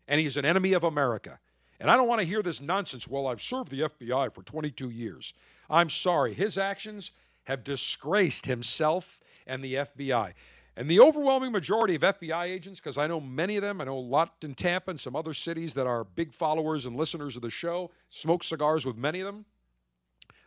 and 0.08 0.20
he 0.20 0.26
is 0.26 0.38
an 0.38 0.46
enemy 0.46 0.74
of 0.74 0.84
America. 0.84 1.38
And 1.80 1.92
I 1.92 1.96
don't 1.96 2.08
want 2.08 2.22
to 2.22 2.26
hear 2.26 2.42
this 2.42 2.62
nonsense. 2.62 3.08
Well, 3.08 3.28
I've 3.28 3.44
served 3.44 3.70
the 3.70 3.82
FBI 3.82 4.34
for 4.34 4.42
22 4.42 4.90
years. 4.90 5.36
I'm 5.70 5.90
sorry. 5.90 6.34
His 6.34 6.58
actions 6.58 7.12
have 7.44 7.64
disgraced 7.64 8.48
himself 8.48 9.20
and 9.46 9.64
the 9.64 9.76
FBI. 9.76 10.34
And 10.82 10.90
the 10.90 11.00
overwhelming 11.00 11.52
majority 11.52 11.94
of 11.94 12.02
FBI 12.02 12.46
agents, 12.46 12.80
because 12.80 12.98
I 12.98 13.06
know 13.06 13.22
many 13.22 13.56
of 13.56 13.62
them, 13.62 13.82
I 13.82 13.84
know 13.84 14.00
a 14.00 14.00
lot 14.00 14.34
in 14.42 14.56
Tampa 14.56 14.90
and 14.90 15.00
some 15.00 15.16
other 15.16 15.32
cities 15.32 15.76
that 15.76 15.86
are 15.86 16.04
big 16.04 16.34
followers 16.34 16.88
and 16.88 16.96
listeners 16.96 17.36
of 17.36 17.44
the 17.44 17.52
show, 17.52 17.92
smoke 18.10 18.44
cigars 18.44 18.84
with 18.84 18.98
many 18.98 19.20
of 19.20 19.28
them, 19.28 19.46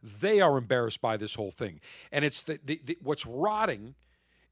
they 0.03 0.41
are 0.41 0.59
embarrassed 0.59 1.01
by 1.01 1.17
this 1.17 1.37
whole 1.37 1.53
thing. 1.53 1.81
And 2.11 2.25
it's 2.25 2.43
the, 2.43 2.59
the, 2.65 2.81
the 2.85 2.99
what's 3.01 3.25
rotting 3.25 3.95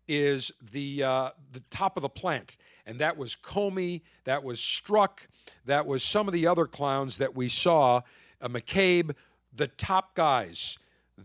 is 0.06 0.52
the 0.70 1.02
uh, 1.02 1.30
the 1.50 1.64
top 1.72 1.96
of 1.96 2.02
the 2.02 2.08
plant, 2.08 2.58
and 2.86 3.00
that 3.00 3.16
was 3.16 3.34
Comey, 3.34 4.02
that 4.22 4.44
was 4.44 4.60
Strzok, 4.60 5.26
that 5.66 5.84
was 5.84 6.04
some 6.04 6.28
of 6.28 6.32
the 6.32 6.46
other 6.46 6.66
clowns 6.66 7.16
that 7.16 7.34
we 7.34 7.48
saw, 7.48 8.02
uh, 8.40 8.46
McCabe, 8.46 9.16
the 9.52 9.66
top 9.66 10.14
guys 10.14 10.78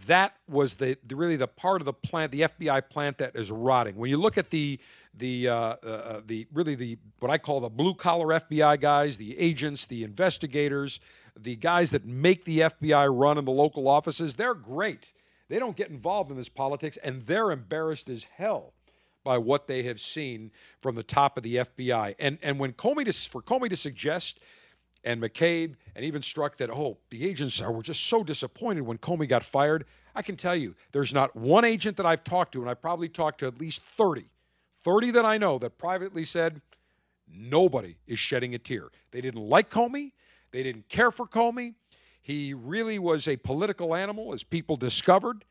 that 0.05 0.35
was 0.47 0.75
the, 0.75 0.97
the, 1.05 1.15
really 1.15 1.35
the 1.35 1.47
part 1.47 1.81
of 1.81 1.85
the 1.85 1.93
plant, 1.93 2.31
the 2.31 2.41
FBI 2.41 2.89
plant 2.89 3.17
that 3.17 3.35
is 3.35 3.51
rotting. 3.51 3.95
When 3.95 4.09
you 4.09 4.17
look 4.17 4.37
at 4.37 4.49
the 4.49 4.79
the 5.17 5.49
uh, 5.49 5.55
uh, 5.55 6.21
the 6.25 6.45
really 6.53 6.75
the 6.75 6.97
what 7.19 7.31
I 7.31 7.37
call 7.37 7.59
the 7.59 7.69
blue 7.69 7.95
collar 7.95 8.27
FBI 8.27 8.79
guys, 8.79 9.17
the 9.17 9.37
agents, 9.39 9.85
the 9.85 10.03
investigators, 10.03 10.99
the 11.35 11.55
guys 11.55 11.91
that 11.91 12.05
make 12.05 12.45
the 12.45 12.59
FBI 12.59 13.07
run 13.11 13.37
in 13.37 13.45
the 13.45 13.51
local 13.51 13.87
offices, 13.87 14.35
they're 14.35 14.53
great. 14.53 15.13
They 15.49 15.59
don't 15.59 15.75
get 15.75 15.89
involved 15.89 16.29
in 16.29 16.37
this 16.37 16.49
politics, 16.49 16.97
and 17.03 17.25
they're 17.25 17.51
embarrassed 17.51 18.09
as 18.09 18.25
hell 18.25 18.73
by 19.23 19.37
what 19.37 19.67
they 19.67 19.83
have 19.83 19.99
seen 19.99 20.51
from 20.79 20.95
the 20.95 21.03
top 21.03 21.37
of 21.37 21.43
the 21.43 21.55
FBI. 21.55 22.15
And 22.19 22.37
and 22.43 22.59
when 22.59 22.73
Comey 22.73 23.05
to, 23.05 23.13
for 23.29 23.41
Comey 23.41 23.69
to 23.69 23.77
suggest 23.77 24.39
and 25.03 25.21
McCabe 25.21 25.75
and 25.95 26.05
even 26.05 26.21
Strzok 26.21 26.57
that, 26.57 26.69
oh, 26.69 26.97
the 27.09 27.27
agents 27.27 27.61
are, 27.61 27.71
were 27.71 27.83
just 27.83 28.05
so 28.05 28.23
disappointed 28.23 28.81
when 28.81 28.97
Comey 28.97 29.27
got 29.27 29.43
fired. 29.43 29.85
I 30.15 30.21
can 30.21 30.35
tell 30.35 30.55
you, 30.55 30.75
there's 30.91 31.13
not 31.13 31.35
one 31.35 31.65
agent 31.65 31.97
that 31.97 32.05
I've 32.05 32.23
talked 32.23 32.53
to, 32.53 32.61
and 32.61 32.69
I 32.69 32.73
probably 32.73 33.09
talked 33.09 33.39
to 33.39 33.47
at 33.47 33.59
least 33.59 33.81
30, 33.83 34.25
30 34.83 35.11
that 35.11 35.25
I 35.25 35.37
know 35.37 35.59
that 35.59 35.77
privately 35.77 36.23
said, 36.23 36.61
nobody 37.31 37.97
is 38.07 38.19
shedding 38.19 38.55
a 38.55 38.59
tear. 38.59 38.89
They 39.11 39.21
didn't 39.21 39.41
like 39.41 39.69
Comey. 39.69 40.11
They 40.51 40.63
didn't 40.63 40.89
care 40.89 41.11
for 41.11 41.27
Comey. 41.27 41.75
He 42.21 42.53
really 42.53 42.99
was 42.99 43.27
a 43.27 43.37
political 43.37 43.95
animal, 43.95 44.33
as 44.33 44.43
people 44.43 44.75
discovered, 44.75 45.45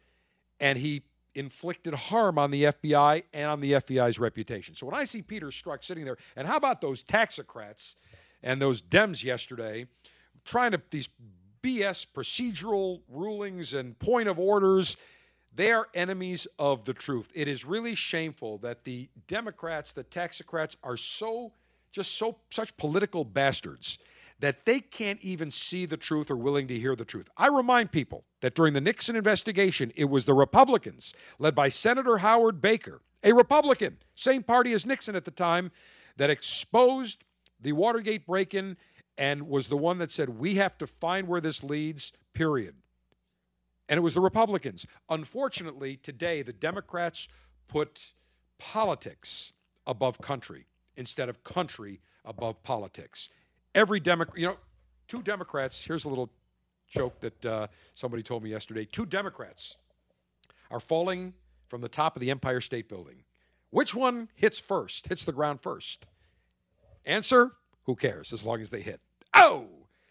and 0.60 0.78
he 0.78 1.02
inflicted 1.34 1.94
harm 1.94 2.38
on 2.38 2.50
the 2.50 2.64
FBI 2.64 3.22
and 3.32 3.48
on 3.48 3.60
the 3.60 3.72
FBI's 3.72 4.18
reputation. 4.18 4.74
So 4.74 4.86
when 4.86 4.94
I 4.94 5.04
see 5.04 5.22
Peter 5.22 5.48
Strzok 5.48 5.84
sitting 5.84 6.04
there, 6.04 6.16
and 6.34 6.48
how 6.48 6.56
about 6.56 6.80
those 6.80 7.02
taxocrats 7.02 7.94
and 8.42 8.60
those 8.60 8.82
Dems 8.82 9.22
yesterday 9.22 9.86
trying 10.44 10.72
to 10.72 10.80
these 10.90 11.08
BS 11.62 12.06
procedural 12.14 13.00
rulings 13.08 13.74
and 13.74 13.98
point 13.98 14.28
of 14.28 14.38
orders. 14.38 14.96
They 15.54 15.72
are 15.72 15.88
enemies 15.94 16.46
of 16.58 16.84
the 16.84 16.92
truth. 16.94 17.28
It 17.34 17.48
is 17.48 17.64
really 17.64 17.94
shameful 17.94 18.58
that 18.58 18.84
the 18.84 19.08
Democrats, 19.26 19.92
the 19.92 20.04
taxocrats, 20.04 20.76
are 20.82 20.96
so 20.96 21.52
just 21.92 22.18
so 22.18 22.36
such 22.50 22.76
political 22.76 23.24
bastards 23.24 23.98
that 24.38 24.66
they 24.66 24.80
can't 24.80 25.20
even 25.22 25.50
see 25.50 25.86
the 25.86 25.96
truth 25.96 26.30
or 26.30 26.36
willing 26.36 26.68
to 26.68 26.78
hear 26.78 26.94
the 26.94 27.06
truth. 27.06 27.28
I 27.36 27.48
remind 27.48 27.90
people 27.90 28.24
that 28.42 28.54
during 28.54 28.74
the 28.74 28.80
Nixon 28.80 29.16
investigation, 29.16 29.92
it 29.96 30.04
was 30.04 30.26
the 30.26 30.34
Republicans, 30.34 31.14
led 31.38 31.54
by 31.54 31.68
Senator 31.68 32.18
Howard 32.18 32.60
Baker, 32.60 33.00
a 33.24 33.32
Republican, 33.32 33.96
same 34.14 34.42
party 34.42 34.74
as 34.74 34.84
Nixon 34.84 35.16
at 35.16 35.24
the 35.24 35.30
time, 35.30 35.70
that 36.18 36.30
exposed 36.30 37.24
the 37.60 37.72
Watergate 37.72 38.26
break 38.26 38.54
in 38.54 38.76
and 39.18 39.48
was 39.48 39.68
the 39.68 39.76
one 39.76 39.98
that 39.98 40.12
said, 40.12 40.28
we 40.28 40.56
have 40.56 40.76
to 40.78 40.86
find 40.86 41.26
where 41.26 41.40
this 41.40 41.62
leads, 41.62 42.12
period. 42.34 42.74
And 43.88 43.98
it 43.98 44.00
was 44.00 44.14
the 44.14 44.20
Republicans. 44.20 44.86
Unfortunately, 45.08 45.96
today, 45.96 46.42
the 46.42 46.52
Democrats 46.52 47.28
put 47.68 48.12
politics 48.58 49.52
above 49.86 50.20
country 50.20 50.66
instead 50.96 51.28
of 51.28 51.44
country 51.44 52.00
above 52.24 52.62
politics. 52.62 53.28
Every 53.74 54.00
Democrat, 54.00 54.38
you 54.38 54.46
know, 54.48 54.56
two 55.08 55.22
Democrats, 55.22 55.84
here's 55.84 56.04
a 56.04 56.08
little 56.08 56.30
joke 56.88 57.20
that 57.20 57.46
uh, 57.46 57.66
somebody 57.92 58.22
told 58.22 58.42
me 58.42 58.50
yesterday. 58.50 58.84
Two 58.84 59.06
Democrats 59.06 59.76
are 60.70 60.80
falling 60.80 61.34
from 61.68 61.80
the 61.80 61.88
top 61.88 62.16
of 62.16 62.20
the 62.20 62.30
Empire 62.30 62.60
State 62.60 62.88
Building. 62.88 63.22
Which 63.70 63.94
one 63.94 64.28
hits 64.34 64.58
first, 64.58 65.08
hits 65.08 65.24
the 65.24 65.32
ground 65.32 65.60
first? 65.60 66.06
Answer 67.06 67.52
who 67.84 67.96
cares 67.96 68.32
as 68.32 68.44
long 68.44 68.60
as 68.60 68.70
they 68.70 68.82
hit? 68.82 69.00
Oh! 69.32 69.68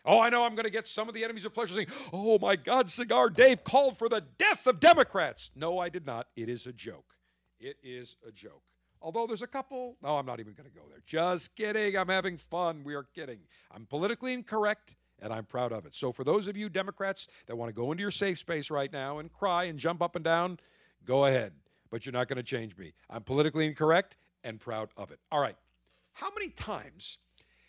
Oh, 0.08 0.20
I 0.20 0.30
know 0.30 0.46
I'm 0.46 0.54
going 0.54 0.66
to 0.66 0.72
get 0.72 0.88
some 0.88 1.08
of 1.08 1.16
the 1.16 1.24
enemies 1.24 1.46
of 1.46 1.54
pleasure 1.54 1.74
saying, 1.74 1.88
Oh 2.14 2.38
my 2.40 2.56
God, 2.56 2.90
Cigar 2.90 3.30
Dave 3.30 3.64
called 3.64 3.98
for 3.98 4.08
the 4.08 4.22
death 4.38 4.68
of 4.68 4.80
Democrats. 4.80 5.50
No, 5.56 5.80
I 5.80 5.90
did 5.90 6.06
not. 6.06 6.28
It 6.36 6.48
is 6.48 6.68
a 6.68 6.74
joke. 6.74 7.16
It 7.60 7.78
is 7.84 8.16
a 8.28 8.32
joke. 8.32 8.62
Although 9.02 9.28
there's 9.28 9.42
a 9.42 9.48
couple, 9.48 9.98
no, 10.02 10.18
I'm 10.18 10.26
not 10.26 10.40
even 10.40 10.54
going 10.54 10.70
to 10.70 10.76
go 10.76 10.84
there. 10.90 11.02
Just 11.06 11.56
kidding. 11.56 11.98
I'm 11.98 12.08
having 12.08 12.38
fun. 12.38 12.84
We 12.84 12.96
are 12.96 13.04
kidding. 13.16 13.40
I'm 13.72 13.86
politically 13.86 14.34
incorrect 14.34 14.96
and 15.22 15.34
I'm 15.34 15.46
proud 15.46 15.72
of 15.72 15.86
it. 15.86 15.96
So, 15.96 16.12
for 16.12 16.24
those 16.24 16.48
of 16.48 16.58
you 16.58 16.70
Democrats 16.70 17.28
that 17.48 17.56
want 17.56 17.70
to 17.70 17.74
go 17.74 17.92
into 17.92 18.02
your 18.02 18.12
safe 18.12 18.38
space 18.38 18.70
right 18.70 18.92
now 18.92 19.20
and 19.20 19.32
cry 19.32 19.66
and 19.66 19.80
jump 19.80 20.02
up 20.02 20.16
and 20.16 20.26
down, 20.26 20.60
go 21.06 21.26
ahead. 21.26 21.54
But 21.90 22.06
you're 22.06 22.14
not 22.14 22.28
going 22.28 22.38
to 22.38 22.44
change 22.44 22.78
me. 22.78 22.94
I'm 23.10 23.24
politically 23.24 23.66
incorrect 23.66 24.18
and 24.44 24.60
proud 24.60 24.90
of 24.98 25.12
it. 25.12 25.20
All 25.32 25.40
right. 25.40 25.56
How 26.16 26.30
many 26.34 26.50
times 26.50 27.18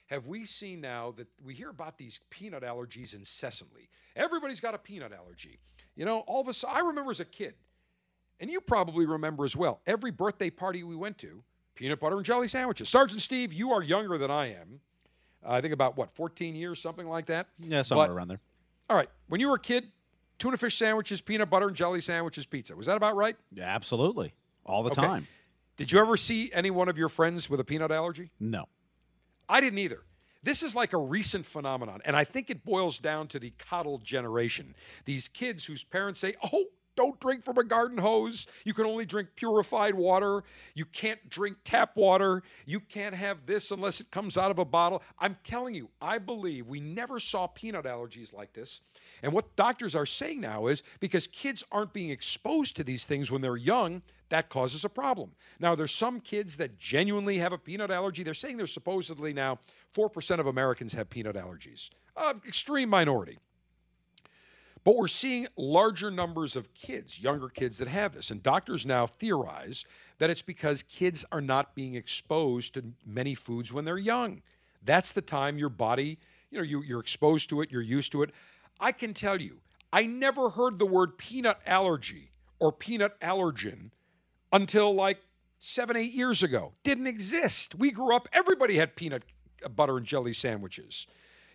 have 0.06 0.28
we 0.28 0.44
seen 0.44 0.81
now 0.81 1.12
that 1.16 1.27
we 1.44 1.52
hear 1.52 1.68
about 1.68 1.98
these 1.98 2.20
peanut 2.31 2.62
allergies 2.62 3.12
incessantly? 3.12 3.89
Everybody's 4.14 4.60
got 4.60 4.73
a 4.73 4.78
peanut 4.78 5.12
allergy. 5.12 5.59
You 5.97 6.05
know, 6.05 6.20
all 6.20 6.40
of 6.43 6.48
a 6.48 6.52
sudden, 6.52 6.77
I 6.77 6.81
remember 6.81 7.10
as 7.10 7.18
a 7.18 7.24
kid, 7.24 7.55
and 8.39 8.48
you 8.48 8.60
probably 8.60 9.05
remember 9.05 9.44
as 9.44 9.56
well, 9.56 9.81
every 9.85 10.12
birthday 10.12 10.48
party 10.51 10.85
we 10.85 10.94
went 10.94 11.18
to, 11.18 11.43
peanut 11.74 11.98
butter 11.98 12.16
and 12.16 12.24
jelly 12.24 12.47
sandwiches. 12.47 12.89
Sergeant 12.89 13.20
Steve, 13.20 13.52
you 13.52 13.73
are 13.73 13.82
younger 13.82 14.16
than 14.16 14.31
I 14.31 14.52
am. 14.52 14.81
Uh, 15.44 15.51
I 15.55 15.60
think 15.60 15.74
about 15.74 15.97
what, 15.97 16.14
14 16.14 16.55
years, 16.55 16.81
something 16.81 17.09
like 17.09 17.27
that? 17.27 17.48
Yeah, 17.59 17.82
somewhere 17.82 18.06
But- 18.06 18.12
around 18.14 18.28
there. 18.28 18.40
All 18.89 18.97
right. 18.97 19.10
When 19.27 19.40
you 19.40 19.48
were 19.48 19.56
a 19.56 19.60
kid, 19.60 19.90
tuna 20.39 20.56
fish 20.56 20.78
sandwiches, 20.78 21.20
peanut 21.20 21.51
butter 21.51 21.66
and 21.66 21.77
jelly 21.77 22.01
sandwiches, 22.01 22.47
pizza. 22.47 22.77
Was 22.77 22.86
that 22.86 22.97
about 22.97 23.16
right? 23.16 23.36
Yeah, 23.52 23.64
absolutely. 23.74 24.35
All 24.64 24.85
the 24.85 24.90
Okay. 24.90 25.02
time. 25.02 25.27
Did 25.77 25.93
you 25.93 26.01
ever 26.01 26.16
see 26.16 26.51
any 26.53 26.70
one 26.70 26.89
of 26.89 26.97
your 26.97 27.09
friends 27.09 27.51
with 27.51 27.61
a 27.61 27.65
peanut 27.65 27.90
allergy? 27.90 28.31
No. 28.40 28.66
I 29.48 29.61
didn't 29.61 29.78
either. 29.78 30.03
This 30.43 30.62
is 30.62 30.74
like 30.74 30.93
a 30.93 30.98
recent 30.98 31.44
phenomenon, 31.44 32.01
and 32.05 32.15
I 32.15 32.24
think 32.24 32.51
it 32.51 32.65
boils 32.65 32.98
down 32.98 33.27
to 33.28 33.39
the 33.39 33.53
coddled 33.59 34.05
generation. 34.05 34.74
These 35.05 35.28
kids 35.28 35.65
whose 35.65 35.82
parents 35.82 36.20
say, 36.20 36.35
oh, 36.53 36.66
don't 36.97 37.20
drink 37.20 37.44
from 37.44 37.59
a 37.59 37.65
garden 37.65 37.98
hose. 37.98 38.47
You 38.65 38.73
can 38.73 38.86
only 38.86 39.05
drink 39.05 39.31
purified 39.36 39.94
water. 39.94 40.44
You 40.74 40.86
can't 40.86 41.28
drink 41.28 41.59
tap 41.62 41.94
water. 41.94 42.43
You 42.65 42.81
can't 42.81 43.15
have 43.15 43.44
this 43.44 43.70
unless 43.70 44.01
it 44.01 44.11
comes 44.11 44.39
out 44.39 44.51
of 44.51 44.59
a 44.59 44.65
bottle. 44.65 45.03
I'm 45.19 45.36
telling 45.43 45.74
you, 45.74 45.90
I 46.01 46.19
believe 46.19 46.66
we 46.66 46.81
never 46.81 47.20
saw 47.20 47.47
peanut 47.47 47.85
allergies 47.85 48.32
like 48.32 48.55
this. 48.55 48.81
And 49.22 49.32
what 49.32 49.56
doctors 49.56 49.94
are 49.94 50.06
saying 50.06 50.40
now 50.40 50.66
is 50.66 50.82
because 51.01 51.26
kids 51.26 51.64
aren't 51.72 51.93
being 51.93 52.10
exposed 52.10 52.76
to 52.76 52.84
these 52.84 53.05
things 53.05 53.30
when 53.30 53.40
they're 53.40 53.56
young, 53.56 54.02
that 54.28 54.48
causes 54.48 54.84
a 54.84 54.88
problem. 54.88 55.30
Now, 55.60 55.74
there's 55.74 55.94
some 55.94 56.20
kids 56.20 56.56
that 56.56 56.78
genuinely 56.78 57.38
have 57.38 57.52
a 57.52 57.59
peanut 57.59 57.90
allergy. 57.90 58.22
They're 58.22 58.34
saying 58.34 58.56
there's 58.56 58.72
supposedly 58.72 59.32
now 59.32 59.59
4% 59.94 60.38
of 60.38 60.47
Americans 60.47 60.93
have 60.94 61.09
peanut 61.09 61.36
allergies, 61.36 61.90
extreme 62.47 62.88
minority. 62.88 63.38
But 64.86 64.94
we're 64.94 65.09
seeing 65.09 65.48
larger 65.56 66.12
numbers 66.12 66.55
of 66.55 66.72
kids, 66.72 67.20
younger 67.20 67.48
kids 67.48 67.78
that 67.78 67.88
have 67.88 68.12
this. 68.12 68.30
And 68.30 68.40
doctors 68.40 68.86
now 68.86 69.09
theorize 69.09 69.84
that 70.18 70.30
it's 70.30 70.43
because 70.43 70.84
kids 70.84 71.24
are 71.32 71.40
not 71.40 71.74
being 71.74 71.97
exposed 71.97 72.74
to 72.74 72.84
many 73.05 73.34
foods 73.34 73.72
when 73.72 73.84
they're 73.84 73.98
young. 73.98 74.43
That's 74.84 75.10
the 75.10 75.22
time 75.22 75.59
your 75.59 75.70
body, 75.70 76.18
you 76.51 76.59
know, 76.59 76.64
you, 76.64 76.82
you're 76.82 77.01
exposed 77.01 77.48
to 77.51 77.62
it, 77.62 77.72
you're 77.72 77.82
used 77.82 78.12
to 78.12 78.22
it. 78.22 78.30
I 78.81 78.93
can 78.93 79.15
tell 79.15 79.40
you, 79.40 79.59
I 79.93 80.05
never 80.05 80.51
heard 80.51 80.78
the 80.78 80.86
word 80.86 81.19
peanut 81.19 81.59
allergy 81.66 82.31
or 82.59 82.73
peanut 82.73 83.19
allergen 83.20 83.90
until 84.53 84.94
like 84.94 85.19
seven, 85.59 85.97
eight 85.97 86.12
years 86.12 86.43
ago. 86.43 86.73
Didn't 86.82 87.07
exist. 87.07 87.74
We 87.74 87.90
grew 87.90 88.15
up, 88.15 88.28
everybody 88.32 88.77
had 88.77 88.97
peanut 88.97 89.23
butter 89.74 89.97
and 89.97 90.07
jelly 90.07 90.32
sandwiches. 90.32 91.07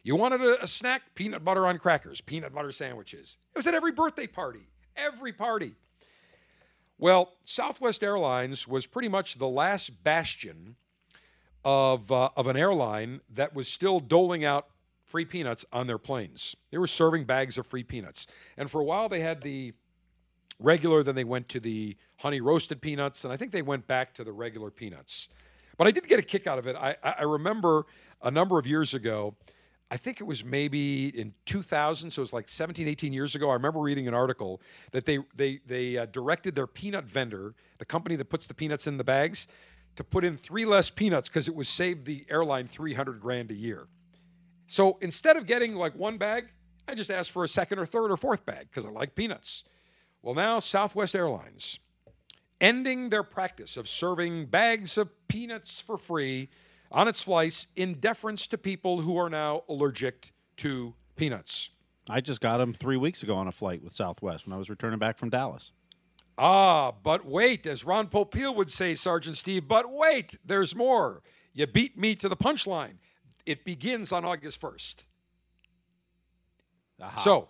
You 0.03 0.15
wanted 0.15 0.41
a, 0.41 0.63
a 0.63 0.67
snack? 0.67 1.13
Peanut 1.13 1.43
butter 1.43 1.67
on 1.67 1.77
crackers, 1.77 2.21
peanut 2.21 2.53
butter 2.53 2.71
sandwiches. 2.71 3.37
It 3.53 3.59
was 3.59 3.67
at 3.67 3.73
every 3.73 3.91
birthday 3.91 4.27
party, 4.27 4.67
every 4.95 5.33
party. 5.33 5.73
Well, 6.97 7.33
Southwest 7.45 8.03
Airlines 8.03 8.67
was 8.67 8.85
pretty 8.85 9.07
much 9.07 9.35
the 9.35 9.47
last 9.47 10.03
bastion 10.03 10.75
of, 11.63 12.11
uh, 12.11 12.29
of 12.35 12.47
an 12.47 12.57
airline 12.57 13.21
that 13.33 13.55
was 13.55 13.67
still 13.67 13.99
doling 13.99 14.43
out 14.43 14.67
free 15.11 15.25
peanuts 15.25 15.65
on 15.73 15.87
their 15.87 15.97
planes. 15.97 16.55
They 16.71 16.77
were 16.77 16.87
serving 16.87 17.25
bags 17.25 17.57
of 17.57 17.67
free 17.67 17.83
peanuts. 17.83 18.25
And 18.57 18.71
for 18.71 18.79
a 18.79 18.83
while, 18.83 19.09
they 19.09 19.19
had 19.19 19.41
the 19.41 19.73
regular, 20.57 21.03
then 21.03 21.15
they 21.15 21.25
went 21.25 21.49
to 21.49 21.59
the 21.59 21.97
honey 22.17 22.39
roasted 22.39 22.81
peanuts, 22.81 23.23
and 23.23 23.33
I 23.33 23.37
think 23.37 23.51
they 23.51 23.61
went 23.61 23.87
back 23.87 24.13
to 24.15 24.23
the 24.23 24.31
regular 24.31 24.71
peanuts. 24.71 25.27
But 25.77 25.87
I 25.87 25.91
did 25.91 26.07
get 26.07 26.19
a 26.19 26.23
kick 26.23 26.47
out 26.47 26.59
of 26.59 26.67
it. 26.67 26.75
I, 26.75 26.95
I 27.03 27.23
remember 27.23 27.85
a 28.21 28.31
number 28.31 28.57
of 28.57 28.65
years 28.65 28.93
ago, 28.93 29.35
I 29.89 29.97
think 29.97 30.21
it 30.21 30.23
was 30.23 30.45
maybe 30.45 31.07
in 31.07 31.33
2000, 31.45 32.11
so 32.11 32.21
it 32.21 32.23
was 32.23 32.33
like 32.33 32.47
17, 32.47 32.87
18 32.87 33.11
years 33.11 33.35
ago. 33.35 33.49
I 33.49 33.53
remember 33.53 33.79
reading 33.79 34.07
an 34.07 34.13
article 34.13 34.61
that 34.91 35.05
they 35.05 35.19
they 35.35 35.59
they 35.65 35.97
uh, 35.97 36.05
directed 36.05 36.55
their 36.55 36.67
peanut 36.67 37.03
vendor, 37.03 37.55
the 37.77 37.85
company 37.85 38.15
that 38.15 38.29
puts 38.29 38.47
the 38.47 38.53
peanuts 38.53 38.87
in 38.87 38.95
the 38.95 39.03
bags, 39.03 39.47
to 39.97 40.03
put 40.05 40.23
in 40.23 40.37
three 40.37 40.63
less 40.63 40.89
peanuts 40.89 41.27
because 41.27 41.49
it 41.49 41.55
was 41.55 41.67
saved 41.67 42.05
the 42.05 42.25
airline 42.29 42.67
300 42.67 43.19
grand 43.19 43.51
a 43.51 43.53
year. 43.53 43.87
So 44.71 44.97
instead 45.01 45.35
of 45.35 45.47
getting 45.47 45.75
like 45.75 45.95
one 45.95 46.17
bag, 46.17 46.45
I 46.87 46.95
just 46.95 47.11
asked 47.11 47.31
for 47.31 47.43
a 47.43 47.47
second 47.49 47.77
or 47.77 47.85
third 47.85 48.09
or 48.09 48.15
fourth 48.15 48.45
bag 48.45 48.69
because 48.71 48.85
I 48.85 48.89
like 48.89 49.15
peanuts. 49.15 49.65
Well, 50.21 50.33
now 50.33 50.59
Southwest 50.61 51.13
Airlines 51.13 51.77
ending 52.61 53.09
their 53.09 53.23
practice 53.23 53.75
of 53.75 53.89
serving 53.89 54.45
bags 54.45 54.97
of 54.97 55.09
peanuts 55.27 55.81
for 55.81 55.97
free 55.97 56.47
on 56.89 57.09
its 57.09 57.21
flights 57.21 57.67
in 57.75 57.95
deference 57.95 58.47
to 58.47 58.57
people 58.57 59.01
who 59.01 59.17
are 59.17 59.29
now 59.29 59.63
allergic 59.67 60.31
to 60.55 60.93
peanuts. 61.17 61.71
I 62.09 62.21
just 62.21 62.39
got 62.39 62.59
them 62.59 62.71
three 62.71 62.95
weeks 62.95 63.23
ago 63.23 63.35
on 63.35 63.49
a 63.49 63.51
flight 63.51 63.83
with 63.83 63.91
Southwest 63.91 64.47
when 64.47 64.53
I 64.53 64.57
was 64.57 64.69
returning 64.69 64.99
back 64.99 65.17
from 65.17 65.29
Dallas. 65.29 65.73
Ah, 66.37 66.93
but 66.93 67.25
wait, 67.25 67.67
as 67.67 67.83
Ron 67.83 68.07
Popeil 68.07 68.55
would 68.55 68.71
say, 68.71 68.95
Sergeant 68.95 69.35
Steve, 69.35 69.67
but 69.67 69.91
wait, 69.91 70.37
there's 70.45 70.73
more. 70.73 71.23
You 71.51 71.67
beat 71.67 71.97
me 71.97 72.15
to 72.15 72.29
the 72.29 72.37
punchline. 72.37 72.99
It 73.45 73.65
begins 73.65 74.11
on 74.11 74.25
August 74.25 74.59
1st. 74.61 75.05
So, 77.23 77.49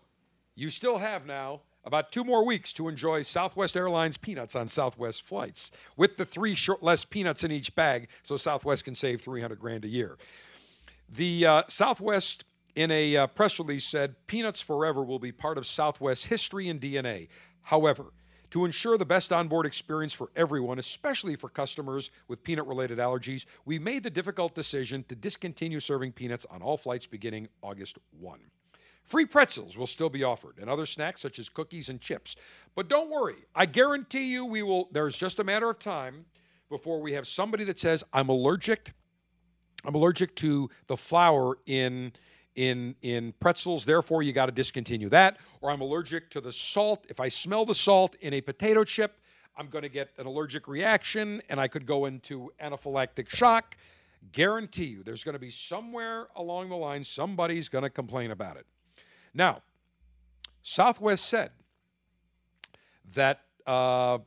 you 0.56 0.70
still 0.70 0.98
have 0.98 1.26
now 1.26 1.62
about 1.84 2.12
two 2.12 2.24
more 2.24 2.46
weeks 2.46 2.72
to 2.74 2.88
enjoy 2.88 3.24
Southwest 3.24 3.76
Airlines 3.76 4.18
peanuts 4.18 4.56
on 4.56 4.68
Southwest 4.68 5.24
flights 5.24 5.72
with 5.98 6.18
the 6.18 6.26
three 6.26 6.56
short, 6.56 6.84
less 6.84 7.04
peanuts 7.06 7.44
in 7.44 7.52
each 7.52 7.76
bag, 7.76 8.08
so 8.24 8.38
Southwest 8.38 8.86
can 8.86 8.96
save 8.96 9.22
300 9.22 9.60
grand 9.60 9.84
a 9.84 9.88
year. 9.88 10.18
The 11.10 11.46
uh, 11.46 11.64
Southwest, 11.68 12.46
in 12.76 12.92
a 12.92 13.18
uh, 13.18 13.28
press 13.28 13.60
release, 13.60 13.84
said 13.84 14.16
Peanuts 14.28 14.62
Forever 14.62 15.04
will 15.04 15.20
be 15.20 15.32
part 15.32 15.58
of 15.58 15.66
Southwest 15.66 16.28
history 16.28 16.70
and 16.70 16.80
DNA. 16.80 17.28
However, 17.64 18.14
to 18.52 18.66
ensure 18.66 18.98
the 18.98 19.06
best 19.06 19.34
onboard 19.34 19.66
experience 19.66 20.14
for 20.14 20.30
everyone, 20.36 20.78
especially 20.78 21.36
for 21.36 21.50
customers 21.50 22.12
with 22.28 22.44
peanut 22.44 22.68
related 22.68 23.00
allergies, 23.00 23.46
we 23.66 23.80
made 23.80 24.04
the 24.04 24.10
difficult 24.10 24.54
decision 24.54 25.04
to 25.08 25.16
discontinue 25.16 25.80
serving 25.80 26.12
peanuts 26.12 26.46
on 26.52 26.62
all 26.62 26.78
flights 26.78 27.08
beginning 27.08 27.48
August 27.62 27.98
1. 28.20 28.40
Free 29.04 29.26
pretzels 29.26 29.78
will 29.78 29.88
still 29.88 30.10
be 30.10 30.24
offered 30.24 30.58
and 30.60 30.70
other 30.70 30.86
snacks 30.86 31.22
such 31.22 31.40
as 31.40 31.50
cookies 31.50 31.90
and 31.90 32.00
chips. 32.00 32.36
But 32.76 32.88
don't 32.88 33.10
worry, 33.10 33.36
I 33.56 33.66
guarantee 33.66 34.32
you 34.32 34.46
we 34.46 34.64
will 34.64 34.90
there's 34.92 35.18
just 35.18 35.40
a 35.40 35.44
matter 35.44 35.70
of 35.70 35.80
time 35.80 36.26
before 36.70 37.02
we 37.02 37.14
have 37.14 37.28
somebody 37.28 37.64
that 37.66 37.80
says 37.80 38.04
I'm 38.14 38.30
allergic 38.30 38.94
I'm 39.84 39.96
allergic 39.96 40.36
to 40.38 40.70
the 40.88 40.96
flour 40.96 41.58
in 41.66 42.14
in 42.56 42.96
in 43.02 43.34
pretzels, 43.40 43.86
therefore 43.86 44.24
you 44.24 44.34
got 44.34 44.48
to 44.48 44.52
discontinue 44.52 45.10
that. 45.10 45.38
Or 45.62 45.72
I'm 45.72 45.82
allergic 45.82 46.30
to 46.32 46.42
the 46.42 46.52
salt. 46.52 47.06
If 47.10 47.20
I 47.20 47.28
smell 47.28 47.66
the 47.66 47.76
salt 47.76 48.16
in 48.22 48.34
a 48.34 48.42
potato 48.42 48.84
chip, 48.84 49.20
I'm 49.58 49.68
going 49.68 49.84
to 49.84 49.90
get 49.90 50.10
an 50.18 50.26
allergic 50.26 50.68
reaction 50.68 51.42
and 51.50 51.60
I 51.60 51.68
could 51.68 51.86
go 51.86 52.06
into 52.06 52.52
anaphylactic 52.62 53.30
shock. 53.30 53.78
Guarantee 54.32 54.86
you, 54.86 55.04
there's 55.04 55.24
going 55.24 55.34
to 55.34 55.40
be 55.40 55.50
somewhere 55.50 56.28
along 56.36 56.70
the 56.70 56.76
line 56.76 57.04
somebody's 57.04 57.70
going 57.70 57.84
to 57.84 57.90
complain 57.90 58.32
about 58.32 58.58
it. 58.58 58.66
Now, 59.34 59.62
Southwest 60.62 61.26
said 61.26 61.52
that 63.16 63.42
uh, 63.66 64.20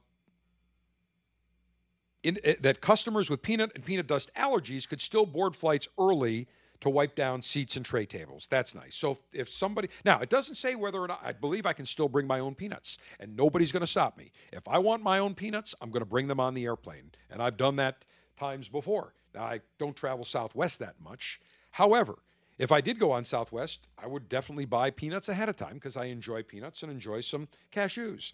in, 2.23 2.39
uh, 2.45 2.53
that 2.61 2.81
customers 2.81 3.31
with 3.31 3.43
peanut 3.43 3.71
and 3.75 3.85
peanut 3.85 4.07
dust 4.07 4.31
allergies 4.37 4.89
could 4.89 5.01
still 5.01 5.27
board 5.27 5.55
flights 5.55 5.87
early 5.99 6.49
to 6.85 6.91
wipe 6.91 7.15
down 7.17 7.41
seats 7.41 7.77
and 7.77 7.85
tray 7.85 8.05
tables. 8.05 8.47
That's 8.51 8.75
nice. 8.75 8.95
So 8.95 9.13
if, 9.13 9.19
if 9.33 9.49
somebody 9.49 9.89
now 10.05 10.21
it 10.21 10.29
doesn't 10.29 10.57
say 10.57 10.75
whether 10.75 10.99
or 10.99 11.09
not 11.09 11.21
I 11.25 11.33
believe 11.33 11.65
I 11.65 11.73
can 11.73 11.87
still 11.87 12.11
bring 12.11 12.27
my 12.27 12.41
own 12.41 12.55
peanuts, 12.55 12.99
and 13.19 13.35
nobody's 13.35 13.73
going 13.73 13.81
to 13.81 13.87
stop 13.87 14.19
me. 14.19 14.33
If 14.53 14.69
I 14.69 14.79
want 14.79 15.03
my 15.03 15.19
own 15.19 15.35
peanuts, 15.35 15.75
I'm 15.81 15.91
going 15.91 16.03
to 16.03 16.07
bring 16.07 16.29
them 16.29 16.41
on 16.41 16.53
the 16.53 16.65
airplane, 16.65 17.13
and 17.31 17.43
I've 17.43 17.57
done 17.57 17.77
that 17.77 18.05
times 18.39 18.69
before. 18.69 19.15
Now 19.35 19.45
I 19.45 19.61
don't 19.79 19.97
travel 19.97 20.27
Southwest 20.27 20.79
that 20.81 21.01
much. 21.03 21.41
However, 21.71 22.19
if 22.59 22.71
I 22.71 22.83
did 22.83 22.99
go 22.99 23.13
on 23.13 23.25
Southwest, 23.25 23.87
I 23.97 24.07
would 24.07 24.29
definitely 24.29 24.67
buy 24.67 24.91
peanuts 24.91 25.31
ahead 25.31 25.49
of 25.49 25.57
time 25.57 25.75
because 25.75 25.97
I 25.97 26.05
enjoy 26.05 26.43
peanuts 26.43 26.83
and 26.83 26.93
enjoy 26.93 27.23
some 27.23 27.49
cashews. 27.73 28.33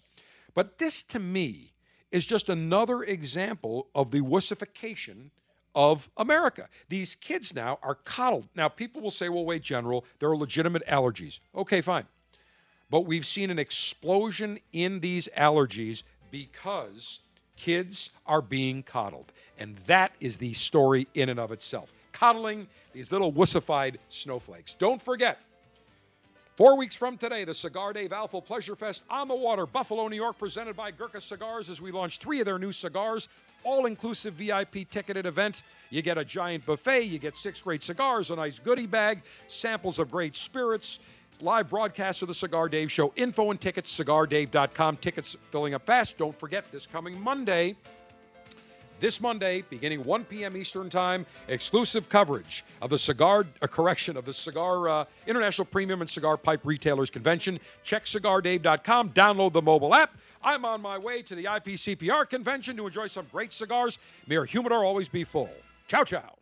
But 0.53 0.77
this 0.77 1.01
to 1.03 1.19
me 1.19 1.71
is 2.11 2.25
just 2.25 2.49
another 2.49 3.01
example 3.01 3.87
of 3.95 4.11
the 4.11 4.19
wussification 4.19 5.29
of 5.75 6.09
America. 6.17 6.67
These 6.89 7.15
kids 7.15 7.53
now 7.53 7.79
are 7.81 7.95
coddled. 7.95 8.47
Now, 8.55 8.69
people 8.69 9.01
will 9.01 9.11
say, 9.11 9.29
well, 9.29 9.45
wait, 9.45 9.61
General, 9.63 10.05
there 10.19 10.29
are 10.29 10.37
legitimate 10.37 10.85
allergies. 10.87 11.39
Okay, 11.55 11.81
fine. 11.81 12.05
But 12.89 13.01
we've 13.01 13.25
seen 13.25 13.49
an 13.49 13.59
explosion 13.59 14.59
in 14.73 14.99
these 14.99 15.29
allergies 15.37 16.03
because 16.29 17.21
kids 17.55 18.09
are 18.25 18.41
being 18.41 18.83
coddled. 18.83 19.31
And 19.57 19.77
that 19.87 20.11
is 20.19 20.37
the 20.37 20.53
story 20.53 21.07
in 21.13 21.29
and 21.29 21.39
of 21.39 21.51
itself. 21.51 21.93
Coddling 22.11 22.67
these 22.93 23.11
little 23.11 23.31
wussified 23.31 23.95
snowflakes. 24.09 24.73
Don't 24.73 25.01
forget, 25.01 25.39
Four 26.57 26.77
weeks 26.77 26.95
from 26.95 27.17
today, 27.17 27.43
the 27.43 27.55
Cigar 27.55 27.91
Dave 27.91 28.11
Alpha 28.13 28.39
Pleasure 28.39 28.75
Fest 28.75 29.03
on 29.09 29.27
the 29.27 29.33
water, 29.33 29.65
Buffalo, 29.65 30.07
New 30.07 30.15
York, 30.15 30.37
presented 30.37 30.75
by 30.75 30.91
Gurkha 30.91 31.19
Cigars 31.19 31.71
as 31.71 31.81
we 31.81 31.91
launch 31.91 32.19
three 32.19 32.39
of 32.39 32.45
their 32.45 32.59
new 32.59 32.71
cigars. 32.71 33.29
All 33.63 33.85
inclusive 33.85 34.35
VIP 34.35 34.89
ticketed 34.89 35.25
event. 35.25 35.63
You 35.89 36.01
get 36.01 36.17
a 36.17 36.25
giant 36.25 36.65
buffet, 36.65 37.03
you 37.03 37.19
get 37.19 37.35
six 37.35 37.61
great 37.61 37.83
cigars, 37.83 38.31
a 38.31 38.35
nice 38.35 38.59
goodie 38.59 38.87
bag, 38.87 39.21
samples 39.47 39.99
of 39.99 40.09
great 40.09 40.35
spirits, 40.35 40.99
live 41.41 41.69
broadcast 41.69 42.21
of 42.21 42.27
the 42.27 42.33
Cigar 42.33 42.69
Dave 42.69 42.91
Show. 42.91 43.13
Info 43.15 43.51
and 43.51 43.59
tickets, 43.59 43.97
cigardave.com. 43.97 44.97
Tickets 44.97 45.35
filling 45.51 45.73
up 45.73 45.85
fast. 45.85 46.17
Don't 46.17 46.37
forget, 46.37 46.71
this 46.71 46.85
coming 46.85 47.19
Monday, 47.19 47.75
this 49.01 49.19
Monday, 49.19 49.63
beginning 49.69 50.03
1 50.03 50.25
p.m. 50.25 50.55
Eastern 50.55 50.87
Time, 50.87 51.25
exclusive 51.47 52.07
coverage 52.07 52.63
of 52.83 52.91
the 52.91 52.97
cigar, 52.99 53.47
a 53.61 53.67
correction 53.67 54.15
of 54.15 54.25
the 54.25 54.33
Cigar 54.33 54.87
uh, 54.87 55.05
International 55.25 55.65
Premium 55.65 56.01
and 56.01 56.09
Cigar 56.09 56.37
Pipe 56.37 56.61
Retailers 56.63 57.09
Convention. 57.09 57.59
Check 57.83 58.05
cigardave.com, 58.05 59.09
download 59.09 59.53
the 59.53 59.61
mobile 59.61 59.95
app. 59.95 60.15
I'm 60.43 60.65
on 60.65 60.81
my 60.81 60.97
way 60.97 61.21
to 61.23 61.35
the 61.35 61.45
IPCPR 61.45 62.29
convention 62.29 62.77
to 62.77 62.87
enjoy 62.87 63.07
some 63.07 63.27
great 63.31 63.53
cigars. 63.53 63.97
May 64.27 64.35
your 64.35 64.45
humidor 64.45 64.83
always 64.83 65.09
be 65.09 65.23
full. 65.23 65.51
Ciao, 65.87 66.03
ciao. 66.03 66.40